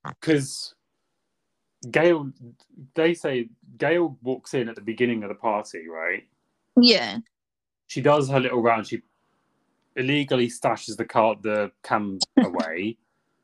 because 0.08 0.74
Gale 1.92 2.32
they 2.96 3.14
say 3.14 3.50
Gale 3.78 4.18
walks 4.22 4.54
in 4.54 4.70
at 4.70 4.76
the 4.76 4.82
beginning 4.82 5.24
of 5.24 5.30
the 5.30 5.36
party 5.36 5.88
right 5.88 6.24
Yeah, 6.80 7.18
she 7.88 8.02
does 8.02 8.30
her 8.30 8.40
little 8.40 8.62
round 8.62 8.88
she 8.88 9.02
illegally 9.96 10.48
stashes 10.48 10.96
the 10.98 11.06
cart 11.06 11.42
the 11.44 11.72
cam 11.84 12.20
away 12.44 12.98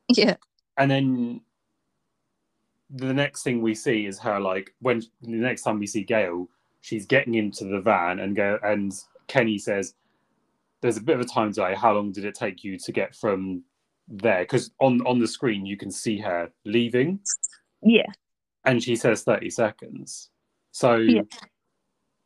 yeah, 0.08 0.36
and 0.78 0.90
then 0.90 1.42
the 2.90 3.14
next 3.14 3.44
thing 3.44 3.62
we 3.62 3.76
see 3.76 4.06
is 4.08 4.18
her 4.20 4.40
like 4.40 4.74
when 4.80 5.00
the 5.22 5.30
next 5.30 5.62
time 5.62 5.78
we 5.80 5.86
see 5.88 6.04
Gale 6.04 6.50
she's 6.82 7.06
getting 7.06 7.36
into 7.36 7.66
the 7.66 7.82
van 7.82 8.20
and 8.20 8.36
go 8.36 8.58
and 8.64 8.94
Kenny 9.28 9.58
says 9.58 9.94
there's 10.82 10.98
a 10.98 11.04
bit 11.04 11.16
of 11.16 11.22
a 11.22 11.26
time 11.26 11.52
delay. 11.52 11.76
How 11.76 11.94
long 11.94 12.12
did 12.12 12.26
it 12.26 12.36
take 12.36 12.64
you 12.64 12.78
to 12.80 12.92
get 12.92 13.16
from 13.16 13.64
there? 14.08 14.42
Because 14.42 14.72
on 14.80 15.02
on 15.06 15.20
the 15.20 15.28
screen 15.28 15.66
you 15.66 15.78
can 15.78 15.92
see 15.92 16.18
her 16.20 16.50
leaving. 16.66 17.20
Yeah, 17.82 18.08
and 18.66 18.82
she 18.84 18.96
says 18.96 19.24
30 19.24 19.50
seconds. 19.50 20.30
So 20.72 20.96
Yeah. 20.96 21.22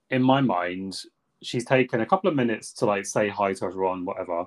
in 0.10 0.22
my 0.22 0.42
mind 0.42 1.02
she's 1.42 1.66
taken 1.66 2.02
a 2.02 2.06
couple 2.06 2.30
of 2.30 2.36
minutes 2.36 2.72
to 2.74 2.86
like 2.86 3.06
say 3.06 3.28
hi 3.28 3.54
to 3.54 3.66
everyone 3.66 4.06
whatever 4.06 4.46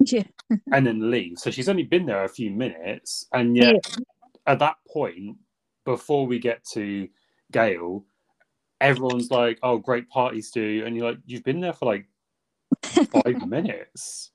yeah, 0.00 0.22
and 0.72 0.86
then 0.86 1.10
leave. 1.10 1.38
So 1.38 1.50
she's 1.50 1.68
only 1.68 1.82
been 1.82 2.06
there 2.06 2.24
a 2.24 2.28
few 2.28 2.50
minutes 2.50 3.26
and 3.32 3.56
yet 3.56 3.74
at 4.46 4.58
that 4.60 4.76
point 4.88 5.36
before 5.84 6.26
we 6.26 6.38
get 6.38 6.64
to 6.72 7.08
Gale 7.52 8.04
everyone's 8.80 9.30
like 9.30 9.58
oh 9.62 9.78
great 9.78 10.08
party 10.08 10.40
stu 10.40 10.82
and 10.86 10.96
you're 10.96 11.10
like 11.10 11.18
you've 11.26 11.44
been 11.44 11.60
there 11.60 11.72
for 11.72 11.86
like 11.86 12.06
five 12.84 13.46
minutes 13.48 14.30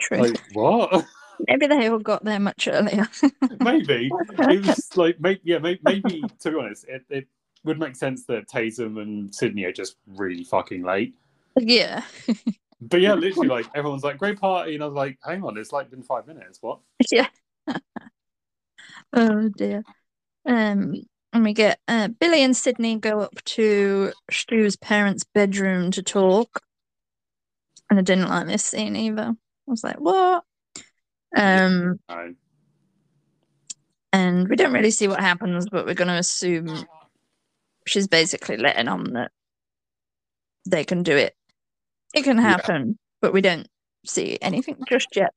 true. 0.00 0.18
like 0.18 0.42
what 0.52 1.04
Maybe 1.48 1.66
they 1.66 1.88
all 1.88 1.98
got 1.98 2.24
there 2.24 2.40
much 2.40 2.66
earlier. 2.66 3.06
maybe 3.60 4.10
it 4.10 4.66
was 4.66 4.88
like 4.96 5.20
maybe 5.20 5.40
yeah 5.44 5.58
maybe, 5.58 5.80
maybe 5.84 6.24
to 6.40 6.50
be 6.50 6.56
honest 6.58 6.86
it, 6.88 7.04
it 7.10 7.26
would 7.64 7.78
make 7.78 7.96
sense 7.96 8.24
that 8.26 8.48
Tatum 8.48 8.98
and 8.98 9.34
Sidney 9.34 9.64
are 9.64 9.72
just 9.72 9.96
really 10.06 10.44
fucking 10.44 10.82
late 10.82 11.14
yeah, 11.58 12.02
but 12.80 13.00
yeah 13.00 13.14
literally 13.14 13.48
like 13.48 13.66
everyone's 13.74 14.04
like 14.04 14.18
great 14.18 14.38
party 14.38 14.74
and 14.74 14.82
I 14.82 14.86
was 14.86 14.94
like 14.94 15.18
hang 15.24 15.42
on 15.42 15.58
it's 15.58 15.72
like 15.72 15.90
been 15.90 16.02
five 16.02 16.26
minutes 16.26 16.58
what 16.60 16.80
yeah. 17.10 17.28
oh 19.12 19.48
dear. 19.56 19.82
Um, 20.46 20.94
and 21.36 21.44
we 21.44 21.52
get 21.52 21.78
uh, 21.86 22.08
Billy 22.08 22.42
and 22.42 22.56
Sidney 22.56 22.96
go 22.96 23.20
up 23.20 23.34
to 23.44 24.12
Stu's 24.30 24.76
parents' 24.76 25.24
bedroom 25.34 25.90
to 25.92 26.02
talk, 26.02 26.62
and 27.90 27.98
I 27.98 28.02
didn't 28.02 28.28
like 28.28 28.46
this 28.46 28.64
scene 28.64 28.96
either. 28.96 29.34
I 29.68 29.70
was 29.70 29.84
like, 29.84 30.00
what? 30.00 30.44
Um, 31.36 32.00
and 34.12 34.48
we 34.48 34.56
don't 34.56 34.72
really 34.72 34.90
see 34.90 35.08
what 35.08 35.20
happens, 35.20 35.68
but 35.70 35.84
we're 35.84 35.94
going 35.94 36.08
to 36.08 36.14
assume 36.14 36.86
she's 37.86 38.08
basically 38.08 38.56
letting 38.56 38.88
on 38.88 39.12
that 39.12 39.30
they 40.66 40.84
can 40.84 41.02
do 41.02 41.16
it. 41.16 41.34
It 42.14 42.24
can 42.24 42.38
happen, 42.38 42.98
but 43.20 43.34
we 43.34 43.42
don't 43.42 43.68
see 44.06 44.38
anything 44.40 44.78
just 44.88 45.14
yet. 45.14 45.34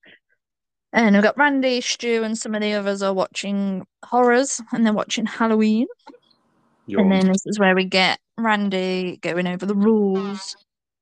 And 0.91 1.15
we've 1.15 1.23
got 1.23 1.37
Randy, 1.37 1.81
Stu, 1.81 2.23
and 2.23 2.37
some 2.37 2.55
of 2.55 2.61
the 2.61 2.73
others 2.73 3.03
are 3.03 3.13
watching 3.13 3.85
horrors, 4.03 4.59
and 4.71 4.85
they're 4.85 4.93
watching 4.93 5.25
Halloween. 5.25 5.87
You're- 6.87 7.03
And 7.03 7.11
then 7.11 7.27
this 7.31 7.45
is 7.45 7.59
where 7.59 7.75
we 7.75 7.85
get 7.85 8.19
Randy 8.37 9.17
going 9.21 9.45
over 9.45 9.65
the 9.65 9.75
rules 9.75 10.55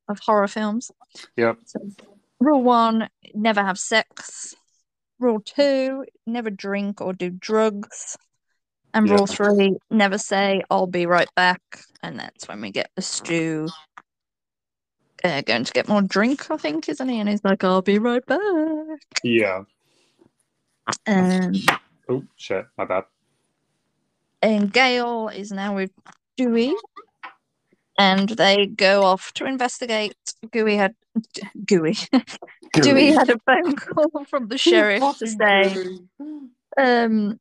of 0.10 0.20
horror 0.20 0.48
films. 0.50 0.92
Yep. 1.38 1.60
So, 1.66 1.80
rule 2.40 2.64
one: 2.64 3.10
never 3.34 3.62
have 3.64 3.80
sex. 3.80 4.56
Rule 5.20 5.40
two: 5.40 6.06
never 6.26 6.50
drink 6.50 7.00
or 7.00 7.14
do 7.14 7.30
drugs. 7.30 8.18
And 8.94 9.08
Yeah. 9.08 9.16
rule 9.16 9.28
three: 9.28 9.78
never 9.90 10.18
say 10.18 10.64
"I'll 10.70 10.88
be 10.88 11.06
right 11.06 11.34
back." 11.36 11.62
And 12.04 12.20
that's 12.20 12.48
when 12.48 12.60
we 12.60 12.72
get 12.72 12.92
the 12.96 13.02
Stu 13.02 13.70
uh, 15.24 15.42
going 15.42 15.64
to 15.64 15.74
get 15.74 15.88
more 15.88 16.02
drink, 16.04 16.52
I 16.52 16.58
think, 16.58 16.88
isn't 16.90 17.10
he? 17.10 17.20
And 17.20 17.28
he's 17.30 17.44
like, 17.44 17.64
"I'll 17.64 17.82
be 17.82 18.00
right 18.00 18.26
back." 18.26 18.40
yeah 19.24 19.64
Um, 21.06 21.54
oh 22.10 22.24
shit 22.36 22.66
my 22.78 22.86
bad 22.86 23.04
and 24.42 24.72
Gale 24.72 25.30
is 25.30 25.52
now 25.52 25.76
with 25.76 25.92
Dewey, 26.38 26.76
and 27.98 28.30
they 28.30 28.68
go 28.68 29.04
off 29.04 29.34
to 29.34 29.46
investigate. 29.46 30.16
Gooey 30.52 30.76
had 30.76 30.96
Gooey. 31.66 31.98
Dewey 32.74 33.08
had 33.08 33.30
a 33.30 33.40
phone 33.46 33.76
call 33.76 34.26
from 34.26 34.48
the 34.48 34.58
sheriff 34.58 35.04
to 35.18 35.28
say, 35.28 35.76
um, 36.78 37.40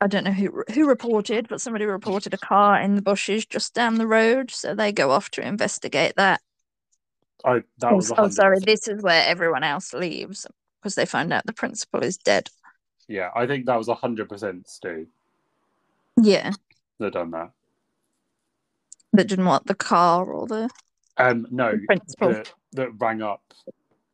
I 0.00 0.06
don't 0.06 0.24
know 0.24 0.32
who 0.32 0.64
who 0.72 0.88
reported, 0.88 1.48
but 1.48 1.60
somebody 1.60 1.84
reported 1.84 2.32
a 2.32 2.38
car 2.38 2.80
in 2.80 2.94
the 2.94 3.02
bushes 3.02 3.44
just 3.44 3.74
down 3.74 3.96
the 3.96 4.06
road. 4.06 4.50
So 4.50 4.74
they 4.74 4.92
go 4.92 5.10
off 5.10 5.30
to 5.32 5.46
investigate 5.46 6.14
that. 6.16 6.40
I 7.44 7.62
that 7.78 7.92
Oh, 7.92 7.96
was 7.96 8.10
a 8.10 8.14
oh, 8.14 8.16
hundred 8.16 8.32
sorry, 8.32 8.58
this 8.60 8.88
is 8.88 9.02
where 9.02 9.24
everyone 9.26 9.64
else 9.64 9.92
leaves 9.92 10.46
because 10.80 10.94
they 10.94 11.06
find 11.06 11.32
out 11.32 11.46
the 11.46 11.52
principal 11.52 12.02
is 12.02 12.16
dead. 12.16 12.48
yeah 13.08 13.30
I 13.34 13.46
think 13.46 13.66
that 13.66 13.76
was 13.76 13.88
a 13.88 13.94
hundred 13.94 14.28
percent 14.28 14.68
Stu 14.68 15.06
Yeah, 16.20 16.52
that 16.98 17.12
done 17.12 17.30
that 17.32 17.50
that 19.12 19.26
didn't 19.28 19.46
want 19.46 19.66
the 19.66 19.74
car 19.74 20.26
or 20.26 20.46
the 20.46 20.68
um 21.16 21.46
no 21.50 21.72
The 21.72 21.86
principal. 21.86 22.28
that, 22.32 22.52
that 22.72 22.90
rang 22.98 23.22
up 23.22 23.42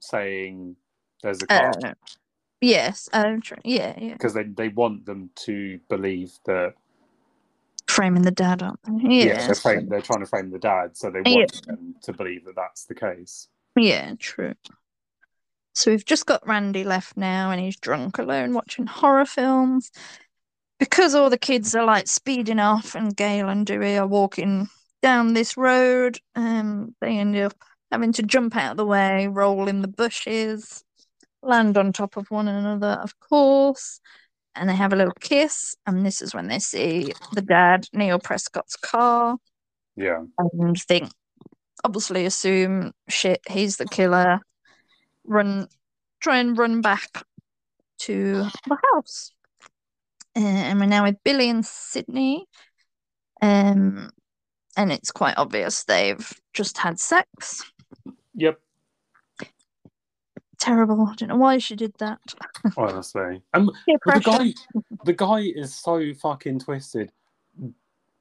saying 0.01 0.77
there's 1.23 1.43
a 1.43 1.47
car 1.47 1.71
uh, 1.85 1.95
yes, 2.61 3.09
um, 3.13 3.41
tr- 3.41 3.55
yeah, 3.65 3.95
yeah. 3.99 4.13
because 4.13 4.35
they, 4.35 4.45
they 4.45 4.69
want 4.69 5.07
them 5.07 5.31
to 5.37 5.81
believe 5.89 6.33
that 6.47 6.75
framing 7.87 8.23
the 8.23 8.31
dad 8.31 8.63
up. 8.63 8.79
Yeah, 8.87 9.25
Yeah, 9.25 9.47
they're, 9.47 9.55
frame, 9.55 9.89
they're 9.89 10.01
trying 10.03 10.21
to 10.21 10.27
frame 10.27 10.51
the 10.51 10.59
dad, 10.59 10.97
so 10.97 11.11
they 11.11 11.23
Yeah. 11.25 11.37
want 11.37 11.67
them 11.67 11.95
to 12.03 12.13
believe 12.13 12.45
that 12.45 12.57
that's 12.57 12.85
the 12.85 12.95
case. 12.95 13.49
yeah, 13.77 14.15
true. 14.19 14.55
So 15.75 15.91
we've 15.91 16.05
just 16.05 16.27
got 16.27 16.47
Randy 16.47 16.85
left 16.85 17.17
now, 17.17 17.51
and 17.51 17.61
he's 17.61 17.77
drunk 17.77 18.19
alone 18.19 18.55
watching 18.55 18.87
horror 18.87 19.27
films. 19.27 19.91
Because 20.79 21.15
all 21.15 21.31
the 21.31 21.39
kids 21.39 21.75
are 21.75 21.85
like 21.85 22.09
speeding 22.09 22.59
off, 22.59 22.95
and 22.95 23.17
Gale 23.17 23.49
and 23.49 23.67
Dewey 23.67 23.97
are 23.97 24.07
walking 24.07 24.69
down 25.03 25.35
this 25.35 25.57
road, 25.57 26.19
um, 26.35 26.95
they 27.01 27.19
end 27.19 27.37
up 27.37 27.55
having 27.93 28.13
to 28.13 28.23
jump 28.23 28.57
out 28.57 28.73
of 28.73 28.77
the 28.77 28.87
way, 28.87 29.29
roll 29.29 29.69
in 29.69 29.83
the 29.83 29.89
bushes, 29.89 30.83
land 31.43 31.77
on 31.77 31.93
top 31.93 32.17
of 32.17 32.31
one 32.31 32.49
another, 32.49 32.99
of 33.03 33.19
course, 33.21 34.01
and 34.55 34.69
they 34.69 34.75
have 34.75 34.93
a 34.93 34.97
little 34.97 35.15
kiss. 35.21 35.77
And 35.87 36.05
this 36.05 36.23
is 36.23 36.35
when 36.35 36.49
they 36.49 36.59
see 36.59 37.13
the 37.33 37.43
dad, 37.43 37.87
Neil 37.93 38.19
Prescott's 38.19 38.77
car, 38.77 39.37
Yeah. 39.95 40.23
and 40.39 40.81
think, 40.81 41.11
obviously, 41.85 42.25
assume 42.25 42.93
shit, 43.09 43.41
he's 43.49 43.77
the 43.77 43.87
killer. 43.87 44.41
Run, 45.27 45.69
try 46.21 46.39
and 46.39 46.57
run 46.57 46.81
back 46.81 47.25
to 48.01 48.47
the 48.67 48.79
house. 48.93 49.33
Uh, 50.37 50.41
and 50.41 50.81
we're 50.81 50.87
now 50.87 51.05
with 51.05 51.17
Billy 51.25 51.49
and 51.49 51.65
Sidney. 51.65 52.47
Um, 53.41 54.11
and 54.77 54.93
it's 54.93 55.13
quite 55.13 55.37
obvious 55.37 55.85
they've 55.85 56.33
just 56.53 56.79
had 56.79 56.99
sex. 56.99 57.63
Yep. 58.35 58.59
Terrible. 60.59 61.07
I 61.11 61.15
don't 61.15 61.29
know 61.29 61.37
why 61.37 61.59
she 61.59 61.77
did 61.77 61.93
that. 61.99 62.19
Honestly, 62.77 63.43
and 63.53 63.71
the 63.87 64.21
guy, 64.21 64.55
the 65.05 65.13
guy 65.13 65.41
is 65.41 65.75
so 65.75 66.15
fucking 66.15 66.61
twisted. 66.61 67.13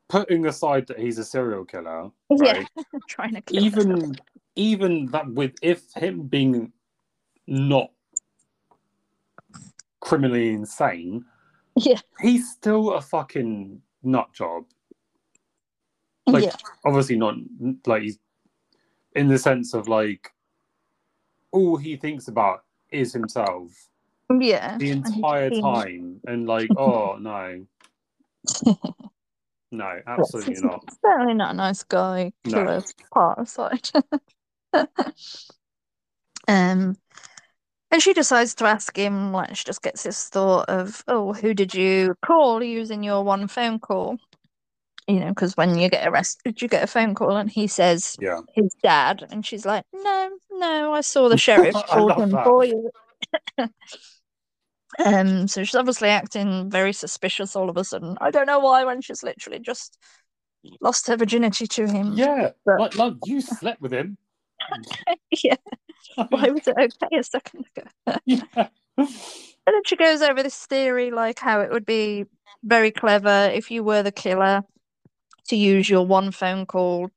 Putting 0.09 0.45
aside 0.45 0.87
that 0.87 0.99
he's 0.99 1.17
a 1.17 1.23
serial 1.23 1.65
killer, 1.65 2.11
right? 2.29 2.67
Yeah, 2.75 2.83
trying 3.07 3.33
to 3.35 3.41
kill 3.41 3.63
even 3.63 4.15
even 4.55 5.05
that 5.07 5.27
with 5.27 5.53
if 5.61 5.91
him 5.93 6.23
being 6.23 6.73
not 7.47 7.91
criminally 9.99 10.49
insane, 10.53 11.25
Yeah. 11.75 11.99
he's 12.19 12.51
still 12.51 12.93
a 12.93 13.01
fucking 13.01 13.81
nut 14.03 14.31
job. 14.33 14.65
Like 16.27 16.45
Yeah. 16.45 16.55
obviously 16.85 17.17
not 17.17 17.35
like 17.85 18.03
he's 18.03 18.19
in 19.15 19.27
the 19.27 19.37
sense 19.37 19.73
of 19.73 19.87
like 19.87 20.31
all 21.51 21.77
he 21.77 21.95
thinks 21.97 22.27
about 22.27 22.63
is 22.91 23.13
himself 23.13 23.71
Yeah. 24.29 24.77
the 24.77 24.89
entire 24.91 25.49
time 25.49 26.19
and 26.27 26.47
like 26.47 26.69
oh 26.77 27.17
no 27.17 27.65
no 29.71 30.01
absolutely 30.07 30.53
he's 30.53 30.63
not 30.63 30.83
Certainly 31.05 31.33
not 31.35 31.51
a 31.51 31.57
nice 31.57 31.83
guy. 31.83 32.31
No. 32.45 32.51
Killer 32.51 32.83
part 33.13 33.39
aside. 33.39 33.89
um, 36.47 36.97
and 37.93 38.01
she 38.01 38.11
decides 38.13 38.55
to 38.55 38.65
ask 38.65 38.97
him. 38.97 39.31
Like 39.31 39.55
she 39.55 39.63
just 39.63 39.83
gets 39.83 40.01
this 40.01 40.27
thought 40.27 40.67
of, 40.67 41.03
"Oh, 41.07 41.31
who 41.31 41.53
did 41.53 41.75
you 41.75 42.15
call 42.25 42.63
using 42.63 43.03
your 43.03 43.23
one 43.23 43.47
phone 43.47 43.79
call?" 43.79 44.17
You 45.07 45.19
know, 45.19 45.29
because 45.29 45.55
when 45.55 45.77
you 45.77 45.89
get 45.89 46.07
arrested, 46.07 46.59
you 46.59 46.67
get 46.67 46.83
a 46.83 46.87
phone 46.87 47.13
call, 47.13 47.37
and 47.37 47.49
he 47.51 47.67
says 47.67 48.17
yeah 48.19 48.39
his 48.55 48.75
dad, 48.81 49.23
and 49.29 49.45
she's 49.45 49.63
like, 49.65 49.85
"No, 49.93 50.31
no, 50.51 50.91
I 50.91 51.01
saw 51.01 51.29
the 51.29 51.37
sheriff 51.45 51.75
called 51.75 52.13
him 52.13 52.31
that. 52.31 52.45
for 52.45 52.65
you." 52.65 52.89
um, 55.05 55.47
so 55.47 55.63
she's 55.63 55.75
obviously 55.75 56.09
acting 56.09 56.71
very 56.71 56.93
suspicious 56.93 57.55
all 57.55 57.69
of 57.69 57.77
a 57.77 57.83
sudden. 57.83 58.17
I 58.19 58.31
don't 58.31 58.47
know 58.47 58.59
why, 58.59 58.85
when 58.85 59.01
she's 59.01 59.21
literally 59.21 59.59
just 59.59 59.99
lost 60.81 61.07
her 61.07 61.17
virginity 61.17 61.67
to 61.67 61.87
him. 61.87 62.13
yeah 62.15 62.51
But- 62.65 62.79
like 62.79 62.97
love 62.97 63.17
you 63.25 63.41
slept 63.41 63.81
with 63.81 63.93
him 63.93 64.17
yeah. 65.43 65.55
Why 66.29 66.49
was 66.49 66.67
it 66.67 66.75
okay 66.77 67.17
a 67.17 67.23
second 67.23 67.65
ago? 67.75 68.17
yeah 68.25 68.67
And 69.65 69.73
then 69.73 69.81
she 69.85 69.95
goes 69.95 70.21
over 70.21 70.43
this 70.43 70.65
theory, 70.65 71.09
like 71.11 71.39
how 71.39 71.61
it 71.61 71.71
would 71.71 71.85
be 71.85 72.25
very 72.63 72.91
clever 72.91 73.49
if 73.53 73.71
you 73.71 73.83
were 73.83 74.03
the 74.03 74.11
killer 74.11 74.63
to 75.47 75.55
use 75.55 75.89
your 75.89 76.05
one 76.05 76.31
phone 76.31 76.65
call 76.65 77.09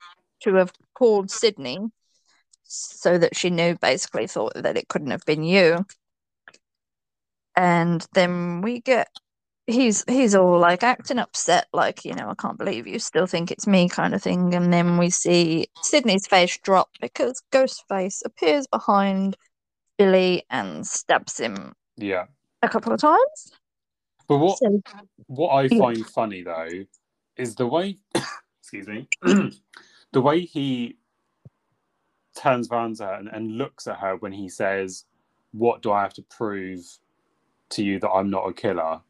to 0.42 0.54
have 0.54 0.72
called 0.94 1.30
Sidney 1.30 1.78
so 2.62 3.18
that 3.18 3.36
she 3.36 3.50
knew, 3.50 3.76
basically 3.80 4.26
thought 4.26 4.52
that 4.54 4.76
it 4.76 4.88
couldn't 4.88 5.10
have 5.10 5.24
been 5.24 5.42
you. 5.42 5.84
And 7.56 8.06
then 8.12 8.60
we 8.60 8.80
get 8.80 9.08
he's 9.66 10.04
he's 10.08 10.34
all 10.34 10.58
like 10.58 10.82
acting 10.82 11.18
upset, 11.18 11.66
like, 11.72 12.04
you 12.04 12.14
know, 12.14 12.30
I 12.30 12.34
can't 12.34 12.58
believe 12.58 12.86
you 12.86 12.98
still 12.98 13.26
think 13.26 13.50
it's 13.50 13.66
me 13.66 13.88
kind 13.88 14.14
of 14.14 14.22
thing. 14.22 14.54
And 14.54 14.72
then 14.72 14.98
we 14.98 15.10
see 15.10 15.68
Sidney's 15.82 16.26
face 16.26 16.58
drop 16.62 16.90
because 17.00 17.42
Ghostface 17.52 18.22
appears 18.24 18.66
behind 18.66 19.36
Billy 19.98 20.44
and 20.50 20.86
stabs 20.86 21.38
him 21.38 21.72
yeah 21.96 22.24
a 22.62 22.68
couple 22.68 22.92
of 22.92 23.00
times. 23.00 23.52
but 24.28 24.36
what 24.38 24.58
So 24.58 24.80
what 25.26 25.50
i 25.54 25.62
Yeah. 25.68 25.78
find 25.78 26.06
funny 26.06 26.42
though 26.42 26.84
is 27.36 27.54
the 27.54 27.66
way 27.66 27.98
excuse 28.60 28.86
me 28.86 29.08
the 30.12 30.20
way 30.20 30.40
he 30.40 30.98
turns 32.36 32.68
around 32.70 32.96
to 32.96 33.06
her 33.06 33.14
and, 33.14 33.28
and 33.28 33.56
looks 33.56 33.86
at 33.86 33.98
her 33.98 34.16
when 34.16 34.32
he 34.32 34.48
says 34.50 35.06
what 35.52 35.80
do 35.80 35.90
i 35.92 36.02
have 36.02 36.12
to 36.14 36.22
prove 36.24 36.84
to 37.70 37.82
you 37.82 37.98
that 37.98 38.10
i'm 38.10 38.28
not 38.28 38.46
a 38.46 38.52
killer 38.52 39.00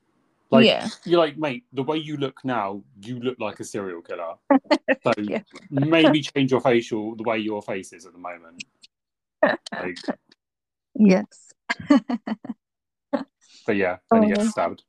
like 0.50 0.66
Yeah. 0.66 0.88
you're 1.04 1.18
like 1.18 1.36
mate 1.36 1.64
the 1.72 1.82
way 1.82 1.96
you 1.96 2.16
look 2.16 2.44
now 2.44 2.82
you 3.02 3.18
look 3.20 3.38
like 3.40 3.58
a 3.60 3.64
serial 3.64 4.00
killer 4.02 4.34
so 5.04 5.12
Yeah. 5.18 5.42
maybe 5.70 6.20
change 6.22 6.50
your 6.52 6.60
facial 6.60 7.16
the 7.16 7.22
way 7.24 7.38
your 7.38 7.62
face 7.62 7.92
is 7.92 8.06
at 8.06 8.12
the 8.12 8.18
moment 8.18 8.64
like 9.72 9.98
yes. 10.94 11.52
but 13.66 13.76
yeah 13.76 13.96
then 14.10 14.22
he 14.22 14.32
Oh. 14.32 14.34
gets 14.36 14.50
stabbed 14.50 14.82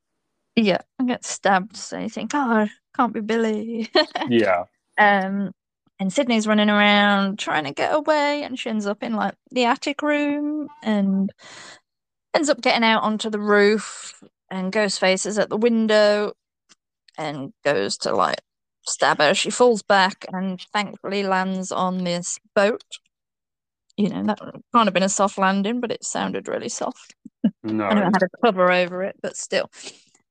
Yeah, 0.55 0.81
I 0.99 1.05
get 1.05 1.23
stabbed, 1.23 1.77
so 1.77 1.99
you 1.99 2.09
think, 2.09 2.31
oh, 2.33 2.67
can't 2.95 3.13
be 3.13 3.19
Billy. 3.21 3.89
yeah 4.29 4.63
um, 4.97 5.51
and 5.99 6.11
Sidney's 6.13 6.47
running 6.47 6.69
around 6.69 7.37
trying 7.39 7.63
to 7.65 7.73
get 7.73 7.93
away, 7.93 8.43
and 8.43 8.57
she 8.57 8.69
ends 8.69 8.87
up 8.87 9.03
in 9.03 9.13
like 9.13 9.35
the 9.51 9.65
attic 9.65 10.01
room 10.01 10.67
and 10.83 11.31
ends 12.33 12.49
up 12.49 12.61
getting 12.61 12.83
out 12.83 13.03
onto 13.03 13.29
the 13.29 13.39
roof. 13.39 14.23
And 14.49 14.71
Ghostface 14.71 15.25
is 15.25 15.37
at 15.37 15.49
the 15.49 15.57
window 15.57 16.33
and 17.17 17.51
goes 17.65 17.97
to 17.99 18.15
like 18.15 18.39
stab 18.85 19.19
her. 19.19 19.33
She 19.33 19.49
falls 19.49 19.83
back 19.83 20.25
and 20.31 20.61
thankfully 20.73 21.23
lands 21.23 21.71
on 21.71 22.03
this 22.03 22.39
boat. 22.55 22.83
You 23.97 24.09
know, 24.09 24.23
that 24.23 24.39
kind 24.73 24.87
of 24.87 24.93
been 24.93 25.03
a 25.03 25.09
soft 25.09 25.37
landing, 25.37 25.81
but 25.81 25.91
it 25.91 26.03
sounded 26.03 26.47
really 26.47 26.69
soft. 26.69 27.15
no 27.63 27.85
I 27.85 27.95
had 27.95 28.23
a 28.23 28.45
cover 28.45 28.71
over 28.71 29.03
it, 29.03 29.15
but 29.21 29.35
still. 29.35 29.69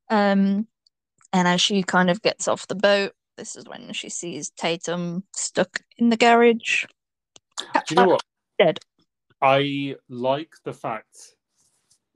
Um, 0.08 0.68
and 1.32 1.48
as 1.48 1.60
she 1.60 1.82
kind 1.82 2.08
of 2.08 2.22
gets 2.22 2.46
off 2.46 2.68
the 2.68 2.76
boat, 2.76 3.12
this 3.36 3.56
is 3.56 3.66
when 3.66 3.92
she 3.92 4.08
sees 4.08 4.50
Tatum 4.50 5.24
stuck 5.34 5.80
in 5.98 6.08
the 6.08 6.16
garage. 6.16 6.84
do 7.58 7.80
you 7.90 7.96
know 7.96 8.08
what 8.08 8.22
Dead. 8.58 8.78
I 9.42 9.96
like 10.08 10.54
the 10.64 10.72
fact 10.72 11.34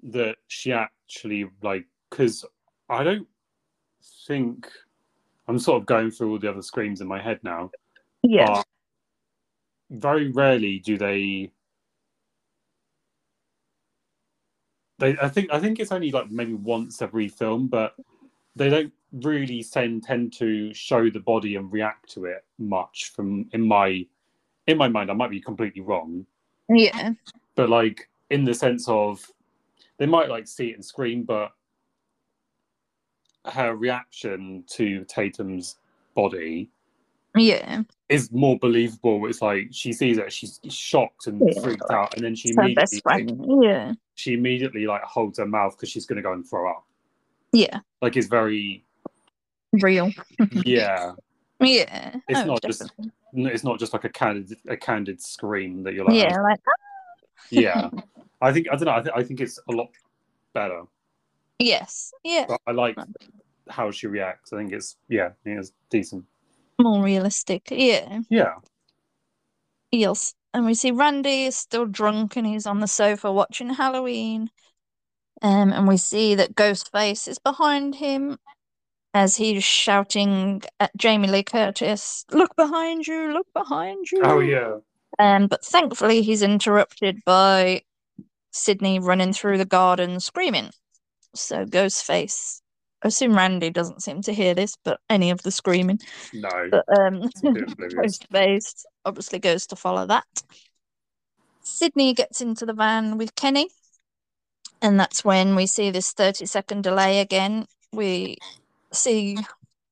that 0.04 0.36
she 0.48 0.70
actually 1.10 1.46
like 1.62 1.86
because 2.08 2.44
I 2.88 3.02
don't 3.02 3.26
think 4.28 4.70
I'm 5.48 5.58
sort 5.58 5.80
of 5.82 5.86
going 5.86 6.10
through 6.10 6.32
all 6.32 6.38
the 6.38 6.50
other 6.50 6.62
screams 6.62 7.00
in 7.00 7.08
my 7.08 7.20
head 7.20 7.40
now. 7.42 7.70
Yeah. 8.22 8.62
very 9.90 10.30
rarely 10.30 10.78
do 10.78 10.96
they. 10.96 11.50
They, 14.98 15.16
I 15.16 15.28
think, 15.28 15.50
I 15.50 15.58
think 15.58 15.80
it's 15.80 15.92
only 15.92 16.10
like 16.12 16.30
maybe 16.30 16.52
once 16.52 17.00
every 17.00 17.26
film, 17.28 17.68
but 17.68 17.94
they 18.54 18.68
don't 18.68 18.92
really 19.12 19.64
tend 19.64 20.02
tend 20.04 20.34
to 20.34 20.72
show 20.74 21.08
the 21.08 21.20
body 21.20 21.56
and 21.56 21.72
react 21.72 22.12
to 22.12 22.26
it 22.26 22.44
much. 22.58 23.10
From 23.16 23.48
in 23.52 23.66
my, 23.66 24.06
in 24.66 24.76
my 24.76 24.88
mind, 24.88 25.10
I 25.10 25.14
might 25.14 25.30
be 25.30 25.40
completely 25.40 25.80
wrong, 25.80 26.26
Yeah. 26.68 27.14
but 27.56 27.70
like 27.70 28.08
in 28.28 28.44
the 28.44 28.54
sense 28.54 28.86
of 28.88 29.26
they 30.00 30.06
might 30.06 30.30
like 30.30 30.48
see 30.48 30.70
it 30.70 30.74
and 30.74 30.84
scream 30.84 31.22
but 31.22 31.52
her 33.52 33.76
reaction 33.76 34.64
to 34.66 35.04
tatum's 35.04 35.76
body 36.14 36.68
Yeah. 37.36 37.82
is 38.08 38.32
more 38.32 38.58
believable 38.58 39.24
it's 39.26 39.42
like 39.42 39.68
she 39.70 39.92
sees 39.92 40.18
it 40.18 40.32
she's 40.32 40.58
shocked 40.68 41.26
and 41.26 41.40
Yeah, 41.46 41.62
freaked 41.62 41.90
out 41.90 42.16
and 42.16 42.24
then 42.24 42.34
she 42.34 42.48
It's 42.48 42.58
immediately 42.58 43.00
friend. 43.02 43.46
Yeah. 43.62 43.92
she 44.14 44.32
immediately 44.32 44.86
like 44.86 45.02
holds 45.02 45.38
her 45.38 45.46
mouth 45.46 45.76
because 45.76 45.90
she's 45.90 46.06
going 46.06 46.16
to 46.16 46.22
go 46.22 46.32
and 46.32 46.48
throw 46.48 46.68
up 46.70 46.84
Yeah. 47.52 47.78
like 48.02 48.16
it's 48.16 48.26
very 48.26 48.84
Real. 49.72 50.10
yeah 50.64 51.12
Yeah. 51.60 52.16
it's 52.28 52.40
Oh, 52.40 52.44
not 52.46 52.62
just 52.62 52.90
it's 53.32 53.64
not 53.64 53.78
just 53.78 53.92
like 53.92 54.04
a 54.04 54.08
candid 54.08 54.58
a 54.66 54.76
candid 54.78 55.20
scream 55.22 55.82
that 55.84 55.92
you're 55.94 56.04
like 56.06 56.16
Yeah, 56.16 56.40
like 56.40 56.60
yeah 57.50 57.90
i 58.40 58.52
think 58.52 58.66
i 58.70 58.76
don't 58.76 58.86
know 58.86 58.94
I, 58.94 59.00
th- 59.02 59.14
I 59.16 59.22
think 59.22 59.40
it's 59.40 59.58
a 59.68 59.72
lot 59.72 59.88
better 60.54 60.82
yes. 61.60 62.12
Yeah. 62.24 62.46
But 62.48 62.60
I 62.66 62.72
like 62.72 62.96
how 63.68 63.90
she 63.90 64.08
reacts. 64.08 64.52
I 64.52 64.56
think 64.56 64.72
it's 64.72 64.96
yeah, 65.08 65.26
I 65.26 65.44
think 65.44 65.60
it's 65.60 65.72
decent. 65.90 66.24
More 66.80 67.02
realistic. 67.02 67.68
Yeah. 67.70 68.20
Yeah. 68.28 68.54
Yes. 69.92 70.34
And 70.52 70.66
we 70.66 70.74
see 70.74 70.90
Randy 70.90 71.44
is 71.44 71.54
still 71.54 71.86
drunk 71.86 72.36
and 72.36 72.46
he's 72.46 72.66
on 72.66 72.80
the 72.80 72.88
sofa 72.88 73.30
watching 73.30 73.70
Halloween. 73.70 74.50
Um, 75.42 75.72
and 75.72 75.86
we 75.86 75.96
see 75.96 76.34
that 76.34 76.56
Ghostface 76.56 77.28
is 77.28 77.38
behind 77.38 77.94
him 77.94 78.38
as 79.14 79.36
he's 79.36 79.64
shouting 79.64 80.62
at 80.80 80.96
Jamie 80.96 81.28
Lee 81.28 81.42
Curtis, 81.42 82.24
Look 82.30 82.54
behind 82.56 83.06
you, 83.06 83.32
look 83.32 83.46
behind 83.54 84.10
you. 84.10 84.20
Oh 84.22 84.40
yeah. 84.40 84.78
Um, 85.18 85.48
but 85.48 85.64
thankfully, 85.64 86.22
he's 86.22 86.42
interrupted 86.42 87.20
by 87.24 87.82
Sidney 88.50 88.98
running 88.98 89.32
through 89.32 89.58
the 89.58 89.64
garden 89.64 90.20
screaming. 90.20 90.70
So, 91.34 91.64
Ghostface, 91.64 92.60
I 93.02 93.08
assume 93.08 93.36
Randy 93.36 93.70
doesn't 93.70 94.02
seem 94.02 94.22
to 94.22 94.32
hear 94.32 94.54
this, 94.54 94.76
but 94.84 95.00
any 95.08 95.30
of 95.30 95.42
the 95.42 95.50
screaming. 95.50 96.00
No. 96.32 96.68
But 96.70 96.84
um. 96.98 97.22
Ghostface 97.42 98.84
obviously 99.04 99.38
goes 99.38 99.66
to 99.68 99.76
follow 99.76 100.06
that. 100.06 100.26
Sidney 101.62 102.14
gets 102.14 102.40
into 102.40 102.66
the 102.66 102.72
van 102.72 103.16
with 103.16 103.34
Kenny, 103.34 103.68
and 104.82 104.98
that's 104.98 105.24
when 105.24 105.54
we 105.54 105.66
see 105.66 105.90
this 105.90 106.12
30 106.12 106.46
second 106.46 106.82
delay 106.82 107.20
again. 107.20 107.66
We 107.92 108.38
see 108.92 109.36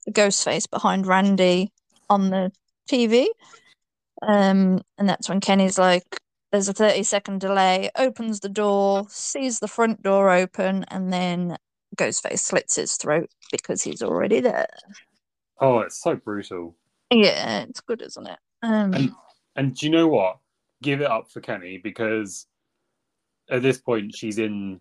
the 0.04 0.12
Ghostface 0.12 0.68
behind 0.68 1.06
Randy 1.06 1.72
on 2.10 2.30
the 2.30 2.52
TV. 2.90 3.26
Um, 4.22 4.82
and 4.98 5.08
that's 5.08 5.28
when 5.28 5.40
Kenny's 5.40 5.78
like, 5.78 6.20
there's 6.50 6.68
a 6.68 6.72
30 6.72 7.02
second 7.02 7.40
delay, 7.40 7.90
opens 7.96 8.40
the 8.40 8.48
door, 8.48 9.06
sees 9.08 9.60
the 9.60 9.68
front 9.68 10.02
door 10.02 10.30
open, 10.30 10.84
and 10.88 11.12
then 11.12 11.56
Ghostface 11.96 12.40
slits 12.40 12.76
his 12.76 12.94
throat 12.96 13.30
because 13.50 13.82
he's 13.82 14.02
already 14.02 14.40
there. 14.40 14.68
Oh, 15.60 15.80
it's 15.80 16.00
so 16.00 16.14
brutal. 16.14 16.76
Yeah, 17.10 17.62
it's 17.62 17.80
good, 17.80 18.02
isn't 18.02 18.26
it? 18.26 18.38
Um, 18.62 18.94
And 18.94 19.12
and 19.56 19.74
do 19.74 19.86
you 19.86 19.92
know 19.92 20.08
what? 20.08 20.38
Give 20.82 21.00
it 21.00 21.10
up 21.10 21.30
for 21.30 21.40
Kenny 21.40 21.78
because 21.78 22.46
at 23.50 23.62
this 23.62 23.78
point 23.78 24.14
she's 24.14 24.38
in 24.38 24.80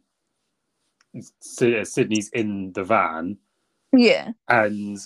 Sidney's 1.42 2.30
in 2.30 2.74
the 2.74 2.84
van 2.84 3.38
yeah, 3.94 4.32
and 4.48 4.98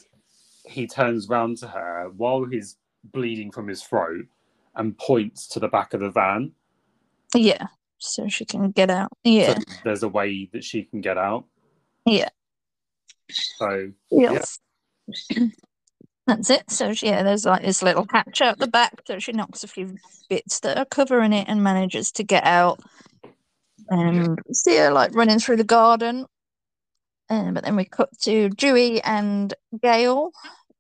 he 0.66 0.88
turns 0.88 1.30
round 1.30 1.58
to 1.58 1.68
her 1.68 2.10
while 2.16 2.44
he's 2.46 2.78
bleeding 3.04 3.52
from 3.52 3.68
his 3.68 3.82
throat 3.84 4.26
and 4.76 4.98
points 4.98 5.48
to 5.50 5.60
the 5.60 5.68
back 5.68 5.94
of 5.94 6.00
the 6.02 6.10
van. 6.12 6.52
yeah, 7.36 7.68
so 7.98 8.28
she 8.28 8.46
can 8.46 8.72
get 8.72 8.90
out. 8.90 9.12
Yeah, 9.24 9.56
So 9.56 9.64
there's 9.84 10.04
a 10.04 10.10
way 10.10 10.50
that 10.54 10.64
she 10.64 10.84
can 10.84 11.02
get 11.02 11.18
out. 11.18 11.46
yeah. 12.06 12.30
So 13.30 13.92
yeah. 14.10 14.32
Yes. 14.34 14.60
That's 16.28 16.50
it. 16.50 16.70
So 16.70 16.94
yeah, 17.02 17.24
there's 17.24 17.46
like 17.46 17.64
this 17.64 17.82
little 17.82 18.06
hatch 18.12 18.42
out 18.42 18.60
the 18.60 18.68
back, 18.68 19.02
so 19.08 19.20
she 19.20 19.32
knocks 19.32 19.64
a 19.64 19.68
few 19.68 19.96
bits 20.30 20.60
that 20.62 20.78
are 20.78 20.86
covering 20.86 21.34
it 21.34 21.48
and 21.48 21.64
manages 21.64 22.12
to 22.14 22.24
get 22.24 22.44
out. 22.46 22.80
And 23.90 24.38
see 24.54 24.78
her 24.78 24.92
like 24.92 25.14
running 25.16 25.40
through 25.40 25.58
the 25.58 25.64
garden. 25.66 26.26
Um, 27.30 27.54
but 27.54 27.64
then 27.64 27.76
we 27.76 27.86
cut 27.86 28.10
to 28.22 28.50
Dewey 28.50 29.02
and 29.02 29.54
Gale. 29.82 30.32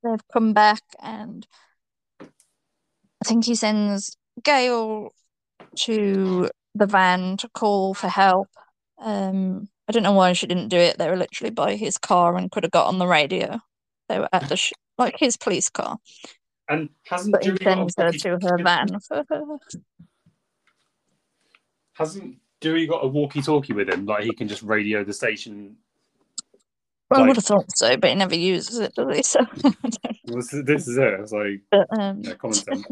They've 0.03 0.27
come 0.31 0.53
back, 0.53 0.81
and 1.01 1.45
I 3.21 3.27
think 3.27 3.45
he 3.45 3.55
sends 3.55 4.17
Gale 4.43 5.13
to 5.75 6.49
the 6.75 6.85
van 6.85 7.37
to 7.37 7.49
call 7.49 7.93
for 7.93 8.07
help. 8.07 8.47
Um, 8.99 9.69
I 9.87 9.91
don't 9.91 10.03
know 10.03 10.13
why 10.13 10.33
she 10.33 10.47
didn't 10.47 10.69
do 10.69 10.77
it. 10.77 10.97
They 10.97 11.09
were 11.09 11.17
literally 11.17 11.51
by 11.51 11.75
his 11.75 11.97
car 11.97 12.37
and 12.37 12.51
could 12.51 12.63
have 12.63 12.71
got 12.71 12.87
on 12.87 12.97
the 12.97 13.07
radio. 13.07 13.59
They 14.09 14.19
were 14.19 14.29
at 14.31 14.49
the 14.49 14.57
sh- 14.57 14.73
like 14.97 15.17
his 15.17 15.37
police 15.37 15.69
car, 15.69 15.97
And 16.67 16.89
hasn't 17.05 17.33
but 17.33 17.43
he 17.43 17.55
sends 17.57 17.95
her 17.97 18.11
to 18.11 18.39
her 18.41 18.57
van 18.57 18.99
for 18.99 19.23
her. 19.29 19.57
Hasn't 21.93 22.37
Dewey 22.61 22.87
got 22.87 23.03
a 23.03 23.07
walkie-talkie 23.07 23.73
with 23.73 23.89
him? 23.89 24.05
Like 24.05 24.23
he 24.23 24.33
can 24.33 24.47
just 24.47 24.63
radio 24.63 25.03
the 25.03 25.13
station. 25.13 25.77
Well, 27.11 27.19
I 27.19 27.23
Like- 27.23 27.27
would 27.27 27.35
have 27.37 27.45
thought 27.45 27.77
so, 27.77 27.97
but 27.97 28.09
he 28.09 28.15
never 28.15 28.35
uses 28.35 28.79
it, 28.79 28.95
does 28.95 29.15
he? 29.15 29.21
So, 29.23 29.39
This 30.25 30.53
is, 30.53 30.63
this 30.65 30.87
is 30.87 30.97
it. 30.97 31.19
It's 31.19 31.31
like 31.33 31.61
but, 31.69 31.87
um, 31.99 32.21
yeah, 32.23 32.33
common 32.35 32.53
sense. 32.55 32.85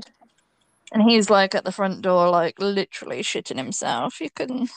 and 0.92 1.04
he's 1.10 1.30
like 1.30 1.56
at 1.56 1.64
the 1.64 1.72
front 1.72 2.02
door, 2.02 2.30
like 2.30 2.60
literally 2.60 3.22
shitting 3.22 3.56
himself. 3.58 4.20
You 4.20 4.30
can 4.30 4.68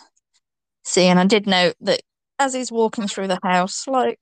see, 0.84 1.06
and 1.06 1.18
I 1.18 1.26
did 1.26 1.46
note 1.46 1.74
that 1.80 2.02
as 2.38 2.54
he's 2.54 2.70
walking 2.72 3.08
through 3.08 3.26
the 3.28 3.40
house, 3.42 3.86
like 3.88 4.18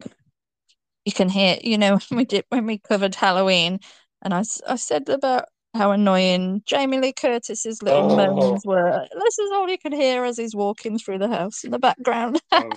you 1.04 1.12
can 1.12 1.28
hear, 1.28 1.58
you 1.62 1.76
know, 1.76 1.98
when 2.08 2.16
we 2.18 2.24
did 2.24 2.44
when 2.48 2.64
we 2.66 2.78
covered 2.78 3.14
Halloween, 3.14 3.80
and 4.22 4.32
I, 4.32 4.42
I 4.66 4.76
said 4.76 5.08
about 5.10 5.44
how 5.74 5.90
annoying 5.92 6.62
Jamie 6.66 6.98
Lee 6.98 7.12
Curtis's 7.12 7.82
little 7.82 8.10
Oh. 8.12 8.16
moans 8.16 8.64
were. 8.64 9.06
This 9.22 9.38
is 9.38 9.50
all 9.52 9.68
you 9.68 9.78
can 9.78 9.92
hear 9.92 10.24
as 10.24 10.36
he's 10.38 10.54
walking 10.56 10.98
through 10.98 11.18
the 11.18 11.28
house 11.28 11.62
in 11.62 11.70
the 11.72 11.78
background. 11.78 12.40
Oh. 12.50 12.70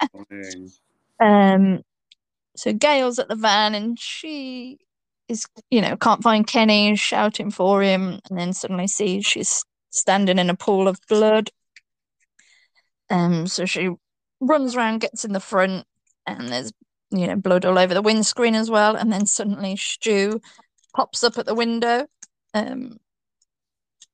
Um, 1.20 1.82
so 2.56 2.74
Gale's 2.74 3.20
at 3.20 3.28
the 3.28 3.36
van 3.36 3.76
and 3.76 4.00
she 4.00 4.78
is, 5.28 5.46
you 5.72 5.82
know, 5.82 5.96
can't 5.98 6.24
find 6.24 6.46
Kenny, 6.46 6.96
shouting 6.96 7.52
for 7.52 7.82
him, 7.82 8.20
and 8.30 8.38
then 8.38 8.54
suddenly 8.54 8.88
sees 8.88 9.26
she's 9.26 9.64
standing 9.90 10.40
in 10.40 10.50
a 10.50 10.56
pool 10.56 10.88
of 10.88 11.00
blood. 11.08 11.50
Um, 13.10 13.48
so 13.48 13.66
she 13.66 13.90
runs 14.40 14.76
around, 14.76 15.02
gets 15.02 15.26
in 15.26 15.34
the 15.34 15.40
front, 15.40 15.86
and 16.26 16.50
there's, 16.50 16.72
you 17.12 17.28
know, 17.28 17.36
blood 17.36 17.66
all 17.66 17.80
over 17.80 17.94
the 17.94 18.02
windscreen 18.02 18.56
as 18.56 18.70
well. 18.70 18.96
And 18.96 19.12
then 19.12 19.26
suddenly 19.26 19.76
Stu 19.76 20.42
pops 20.96 21.24
up 21.24 21.38
at 21.38 21.46
the 21.46 21.56
window. 21.56 22.06
Um, 22.54 22.98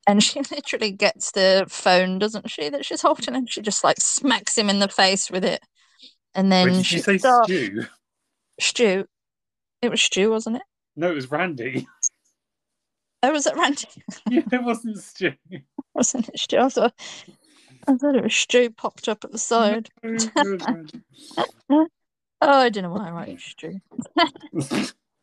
and 0.08 0.24
she 0.24 0.40
literally 0.40 0.92
gets 0.92 1.32
the 1.32 1.66
phone, 1.68 2.20
doesn't 2.20 2.50
she, 2.50 2.70
that 2.70 2.86
she's 2.86 3.02
holding, 3.02 3.36
and 3.36 3.50
she 3.50 3.62
just 3.62 3.84
like 3.84 3.98
smacks 4.00 4.58
him 4.58 4.70
in 4.70 4.80
the 4.80 4.88
face 4.88 5.30
with 5.30 5.44
it. 5.44 5.62
And 6.36 6.52
then 6.52 6.68
Wait, 6.68 6.86
she 6.86 7.00
say 7.00 7.18
starts- 7.18 7.48
Stu? 7.48 7.86
Stu. 8.60 9.06
It 9.82 9.90
was 9.90 10.02
Stu, 10.02 10.30
wasn't 10.30 10.58
it? 10.58 10.64
No, 10.96 11.12
it 11.12 11.16
was 11.16 11.32
Randy. 11.32 11.88
Oh, 13.22 13.34
was 13.34 13.46
it 13.48 13.58
Randy? 13.58 13.84
yeah, 14.30 14.44
it 14.50 14.64
wasn't 14.64 14.98
Stu. 14.98 15.34
wasn't 15.94 16.30
it 16.30 16.40
Stu? 16.40 16.58
I 16.58 16.70
thought, 16.70 16.94
I 17.86 17.98
thought 17.98 18.16
it 18.16 18.24
was 18.24 18.34
Stu 18.34 18.70
popped 18.70 19.10
up 19.10 19.26
at 19.26 19.34
the 19.34 19.38
side. 19.38 19.90
Randy. 20.02 20.30
oh, 21.70 21.88
I 22.40 22.70
don't 22.70 22.84
know 22.84 22.92
why 22.92 23.10
I 23.10 23.12
wrote 23.12 23.42
Stu. 23.42 23.82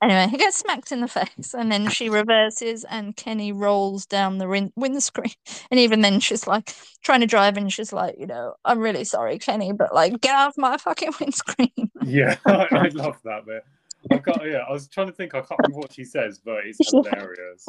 Anyway, 0.02 0.28
he 0.30 0.36
gets 0.36 0.58
smacked 0.58 0.92
in 0.92 1.00
the 1.00 1.08
face, 1.08 1.54
and 1.54 1.72
then 1.72 1.88
she 1.88 2.10
reverses, 2.10 2.84
and 2.84 3.16
Kenny 3.16 3.50
rolls 3.50 4.04
down 4.04 4.36
the 4.36 4.46
win- 4.46 4.72
windscreen. 4.76 5.32
And 5.70 5.80
even 5.80 6.02
then, 6.02 6.20
she's 6.20 6.46
like 6.46 6.74
trying 7.02 7.20
to 7.20 7.26
drive, 7.26 7.56
and 7.56 7.72
she's 7.72 7.92
like, 7.92 8.16
you 8.18 8.26
know, 8.26 8.54
I'm 8.64 8.78
really 8.78 9.04
sorry, 9.04 9.38
Kenny, 9.38 9.72
but 9.72 9.94
like, 9.94 10.20
get 10.20 10.34
off 10.34 10.54
my 10.58 10.76
fucking 10.76 11.12
windscreen. 11.20 11.90
Yeah, 12.02 12.36
I, 12.46 12.68
I 12.70 12.88
love 12.88 13.16
that 13.24 13.46
bit. 13.46 13.64
I 14.12 14.18
got 14.18 14.46
yeah. 14.46 14.64
I 14.68 14.72
was 14.72 14.86
trying 14.86 15.06
to 15.06 15.12
think. 15.12 15.34
I 15.34 15.40
can't 15.40 15.58
remember 15.62 15.78
what 15.78 15.92
she 15.92 16.04
says, 16.04 16.40
but 16.44 16.66
it's 16.66 16.90
hilarious. 16.90 17.66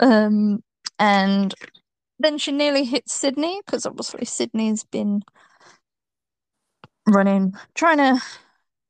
Um, 0.00 0.62
and 0.98 1.52
then 2.18 2.38
she 2.38 2.52
nearly 2.52 2.84
hits 2.84 3.12
Sidney 3.12 3.60
because 3.66 3.84
obviously 3.86 4.24
Sidney's 4.24 4.84
been 4.84 5.22
running, 7.06 7.54
trying 7.74 7.98
to 7.98 8.22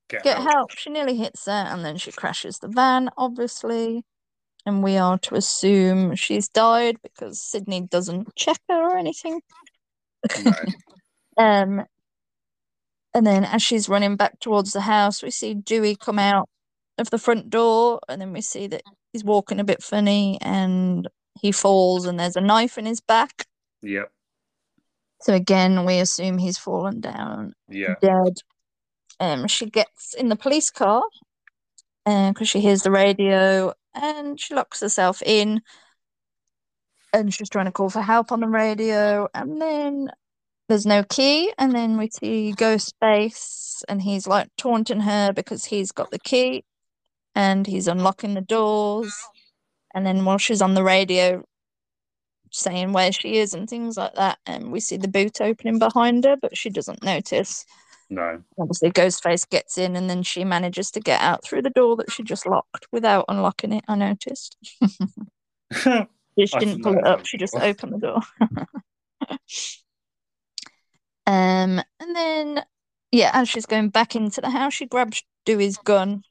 Get, 0.09 0.23
get 0.25 0.37
help. 0.37 0.49
help. 0.49 0.71
She 0.73 0.91
nearly 0.91 1.17
hits 1.17 1.47
her, 1.47 1.53
and 1.53 1.85
then 1.85 1.97
she 1.97 2.13
crashes 2.13 2.59
the 2.59 2.69
van, 2.69 3.11
obviously. 3.17 4.05
And 4.67 4.83
we 4.83 4.97
are 4.97 5.19
to 5.19 5.35
assume 5.35 6.15
she's 6.15 6.49
died 6.49 6.97
because 7.03 7.43
Sidney 7.43 7.83
doesn't 7.83 8.35
check 8.35 8.59
her 8.69 8.93
or 8.93 8.97
anything. 8.99 9.41
No. 10.43 10.53
Um, 11.37 11.85
and 13.13 13.27
then 13.27 13.45
as 13.45 13.61
she's 13.61 13.89
running 13.89 14.15
back 14.15 14.39
towards 14.39 14.73
the 14.73 14.83
house, 14.83 15.21
we 15.21 15.31
see 15.33 15.53
Dewey 15.53 15.97
come 15.97 16.21
out 16.21 16.49
of 16.97 17.11
the 17.11 17.19
front 17.19 17.51
door, 17.51 17.99
and 18.09 18.21
then 18.21 18.33
we 18.33 18.41
see 18.41 18.69
that 18.69 18.83
he's 19.13 19.25
walking 19.25 19.59
a 19.59 19.65
bit 19.65 19.83
funny, 19.83 20.39
and 20.41 21.09
he 21.41 21.51
falls, 21.51 22.07
and 22.07 22.21
there's 22.21 22.37
a 22.37 22.41
knife 22.41 22.79
in 22.79 22.87
his 22.87 23.01
back. 23.01 23.47
Yep. 23.83 24.13
So 25.23 25.35
again, 25.35 25.85
we 25.85 25.99
assume 25.99 26.39
he's 26.39 26.59
fallen 26.59 27.01
down 27.01 27.55
Yeah. 27.69 27.97
dead. 28.01 28.39
Um, 29.21 29.47
she 29.47 29.67
gets 29.67 30.15
in 30.15 30.29
the 30.29 30.37
police 30.37 30.71
car 30.71 31.03
because 32.05 32.49
she 32.49 32.61
hears 32.61 32.83
the 32.83 32.91
radio 32.91 33.73
and 33.95 34.39
she 34.39 34.55
locks 34.55 34.81
herself 34.81 35.23
in 35.25 35.63
and 37.13 37.33
she's 37.33 37.49
trying 37.49 37.67
to 37.67 37.73
call 37.73 37.91
for 37.91 38.03
help 38.03 38.33
on 38.33 38.41
the 38.41 38.49
radio. 38.49 39.29
And 39.35 39.61
then 39.61 40.11
there's 40.69 40.87
no 40.87 41.05
key 41.05 41.53
and 41.59 41.73
then 41.73 41.97
we 41.97 42.11
see 42.11 42.55
Ghostface 42.57 43.83
and 43.89 44.03
he's 44.03 44.27
like 44.27 44.49
taunting 44.59 45.01
her 45.01 45.33
because 45.33 45.65
he's 45.65 45.93
got 45.93 46.11
the 46.11 46.19
key 46.19 46.65
and 47.35 47.67
he's 47.67 47.89
unlocking 47.89 48.35
the 48.35 48.41
doors. 48.41 49.15
And 49.95 50.05
then 50.05 50.25
while 50.25 50.39
she's 50.39 50.63
on 50.63 50.75
the 50.75 50.83
radio 50.83 51.45
saying 52.51 52.93
where 52.93 53.11
she 53.11 53.39
is 53.39 53.53
and 53.53 53.69
things 53.69 53.97
like 53.97 54.15
that 54.15 54.39
and 54.47 54.71
we 54.71 54.79
see 54.79 54.97
the 54.97 55.09
boot 55.09 55.41
opening 55.41 55.79
behind 55.79 56.25
her 56.25 56.37
but 56.41 56.57
she 56.57 56.71
doesn't 56.71 57.03
notice 57.03 57.65
No. 58.15 58.43
Obviously, 58.59 58.91
Ghostface 58.93 59.49
gets 59.49 59.77
in, 59.77 59.97
and 59.97 60.09
then 60.09 60.23
she 60.23 60.45
manages 60.45 60.91
to 60.93 61.01
get 61.01 61.21
out 61.21 61.45
through 61.45 61.63
the 61.63 61.71
door 61.71 61.97
that 61.97 62.13
she 62.13 62.23
just 62.23 62.47
locked 62.47 62.87
without 62.93 63.25
unlocking 63.29 63.73
it. 63.73 63.85
I 63.89 63.97
noticed. 63.97 64.57
she 65.73 66.07
didn't 66.37 66.83
pull 66.83 66.97
it 66.97 67.07
up; 67.07 67.27
she 67.27 67.39
just 67.39 67.57
opened 67.57 67.95
the 67.95 67.99
door. 67.99 68.21
um, 71.27 71.83
and 72.01 72.17
then 72.17 72.65
yeah, 73.11 73.31
as 73.33 73.49
she's 73.49 73.67
going 73.67 73.89
back 73.89 74.15
into 74.15 74.41
the 74.41 74.51
house, 74.51 74.75
she 74.75 74.87
grabs 74.87 75.25
Dewey's 75.45 75.79
gun, 75.79 76.23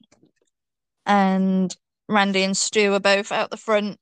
and 1.04 1.76
Randy 2.08 2.42
and 2.42 2.56
Stu 2.56 2.94
are 2.94 3.00
both 3.00 3.30
out 3.30 3.50
the 3.50 3.58
front, 3.58 3.98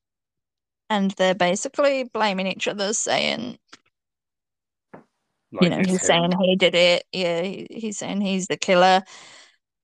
and 0.88 1.10
they're 1.12 1.34
basically 1.34 2.04
blaming 2.04 2.46
each 2.46 2.68
other, 2.68 2.92
saying 2.92 3.58
you 5.60 5.68
know, 5.68 5.78
he's 5.78 5.88
him. 5.88 5.98
saying 5.98 6.32
he 6.40 6.56
did 6.56 6.74
it. 6.74 7.04
Yeah, 7.12 7.42
he, 7.42 7.66
he's 7.70 7.98
saying 7.98 8.20
he's 8.20 8.46
the 8.46 8.56
killer. 8.56 9.02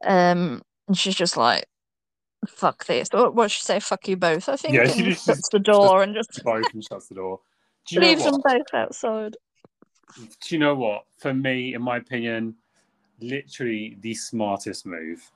Um, 0.05 0.63
and 0.87 0.97
she's 0.97 1.15
just 1.15 1.37
like, 1.37 1.67
"Fuck 2.47 2.87
this." 2.87 3.09
What 3.13 3.35
what 3.35 3.51
she 3.51 3.63
say? 3.63 3.81
"Fuck 3.81 4.09
you 4.09 4.17
both." 4.17 4.49
I 4.49 4.57
think. 4.57 4.75
Yeah, 4.75 4.89
she 4.89 5.03
just 5.03 5.27
shuts 5.27 5.49
the 5.51 5.59
door 5.59 6.03
and 6.03 6.15
just 6.15 6.43
both 6.45 6.65
and 6.73 6.83
shuts 6.85 7.09
the 7.09 7.17
door. 7.17 7.41
Do 7.89 8.01
leaves 8.01 8.25
them 8.25 8.41
both 8.45 8.67
outside. 8.75 9.37
Do 10.17 10.27
you 10.55 10.59
know 10.59 10.75
what? 10.75 11.05
For 11.19 11.35
me, 11.35 11.75
in 11.75 11.83
my 11.83 11.99
opinion, 11.99 12.55
literally 13.21 13.97
the 14.01 14.15
smartest 14.15 14.87
move. 14.87 15.31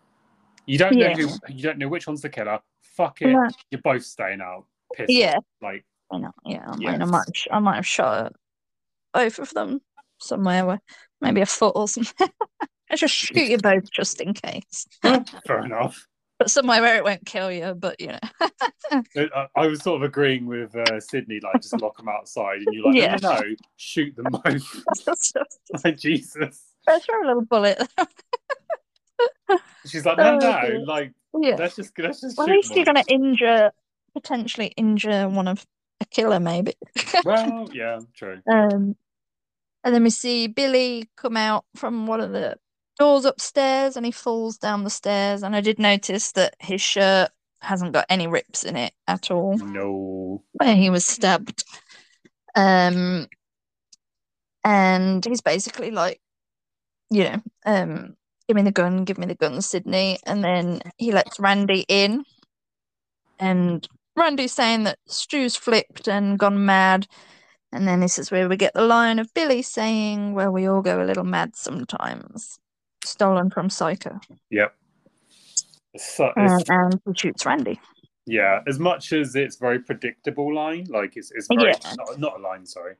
You 0.66 0.78
don't 0.78 0.96
know 0.96 1.10
who. 1.10 1.28
You 1.48 1.62
don't 1.62 1.78
know 1.78 1.88
which 1.88 2.06
one's 2.06 2.22
the 2.22 2.28
killer. 2.28 2.60
Fuck 2.80 3.22
it. 3.22 3.28
No. 3.28 3.48
You're 3.70 3.80
both 3.82 4.04
staying 4.04 4.40
out. 4.40 4.64
Piss 4.94 5.06
Yeah. 5.08 5.36
off. 5.36 5.44
Like 5.60 5.84
I 6.12 6.18
know. 6.18 6.30
Yeah, 6.44 6.64
I, 6.66 6.76
Yes. 6.78 7.00
I 7.00 7.04
might, 7.04 7.16
have 7.26 7.34
sh- 7.34 7.48
I 7.50 7.58
might 7.58 7.76
have 7.76 7.86
shot 7.86 8.32
both 9.14 9.38
of 9.38 9.50
them 9.50 9.80
somewhere 10.22 10.64
where 10.66 10.80
maybe 11.20 11.40
a 11.40 11.46
foot 11.46 11.72
or 11.76 11.88
something. 11.88 12.28
I 12.90 12.96
just 12.96 13.14
shoot 13.14 13.36
you 13.50 13.58
both 13.58 13.90
just 13.90 14.20
in 14.20 14.34
case, 14.34 14.86
fair 15.46 15.64
enough. 15.64 16.06
but 16.38 16.50
somewhere 16.50 16.82
where 16.82 16.96
it 16.96 17.04
won't 17.04 17.24
kill 17.24 17.50
you. 17.50 17.72
But 17.74 17.98
you 18.00 18.08
know, 18.08 18.18
I, 19.34 19.46
I 19.56 19.66
was 19.66 19.82
sort 19.82 20.02
of 20.02 20.06
agreeing 20.08 20.44
with 20.46 20.74
uh, 20.76 21.00
Sidney, 21.00 21.40
like 21.42 21.62
just 21.62 21.80
lock 21.80 21.96
them 21.96 22.08
outside, 22.08 22.58
and 22.58 22.74
you're 22.74 22.84
like, 22.84 22.96
Yeah. 22.96 23.16
no, 23.22 23.32
no, 23.34 23.40
no, 23.40 23.56
shoot 23.76 24.14
them 24.14 24.26
both. 24.30 24.84
like 25.84 25.96
Jesus. 25.98 26.62
Let's 26.86 27.06
throw 27.06 27.24
a 27.24 27.26
little 27.26 27.44
bullet. 27.46 27.80
She's 29.86 30.04
like, 30.04 30.18
no, 30.18 30.36
Oh, 30.36 30.38
no, 30.38 30.60
dear. 30.60 30.84
like 30.84 31.12
Yeah. 31.38 31.56
let's 31.58 31.76
just 31.76 31.98
let's 31.98 32.20
just 32.20 32.36
Well, 32.38 32.48
at 32.48 32.52
least 32.52 32.74
you're 32.74 32.84
going 32.84 33.02
to 33.02 33.12
injure, 33.12 33.72
potentially 34.14 34.68
injure 34.76 35.28
one 35.28 35.48
of 35.48 35.64
a 36.00 36.04
killer, 36.06 36.40
maybe. 36.40 36.74
Well, 37.24 37.68
yeah, 37.72 38.00
true. 38.14 38.40
um, 38.50 38.96
and 39.84 39.94
then 39.94 40.02
we 40.02 40.10
see 40.10 40.46
Billy 40.46 41.08
come 41.16 41.36
out 41.36 41.64
from 41.76 42.06
one 42.06 42.20
of 42.20 42.32
the 42.32 42.56
doors 42.98 43.24
upstairs, 43.24 43.96
and 43.96 44.06
he 44.06 44.12
falls 44.12 44.58
down 44.58 44.84
the 44.84 44.90
stairs. 44.90 45.42
And 45.42 45.56
I 45.56 45.60
did 45.60 45.78
notice 45.78 46.32
that 46.32 46.56
his 46.58 46.80
shirt 46.80 47.30
hasn't 47.60 47.92
got 47.92 48.06
any 48.08 48.26
rips 48.26 48.64
in 48.64 48.76
it 48.76 48.92
at 49.06 49.30
all, 49.30 49.56
No. 49.58 50.42
where 50.52 50.74
he 50.74 50.90
was 50.90 51.04
stabbed. 51.06 51.64
Um, 52.54 53.28
and 54.64 55.24
he's 55.24 55.40
basically 55.40 55.90
like, 55.90 56.20
you 57.10 57.24
know, 57.24 57.42
um, 57.66 58.16
give 58.46 58.56
me 58.56 58.62
the 58.62 58.70
gun, 58.72 59.04
give 59.04 59.18
me 59.18 59.26
the 59.26 59.34
gun, 59.34 59.60
Sidney. 59.62 60.18
And 60.26 60.42
then 60.44 60.82
he 60.96 61.12
lets 61.12 61.40
Randy 61.40 61.84
in, 61.88 62.24
and 63.38 63.86
Randy's 64.16 64.52
saying 64.52 64.84
that 64.84 64.98
Stu's 65.06 65.56
flipped 65.56 66.08
and 66.08 66.38
gone 66.38 66.64
mad. 66.64 67.06
And 67.72 67.88
then 67.88 68.00
this 68.00 68.18
is 68.18 68.30
where 68.30 68.48
we 68.48 68.56
get 68.56 68.74
the 68.74 68.82
line 68.86 69.18
of 69.18 69.32
Billy 69.34 69.62
saying, 69.62 70.34
Well, 70.34 70.50
we 70.52 70.66
all 70.66 70.82
go 70.82 71.02
a 71.02 71.06
little 71.06 71.24
mad 71.24 71.56
sometimes. 71.56 72.58
Stolen 73.04 73.50
from 73.50 73.70
Psycho. 73.70 74.20
Yep. 74.50 74.74
So, 75.96 76.26
Um, 76.36 76.46
it's, 76.60 76.70
and 76.70 77.00
he 77.06 77.12
shoots 77.16 77.44
Randy. 77.46 77.80
yeah, 78.26 78.60
as 78.66 78.78
much 78.78 79.12
as 79.12 79.34
it's 79.34 79.56
very 79.56 79.78
predictable 79.78 80.54
line, 80.54 80.86
like 80.88 81.16
it's 81.16 81.30
it's 81.32 81.48
very 81.48 81.72
Yeah. 81.72 81.94
not, 81.96 82.18
not 82.18 82.38
a 82.38 82.42
line, 82.42 82.64
sorry. 82.66 82.94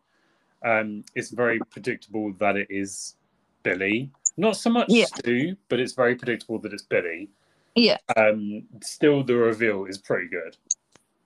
Um, 0.64 1.04
it's 1.14 1.30
very 1.30 1.58
predictable 1.70 2.32
that 2.38 2.56
it 2.56 2.66
is 2.70 3.16
Billy. 3.62 4.10
Not 4.36 4.56
so 4.56 4.70
much 4.70 4.86
Yeah. 4.88 5.06
Stu, 5.06 5.56
but 5.68 5.80
it's 5.80 5.92
very 5.92 6.14
predictable 6.16 6.58
that 6.60 6.72
it's 6.72 6.82
Billy. 6.82 7.30
Yeah. 7.74 7.98
Um, 8.16 8.64
still, 8.82 9.22
the 9.24 9.34
reveal 9.36 9.84
is 9.86 9.98
pretty 9.98 10.28
good. 10.28 10.56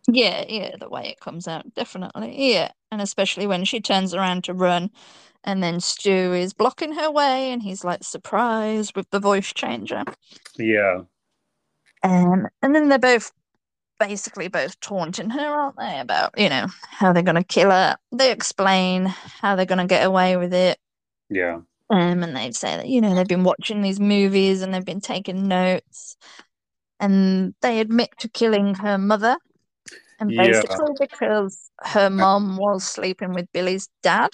Yeah, 0.08 0.44
yeah, 0.48 0.76
the 0.78 0.88
way 0.88 1.08
it 1.08 1.20
comes 1.20 1.48
out, 1.48 1.72
definitely. 1.74 2.52
Yeah. 2.52 2.70
And 2.92 3.00
especially 3.02 3.46
when 3.46 3.64
she 3.64 3.80
turns 3.80 4.14
around 4.14 4.44
to 4.44 4.54
run 4.54 4.90
and 5.44 5.62
then 5.62 5.80
Stu 5.80 6.32
is 6.34 6.54
blocking 6.54 6.94
her 6.94 7.10
way 7.10 7.52
and 7.52 7.62
he's 7.62 7.84
like 7.84 8.04
surprised 8.04 8.96
with 8.96 9.10
the 9.10 9.20
voice 9.20 9.52
changer. 9.52 10.04
Yeah, 10.58 11.04
Um, 12.02 12.46
and 12.62 12.74
then 12.74 12.88
they're 12.88 12.98
both 12.98 13.32
basically 14.00 14.48
both 14.48 14.80
taunting 14.80 15.30
her, 15.30 15.40
aren't 15.40 15.78
they, 15.78 16.00
about, 16.00 16.38
you 16.38 16.48
know, 16.48 16.66
how 16.90 17.12
they're 17.12 17.22
gonna 17.22 17.44
kill 17.44 17.70
her. 17.70 17.96
They 18.12 18.32
explain 18.32 19.06
how 19.06 19.56
they're 19.56 19.66
gonna 19.66 19.86
get 19.86 20.06
away 20.06 20.36
with 20.36 20.54
it. 20.54 20.78
yeah, 21.28 21.60
Um, 21.88 22.22
and 22.24 22.36
they 22.36 22.50
say 22.50 22.76
that, 22.76 22.88
you 22.88 23.00
know, 23.00 23.14
they've 23.14 23.28
been 23.28 23.44
watching 23.44 23.80
these 23.80 24.00
movies 24.00 24.60
and 24.62 24.74
they've 24.74 24.84
been 24.84 25.00
taking 25.00 25.46
notes. 25.46 26.16
And 27.00 27.54
they 27.62 27.80
admit 27.80 28.10
to 28.20 28.28
killing 28.28 28.76
her 28.76 28.98
mother. 28.98 29.38
And 30.18 30.30
Yeah. 30.30 30.52
basically 30.52 30.94
because 30.98 31.70
her 31.82 32.06
uh, 32.06 32.10
mom 32.10 32.56
was 32.56 32.84
sleeping 32.84 33.32
with 33.34 33.50
Billy's 33.52 33.88
dad. 34.02 34.30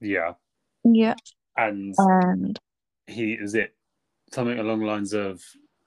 yeah. 0.00 0.32
Yeah. 0.84 1.14
And 1.56 1.94
And 1.98 2.58
he 3.06 3.32
is 3.32 3.54
it 3.54 3.74
something 4.32 4.58
along 4.58 4.80
the 4.80 4.86
lines 4.86 5.12
of 5.12 5.42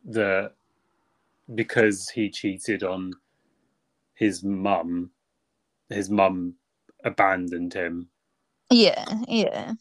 the 0.05 0.51
because 1.53 2.09
he 2.09 2.29
cheated 2.29 2.83
on 2.83 3.11
his 4.13 4.43
mum, 4.43 5.11
his 5.89 6.09
mum 6.09 6.55
abandoned 7.03 7.73
him. 7.73 8.07
yeah, 8.69 9.05
yeah. 9.27 9.73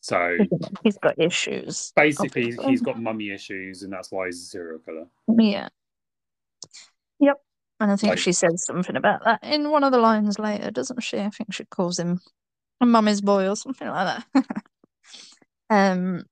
So 0.00 0.36
He's 0.82 0.96
got 0.98 1.18
issues. 1.20 1.92
basically, 1.94 2.42
obviously. 2.44 2.70
he's 2.70 2.80
got 2.82 3.00
mummy 3.00 3.30
issues, 3.30 3.82
and 3.82 3.92
that's 3.92 4.10
why 4.10 4.26
he's 4.26 4.40
a 4.42 4.46
serial 4.46 4.78
killer. 4.80 5.06
Yeah. 5.28 5.68
Yep. 7.20 7.40
And 7.80 7.90
I 7.90 7.96
think 7.96 8.10
Like- 8.10 8.18
she 8.18 8.32
says 8.32 8.64
something 8.64 8.94
about 8.96 9.24
that 9.24 9.42
in 9.42 9.70
one 9.70 9.84
of 9.84 9.92
the 9.92 9.98
lines 9.98 10.38
later, 10.38 10.70
doesn't 10.70 11.00
she? 11.02 11.18
I 11.18 11.30
think 11.30 11.52
she 11.54 11.64
calls 11.64 11.98
him 11.98 12.20
a 12.80 12.86
mummy's 12.86 13.20
boy 13.22 13.48
or 13.48 13.56
something 13.56 13.88
like 13.88 14.22
that. 14.34 14.44
um, 15.70 16.24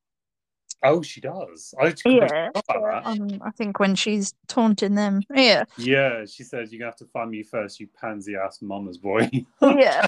Oh, 0.81 1.03
she 1.03 1.21
does. 1.21 1.75
I 1.81 1.93
yeah. 2.05 2.51
forgot 2.53 2.65
about 2.69 3.05
that. 3.05 3.07
Um, 3.21 3.43
I 3.45 3.51
think 3.51 3.81
when 3.81 3.97
she's 3.97 4.33
taunting 4.47 4.95
them. 4.95 5.23
Yeah. 5.35 5.65
Yeah, 5.77 6.25
she 6.25 6.45
says 6.45 6.71
you're 6.71 6.79
gonna 6.79 6.93
have 6.93 6.97
to 6.99 7.07
find 7.07 7.31
me 7.33 7.43
first, 7.43 7.81
you 7.81 7.89
pansy 8.01 8.37
ass 8.37 8.63
mama's 8.63 8.97
boy. 8.99 9.29
Yeah. 9.61 10.07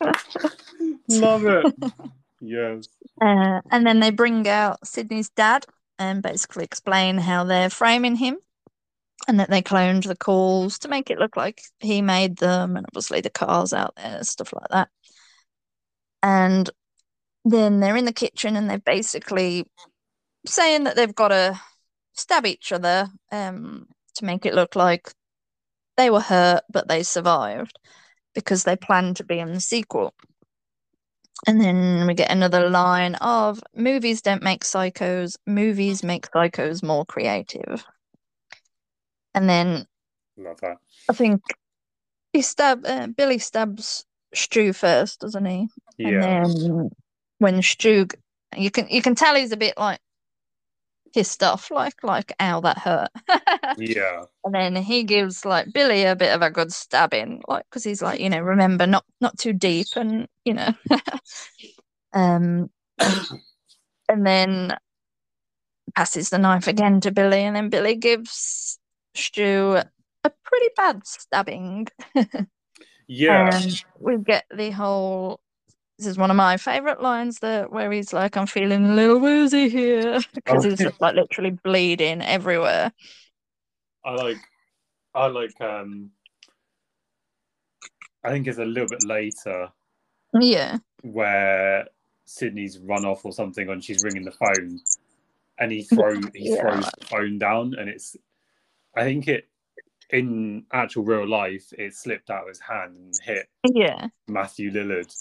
Love 1.08 1.44
it. 1.46 1.74
yes. 2.40 2.88
Uh, 3.20 3.60
and 3.70 3.84
then 3.86 3.98
they 4.00 4.10
bring 4.10 4.46
out 4.46 4.86
Sidney's 4.86 5.30
dad 5.30 5.66
and 5.98 6.22
basically 6.22 6.64
explain 6.64 7.18
how 7.18 7.42
they're 7.42 7.70
framing 7.70 8.14
him 8.14 8.36
and 9.28 9.38
that 9.38 9.50
they 9.50 9.60
cloned 9.60 10.06
the 10.06 10.16
calls 10.16 10.78
to 10.80 10.88
make 10.88 11.10
it 11.10 11.18
look 11.18 11.36
like 11.36 11.60
he 11.80 12.00
made 12.00 12.38
them 12.38 12.76
and 12.76 12.86
obviously 12.88 13.20
the 13.20 13.28
cars 13.30 13.74
out 13.74 13.94
there, 13.96 14.24
stuff 14.24 14.54
like 14.54 14.68
that. 14.70 14.88
And 16.22 16.68
then 17.44 17.78
they're 17.78 17.96
in 17.96 18.06
the 18.06 18.12
kitchen 18.12 18.56
and 18.56 18.68
they're 18.68 18.78
basically 18.78 19.66
saying 20.46 20.84
that 20.84 20.96
they've 20.96 21.14
got 21.14 21.28
to 21.28 21.60
stab 22.14 22.46
each 22.46 22.72
other 22.72 23.08
um, 23.30 23.86
to 24.14 24.24
make 24.24 24.46
it 24.46 24.54
look 24.54 24.74
like 24.74 25.12
they 25.98 26.10
were 26.10 26.20
hurt 26.20 26.62
but 26.72 26.88
they 26.88 27.02
survived 27.02 27.78
because 28.34 28.64
they 28.64 28.76
plan 28.76 29.14
to 29.14 29.24
be 29.24 29.38
in 29.38 29.52
the 29.52 29.60
sequel. 29.60 30.14
And 31.46 31.60
then 31.60 32.06
we 32.06 32.14
get 32.14 32.30
another 32.30 32.68
line 32.68 33.14
of 33.16 33.60
movies 33.74 34.22
don't 34.22 34.42
make 34.42 34.64
psychos, 34.64 35.36
movies 35.46 36.02
make 36.02 36.30
psychos 36.30 36.82
more 36.82 37.04
creative. 37.04 37.84
And 39.38 39.48
then 39.48 39.86
Love 40.36 40.60
that. 40.62 40.78
I 41.08 41.12
think 41.12 41.40
he 42.32 42.42
stab 42.42 42.84
uh, 42.84 43.06
Billy 43.06 43.38
stabs 43.38 44.04
Stu 44.34 44.72
first, 44.72 45.20
doesn't 45.20 45.44
he? 45.44 45.68
Yeah. 45.96 46.42
And 46.42 46.56
then 46.56 46.90
when 47.38 47.62
Stu, 47.62 48.08
you 48.56 48.70
can 48.72 48.88
you 48.88 49.00
can 49.00 49.14
tell 49.14 49.36
he's 49.36 49.52
a 49.52 49.56
bit 49.56 49.74
like 49.78 50.00
pissed 51.14 51.44
off, 51.44 51.70
like 51.70 52.02
like 52.02 52.32
ow 52.40 52.60
that 52.62 52.78
hurt. 52.78 53.10
Yeah. 53.76 54.24
And 54.44 54.54
then 54.54 54.74
he 54.74 55.04
gives 55.04 55.44
like 55.44 55.72
Billy 55.72 56.02
a 56.02 56.16
bit 56.16 56.34
of 56.34 56.42
a 56.42 56.50
good 56.50 56.72
stabbing, 56.72 57.42
like 57.46 57.64
because 57.70 57.84
he's 57.84 58.02
like, 58.02 58.18
you 58.18 58.28
know, 58.28 58.40
remember 58.40 58.88
not 58.88 59.04
not 59.20 59.38
too 59.38 59.52
deep, 59.52 59.86
and 59.94 60.26
you 60.44 60.54
know, 60.54 60.74
um, 62.12 62.68
and 62.98 64.26
then 64.26 64.76
passes 65.94 66.30
the 66.30 66.38
knife 66.38 66.66
again 66.66 67.00
to 67.02 67.12
Billy, 67.12 67.42
and 67.42 67.54
then 67.54 67.68
Billy 67.68 67.94
gives 67.94 68.80
Stu 69.14 69.80
a 70.24 70.30
pretty 70.44 70.68
bad 70.76 71.06
stabbing. 71.06 71.88
Yeah. 73.10 73.48
And 73.50 73.84
we 73.98 74.18
get 74.18 74.44
the 74.54 74.70
whole 74.70 75.40
this 75.98 76.06
is 76.06 76.18
one 76.18 76.30
of 76.30 76.36
my 76.36 76.56
favorite 76.58 77.02
lines 77.02 77.40
that 77.40 77.72
where 77.72 77.90
he's 77.90 78.12
like, 78.12 78.36
"I'm 78.36 78.46
feeling 78.46 78.86
a 78.86 78.94
little 78.94 79.18
woozy 79.18 79.68
here," 79.68 80.20
because 80.34 80.64
Oh, 80.64 80.70
he's 80.70 80.78
just 80.80 81.00
like 81.00 81.14
literally 81.14 81.50
bleeding 81.50 82.22
everywhere. 82.22 82.92
I 84.04 84.12
like, 84.14 84.36
I 85.14 85.26
like. 85.26 85.60
um 85.60 86.10
I 88.24 88.30
think 88.30 88.46
it's 88.46 88.58
a 88.58 88.64
little 88.64 88.88
bit 88.88 89.02
later 89.02 89.70
Yeah, 90.40 90.78
where 91.02 91.88
Sidney's 92.24 92.78
run 92.78 93.04
off 93.04 93.24
or 93.24 93.32
something, 93.32 93.68
and 93.68 93.82
she's 93.82 94.02
ringing 94.02 94.24
the 94.24 94.32
phone, 94.32 94.80
and 95.58 95.72
he 95.72 95.82
throw 95.82 96.14
he 96.34 96.50
Yeah. 96.50 96.60
throws 96.60 96.84
the 96.90 97.06
phone 97.06 97.38
down, 97.38 97.74
and 97.74 97.88
it's. 97.88 98.16
I 98.96 99.04
think 99.04 99.28
it, 99.28 99.48
in 100.10 100.64
actual 100.72 101.04
real 101.04 101.26
life, 101.26 101.72
it 101.76 101.94
slipped 101.94 102.30
out 102.30 102.42
of 102.42 102.48
his 102.48 102.60
hand 102.60 102.96
and 102.96 103.14
hit 103.22 103.48
yeah, 103.74 104.08
Matthew 104.26 104.70
Lillard, 104.70 105.14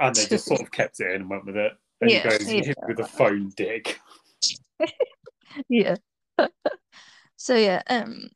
and 0.00 0.14
they 0.14 0.26
just 0.26 0.46
sort 0.46 0.62
of 0.62 0.70
kept 0.70 1.00
it 1.00 1.10
in 1.10 1.22
and 1.22 1.30
went 1.30 1.46
with 1.46 1.56
it. 1.56 1.72
And 2.00 2.10
Yeah, 2.10 2.22
he 2.22 2.28
goes, 2.28 2.48
"You 2.48 2.58
yeah. 2.58 2.64
hit 2.64 2.78
with 2.88 3.00
a 3.00 3.06
phone, 3.06 3.52
dick." 3.56 4.00
yeah. 5.68 5.96
so 7.36 7.54
yeah, 7.54 7.82
um, 7.88 8.30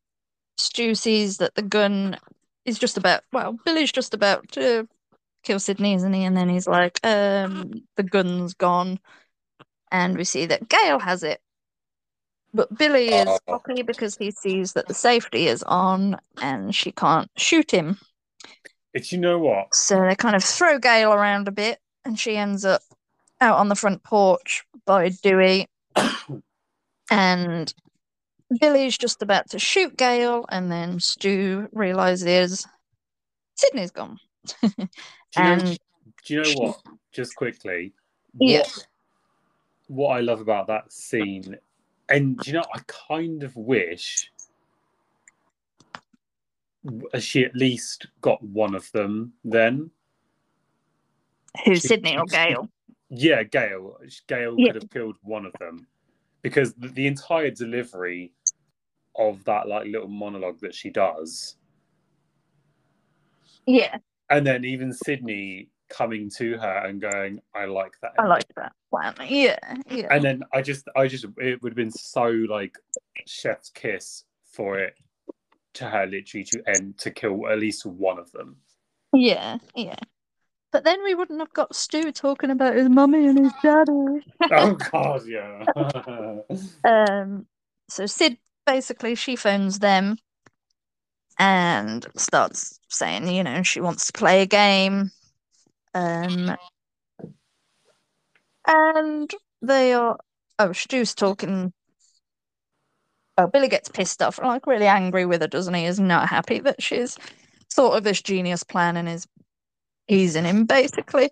Stu 0.59 0.94
sees 0.94 1.39
that 1.39 1.55
the 1.55 1.62
gun 1.62 2.18
is 2.64 2.78
just 2.78 2.97
about. 2.97 3.23
Well, 3.32 3.59
Billy's 3.64 3.93
just 3.93 4.14
about 4.14 4.48
to 4.52 4.86
kill 5.43 5.60
Sidney, 5.60 5.94
isn't 5.94 6.12
he? 6.12 6.24
And 6.24 6.36
then 6.36 6.48
he's 6.48 6.66
like, 6.66 6.98
um, 7.05 7.73
the 7.97 8.02
gun's 8.02 8.55
gone, 8.55 8.98
and 9.90 10.16
we 10.16 10.24
see 10.24 10.47
that 10.47 10.68
Gale 10.68 10.98
has 10.98 11.23
it. 11.23 11.40
But 12.57 12.77
Billy 12.78 13.12
uh, 13.12 13.23
is 13.24 13.28
Oh. 13.47 13.59
cocky 13.59 13.83
because 13.83 14.16
he 14.16 14.31
sees 14.31 14.73
that 14.73 14.89
the 14.89 14.95
safety 14.95 15.47
is 15.47 15.62
on 15.65 16.19
and 16.41 16.74
she 16.74 16.91
can't 16.91 17.31
shoot 17.37 17.70
him. 17.70 17.99
It's 18.95 19.12
you 19.12 19.19
know 19.19 19.39
what? 19.39 19.74
So 19.74 20.01
they 20.01 20.15
kind 20.16 20.35
of 20.35 20.43
throw 20.43 20.78
Gale 20.78 21.12
around 21.12 21.49
a 21.49 21.53
bit, 21.53 21.78
and 22.07 22.19
she 22.19 22.39
ends 22.39 22.65
up 22.65 22.81
out 23.43 23.59
on 23.59 23.69
the 23.69 23.74
front 23.74 24.03
porch 24.03 24.65
by 24.87 25.11
Dewey. 25.11 25.66
and 27.11 27.74
Billy's 28.59 28.97
just 28.97 29.20
about 29.20 29.51
to 29.51 29.59
shoot 29.59 29.95
Gale, 29.99 30.47
and 30.49 30.73
then 30.73 30.99
Stu 30.99 31.69
realizes 31.73 32.66
Sidney's 33.57 33.91
gone. 33.91 34.19
Do 34.62 34.69
you 34.78 34.87
know, 35.43 35.53
and 35.53 35.78
do 36.24 36.35
you 36.35 36.43
know 36.43 36.61
what? 36.61 36.81
Just 37.12 37.37
quickly, 37.37 37.93
Yeah. 38.41 38.61
what, 38.61 38.87
what 39.89 40.09
I 40.16 40.20
love 40.20 40.41
about 40.41 40.69
that 40.69 40.91
scene, 40.91 41.59
and 42.09 42.45
you 42.47 42.53
know, 42.53 42.65
I 42.74 42.81
kind 42.87 43.43
of 43.43 43.57
wish 43.57 44.31
she 47.19 47.45
at 47.45 47.55
least 47.55 48.07
got 48.20 48.43
one 48.43 48.74
of 48.74 48.91
them 48.93 49.33
then. 49.45 49.91
who's 51.65 51.83
Sidney 51.83 52.16
or 52.16 52.24
Gale? 52.27 52.69
Yeah, 53.09 53.43
Gale. 53.43 53.99
Gale 54.28 54.55
Yeah. 54.59 54.73
could 54.73 54.83
have 54.83 54.91
killed 54.91 55.16
one 55.23 55.47
of 55.47 55.53
them 55.59 55.87
because 56.43 56.74
the, 56.74 56.89
the 56.89 57.07
entire 57.07 57.51
delivery 57.51 58.33
of 59.16 59.43
that 59.45 59.66
like 59.69 59.87
little 59.87 60.09
monologue 60.09 60.61
that 60.61 60.74
she 60.74 60.91
does, 60.91 61.57
Yeah, 63.66 63.99
and 64.31 64.47
then 64.47 64.65
even 64.65 64.93
Sidney 64.93 65.70
coming 65.89 66.31
to 66.37 66.57
her 66.59 66.87
and 66.87 67.01
going, 67.01 67.41
"I 67.55 67.67
like 67.67 67.93
that." 68.03 68.13
I 68.19 68.27
like 68.27 68.47
that 68.57 68.73
plan. 68.91 69.15
Yeah, 69.29 69.59
yeah. 69.91 70.09
and 70.11 70.23
then 70.23 70.43
I 70.53 70.63
just, 70.63 70.89
I 70.97 71.09
just, 71.09 71.27
it 71.39 71.63
would 71.63 71.73
have 71.73 71.77
been 71.77 71.91
so 71.91 72.27
like 72.27 72.77
chef's 73.27 73.71
kiss 73.71 74.25
for 74.53 74.79
it 74.79 74.95
to 75.75 75.89
her 75.89 76.07
literally 76.07 76.45
to 76.45 76.63
end 76.67 76.99
to 76.99 77.11
kill 77.11 77.49
at 77.49 77.59
least 77.59 77.87
one 77.87 78.19
of 78.19 78.33
them. 78.33 78.57
Yeah, 79.13 79.59
yeah. 79.75 79.97
But 80.73 80.85
then 80.85 81.03
we 81.05 81.15
wouldn't 81.15 81.41
have 81.41 81.53
got 81.53 81.75
Stu 81.75 82.13
talking 82.13 82.51
about 82.51 82.75
his 82.75 82.89
mummy 82.89 83.27
and 83.27 83.39
his 83.39 83.53
daddy. 83.63 83.93
oh 84.53 84.75
God, 84.93 85.23
yeah. 85.27 85.65
Um, 86.85 87.47
so 87.89 88.07
Sid 88.07 88.39
basically 88.67 89.15
she 89.15 89.37
phones 89.37 89.79
them 89.79 90.19
and 91.39 92.07
starts 92.17 92.81
saying, 92.89 93.29
you 93.29 93.45
know, 93.45 93.63
she 93.63 93.81
wants 93.81 94.07
to 94.07 94.13
play 94.13 94.43
a 94.43 94.47
game. 94.47 95.11
Um, 95.97 96.56
and 98.66 99.31
they 99.62 99.94
are. 99.94 100.18
Oh, 100.59 100.73
Stu's 100.73 101.14
talking. 101.14 101.73
Oh, 103.39 103.47
Billy 103.47 103.68
gets 103.68 103.89
pissed 103.89 104.23
off, 104.23 104.39
like 104.39 104.66
really 104.66 104.86
angry 104.86 105.27
with 105.27 105.43
her, 105.43 105.47
doesn't 105.47 105.74
he? 105.74 105.85
Is 105.85 106.01
not 106.01 106.28
happy 106.28 106.59
that 106.60 106.82
she's 106.82 107.16
thought 107.73 107.97
of 107.97 108.05
this 108.05 108.23
genius 108.23 108.62
plan 108.62 108.97
and 108.97 109.09
is 109.09 109.27
easing 110.09 110.44
him, 110.44 110.64
basically. 110.64 111.31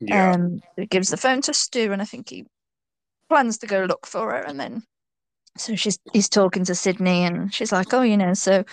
Yeah. 0.00 0.32
Um, 0.32 0.60
he 0.76 0.86
gives 0.86 1.10
the 1.10 1.16
phone 1.16 1.40
to 1.42 1.54
Stu, 1.54 1.92
and 1.92 2.02
I 2.02 2.04
think 2.04 2.30
he 2.30 2.44
plans 3.28 3.58
to 3.58 3.66
go 3.66 3.84
look 3.84 4.06
for 4.06 4.30
her, 4.30 4.40
and 4.40 4.58
then 4.58 4.82
so 5.56 5.74
she's 5.74 5.98
he's 6.12 6.28
talking 6.28 6.64
to 6.64 6.74
Sidney, 6.74 7.24
and 7.24 7.52
she's 7.52 7.72
like, 7.72 7.92
"Oh, 7.92 8.02
you 8.02 8.16
know, 8.16 8.34
so 8.34 8.64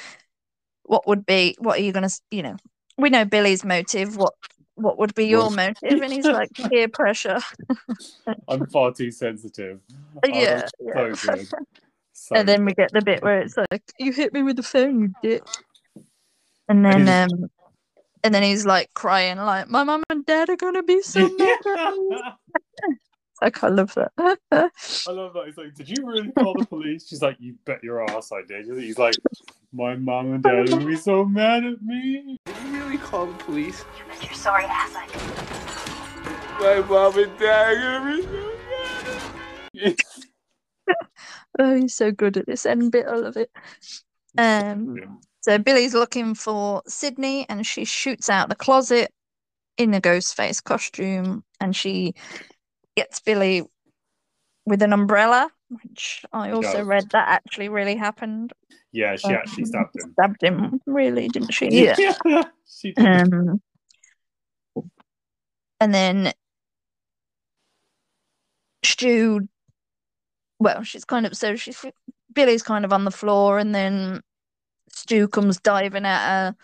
what 0.84 1.08
would 1.08 1.26
be? 1.26 1.56
What 1.60 1.80
are 1.80 1.84
you 1.84 1.94
gonna? 1.94 2.10
You 2.32 2.44
know, 2.44 2.58
we 2.98 3.10
know 3.10 3.26
Billy's 3.26 3.64
motive. 3.64 4.18
What 4.18 4.34
what 4.82 4.98
would 4.98 5.16
be 5.16 5.26
your 5.26 5.50
motive?" 5.52 6.02
And 6.02 6.14
he's 6.14 6.26
like, 6.26 6.50
"Peer 6.70 6.88
pressure." 6.88 7.40
I'm 8.48 8.66
far 8.68 8.94
too 8.94 9.12
sensitive. 9.12 9.80
Oh, 10.24 10.28
yeah, 10.28 10.68
yeah. 10.80 11.14
so. 11.16 11.36
So 12.14 12.36
and 12.36 12.48
then 12.48 12.66
we 12.66 12.74
get 12.74 12.92
the 12.92 13.02
bit 13.02 13.24
where 13.24 13.42
it's 13.42 13.58
like, 13.58 13.82
"You 13.98 14.12
hit 14.12 14.34
me 14.34 14.44
with 14.44 14.58
the 14.58 14.64
phone, 14.64 15.00
you 15.00 15.16
dick." 15.22 15.44
And 16.68 16.86
then 16.86 17.10
um, 17.10 17.50
and 18.24 18.34
then 18.34 18.44
he's 18.44 18.66
like 18.66 18.94
crying, 18.94 19.38
like, 19.38 19.70
"My 19.70 19.84
mom 19.84 20.04
and 20.10 20.26
dad 20.26 20.50
are 20.50 20.58
gonna 20.58 20.84
be 20.84 21.02
so 21.02 21.28
mad 21.38 21.58
at 23.42 23.46
me." 23.46 23.48
like, 23.48 23.64
I 23.64 23.68
love 23.70 23.94
that. 23.96 24.12
I 25.08 25.12
love 25.12 25.34
that. 25.34 25.46
He's 25.46 25.58
like, 25.58 25.74
"Did 25.76 25.90
you 25.90 26.06
really 26.06 26.32
call 26.32 26.54
the 26.54 26.66
police?" 26.66 27.08
She's 27.08 27.22
like, 27.22 27.38
"You 27.40 27.56
bet 27.66 27.84
your 27.84 28.04
ass 28.10 28.32
I 28.32 28.42
did." 28.48 28.66
He's 28.66 28.98
like, 28.98 29.16
"My 29.74 29.96
mom 29.96 30.34
and 30.34 30.44
dad 30.44 30.70
would 30.70 30.86
be 30.86 30.96
so 30.96 31.26
mad 31.26 31.64
at 31.64 31.82
me." 31.82 32.38
Did 32.46 32.56
you 32.66 32.72
really 32.84 32.98
call 32.98 33.26
the 33.26 33.44
police? 33.44 33.84
You 33.98 34.06
bet 34.12 34.24
your 34.24 34.34
sorry 34.34 34.66
ass 34.66 34.94
I 34.96 35.08
did. 35.08 35.22
My 36.62 36.88
mom 36.88 37.18
and 37.18 37.40
dad 37.40 37.74
are 37.74 37.88
gonna 37.88 38.06
be 38.06 38.22
so 38.22 38.56
mad 38.70 39.06
at 39.74 39.82
me. 39.84 39.96
Oh, 41.60 41.76
he's 41.76 41.94
so 41.94 42.12
good 42.12 42.38
at 42.38 42.46
this 42.46 42.66
end 42.66 42.92
bit. 42.92 43.06
I 43.08 43.16
love 43.16 43.36
it. 43.36 43.52
Um, 44.38 45.20
so 45.42 45.58
Billy's 45.58 45.94
looking 45.94 46.34
for 46.34 46.82
Sidney, 46.88 47.46
and 47.50 47.68
she 47.68 47.84
shoots 47.84 48.30
out 48.30 48.50
the 48.50 48.56
closet 48.56 49.12
in 49.78 49.94
a 49.94 50.02
Ghostface 50.02 50.64
costume, 50.64 51.44
and 51.60 51.76
she 51.76 52.14
gets 52.96 53.20
Billy 53.20 53.64
with 54.66 54.82
an 54.82 54.94
umbrella, 54.94 55.50
which 55.70 56.24
I 56.32 56.52
also 56.52 56.80
does. 56.80 56.86
read 56.88 57.10
that 57.12 57.28
actually 57.28 57.70
really 57.70 57.96
happened. 57.96 58.54
Yeah, 58.92 59.16
she 59.16 59.28
Um, 59.28 59.36
actually 59.36 59.66
stabbed 59.66 59.96
him. 59.96 60.12
Stabbed 60.14 60.44
him, 60.44 60.82
really, 60.86 61.28
didn't 61.30 61.52
she? 61.54 61.70
Yeah. 61.70 61.96
she 62.68 62.92
did. 62.92 63.06
Um, 63.06 63.62
and 65.80 65.94
then 65.94 66.34
Stu, 68.84 69.48
well, 70.60 70.84
she's 70.84 71.06
kind 71.06 71.26
of 71.26 71.36
so 71.36 71.56
she's 71.56 71.84
Billy's 72.34 72.64
kind 72.64 72.86
of 72.86 72.94
on 72.94 73.06
the 73.06 73.12
floor, 73.12 73.58
and 73.60 73.74
then 73.74 74.22
Stu 74.92 75.28
comes 75.28 75.60
diving 75.60 76.06
at 76.06 76.28
her, 76.28 76.56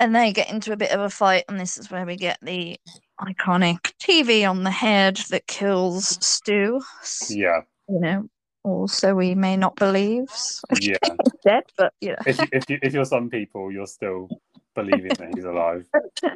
and 0.00 0.14
they 0.14 0.32
get 0.32 0.50
into 0.50 0.72
a 0.72 0.76
bit 0.76 0.92
of 0.92 1.00
a 1.00 1.10
fight, 1.10 1.44
and 1.48 1.58
this 1.58 1.78
is 1.78 1.90
where 1.90 2.06
we 2.06 2.16
get 2.16 2.38
the 2.42 2.78
iconic 3.20 3.92
TV 4.00 4.48
on 4.48 4.64
the 4.64 4.70
head 4.70 5.16
that 5.30 5.46
kills 5.46 6.18
Stu. 6.24 6.80
Yeah, 7.28 7.60
You 7.88 8.00
know, 8.00 8.28
also 8.64 9.14
we 9.14 9.34
may 9.34 9.56
not 9.56 9.76
believe. 9.76 10.26
yeah. 10.80 10.96
Dead, 11.44 11.64
but 11.76 11.92
yeah. 12.00 12.16
If 12.26 12.38
you, 12.38 12.46
if 12.52 12.70
you 12.70 12.78
if 12.82 12.94
you're 12.94 13.04
some 13.04 13.30
people, 13.30 13.70
you're 13.70 13.86
still 13.86 14.28
believing 14.74 15.12
that 15.18 15.34
he's 15.34 15.44
alive. 15.44 15.86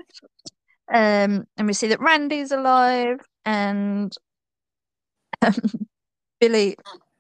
Um, 0.88 1.48
and 1.56 1.66
we 1.66 1.72
see 1.72 1.88
that 1.88 2.00
Randy's 2.00 2.52
alive, 2.52 3.18
and 3.44 4.14
um, 5.42 5.54
Billy, 6.40 6.76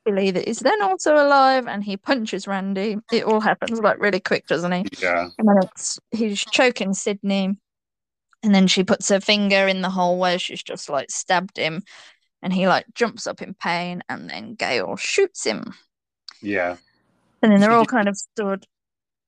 Billy 0.06 0.30
that 0.30 0.48
is 0.48 0.60
then 0.60 0.80
also 0.82 1.16
alive, 1.16 1.66
and 1.66 1.84
he 1.84 1.98
punches 1.98 2.46
Randy. 2.46 2.96
It 3.12 3.24
all 3.24 3.40
happens 3.40 3.80
like 3.80 4.00
really 4.00 4.20
quick, 4.20 4.46
doesn't 4.46 4.72
he? 4.72 4.86
Yeah, 5.02 5.28
And 5.38 5.48
then 5.48 5.58
it's 5.64 5.98
he's 6.12 6.40
choking 6.44 6.94
Sidney, 6.94 7.56
and 8.42 8.54
then 8.54 8.68
she 8.68 8.84
puts 8.84 9.08
her 9.10 9.20
finger 9.20 9.66
in 9.68 9.82
the 9.82 9.90
hole 9.90 10.18
where 10.18 10.38
she's 10.38 10.62
just 10.62 10.88
like 10.88 11.10
stabbed 11.10 11.58
him, 11.58 11.82
and 12.42 12.52
he 12.52 12.68
like 12.68 12.86
jumps 12.94 13.26
up 13.26 13.42
in 13.42 13.54
pain, 13.54 14.02
and 14.08 14.30
then 14.30 14.54
Gale 14.54 14.96
shoots 14.96 15.44
him, 15.44 15.74
yeah. 16.40 16.76
and 17.42 17.52
then 17.52 17.60
they're 17.60 17.72
all 17.72 17.84
kind 17.86 18.08
of 18.08 18.16
stood. 18.16 18.64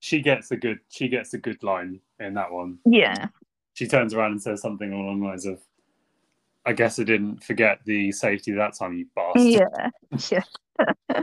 She 0.01 0.23
gets 0.23 0.51
a 0.53 0.57
good 0.57 0.79
she 0.89 1.09
gets 1.09 1.35
a 1.35 1.39
good 1.39 1.63
line 1.63 2.01
in 2.21 2.35
that 2.35 2.53
one. 2.53 2.79
Yeah, 2.85 3.29
She 3.75 3.87
turns 3.89 4.15
around 4.15 4.33
and 4.33 4.43
says 4.43 4.61
something 4.61 4.93
along 4.93 5.21
the 5.21 5.27
lines 5.27 5.47
of, 5.47 5.61
"I 6.67 6.73
guess 6.73 6.99
I 6.99 7.05
didn't 7.05 7.43
forget 7.45 7.81
the 7.85 8.13
safety 8.13 8.53
that 8.53 8.75
time, 8.79 8.95
you 8.95 9.07
bastard." 9.15 9.43
yeah, 9.43 9.91
yeah. 11.09 11.23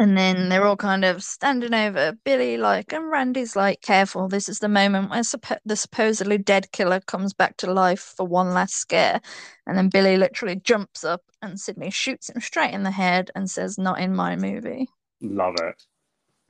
And 0.00 0.16
then 0.16 0.48
they're 0.48 0.64
all 0.64 0.78
kind 0.78 1.04
of 1.04 1.22
standing 1.22 1.74
over 1.74 2.16
Billy, 2.24 2.56
like, 2.56 2.90
and 2.90 3.10
Randy's 3.10 3.54
like, 3.54 3.82
careful, 3.82 4.28
this 4.28 4.48
is 4.48 4.58
the 4.58 4.66
moment 4.66 5.10
where 5.10 5.20
suppo- 5.20 5.58
the 5.66 5.76
supposedly 5.76 6.38
dead 6.38 6.72
killer 6.72 7.00
comes 7.00 7.34
back 7.34 7.58
to 7.58 7.70
life 7.70 8.14
for 8.16 8.26
one 8.26 8.54
last 8.54 8.76
scare. 8.76 9.20
And 9.66 9.76
then 9.76 9.90
Billy 9.90 10.16
literally 10.16 10.56
jumps 10.56 11.04
up 11.04 11.20
and 11.42 11.60
Sidney 11.60 11.90
shoots 11.90 12.30
him 12.30 12.40
straight 12.40 12.72
in 12.72 12.82
the 12.82 12.90
head 12.90 13.30
and 13.34 13.50
says, 13.50 13.76
Not 13.76 14.00
in 14.00 14.16
my 14.16 14.36
movie. 14.36 14.88
Love 15.20 15.56
it. 15.60 15.82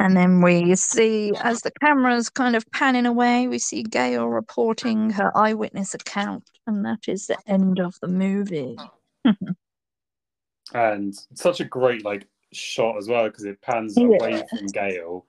And 0.01 0.17
then 0.17 0.41
we 0.41 0.75
see, 0.77 1.31
as 1.43 1.61
the 1.61 1.71
camera's 1.83 2.31
kind 2.31 2.57
of 2.57 2.65
panning 2.73 3.05
away, 3.05 3.49
we 3.49 3.59
see 3.59 3.83
Gale 3.83 4.27
reporting 4.27 5.11
her 5.11 5.31
eyewitness 5.37 5.93
account. 5.93 6.43
And 6.67 6.87
that 6.87 7.01
is 7.07 7.27
the 7.27 7.37
end 7.47 7.81
of 7.81 7.95
the 8.01 8.09
movie. 8.09 8.79
and 10.75 11.15
such 11.35 11.61
a 11.61 11.65
great 11.65 12.03
like 12.03 12.27
shot 12.53 12.97
as 12.97 13.09
well 13.09 13.25
because 13.29 13.45
it 13.45 13.61
pans 13.61 13.99
Yeah. 13.99 14.07
away 14.07 14.43
from 14.49 14.67
Gale 14.69 15.27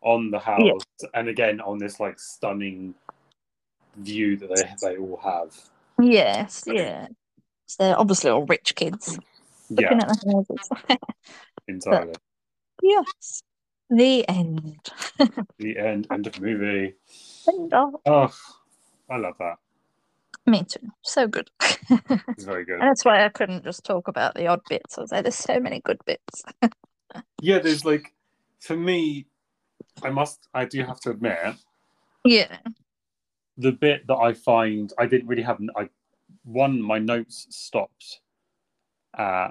on 0.00 0.30
the 0.30 0.38
house 0.38 0.82
and 1.12 1.28
again 1.28 1.60
on 1.60 1.78
this 1.78 2.00
like 2.00 2.18
stunning 2.18 2.94
view 3.96 4.38
that 4.38 4.48
they 4.48 4.88
they 4.88 4.96
all 4.96 5.20
have. 5.22 5.54
Yes, 6.00 6.64
yeah. 6.66 7.08
So 7.66 7.84
they're 7.84 7.98
obviously 7.98 8.30
all 8.30 8.46
rich 8.46 8.74
kids 8.74 9.18
Yeah, 9.70 9.90
looking 9.90 10.00
at 10.00 10.08
the 10.08 10.32
houses. 10.32 10.98
entirely. 11.68 12.14
yes. 12.82 13.42
The 13.90 14.28
end. 14.28 14.88
The 15.58 15.78
end 15.78 16.08
end 16.10 16.26
of 16.26 16.40
movie. 16.40 16.94
End 17.48 17.72
of. 17.72 17.94
Oh, 18.06 18.34
I 19.08 19.16
love 19.16 19.34
that. 19.38 19.56
Me 20.46 20.64
too. 20.64 20.88
So 21.02 21.26
good. 21.28 21.50
It's 22.28 22.44
very 22.44 22.64
good. 22.64 22.80
And 22.80 22.82
that's 22.82 23.04
why 23.04 23.24
I 23.24 23.28
couldn't 23.28 23.62
just 23.62 23.84
talk 23.84 24.08
about 24.08 24.34
the 24.34 24.46
odd 24.46 24.62
bits. 24.68 24.98
I 24.98 25.02
was 25.02 25.12
like, 25.12 25.22
there's 25.22 25.36
so 25.36 25.60
many 25.60 25.80
good 25.80 26.00
bits. 26.04 26.44
Yeah, 27.40 27.60
there's 27.60 27.84
like 27.84 28.12
for 28.58 28.76
me, 28.76 29.26
I 30.02 30.10
must 30.10 30.48
I 30.52 30.64
do 30.64 30.82
have 30.82 30.98
to 31.00 31.10
admit 31.10 31.54
yeah. 32.24 32.58
the 33.56 33.70
bit 33.70 34.06
that 34.08 34.16
I 34.16 34.32
find 34.32 34.92
I 34.98 35.06
didn't 35.06 35.28
really 35.28 35.42
have 35.42 35.60
I 35.76 35.88
one 36.42 36.80
my 36.80 36.98
notes 36.98 37.46
stopped 37.50 38.20
at 39.16 39.50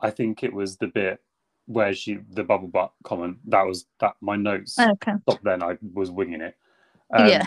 I 0.00 0.10
think 0.10 0.42
it 0.42 0.52
was 0.52 0.76
the 0.76 0.88
bit 0.88 1.20
where 1.66 1.92
she 1.92 2.18
the 2.30 2.44
bubble 2.44 2.68
butt 2.68 2.92
comment 3.04 3.36
that 3.46 3.62
was 3.66 3.86
that 4.00 4.14
my 4.20 4.36
notes 4.36 4.78
Okay. 4.78 5.12
stopped 5.28 5.44
then 5.44 5.62
I 5.62 5.76
was 5.94 6.10
winging 6.10 6.40
it 6.40 6.56
Um, 7.12 7.28
yeah. 7.28 7.44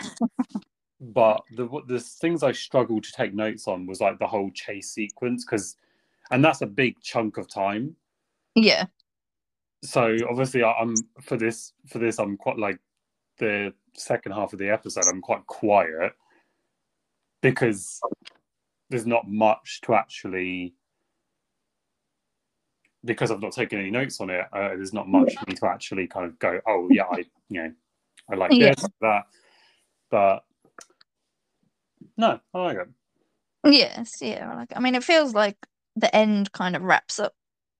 but 1.00 1.40
the 1.56 1.66
the 1.86 1.98
things 2.00 2.42
I 2.42 2.52
struggled 2.52 3.04
to 3.04 3.12
take 3.12 3.32
notes 3.34 3.66
on 3.66 3.86
was 3.86 4.00
like 4.00 4.18
the 4.18 4.26
whole 4.26 4.50
chase 4.52 4.90
sequence 4.90 5.44
because 5.44 5.76
and 6.30 6.44
that's 6.44 6.60
a 6.60 6.66
big 6.66 7.00
chunk 7.00 7.38
of 7.38 7.48
time 7.48 7.96
Yeah. 8.54 8.86
so 9.82 10.16
obviously 10.28 10.62
I- 10.62 10.72
I'm 10.80 10.94
for 11.22 11.36
this 11.38 11.72
for 11.86 11.98
this 11.98 12.18
I'm 12.18 12.36
quite 12.36 12.58
like 12.58 12.78
the 13.38 13.72
second 13.94 14.32
half 14.32 14.52
of 14.52 14.58
the 14.58 14.68
episode 14.68 15.04
I'm 15.08 15.22
quite 15.22 15.46
quiet 15.46 16.12
because 17.40 17.98
there's 18.90 19.06
not 19.06 19.26
much 19.30 19.80
to 19.82 19.94
actually 19.94 20.74
because 23.04 23.30
I've 23.30 23.40
not 23.40 23.52
taken 23.52 23.78
any 23.78 23.90
notes 23.90 24.20
on 24.20 24.30
it 24.30 24.46
uh, 24.52 24.68
there's 24.68 24.92
not 24.92 25.08
much 25.08 25.36
for 25.36 25.44
me 25.48 25.56
to 25.56 25.66
actually 25.66 26.06
kind 26.06 26.26
of 26.26 26.38
go 26.38 26.60
oh 26.66 26.88
yeah 26.90 27.04
I 27.10 27.24
you 27.48 27.62
know 27.62 27.72
I 28.30 28.34
like 28.36 28.52
Yeah. 28.52 28.74
this 28.74 28.86
that 29.00 29.22
but 30.10 30.44
no 32.16 32.40
I 32.54 32.58
like 32.58 32.76
it 32.78 32.88
Yes. 33.64 34.18
Yeah. 34.22 34.54
Like, 34.54 34.72
I 34.74 34.80
mean, 34.80 34.94
it 34.94 35.04
feels 35.04 35.34
like 35.34 35.56
the 35.96 36.14
end 36.16 36.50
kind 36.52 36.74
of 36.74 36.82
wraps 36.82 37.18
up 37.18 37.34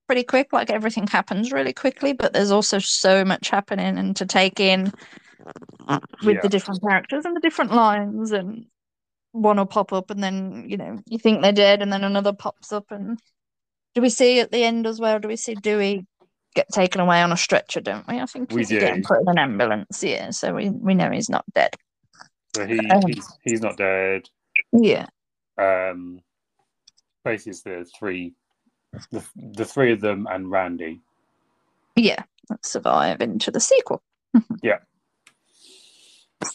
pretty 0.06 0.22
quick. 0.22 0.52
Like 0.52 0.70
everything 0.70 1.06
happens 1.06 1.52
really 1.52 1.72
quickly, 1.72 2.12
but 2.12 2.32
there's 2.32 2.50
also 2.50 2.78
so 2.78 3.24
much 3.24 3.48
happening 3.48 3.96
and 3.96 4.14
to 4.16 4.26
take 4.26 4.60
in 4.60 4.92
with 5.88 6.34
Yeah. 6.34 6.40
the 6.42 6.48
different 6.50 6.82
characters 6.82 7.24
and 7.24 7.34
the 7.34 7.40
different 7.40 7.72
lines 7.72 8.32
and 8.32 8.66
one 9.32 9.56
will 9.56 9.66
pop 9.66 9.92
up 9.92 10.10
and 10.10 10.22
then 10.22 10.66
you 10.68 10.76
know 10.76 10.98
you 11.06 11.16
think 11.18 11.40
they're 11.40 11.52
dead 11.52 11.82
and 11.82 11.92
then 11.92 12.02
another 12.04 12.32
pops 12.32 12.72
up 12.72 12.90
and 12.90 13.18
do 13.94 14.00
we 14.02 14.10
see 14.10 14.40
at 14.40 14.50
the 14.52 14.64
end 14.64 14.86
as 14.86 15.00
well? 15.00 15.18
Do 15.18 15.28
we 15.28 15.36
see 15.36 15.54
dewey 15.54 16.06
get 16.54 16.68
taken 16.72 17.00
away 17.00 17.22
on 17.22 17.32
a 17.32 17.36
stretcher 17.36 17.80
don't 17.80 18.06
we? 18.08 18.18
I 18.18 18.26
think 18.26 18.50
We 18.52 18.60
he's 18.62 18.70
getting 18.70 19.02
put 19.02 19.20
in 19.20 19.28
an 19.28 19.38
ambulance 19.38 20.02
yeah 20.02 20.30
so 20.30 20.54
we, 20.54 20.68
we 20.70 20.94
know 20.94 21.10
he's 21.10 21.30
not 21.30 21.44
dead. 21.54 21.70
So 22.54 22.66
he 22.66 22.88
Um, 22.90 23.02
he's, 23.06 23.28
he's 23.44 23.60
not 23.60 23.76
dead. 23.76 24.28
yeah. 24.72 25.06
Um 25.58 26.20
basically 27.24 27.52
the 27.64 27.84
three 27.98 28.34
the, 29.12 29.24
the 29.36 29.64
three 29.64 29.92
of 29.92 30.00
them 30.00 30.26
and 30.30 30.50
randy. 30.50 31.00
Yeah 31.96 32.24
survive 32.62 33.20
into 33.20 33.50
the 33.50 33.60
sequel. 33.60 34.02
Yeah. 34.62 34.78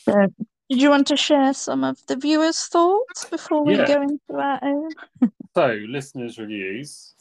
So 0.03 0.27
did 0.69 0.81
you 0.81 0.89
want 0.89 1.07
to 1.07 1.15
share 1.17 1.53
some 1.53 1.83
of 1.83 1.97
the 2.07 2.15
viewers 2.15 2.65
thoughts 2.65 3.25
before 3.25 3.63
we 3.63 3.75
Yeah. 3.75 3.85
go 3.87 4.01
into 4.01 4.33
our 4.33 4.59
own? 4.61 4.89
So 5.55 5.67
listeners 5.87 6.37
reviews 6.37 7.14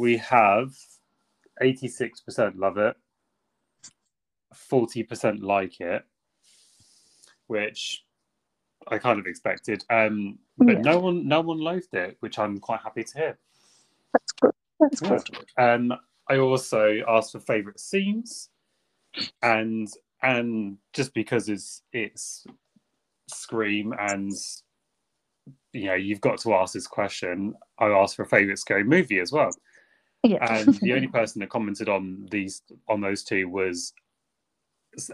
we 0.00 0.16
have 0.16 0.74
86% 1.62 2.56
love 2.56 2.78
it 2.78 2.96
40% 4.54 5.42
like 5.42 5.78
it 5.80 6.02
which 7.48 8.02
i 8.88 8.96
kind 8.96 9.18
of 9.20 9.26
expected 9.26 9.84
um 9.90 10.38
but 10.58 10.76
Yeah. 10.76 10.82
no 10.82 10.98
one 10.98 11.28
no 11.28 11.42
one 11.42 11.58
loathed 11.58 11.92
it 11.92 12.16
which 12.20 12.38
i'm 12.38 12.58
quite 12.58 12.80
happy 12.80 13.04
to 13.04 13.18
hear 13.18 13.38
that's 14.14 14.32
good 14.32 14.52
that's 14.80 15.00
Yeah. 15.02 15.18
good 15.18 15.22
Um, 15.58 15.92
I 16.28 16.38
also 16.38 17.00
asked 17.08 17.32
for 17.32 17.40
favorite 17.40 17.80
scenes, 17.80 18.50
and 19.42 19.88
and 20.22 20.78
just 20.92 21.12
because 21.12 21.48
it's 21.48 21.82
it's 21.92 22.46
Scream 23.26 23.92
and 23.98 24.32
you 25.72 25.86
know 25.86 25.94
you've 25.94 26.20
got 26.20 26.38
to 26.40 26.54
ask 26.54 26.72
this 26.72 26.86
question, 26.86 27.54
I 27.78 27.86
asked 27.86 28.14
for 28.16 28.22
a 28.22 28.26
favorite 28.28 28.58
scary 28.60 28.84
movie 28.84 29.18
as 29.18 29.32
well. 29.32 29.50
Yeah 30.22 30.58
And 30.62 30.74
the 30.74 30.92
only 30.94 31.06
person 31.20 31.40
that 31.40 31.50
commented 31.50 31.88
on 31.88 32.26
these 32.30 32.62
on 32.88 33.00
those 33.00 33.22
two 33.22 33.48
was 33.48 33.92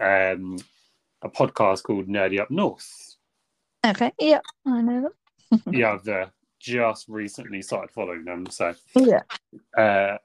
um, 0.01 0.57
a 1.21 1.29
podcast 1.29 1.83
called 1.83 2.07
Nerdy 2.07 2.39
Up 2.39 2.49
North. 2.51 3.15
okay 3.85 4.11
yeah 4.19 4.41
i 4.65 4.81
know 4.81 5.01
that 5.01 5.61
yeah, 5.71 5.93
I've 5.93 6.07
uh, 6.07 6.25
just 6.59 7.07
recently 7.07 7.61
started 7.61 7.89
following 7.91 8.25
them, 8.25 8.47
so. 8.49 8.73
yeah 8.95 9.21
uh, 9.77 10.17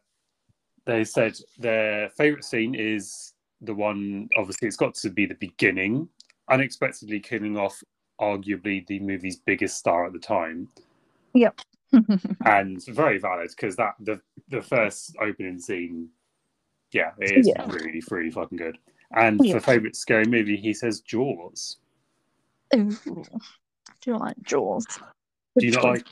they 0.84 1.04
said 1.04 1.36
their 1.58 2.08
favorite 2.10 2.44
scene 2.44 2.74
is 2.74 3.34
the 3.60 3.74
one 3.74 4.28
obviously 4.36 4.66
it's 4.66 4.76
got 4.76 4.94
to 4.94 5.10
be 5.10 5.26
the 5.26 5.34
beginning 5.36 6.08
unexpectedly 6.50 7.20
killing 7.20 7.56
off 7.56 7.80
arguably 8.20 8.84
the 8.88 8.98
movie's 8.98 9.36
biggest 9.36 9.76
star 9.78 10.06
at 10.06 10.12
the 10.12 10.18
time 10.18 10.68
yep 11.34 11.60
and 12.44 12.84
very 12.86 13.18
valid 13.18 13.48
because 13.50 13.76
that 13.76 13.94
the 14.00 14.20
the 14.48 14.62
first 14.62 15.14
opening 15.20 15.58
scene 15.58 16.08
yeah 16.92 17.10
it 17.18 17.38
is 17.38 17.46
Yeah. 17.48 17.64
really 17.66 18.02
really 18.10 18.30
fucking 18.30 18.58
good 18.58 18.78
and 19.14 19.40
Yeah. 19.44 19.54
for 19.54 19.60
favorite 19.60 19.96
scary 19.96 20.24
movie 20.26 20.56
he 20.56 20.72
says 20.72 21.00
jaws 21.00 21.76
Ooh. 22.74 22.90
do 23.04 23.22
you 24.06 24.16
like 24.18 24.36
jaws 24.42 24.86
do 25.58 25.66
you 25.66 25.72
not 25.72 25.84
like 25.84 26.06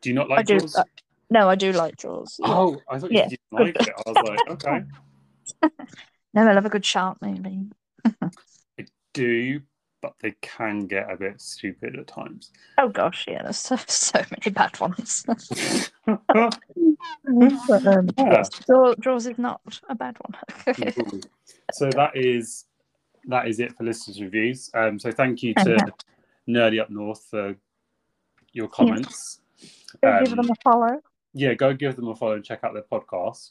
do 0.00 0.08
you 0.10 0.14
not 0.14 0.28
like 0.28 0.38
I 0.38 0.40
like 0.40 0.46
do. 0.46 0.60
jaws 0.60 0.76
uh, 0.76 0.84
no, 1.30 1.48
I 1.50 1.56
do 1.56 1.72
like 1.72 1.96
Jaws. 1.98 2.36
yeah. 2.38 2.54
oh 2.54 2.80
i 2.90 2.98
thought 2.98 3.10
you 3.12 3.18
Yeah, 3.18 3.28
didn't 3.28 3.40
like 3.52 3.76
it 3.76 3.94
i 4.06 4.10
was 4.10 4.20
like 4.22 4.48
okay 4.50 4.82
No, 6.34 6.46
I 6.46 6.52
love 6.52 6.66
a 6.66 6.68
good 6.68 6.84
shark 6.84 7.22
movie. 7.22 7.64
I 8.04 8.84
do 9.14 9.62
but 10.00 10.14
they 10.20 10.32
can 10.40 10.86
get 10.86 11.10
a 11.10 11.16
bit 11.16 11.40
stupid 11.40 11.96
at 11.98 12.06
times 12.06 12.50
Oh 12.78 12.88
gosh, 12.88 13.26
yeah, 13.26 13.42
there's 13.42 13.58
so, 13.68 13.76
so 13.88 14.20
many 14.30 14.52
bad 14.54 14.78
ones. 14.78 15.24
but, 15.26 15.38
um, 16.36 18.08
Yeah. 18.16 18.42
Jaws, 18.66 18.96
Jaws 19.00 19.26
is 19.26 19.38
not 19.38 19.60
a 19.88 19.94
bad 19.94 20.16
one. 20.20 21.24
So 21.72 21.90
that 21.90 22.16
is 22.16 22.64
that 23.24 23.48
is 23.48 23.58
it 23.60 23.76
for 23.76 23.82
listeners 23.84 24.20
reviews 24.22 24.70
um 24.74 24.98
so 24.98 25.10
thank 25.10 25.42
you 25.42 25.52
to 25.54 25.74
Okay. 25.74 25.90
nerdy 26.48 26.80
up 26.80 26.88
north 26.88 27.24
for 27.28 27.56
your 28.52 28.68
comments 28.68 29.40
Go 30.02 30.18
give 30.20 30.30
Um, 30.30 30.36
them 30.36 30.50
a 30.50 30.54
follow. 30.62 31.00
yeah 31.34 31.54
go 31.54 31.74
give 31.74 31.96
them 31.96 32.08
a 32.08 32.14
follow 32.14 32.34
and 32.34 32.44
check 32.44 32.60
out 32.62 32.74
their 32.74 32.84
podcast 32.84 33.50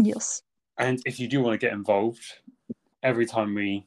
Yes. 0.00 0.42
and 0.78 1.00
if 1.04 1.18
you 1.18 1.26
do 1.28 1.40
want 1.42 1.54
to 1.54 1.58
get 1.58 1.72
involved 1.74 2.22
every 3.02 3.26
time 3.26 3.54
we 3.54 3.86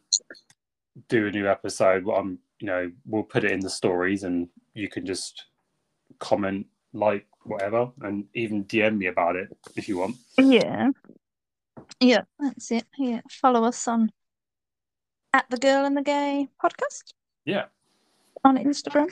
do 1.07 1.27
a 1.27 1.31
new 1.31 1.47
episode 1.47 2.05
I'm, 2.09 2.39
you 2.59 2.67
know 2.67 2.91
we'll 3.05 3.23
put 3.23 3.43
it 3.43 3.51
in 3.51 3.59
the 3.59 3.69
stories 3.69 4.23
and 4.23 4.47
you 4.73 4.89
can 4.89 5.05
just 5.05 5.45
comment 6.19 6.65
like 6.93 7.26
whatever 7.43 7.89
and 8.01 8.26
even 8.34 8.65
dm 8.65 8.97
me 8.97 9.07
about 9.07 9.35
it 9.35 9.47
if 9.76 9.88
you 9.88 9.97
want 9.97 10.15
Yeah. 10.38 10.89
Yeah, 11.99 12.21
that's 12.39 12.71
it. 12.71 12.85
Yeah. 12.97 13.21
Follow 13.30 13.63
us 13.63 13.88
on 13.88 14.11
at 15.34 15.49
the 15.49 15.57
Girl 15.57 15.85
and 15.85 15.95
the 15.95 16.01
Gay 16.01 16.47
podcast 16.63 17.13
yeah 17.45 17.65
on 18.43 18.57
Instagram. 18.57 19.09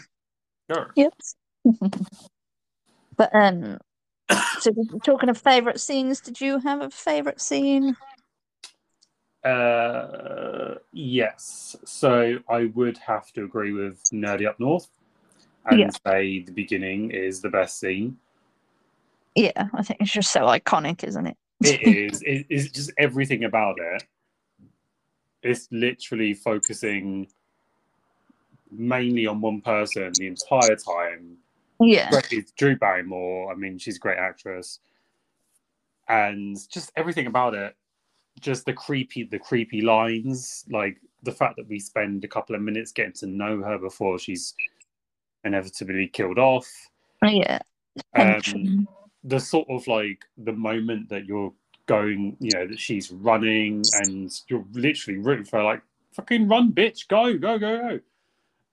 sure 0.71 0.91
Yes. 0.95 1.35
but 3.17 3.33
um 3.33 3.79
so 4.59 4.71
talking 5.03 5.29
of 5.29 5.37
favorite 5.37 5.79
scenes, 5.79 6.19
did 6.19 6.41
you 6.41 6.59
have 6.59 6.81
a 6.81 6.89
favorite 6.89 7.39
scene? 7.39 7.95
Uh, 9.47 10.75
yes. 10.91 11.75
So 11.85 12.39
I 12.49 12.65
would 12.75 12.97
have 12.97 13.31
to 13.33 13.43
agree 13.43 13.71
with 13.71 14.03
Nerdy 14.11 14.47
Up 14.47 14.59
North 14.59 14.89
and 15.65 15.79
Yeah. 15.79 15.89
say 16.05 16.41
the 16.41 16.51
beginning 16.51 17.11
is 17.11 17.41
the 17.41 17.49
best 17.49 17.79
scene. 17.79 18.17
Yeah, 19.35 19.67
I 19.73 19.83
think 19.83 20.01
it's 20.01 20.11
just 20.11 20.31
so 20.31 20.41
iconic, 20.41 21.03
isn't 21.03 21.27
it? 21.27 21.37
It 21.61 21.81
is. 22.13 22.21
It 22.23 22.47
is 22.49 22.71
just 22.71 22.91
everything 22.97 23.43
about 23.43 23.77
it. 23.79 24.03
It's 25.43 25.67
literally 25.71 26.33
focusing 26.33 27.27
mainly 28.69 29.27
on 29.27 29.39
one 29.39 29.61
person 29.61 30.11
the 30.13 30.27
entire 30.27 30.75
time. 30.75 31.37
Yeah. 31.79 32.09
It's 32.31 32.51
Drew 32.51 32.75
Barrymore. 32.75 33.51
I 33.51 33.55
mean, 33.55 33.77
she's 33.77 33.97
a 33.97 33.99
great 33.99 34.17
actress, 34.17 34.79
and 36.09 36.57
just 36.69 36.91
everything 36.95 37.27
about 37.27 37.53
it. 37.53 37.75
Just 38.39 38.65
the 38.65 38.73
creepy, 38.73 39.23
the 39.23 39.39
creepy 39.39 39.81
lines, 39.81 40.65
like 40.69 40.97
the 41.23 41.31
fact 41.31 41.55
that 41.57 41.67
we 41.67 41.79
spend 41.79 42.23
a 42.23 42.27
couple 42.27 42.55
of 42.55 42.61
minutes 42.61 42.91
getting 42.91 43.13
to 43.13 43.27
know 43.27 43.61
her 43.61 43.77
before 43.77 44.19
she's 44.19 44.53
inevitably 45.43 46.07
killed 46.07 46.37
off. 46.37 46.67
Yeah. 47.23 47.59
Um, 48.15 48.87
the 49.23 49.39
sort 49.39 49.67
of 49.69 49.87
like 49.87 50.23
the 50.37 50.53
moment 50.53 51.09
that 51.09 51.25
you're 51.25 51.53
going, 51.87 52.37
you 52.39 52.51
know, 52.51 52.67
that 52.67 52.79
she's 52.79 53.11
running 53.11 53.83
and 53.93 54.31
you're 54.47 54.65
literally 54.73 55.19
rooting 55.19 55.45
for 55.45 55.57
her, 55.57 55.63
like, 55.63 55.81
fucking 56.11 56.47
run, 56.47 56.71
bitch, 56.71 57.07
go, 57.07 57.37
go, 57.37 57.57
go, 57.57 57.77
go. 57.79 57.99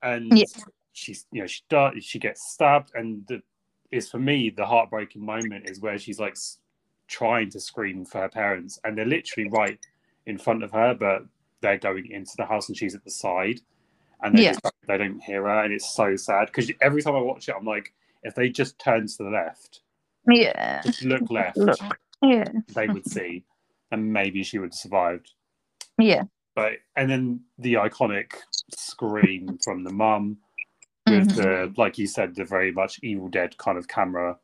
And 0.03 0.37
Yeah. 0.37 0.45
she's, 0.93 1.25
you 1.31 1.41
know, 1.41 1.47
she 1.47 1.61
does, 1.69 2.03
she 2.03 2.19
gets 2.19 2.51
stabbed, 2.51 2.91
and 2.93 3.25
the 3.27 3.41
is 3.91 4.09
for 4.09 4.19
me 4.19 4.49
the 4.49 4.65
heartbreaking 4.65 5.23
moment 5.23 5.69
is 5.69 5.79
where 5.79 5.97
she's 5.97 6.19
like 6.19 6.35
trying 7.07 7.49
to 7.51 7.59
scream 7.59 8.05
for 8.05 8.21
her 8.21 8.29
parents, 8.29 8.79
and 8.83 8.97
they're 8.97 9.05
literally 9.05 9.49
right 9.49 9.79
in 10.25 10.37
front 10.37 10.63
of 10.63 10.71
her, 10.71 10.93
but 10.93 11.23
they're 11.61 11.77
going 11.77 12.09
into 12.11 12.31
the 12.37 12.45
house 12.45 12.67
and 12.67 12.77
she's 12.77 12.95
at 12.95 13.03
the 13.03 13.11
side, 13.11 13.59
and 14.23 14.37
they 14.37 14.43
Yeah. 14.43 14.51
just, 14.53 14.73
they 14.87 14.97
don't 14.97 15.21
hear 15.23 15.43
her, 15.43 15.63
and 15.63 15.73
it's 15.73 15.93
so 15.93 16.15
sad 16.15 16.47
because 16.47 16.71
every 16.81 17.01
time 17.01 17.15
I 17.15 17.19
watch 17.19 17.47
it, 17.49 17.55
I'm 17.57 17.65
like, 17.65 17.93
if 18.23 18.33
they 18.35 18.49
just 18.49 18.79
turn 18.79 19.07
to 19.07 19.17
the 19.23 19.29
left, 19.29 19.81
Yeah. 20.27 20.81
just 20.81 21.03
look 21.03 21.29
left, 21.29 21.57
Look. 21.57 21.99
Yeah. 22.21 22.49
they 22.73 22.87
would 22.87 23.05
see, 23.09 23.43
and 23.91 24.11
maybe 24.11 24.43
she 24.43 24.57
would 24.57 24.67
have 24.71 24.73
survived. 24.73 25.31
Yeah. 25.99 26.23
But 26.55 26.73
and 26.95 27.09
then 27.09 27.41
the 27.57 27.73
iconic 27.75 28.31
scream 28.75 29.59
from 29.63 29.83
the 29.83 29.91
mum 29.93 30.37
with 31.07 31.29
Mhm. 31.29 31.35
the, 31.35 31.73
like 31.77 31.97
you 31.99 32.07
said, 32.07 32.33
the 32.35 32.45
very 32.45 32.71
much 32.71 32.99
Evil 33.03 33.27
Dead 33.27 33.57
kind 33.57 33.77
of 33.77 33.87
camera 33.87 34.39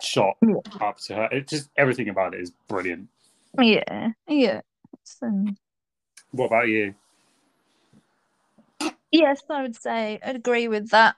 shot 0.00 0.36
up 0.80 0.98
to 0.98 1.14
her. 1.14 1.28
It 1.32 1.48
just 1.48 1.70
everything 1.76 2.08
about 2.08 2.34
it 2.34 2.40
is 2.40 2.52
brilliant. 2.68 3.08
Yeah. 3.60 4.10
Yeah. 4.28 4.60
Um, 5.22 5.56
What 6.32 6.46
about 6.46 6.68
you? 6.68 6.94
Yes, 9.10 9.42
I 9.48 9.62
would 9.62 9.76
say 9.76 10.18
I'd 10.22 10.36
agree 10.36 10.68
with 10.68 10.90
that. 10.90 11.16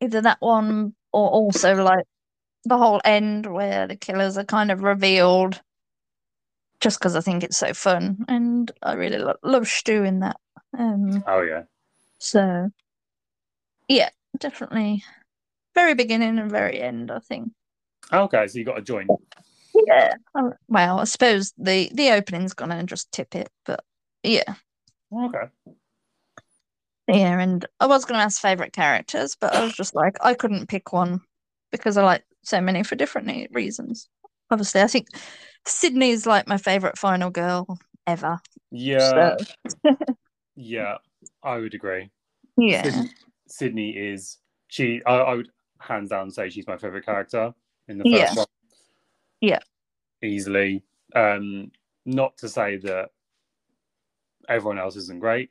Either 0.00 0.20
that 0.22 0.38
one 0.40 0.94
or 1.12 1.28
also 1.28 1.74
like 1.82 2.04
the 2.64 2.78
whole 2.78 3.00
end 3.04 3.46
where 3.52 3.86
the 3.86 3.96
killers 3.96 4.38
are 4.38 4.44
kind 4.44 4.70
of 4.70 4.82
revealed. 4.82 5.60
Just 6.80 6.98
because 6.98 7.16
I 7.16 7.20
think 7.20 7.42
it's 7.42 7.56
so 7.56 7.72
fun, 7.72 8.24
and 8.28 8.70
I 8.82 8.94
really 8.94 9.18
lo- 9.18 9.38
love 9.42 9.66
Stu 9.66 10.04
in 10.04 10.20
that. 10.20 10.36
Um, 10.78 11.24
Oh 11.26 11.40
yeah, 11.40 11.62
so 12.18 12.70
yeah, 13.88 14.10
definitely 14.38 15.02
very 15.74 15.94
beginning 15.94 16.38
and 16.38 16.50
very 16.50 16.80
end. 16.80 17.10
I 17.10 17.18
think. 17.20 17.52
Okay. 18.12 18.46
So 18.46 18.58
you 18.58 18.64
got 18.64 18.76
to 18.76 18.82
join. 18.82 19.08
Yeah. 19.86 20.14
Um, 20.34 20.52
well, 20.68 21.00
I 21.00 21.04
suppose 21.04 21.52
the 21.58 21.90
the 21.92 22.10
opening's 22.12 22.54
gonna 22.54 22.82
just 22.84 23.12
tip 23.12 23.34
it, 23.34 23.50
but 23.64 23.84
yeah. 24.22 24.54
Okay. 25.12 25.48
Yeah, 27.08 27.38
and 27.38 27.64
I 27.78 27.86
was 27.86 28.04
going 28.04 28.18
to 28.18 28.24
ask 28.24 28.40
favorite 28.40 28.72
characters, 28.72 29.36
but 29.40 29.54
I 29.54 29.62
was 29.62 29.74
just 29.74 29.94
like, 29.94 30.16
I 30.24 30.34
couldn't 30.34 30.68
pick 30.68 30.92
one 30.92 31.20
because 31.70 31.96
I 31.96 32.02
like 32.02 32.24
so 32.42 32.60
many 32.60 32.82
for 32.82 32.96
different 32.96 33.48
reasons. 33.52 34.08
Obviously, 34.50 34.80
I 34.80 34.88
think 34.88 35.08
Sidney 35.64 36.10
is 36.10 36.26
like 36.26 36.48
my 36.48 36.56
favorite 36.56 36.98
final 36.98 37.30
girl 37.30 37.78
ever. 38.08 38.40
Yeah, 38.72 39.36
So, 39.84 39.94
yeah, 40.56 40.96
I 41.44 41.58
would 41.58 41.74
agree. 41.74 42.10
yeah, 42.56 42.82
Sidney, 42.82 43.10
Sidney 43.46 43.90
is 43.90 44.38
she? 44.66 45.00
I, 45.06 45.14
I 45.14 45.34
would 45.34 45.48
hands 45.78 46.10
down 46.10 46.30
say 46.32 46.50
she's 46.50 46.66
my 46.66 46.76
favorite 46.76 47.04
character 47.04 47.52
in 47.88 47.98
the 47.98 48.04
first 48.04 48.14
Yeah. 48.14 48.34
one. 48.34 48.46
yeah, 49.40 49.58
easily. 50.22 50.82
Um, 51.14 51.70
not 52.04 52.36
to 52.38 52.48
say 52.48 52.76
that 52.78 53.10
everyone 54.48 54.78
else 54.78 54.96
isn't 54.96 55.20
great. 55.20 55.50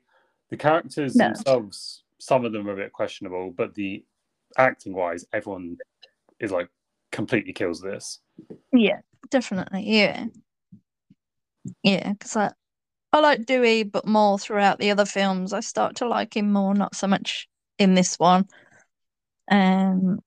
The 0.50 0.58
characters 0.58 1.16
No. 1.16 1.26
themselves, 1.28 2.04
some 2.20 2.46
of 2.46 2.52
them 2.52 2.68
are 2.68 2.74
a 2.74 2.76
bit 2.78 2.94
questionable, 2.94 3.52
but 3.52 3.74
the 3.76 4.04
acting 4.58 4.94
wise, 4.94 5.26
everyone 5.34 5.78
is 6.40 6.52
like 6.52 6.70
completely 7.12 7.54
kills 7.54 7.82
this. 7.82 8.20
yeah, 8.74 9.00
definitely, 9.30 9.84
yeah, 9.86 10.26
yeah. 11.84 12.12
Because 12.14 12.36
I, 12.36 12.52
I 13.14 13.20
like 13.20 13.46
Dewey, 13.46 13.84
but 13.84 14.06
more 14.08 14.38
throughout 14.38 14.80
the 14.80 14.92
other 14.92 15.06
films. 15.06 15.54
I 15.54 15.62
start 15.62 15.98
to 15.98 16.08
like 16.08 16.36
him 16.36 16.52
more, 16.52 16.74
not 16.74 16.96
so 16.96 17.08
much 17.08 17.48
in 17.80 17.94
this 17.96 18.18
one. 18.20 18.48
Um, 19.50 20.20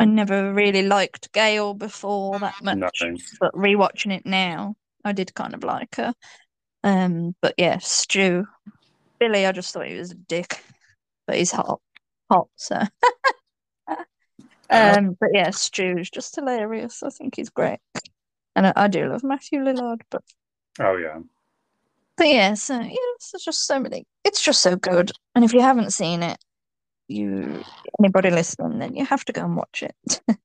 I 0.00 0.06
never 0.06 0.54
really 0.54 0.82
liked 0.82 1.30
Gale 1.32 1.74
before 1.74 2.38
that 2.38 2.54
much. 2.64 2.78
No. 3.02 3.16
but 3.38 3.52
rewatching 3.52 4.12
it 4.12 4.24
now, 4.24 4.74
I 5.04 5.12
did 5.12 5.34
kind 5.34 5.52
of 5.52 5.62
like 5.62 5.96
her. 5.96 6.14
Um, 6.82 7.36
but 7.42 7.52
yeah, 7.58 7.76
Stu, 7.78 8.46
Billy, 9.18 9.44
I 9.44 9.52
just 9.52 9.74
thought 9.74 9.86
he 9.86 9.96
was 9.96 10.12
a 10.12 10.14
dick, 10.14 10.64
but 11.26 11.36
he's 11.36 11.52
hot, 11.52 11.82
hot. 12.30 12.48
So, 12.56 12.76
um, 14.70 15.18
but 15.20 15.28
yeah, 15.34 15.50
Stu's 15.50 16.08
just 16.08 16.34
hilarious. 16.34 17.02
I 17.02 17.10
think 17.10 17.36
he's 17.36 17.50
great, 17.50 17.80
and 18.56 18.68
I, 18.68 18.72
I 18.74 18.88
do 18.88 19.06
love 19.06 19.22
Matthew 19.22 19.60
Lillard. 19.60 20.00
But 20.10 20.22
Oh 20.78 20.96
yeah, 20.96 21.18
but 22.16 22.28
yeah, 22.28 22.54
so 22.54 22.80
yeah, 22.80 22.96
it's 23.16 23.44
just 23.44 23.66
so 23.66 23.78
many. 23.78 24.06
It's 24.24 24.42
just 24.42 24.62
so 24.62 24.76
good, 24.76 25.12
and 25.34 25.44
if 25.44 25.52
you 25.52 25.60
haven't 25.60 25.92
seen 25.92 26.22
it, 26.22 26.38
you 27.10 27.62
anybody 27.98 28.30
listening, 28.30 28.78
then 28.78 28.94
you 28.94 29.04
have 29.04 29.24
to 29.26 29.32
go 29.32 29.44
and 29.44 29.56
watch 29.56 29.82
it. 29.82 30.20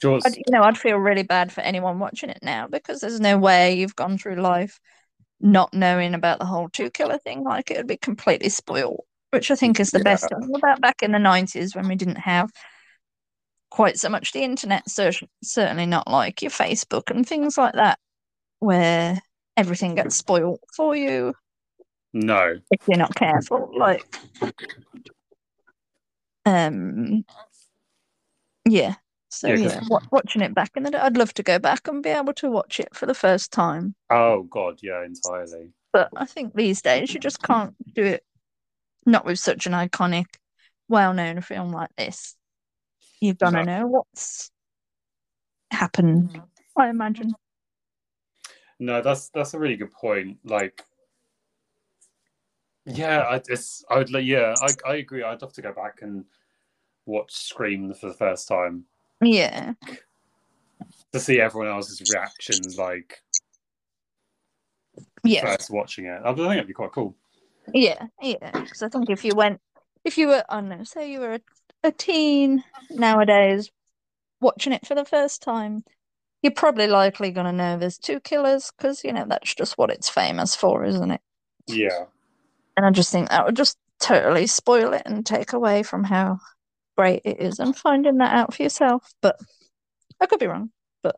Jaws. 0.00 0.24
I'd, 0.26 0.36
you 0.36 0.42
know, 0.48 0.62
I'd 0.62 0.78
feel 0.78 0.96
really 0.96 1.22
bad 1.22 1.52
for 1.52 1.60
anyone 1.60 1.98
watching 1.98 2.30
it 2.30 2.40
now 2.42 2.66
because 2.66 3.00
there's 3.00 3.20
no 3.20 3.38
way 3.38 3.74
you've 3.74 3.96
gone 3.96 4.18
through 4.18 4.36
life 4.36 4.80
not 5.40 5.74
knowing 5.74 6.14
about 6.14 6.38
the 6.38 6.44
whole 6.44 6.68
two 6.68 6.90
killer 6.90 7.18
thing. 7.18 7.44
Like 7.44 7.70
it 7.70 7.76
would 7.76 7.86
be 7.86 7.96
completely 7.96 8.48
spoiled, 8.48 9.04
which 9.30 9.50
I 9.50 9.56
think 9.56 9.80
is 9.80 9.90
the 9.90 10.00
best 10.00 10.28
thing 10.28 10.54
about 10.54 10.80
back 10.80 11.02
in 11.02 11.12
the 11.12 11.18
nineties 11.18 11.74
when 11.74 11.88
we 11.88 11.96
didn't 11.96 12.16
have 12.16 12.50
quite 13.70 13.98
so 13.98 14.08
much 14.08 14.32
the 14.32 14.42
internet. 14.42 14.88
Cer- 14.88 15.26
certainly 15.42 15.86
not 15.86 16.08
like 16.08 16.42
your 16.42 16.50
Facebook 16.50 17.10
and 17.10 17.26
things 17.26 17.58
like 17.58 17.74
that, 17.74 17.98
where 18.60 19.20
everything 19.56 19.94
gets 19.94 20.16
spoiled 20.16 20.60
for 20.74 20.96
you 20.96 21.34
No, 22.12 22.58
if 22.70 22.80
you're 22.86 22.98
not 22.98 23.14
careful. 23.14 23.70
Like, 23.76 24.04
um, 26.46 27.24
yeah. 28.68 28.94
So 29.28 29.48
Yeah, 29.48 29.54
yeah, 29.56 29.80
wa- 29.88 30.00
watching 30.10 30.42
it 30.42 30.54
back 30.54 30.72
in 30.76 30.82
the 30.82 30.90
day, 30.90 30.98
I'd 30.98 31.16
love 31.16 31.32
to 31.34 31.42
go 31.42 31.58
back 31.58 31.88
and 31.88 32.02
be 32.02 32.10
able 32.10 32.34
to 32.34 32.50
watch 32.50 32.78
it 32.80 32.94
for 32.94 33.06
the 33.06 33.14
first 33.14 33.50
time. 33.50 33.94
oh 34.10 34.42
god, 34.42 34.78
yeah, 34.82 35.04
entirely. 35.04 35.70
But 35.92 36.10
I 36.16 36.26
think 36.26 36.54
these 36.54 36.82
days 36.82 37.12
you 37.12 37.20
just 37.20 37.42
can't 37.42 37.74
do 37.94 38.02
it. 38.02 38.24
Not 39.04 39.24
with 39.24 39.38
such 39.38 39.66
an 39.66 39.72
iconic, 39.72 40.26
well-known 40.88 41.40
film 41.40 41.72
like 41.72 41.90
this. 41.96 42.36
You've 43.20 43.38
got 43.38 43.50
to 43.50 43.56
No. 43.56 43.62
know 43.64 43.86
what's 43.88 44.50
happened. 45.70 46.40
I 46.76 46.88
imagine. 46.88 47.34
No, 48.78 49.00
that's 49.02 49.28
that's 49.30 49.54
a 49.54 49.58
really 49.58 49.76
good 49.76 49.92
point. 49.92 50.38
Like, 50.44 50.82
yeah, 52.84 53.20
I 53.20 53.36
it's 53.48 53.84
I 53.88 53.98
would 53.98 54.10
like 54.10 54.24
yeah, 54.24 54.54
I 54.60 54.74
I 54.86 54.96
agree. 54.96 55.22
I'd 55.22 55.42
love 55.42 55.52
to 55.54 55.62
go 55.62 55.72
back 55.72 56.02
and 56.02 56.24
watch 57.06 57.32
Scream 57.34 57.94
for 57.94 58.08
the 58.08 58.14
first 58.14 58.48
time 58.48 58.86
Yeah, 59.20 59.74
to 61.12 61.20
see 61.20 61.40
everyone 61.40 61.68
else's 61.68 62.02
reactions. 62.02 62.78
Like 62.78 63.22
yeah. 65.24 65.42
first 65.44 65.70
watching 65.70 66.06
it, 66.06 66.20
I 66.24 66.34
think 66.34 66.52
it'd 66.52 66.66
be 66.66 66.72
quite 66.72 66.92
cool. 66.92 67.14
Yeah, 67.72 68.06
yeah. 68.20 68.50
Because 68.52 68.82
I 68.82 68.88
think 68.88 69.10
if 69.10 69.24
you 69.24 69.34
went, 69.34 69.60
if 70.04 70.18
you 70.18 70.28
were, 70.28 70.44
I 70.48 70.60
don't 70.60 70.68
know, 70.68 70.84
say 70.84 71.10
you 71.12 71.20
were 71.20 71.34
a, 71.34 71.40
a 71.84 71.92
teen 71.92 72.64
nowadays 72.90 73.70
watching 74.40 74.72
it 74.72 74.86
for 74.86 74.94
the 74.94 75.04
first 75.04 75.42
time, 75.42 75.84
you're 76.42 76.52
probably 76.52 76.88
likely 76.88 77.30
going 77.32 77.46
to 77.46 77.52
know 77.52 77.78
there's 77.78 77.98
two 77.98 78.20
killers 78.20 78.72
because, 78.76 79.04
you 79.04 79.12
know, 79.12 79.26
that's 79.28 79.54
just 79.54 79.78
what 79.78 79.90
it's 79.90 80.08
famous 80.08 80.56
for, 80.56 80.84
isn't 80.84 81.12
it? 81.12 81.20
Yeah, 81.66 82.06
And 82.76 82.86
I 82.86 82.90
just 82.90 83.12
think 83.12 83.28
that 83.28 83.44
would 83.44 83.56
just 83.56 83.76
totally 84.00 84.46
spoil 84.46 84.92
it 84.92 85.02
and 85.06 85.24
take 85.24 85.52
away 85.52 85.82
from 85.82 86.04
how 86.04 86.38
great 86.96 87.22
it 87.24 87.40
is 87.40 87.58
and 87.58 87.76
finding 87.76 88.18
that 88.18 88.34
out 88.34 88.54
for 88.54 88.62
yourself. 88.62 89.12
But 89.20 89.38
I 90.20 90.26
could 90.26 90.40
be 90.40 90.46
wrong, 90.46 90.70
but 91.02 91.16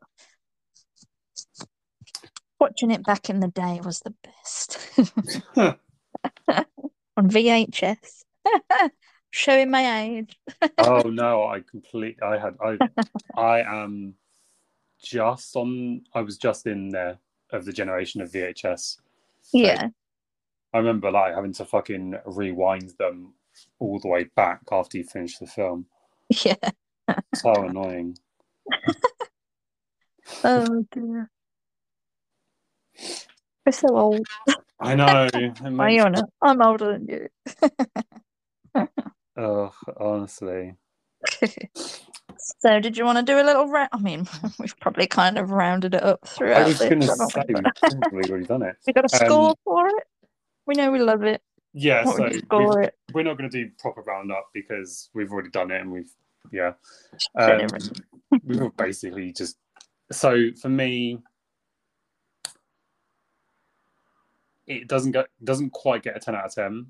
watching 2.61 2.91
it 2.91 3.05
back 3.05 3.29
in 3.29 3.41
the 3.41 3.49
day 3.49 3.81
was 3.85 4.01
the 4.01 4.15
best 4.23 4.79
on 7.17 7.31
VHS. 7.31 8.25
Showing 9.31 9.71
my 9.71 10.03
age. 10.03 10.39
oh 10.79 11.03
no, 11.03 11.45
I 11.45 11.61
complete. 11.69 12.23
I 12.23 12.39
had. 12.39 12.57
I. 12.65 12.79
I 13.37 13.63
am 13.63 14.15
just 15.03 15.57
on. 15.57 16.03
I 16.15 16.21
was 16.21 16.39
just 16.39 16.67
in 16.67 16.91
there 16.91 17.19
of 17.51 17.65
the 17.65 17.73
generation 17.73 18.21
of 18.21 18.31
VHS. 18.31 18.99
yeah, 19.53 19.89
I 20.75 20.79
remember 20.79 21.11
like 21.11 21.35
having 21.35 21.53
to 21.55 21.65
fucking 21.65 22.17
rewind 22.27 22.91
them 22.99 23.35
all 23.79 23.99
the 24.01 24.09
way 24.09 24.25
back 24.37 24.61
after 24.73 24.99
you 24.99 25.05
finish 25.05 25.39
the 25.39 25.47
film. 25.47 25.87
yeah. 26.45 26.57
So 27.35 27.53
annoying. 27.55 28.17
Oh 30.43 30.85
dear. 30.91 31.31
We're 33.67 33.73
so 33.73 33.89
old. 33.97 34.27
I 34.81 34.95
know. 34.95 35.29
It 35.35 35.61
I 35.63 35.69
makes- 35.71 36.03
know. 36.21 36.23
I'm 36.43 36.63
older 36.63 36.93
than 36.99 37.07
you. 37.09 37.29
Ugh, 39.37 39.73
honestly. 40.01 40.75
So, 42.37 42.81
did 42.81 42.97
you 42.97 43.05
want 43.05 43.19
to 43.19 43.23
do 43.25 43.39
a 43.41 43.45
little 43.45 43.67
round? 43.69 43.89
I 43.93 43.99
mean, 43.99 44.27
we've 44.59 44.79
probably 44.81 45.07
kind 45.07 45.39
of 45.39 45.51
rounded 45.51 45.95
it 45.95 46.03
up 46.03 46.27
throughout. 46.27 46.63
I 46.63 46.67
was 46.67 46.79
going 46.79 47.01
to 47.01 47.07
say 47.07 47.45
we? 47.49 47.55
we've 47.55 47.65
probably 48.01 48.31
already 48.31 48.47
done 48.47 48.63
it. 48.63 48.77
we 48.87 48.93
got 48.93 49.11
a 49.13 49.23
Um, 49.23 49.27
score 49.27 49.55
for 49.65 49.89
it. 49.89 50.05
We 50.67 50.75
know 50.75 50.91
we 50.91 50.99
love 51.01 51.23
it. 51.23 51.43
Yeah, 51.73 52.05
What 52.05 52.17
so 52.17 52.25
it? 52.27 52.95
we're 53.13 53.23
not 53.25 53.37
going 53.37 53.51
to 53.51 53.65
do 53.65 53.71
proper 53.79 54.03
roundup 54.03 54.47
because 54.55 55.11
we've 55.13 55.31
already 55.33 55.51
done 55.51 55.71
it 55.71 55.81
and 55.81 55.91
we've 55.91 56.11
yeah. 56.53 56.73
Um, 57.37 57.67
we've 58.45 58.77
basically 58.77 59.33
just 59.33 59.57
so 60.13 60.51
for 60.61 60.69
me, 60.69 61.19
it 64.67 64.89
doesn't 64.89 65.13
get 65.13 65.27
doesn't 65.43 65.71
quite 65.71 66.03
get 66.03 66.17
a 66.17 66.21
ten 66.21 66.35
out 66.35 66.47
of 66.47 66.55
ten 66.55 66.87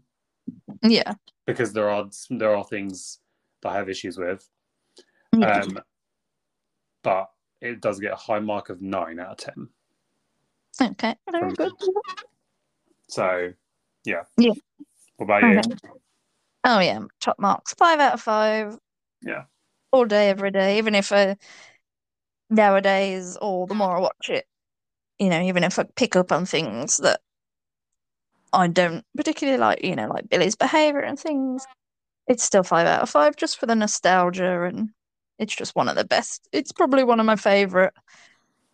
Yeah. 0.82 1.14
because 1.46 1.72
there 1.72 1.88
are 1.88 2.06
there 2.30 2.55
are 2.55 2.64
things 2.64 3.20
that 3.62 3.70
I 3.70 3.76
have 3.76 3.88
issues 3.88 4.18
with, 4.18 4.46
Yeah. 5.36 5.60
um, 5.60 5.78
but 7.02 7.30
it 7.60 7.80
does 7.80 7.98
get 8.01 8.12
a 8.12 8.16
high 8.16 8.40
mark 8.40 8.68
of 8.68 8.82
nine 8.82 9.18
out 9.18 9.30
of 9.32 9.36
ten. 9.38 9.68
Okay. 10.90 11.14
Very 11.30 11.52
good. 11.55 11.72
So 13.09 13.52
yeah, 14.05 14.22
Yeah. 14.36 14.52
What 15.16 15.24
about 15.24 15.43
you? 15.43 15.59
Okay. 15.59 15.90
Oh 16.64 16.78
yeah, 16.81 17.01
top 17.20 17.39
marks. 17.39 17.74
Five 17.74 18.01
out 18.01 18.14
of 18.14 18.20
five. 18.20 18.78
Yeah. 19.22 19.44
All 19.93 20.05
day, 20.05 20.31
every 20.31 20.51
day. 20.51 20.78
Even 20.78 20.94
if 20.94 21.12
I 21.12 21.36
nowadays, 22.51 23.36
or 23.40 23.66
the 23.66 23.74
more 23.74 23.97
I 23.97 24.01
watch 24.01 24.28
it, 24.28 24.47
you 25.18 25.28
know, 25.28 25.40
even 25.43 25.64
if 25.64 25.78
I 25.78 25.85
pick 25.97 26.16
up 26.16 26.32
on 26.32 26.47
things 26.47 26.98
that 26.98 27.20
I 28.52 28.68
don't 28.68 29.05
particularly 29.16 29.59
like, 29.59 29.85
you 29.85 29.97
know, 29.97 30.09
like 30.09 30.28
Billy's 30.28 30.56
behavior 30.56 31.01
and 31.01 31.18
things, 31.18 31.66
it's 32.26 32.44
still 32.44 32.62
five 32.62 32.86
out 32.86 33.02
of 33.02 33.10
five 33.10 33.36
just 33.36 33.59
for 33.59 33.66
the 33.66 33.74
nostalgia 33.74 34.62
and 34.62 34.90
it's 35.39 35.55
just 35.55 35.74
one 35.76 35.89
of 35.89 35.97
the 35.97 36.05
best. 36.05 36.48
It's 36.52 36.72
probably 36.72 37.05
one 37.05 37.20
of 37.20 37.26
my 37.26 37.36
favorite 37.36 37.93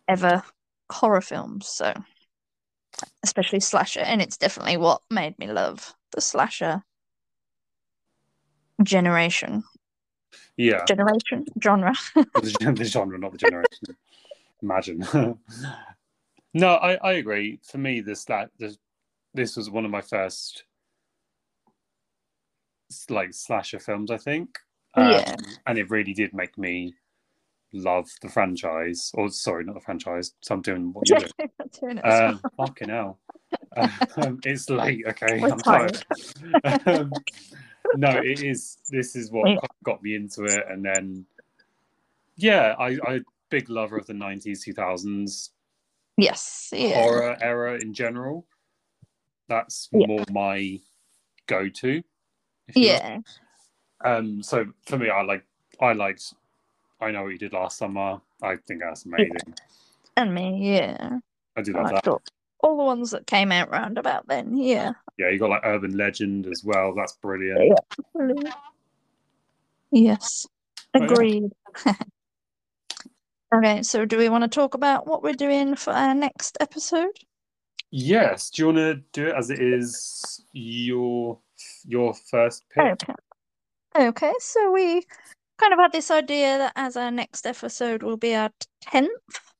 ever 0.07 0.43
horror 0.91 1.21
films. 1.21 1.67
So, 1.67 1.93
especially 3.23 3.59
slasher, 3.59 4.01
and 4.01 4.21
it's 4.21 4.37
definitely 4.37 4.77
what 4.77 5.01
made 5.09 5.37
me 5.39 5.47
love 5.47 5.93
the 6.11 6.21
slasher 6.21 6.83
generation. 8.83 9.63
Yeah, 10.57 10.85
Generation 10.85 11.45
genre. 11.61 11.93
the, 12.15 12.73
the 12.75 12.85
genre, 12.85 13.17
not 13.17 13.31
the 13.31 13.37
generation. 13.37 13.97
Imagine. 14.61 15.05
no, 16.53 16.75
I, 16.75 16.95
I 16.95 17.13
agree. 17.13 17.59
For 17.63 17.77
me, 17.77 18.01
this 18.01 18.25
that 18.25 18.51
this, 18.59 18.77
this 19.33 19.57
was 19.57 19.69
one 19.69 19.85
of 19.85 19.91
my 19.91 20.01
first 20.01 20.65
like 23.09 23.33
slasher 23.33 23.79
films. 23.79 24.11
I 24.11 24.17
think. 24.17 24.57
Yeah. 24.97 25.35
Um, 25.37 25.45
and 25.67 25.77
it 25.77 25.89
really 25.89 26.13
did 26.13 26.33
make 26.33 26.57
me 26.57 26.93
love 27.73 28.09
the 28.21 28.29
franchise. 28.29 29.11
Or 29.13 29.29
sorry, 29.29 29.63
not 29.65 29.75
the 29.75 29.81
franchise. 29.81 30.33
So 30.41 30.55
I'm 30.55 30.61
doing 30.61 30.93
what 30.93 31.07
you're 31.07 31.19
doing. 31.19 31.31
Doing 31.79 31.97
it 31.99 32.05
Um, 32.05 32.41
fucking 32.57 32.89
hell. 32.89 33.19
Um, 34.17 34.39
it's 34.43 34.69
late, 34.69 35.05
okay. 35.07 35.39
We're 35.41 35.49
I'm 35.51 35.59
tired. 35.61 35.97
um, 36.85 37.13
no, 37.95 38.09
it 38.17 38.39
is. 38.39 38.77
This 38.89 39.15
is 39.15 39.31
what 39.31 39.49
Yeah. 39.49 39.57
got 39.83 40.03
me 40.03 40.15
into 40.15 40.43
it, 40.43 40.65
and 40.69 40.83
then, 40.83 41.25
yeah, 42.35 42.75
I, 42.77 42.97
I 43.05 43.21
big 43.49 43.69
lover 43.69 43.97
of 43.97 44.07
the 44.07 44.13
'90s, 44.13 44.67
2000s 44.67 45.49
Yes. 46.17 46.69
Yeah. 46.75 46.95
horror 46.95 47.37
era 47.41 47.79
in 47.79 47.93
general. 47.93 48.45
That's 49.47 49.87
Yeah. 49.93 50.07
more 50.07 50.23
my 50.31 50.79
go-to. 51.47 51.91
you 51.93 52.03
like. 52.75 52.75
Yeah. 52.75 53.17
Um. 54.03 54.43
So 54.43 54.65
for 54.85 54.97
me, 54.97 55.09
I 55.09 55.21
like. 55.23 55.45
I 55.79 55.93
liked. 55.93 56.33
I 57.01 57.11
know 57.11 57.23
what 57.23 57.29
you 57.29 57.37
did 57.39 57.53
last 57.53 57.77
summer. 57.77 58.21
I 58.43 58.55
think 58.67 58.81
that's 58.81 59.05
amazing. 59.05 59.55
And 60.17 60.33
me, 60.33 60.73
yeah. 60.75 61.17
I 61.57 61.61
do 61.61 61.73
love 61.73 61.91
liked 61.91 62.05
that. 62.05 62.19
all, 62.59 62.77
the 62.77 62.83
ones 62.83 63.11
that 63.11 63.25
came 63.25 63.51
out 63.51 63.71
round 63.71 63.97
about 63.97 64.27
then, 64.27 64.55
yeah. 64.55 64.93
Yeah, 65.17 65.29
you 65.29 65.39
got 65.39 65.49
like 65.49 65.65
Urban 65.65 65.97
Legend 65.97 66.47
as 66.47 66.63
well. 66.63 66.93
That's 66.93 67.13
brilliant. 67.13 67.75
Yeah. 68.15 68.51
Yes. 69.91 70.47
Oh, 70.93 70.99
yeah. 70.99 71.05
Agreed. 71.05 71.51
okay, 73.55 73.83
so 73.83 74.05
do 74.05 74.17
we 74.17 74.29
want 74.29 74.43
to 74.43 74.47
talk 74.47 74.75
about 74.75 75.07
what 75.07 75.23
we're 75.23 75.33
doing 75.33 75.75
for 75.75 75.91
our 75.91 76.13
next 76.13 76.57
episode? 76.61 77.17
Yes. 77.89 78.51
Do 78.51 78.61
you 78.61 78.65
want 78.67 78.77
to 78.77 78.95
do 79.11 79.27
it 79.27 79.35
as 79.35 79.49
it 79.49 79.59
is 79.59 80.45
your 80.53 81.39
your 81.85 82.13
first 82.13 82.63
pick? 82.69 82.83
Okay. 82.83 83.13
Okay, 83.97 84.33
so 84.39 84.71
we 84.71 85.03
kind 85.61 85.73
of 85.73 85.79
had 85.79 85.91
this 85.91 86.11
idea 86.11 86.57
that 86.57 86.73
as 86.75 86.97
our 86.97 87.11
next 87.11 87.45
episode 87.45 88.03
will 88.03 88.17
be 88.17 88.35
our 88.35 88.49
10th. 88.87 89.07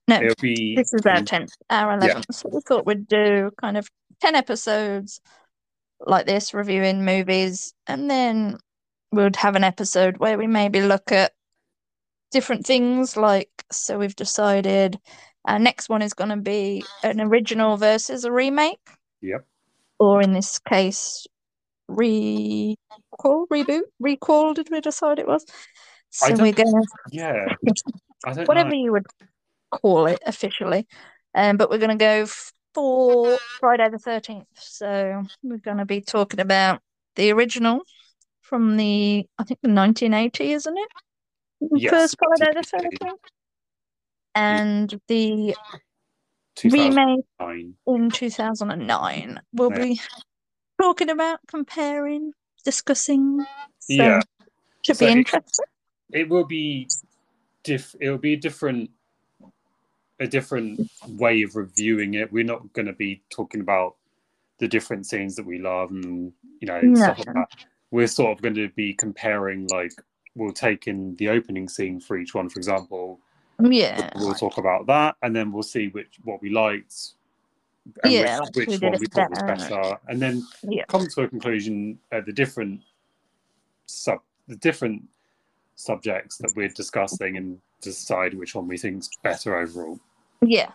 No, 0.08 0.22
It'll 0.22 0.36
be 0.42 0.76
this 0.76 0.94
is 0.94 1.06
our 1.06 1.18
um, 1.18 1.26
10th, 1.26 1.52
our 1.70 1.94
yeah. 2.04 2.16
11th. 2.16 2.34
So 2.34 2.50
we 2.52 2.62
thought 2.62 2.86
we'd 2.86 3.08
do 3.08 3.52
kind 3.62 3.78
of 3.78 3.88
10 4.22 4.36
episodes 4.36 5.22
like 6.06 6.26
this, 6.26 6.54
reviewing 6.54 7.06
movies, 7.06 7.74
and 7.88 8.10
then 8.10 8.58
we'd 9.12 9.36
have 9.36 9.56
an 9.56 9.64
episode 9.64 10.18
where 10.18 10.38
we 10.38 10.48
maybe 10.48 10.82
look 10.82 11.12
at 11.12 11.32
different 12.32 12.66
things. 12.66 13.16
Like, 13.16 13.52
so 13.72 14.00
we've 14.00 14.16
decided 14.16 14.98
our 15.46 15.60
next 15.60 15.90
one 15.90 16.02
is 16.02 16.14
going 16.14 16.32
to 16.32 16.38
be 16.38 16.84
an 17.04 17.22
original 17.22 17.78
versus 17.78 18.26
a 18.26 18.32
remake, 18.32 18.80
Yep. 19.22 19.46
or 20.00 20.22
in 20.22 20.34
this 20.34 20.60
case, 20.60 21.28
recall, 21.88 23.48
reboot, 23.52 23.82
recall. 24.00 24.54
Did 24.54 24.70
we 24.72 24.82
decide 24.82 25.20
it 25.20 25.28
was? 25.28 25.46
So 26.12 26.36
we're 26.36 26.52
going 26.54 26.74
to 26.74 26.88
Yeah. 27.12 27.56
Whatever 28.46 28.70
know. 28.70 28.76
you 28.76 28.92
would 28.92 29.08
call 29.72 30.06
it 30.06 30.22
officially. 30.26 30.88
Um, 31.34 31.58
but 31.58 31.70
we're 31.70 31.78
going 31.78 31.98
to 31.98 32.04
go 32.04 32.26
for 32.74 33.40
Friday 33.60 33.90
the 33.90 33.98
13th. 33.98 34.46
So 34.56 35.24
we're 35.42 35.58
going 35.58 35.78
to 35.78 35.86
be 35.86 36.02
talking 36.02 36.40
about 36.40 36.82
the 37.16 37.32
original 37.32 37.82
from 38.42 38.78
the, 38.78 39.26
I 39.40 39.44
think, 39.44 39.60
the 39.62 39.70
1980, 39.70 40.52
isn't 40.52 40.78
it? 40.78 40.90
Yes, 41.76 41.92
First 41.92 42.18
Friday 42.20 42.54
the 42.54 42.66
13th. 42.68 43.18
And 44.36 45.02
the 45.08 45.56
remake 46.66 47.26
in 47.88 48.12
2009. 48.12 49.42
We'll 49.54 49.72
Yeah. 49.72 49.78
be 49.78 50.02
talking 50.82 51.10
about, 51.10 51.40
comparing, 51.48 52.34
discussing. 52.66 53.46
So 53.80 53.94
Yeah. 54.04 54.22
should 54.86 54.98
So 54.98 55.06
be 55.06 55.12
interesting. 55.12 55.66
It 56.14 56.30
will 56.30 56.46
be 56.46 56.88
diff. 57.64 57.96
It 58.00 58.10
will 58.10 58.18
be 58.18 58.34
a 58.34 58.38
different, 58.38 58.90
a 60.20 60.28
different 60.28 60.90
way 61.08 61.42
of 61.44 61.56
reviewing 61.56 62.16
it. 62.16 62.32
We're 62.32 62.44
not 62.44 62.72
going 62.74 62.88
to 62.88 62.94
be 62.94 63.22
talking 63.30 63.62
about 63.62 63.96
the 64.60 64.68
different 64.68 65.06
scenes 65.08 65.36
that 65.36 65.46
we 65.46 65.58
love 65.60 65.90
and 65.92 66.32
you 66.60 66.68
know 66.68 66.82
stuff 66.96 67.18
like 67.20 67.34
that. 67.34 67.48
We're 67.92 68.08
sort 68.08 68.38
of 68.38 68.42
going 68.42 68.56
to 68.56 68.70
be 68.70 68.94
comparing. 68.94 69.68
Like 69.68 69.94
we'll 70.36 70.54
take 70.54 70.88
in 70.88 71.16
the 71.18 71.30
opening 71.30 71.68
scene 71.68 72.00
for 72.00 72.18
each 72.18 72.34
one, 72.34 72.50
for 72.50 72.60
example. 72.60 73.20
Yeah. 73.62 74.10
We'll 74.16 74.34
talk 74.34 74.58
about 74.58 74.88
that, 74.88 75.16
and 75.22 75.36
then 75.36 75.52
we'll 75.52 75.64
see 75.64 75.88
which 75.90 76.20
what 76.24 76.42
we 76.42 76.50
liked. 76.50 77.14
And 78.04 78.14
Yeah, 78.14 78.40
which, 78.54 78.68
which 78.68 78.82
one 78.82 79.00
we 79.00 79.08
thought 79.08 79.30
was 79.30 79.40
better. 79.40 79.68
better, 79.68 79.98
and 80.08 80.22
then 80.22 80.44
Yeah. 80.68 80.86
come 80.88 81.08
to 81.08 81.22
a 81.24 81.28
conclusion 81.28 82.00
at 82.12 82.26
the 82.26 82.34
different 82.34 82.82
sub 83.88 84.22
the 84.48 84.56
different 84.56 85.04
subjects 85.76 86.38
that 86.38 86.54
we're 86.56 86.70
discussing 86.70 87.38
and 87.38 87.58
decide 87.82 88.34
which 88.34 88.54
one 88.56 88.68
we 88.68 88.78
think's 88.78 89.10
better 89.24 89.58
overall. 89.58 90.00
Yeah, 90.42 90.72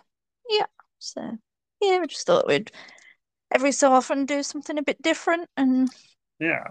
yeah. 0.49 0.65
So 0.99 1.37
yeah, 1.81 1.99
we 1.99 2.07
just 2.07 2.25
thought 2.25 2.47
we'd 2.47 2.71
every 3.53 3.71
so 3.71 3.91
often 3.93 4.25
do 4.25 4.43
something 4.43 4.77
a 4.77 4.83
bit 4.83 5.01
different, 5.01 5.49
and 5.55 5.89
Yeah, 6.39 6.63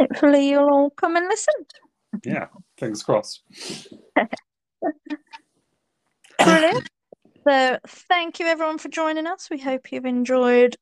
hopefully 0.00 0.48
you'll 0.50 0.70
all 0.70 0.90
come 0.90 1.16
and 1.16 1.26
listen. 1.28 1.54
yeah. 2.24 2.46
Fingers 2.78 3.02
crossed. 3.02 3.42
Brilliant. 6.38 6.88
So, 7.48 7.78
thank 7.86 8.40
you 8.40 8.46
everyone 8.46 8.78
for 8.78 8.88
joining 8.88 9.26
us. 9.26 9.48
We 9.50 9.58
hope 9.58 9.90
you've 9.92 10.04
enjoyed 10.04 10.76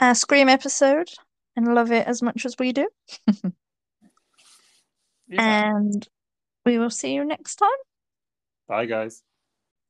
our 0.00 0.14
Scream 0.14 0.48
episode 0.48 1.08
and 1.56 1.74
love 1.74 1.90
it 1.92 2.06
as 2.06 2.22
much 2.22 2.44
as 2.46 2.56
we 2.58 2.72
do. 2.72 2.88
And 5.38 6.06
we 6.64 6.78
will 6.78 6.90
see 6.90 7.14
you 7.14 7.24
next 7.24 7.56
time. 7.56 7.68
Bye, 8.68 8.86
guys. 8.86 9.22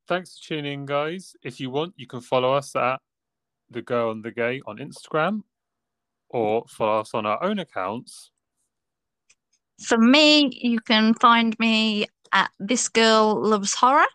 Thanks 0.08 0.38
for 0.38 0.54
tuning 0.54 0.72
in, 0.72 0.86
guys. 0.86 1.34
If 1.42 1.60
you 1.60 1.70
want, 1.70 1.94
you 1.96 2.06
can 2.06 2.20
follow 2.20 2.52
us 2.52 2.74
at 2.74 3.00
The 3.70 3.82
Girl 3.82 4.10
and 4.10 4.24
the 4.24 4.32
Gay 4.32 4.60
on 4.66 4.78
Instagram 4.78 5.42
or 6.28 6.64
follow 6.68 7.00
us 7.00 7.14
on 7.14 7.26
our 7.26 7.42
own 7.42 7.58
accounts. 7.58 8.30
For 9.82 9.98
me, 9.98 10.50
you 10.52 10.80
can 10.80 11.14
find 11.14 11.58
me 11.58 12.06
at 12.32 12.50
This 12.58 12.88
Girl 12.88 13.40
Loves 13.40 13.74
Horror. 13.74 14.06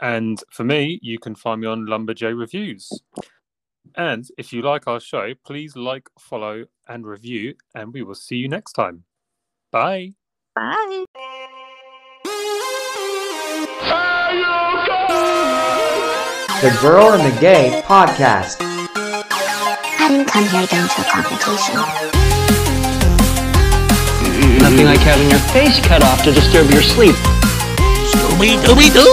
And 0.00 0.42
for 0.50 0.64
me, 0.64 0.98
you 1.02 1.18
can 1.18 1.34
find 1.34 1.60
me 1.60 1.66
on 1.66 1.86
Lumberjay 1.86 2.38
Reviews. 2.38 2.90
And 3.94 4.26
if 4.36 4.52
you 4.52 4.62
like 4.62 4.86
our 4.86 5.00
show, 5.00 5.32
please 5.44 5.76
like, 5.76 6.08
follow, 6.18 6.64
and 6.88 7.06
review, 7.06 7.54
and 7.74 7.92
we 7.92 8.02
will 8.02 8.14
see 8.14 8.36
you 8.36 8.48
next 8.48 8.72
time. 8.72 9.04
Bye. 9.70 10.14
Bye. 10.56 11.04
The 16.64 16.78
Girl 16.80 17.12
and 17.12 17.20
the 17.20 17.38
Gay 17.38 17.82
Podcast. 17.84 18.56
I 18.64 20.08
didn't 20.08 20.28
come 20.32 20.48
here 20.48 20.62
to 20.62 20.66
get 20.66 20.80
into 20.80 20.96
a 20.96 21.04
confrontation. 21.12 21.76
Nothing 24.64 24.86
like 24.86 25.04
having 25.04 25.28
your 25.28 25.44
face 25.52 25.78
cut 25.84 26.02
off 26.02 26.24
to 26.24 26.32
disturb 26.32 26.70
your 26.70 26.80
sleep. 26.80 27.12
Scooby 28.08 28.56
Dooby 28.64 28.88
Doo! 28.96 29.04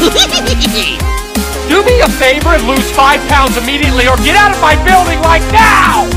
Do 1.68 1.84
me 1.84 2.00
a 2.00 2.08
favor 2.08 2.56
and 2.56 2.66
lose 2.66 2.90
five 2.92 3.20
pounds 3.28 3.58
immediately 3.58 4.08
or 4.08 4.16
get 4.24 4.34
out 4.34 4.56
of 4.56 4.62
my 4.62 4.72
building 4.80 5.20
right 5.20 5.44
now! 5.52 6.08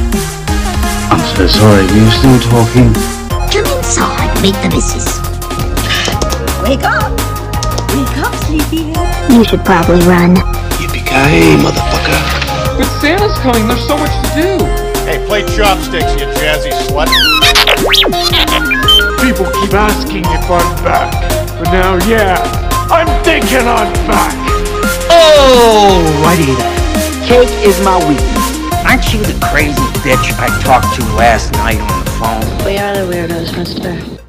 I'm 1.11 1.19
so 1.35 1.47
sorry, 1.47 1.83
you 1.83 2.09
still 2.11 2.39
talking? 2.47 3.18
Come 4.39 4.47
inside, 4.47 4.47
meet 4.47 4.55
the 4.63 4.69
missus. 4.75 5.19
Wake 6.63 6.83
up! 6.83 7.11
Wake 7.91 8.17
up, 8.23 8.33
sleepyhead. 8.45 9.31
You 9.31 9.43
should 9.43 9.63
probably 9.65 9.99
run. 10.07 10.35
Yippee-ki-yay, 10.79 11.57
motherfucker. 11.59 12.19
But 12.77 12.87
Santa's 13.01 13.35
coming, 13.39 13.67
there's 13.67 13.85
so 13.87 13.97
much 13.97 14.11
to 14.11 14.41
do. 14.41 14.65
Hey, 15.05 15.23
play 15.27 15.43
chopsticks, 15.55 16.13
you 16.15 16.27
jazzy 16.39 16.71
slut. 16.87 17.09
People 19.19 19.45
keep 19.59 19.73
asking 19.73 20.23
if 20.25 20.49
I'm 20.49 20.83
back. 20.83 21.11
But 21.59 21.71
now, 21.71 21.97
yeah, 22.07 22.39
I'm 22.89 23.07
thinking 23.23 23.67
I'm 23.67 23.91
back. 24.07 24.35
Alrighty 25.09 26.55
then. 26.55 27.27
Cake 27.27 27.67
is 27.67 27.79
my 27.83 27.97
weakness. 28.07 28.59
Aren't 28.85 29.13
you 29.13 29.19
the 29.19 29.37
crazy 29.51 29.75
bitch 30.01 30.31
I 30.39 30.47
talked 30.63 30.95
to 30.95 31.03
last 31.15 31.51
night 31.53 31.79
on 31.79 32.05
the 32.05 32.11
phone? 32.11 32.65
We 32.65 32.77
are 32.77 32.93
the 32.95 33.11
weirdos, 33.11 33.57
mister. 33.57 34.19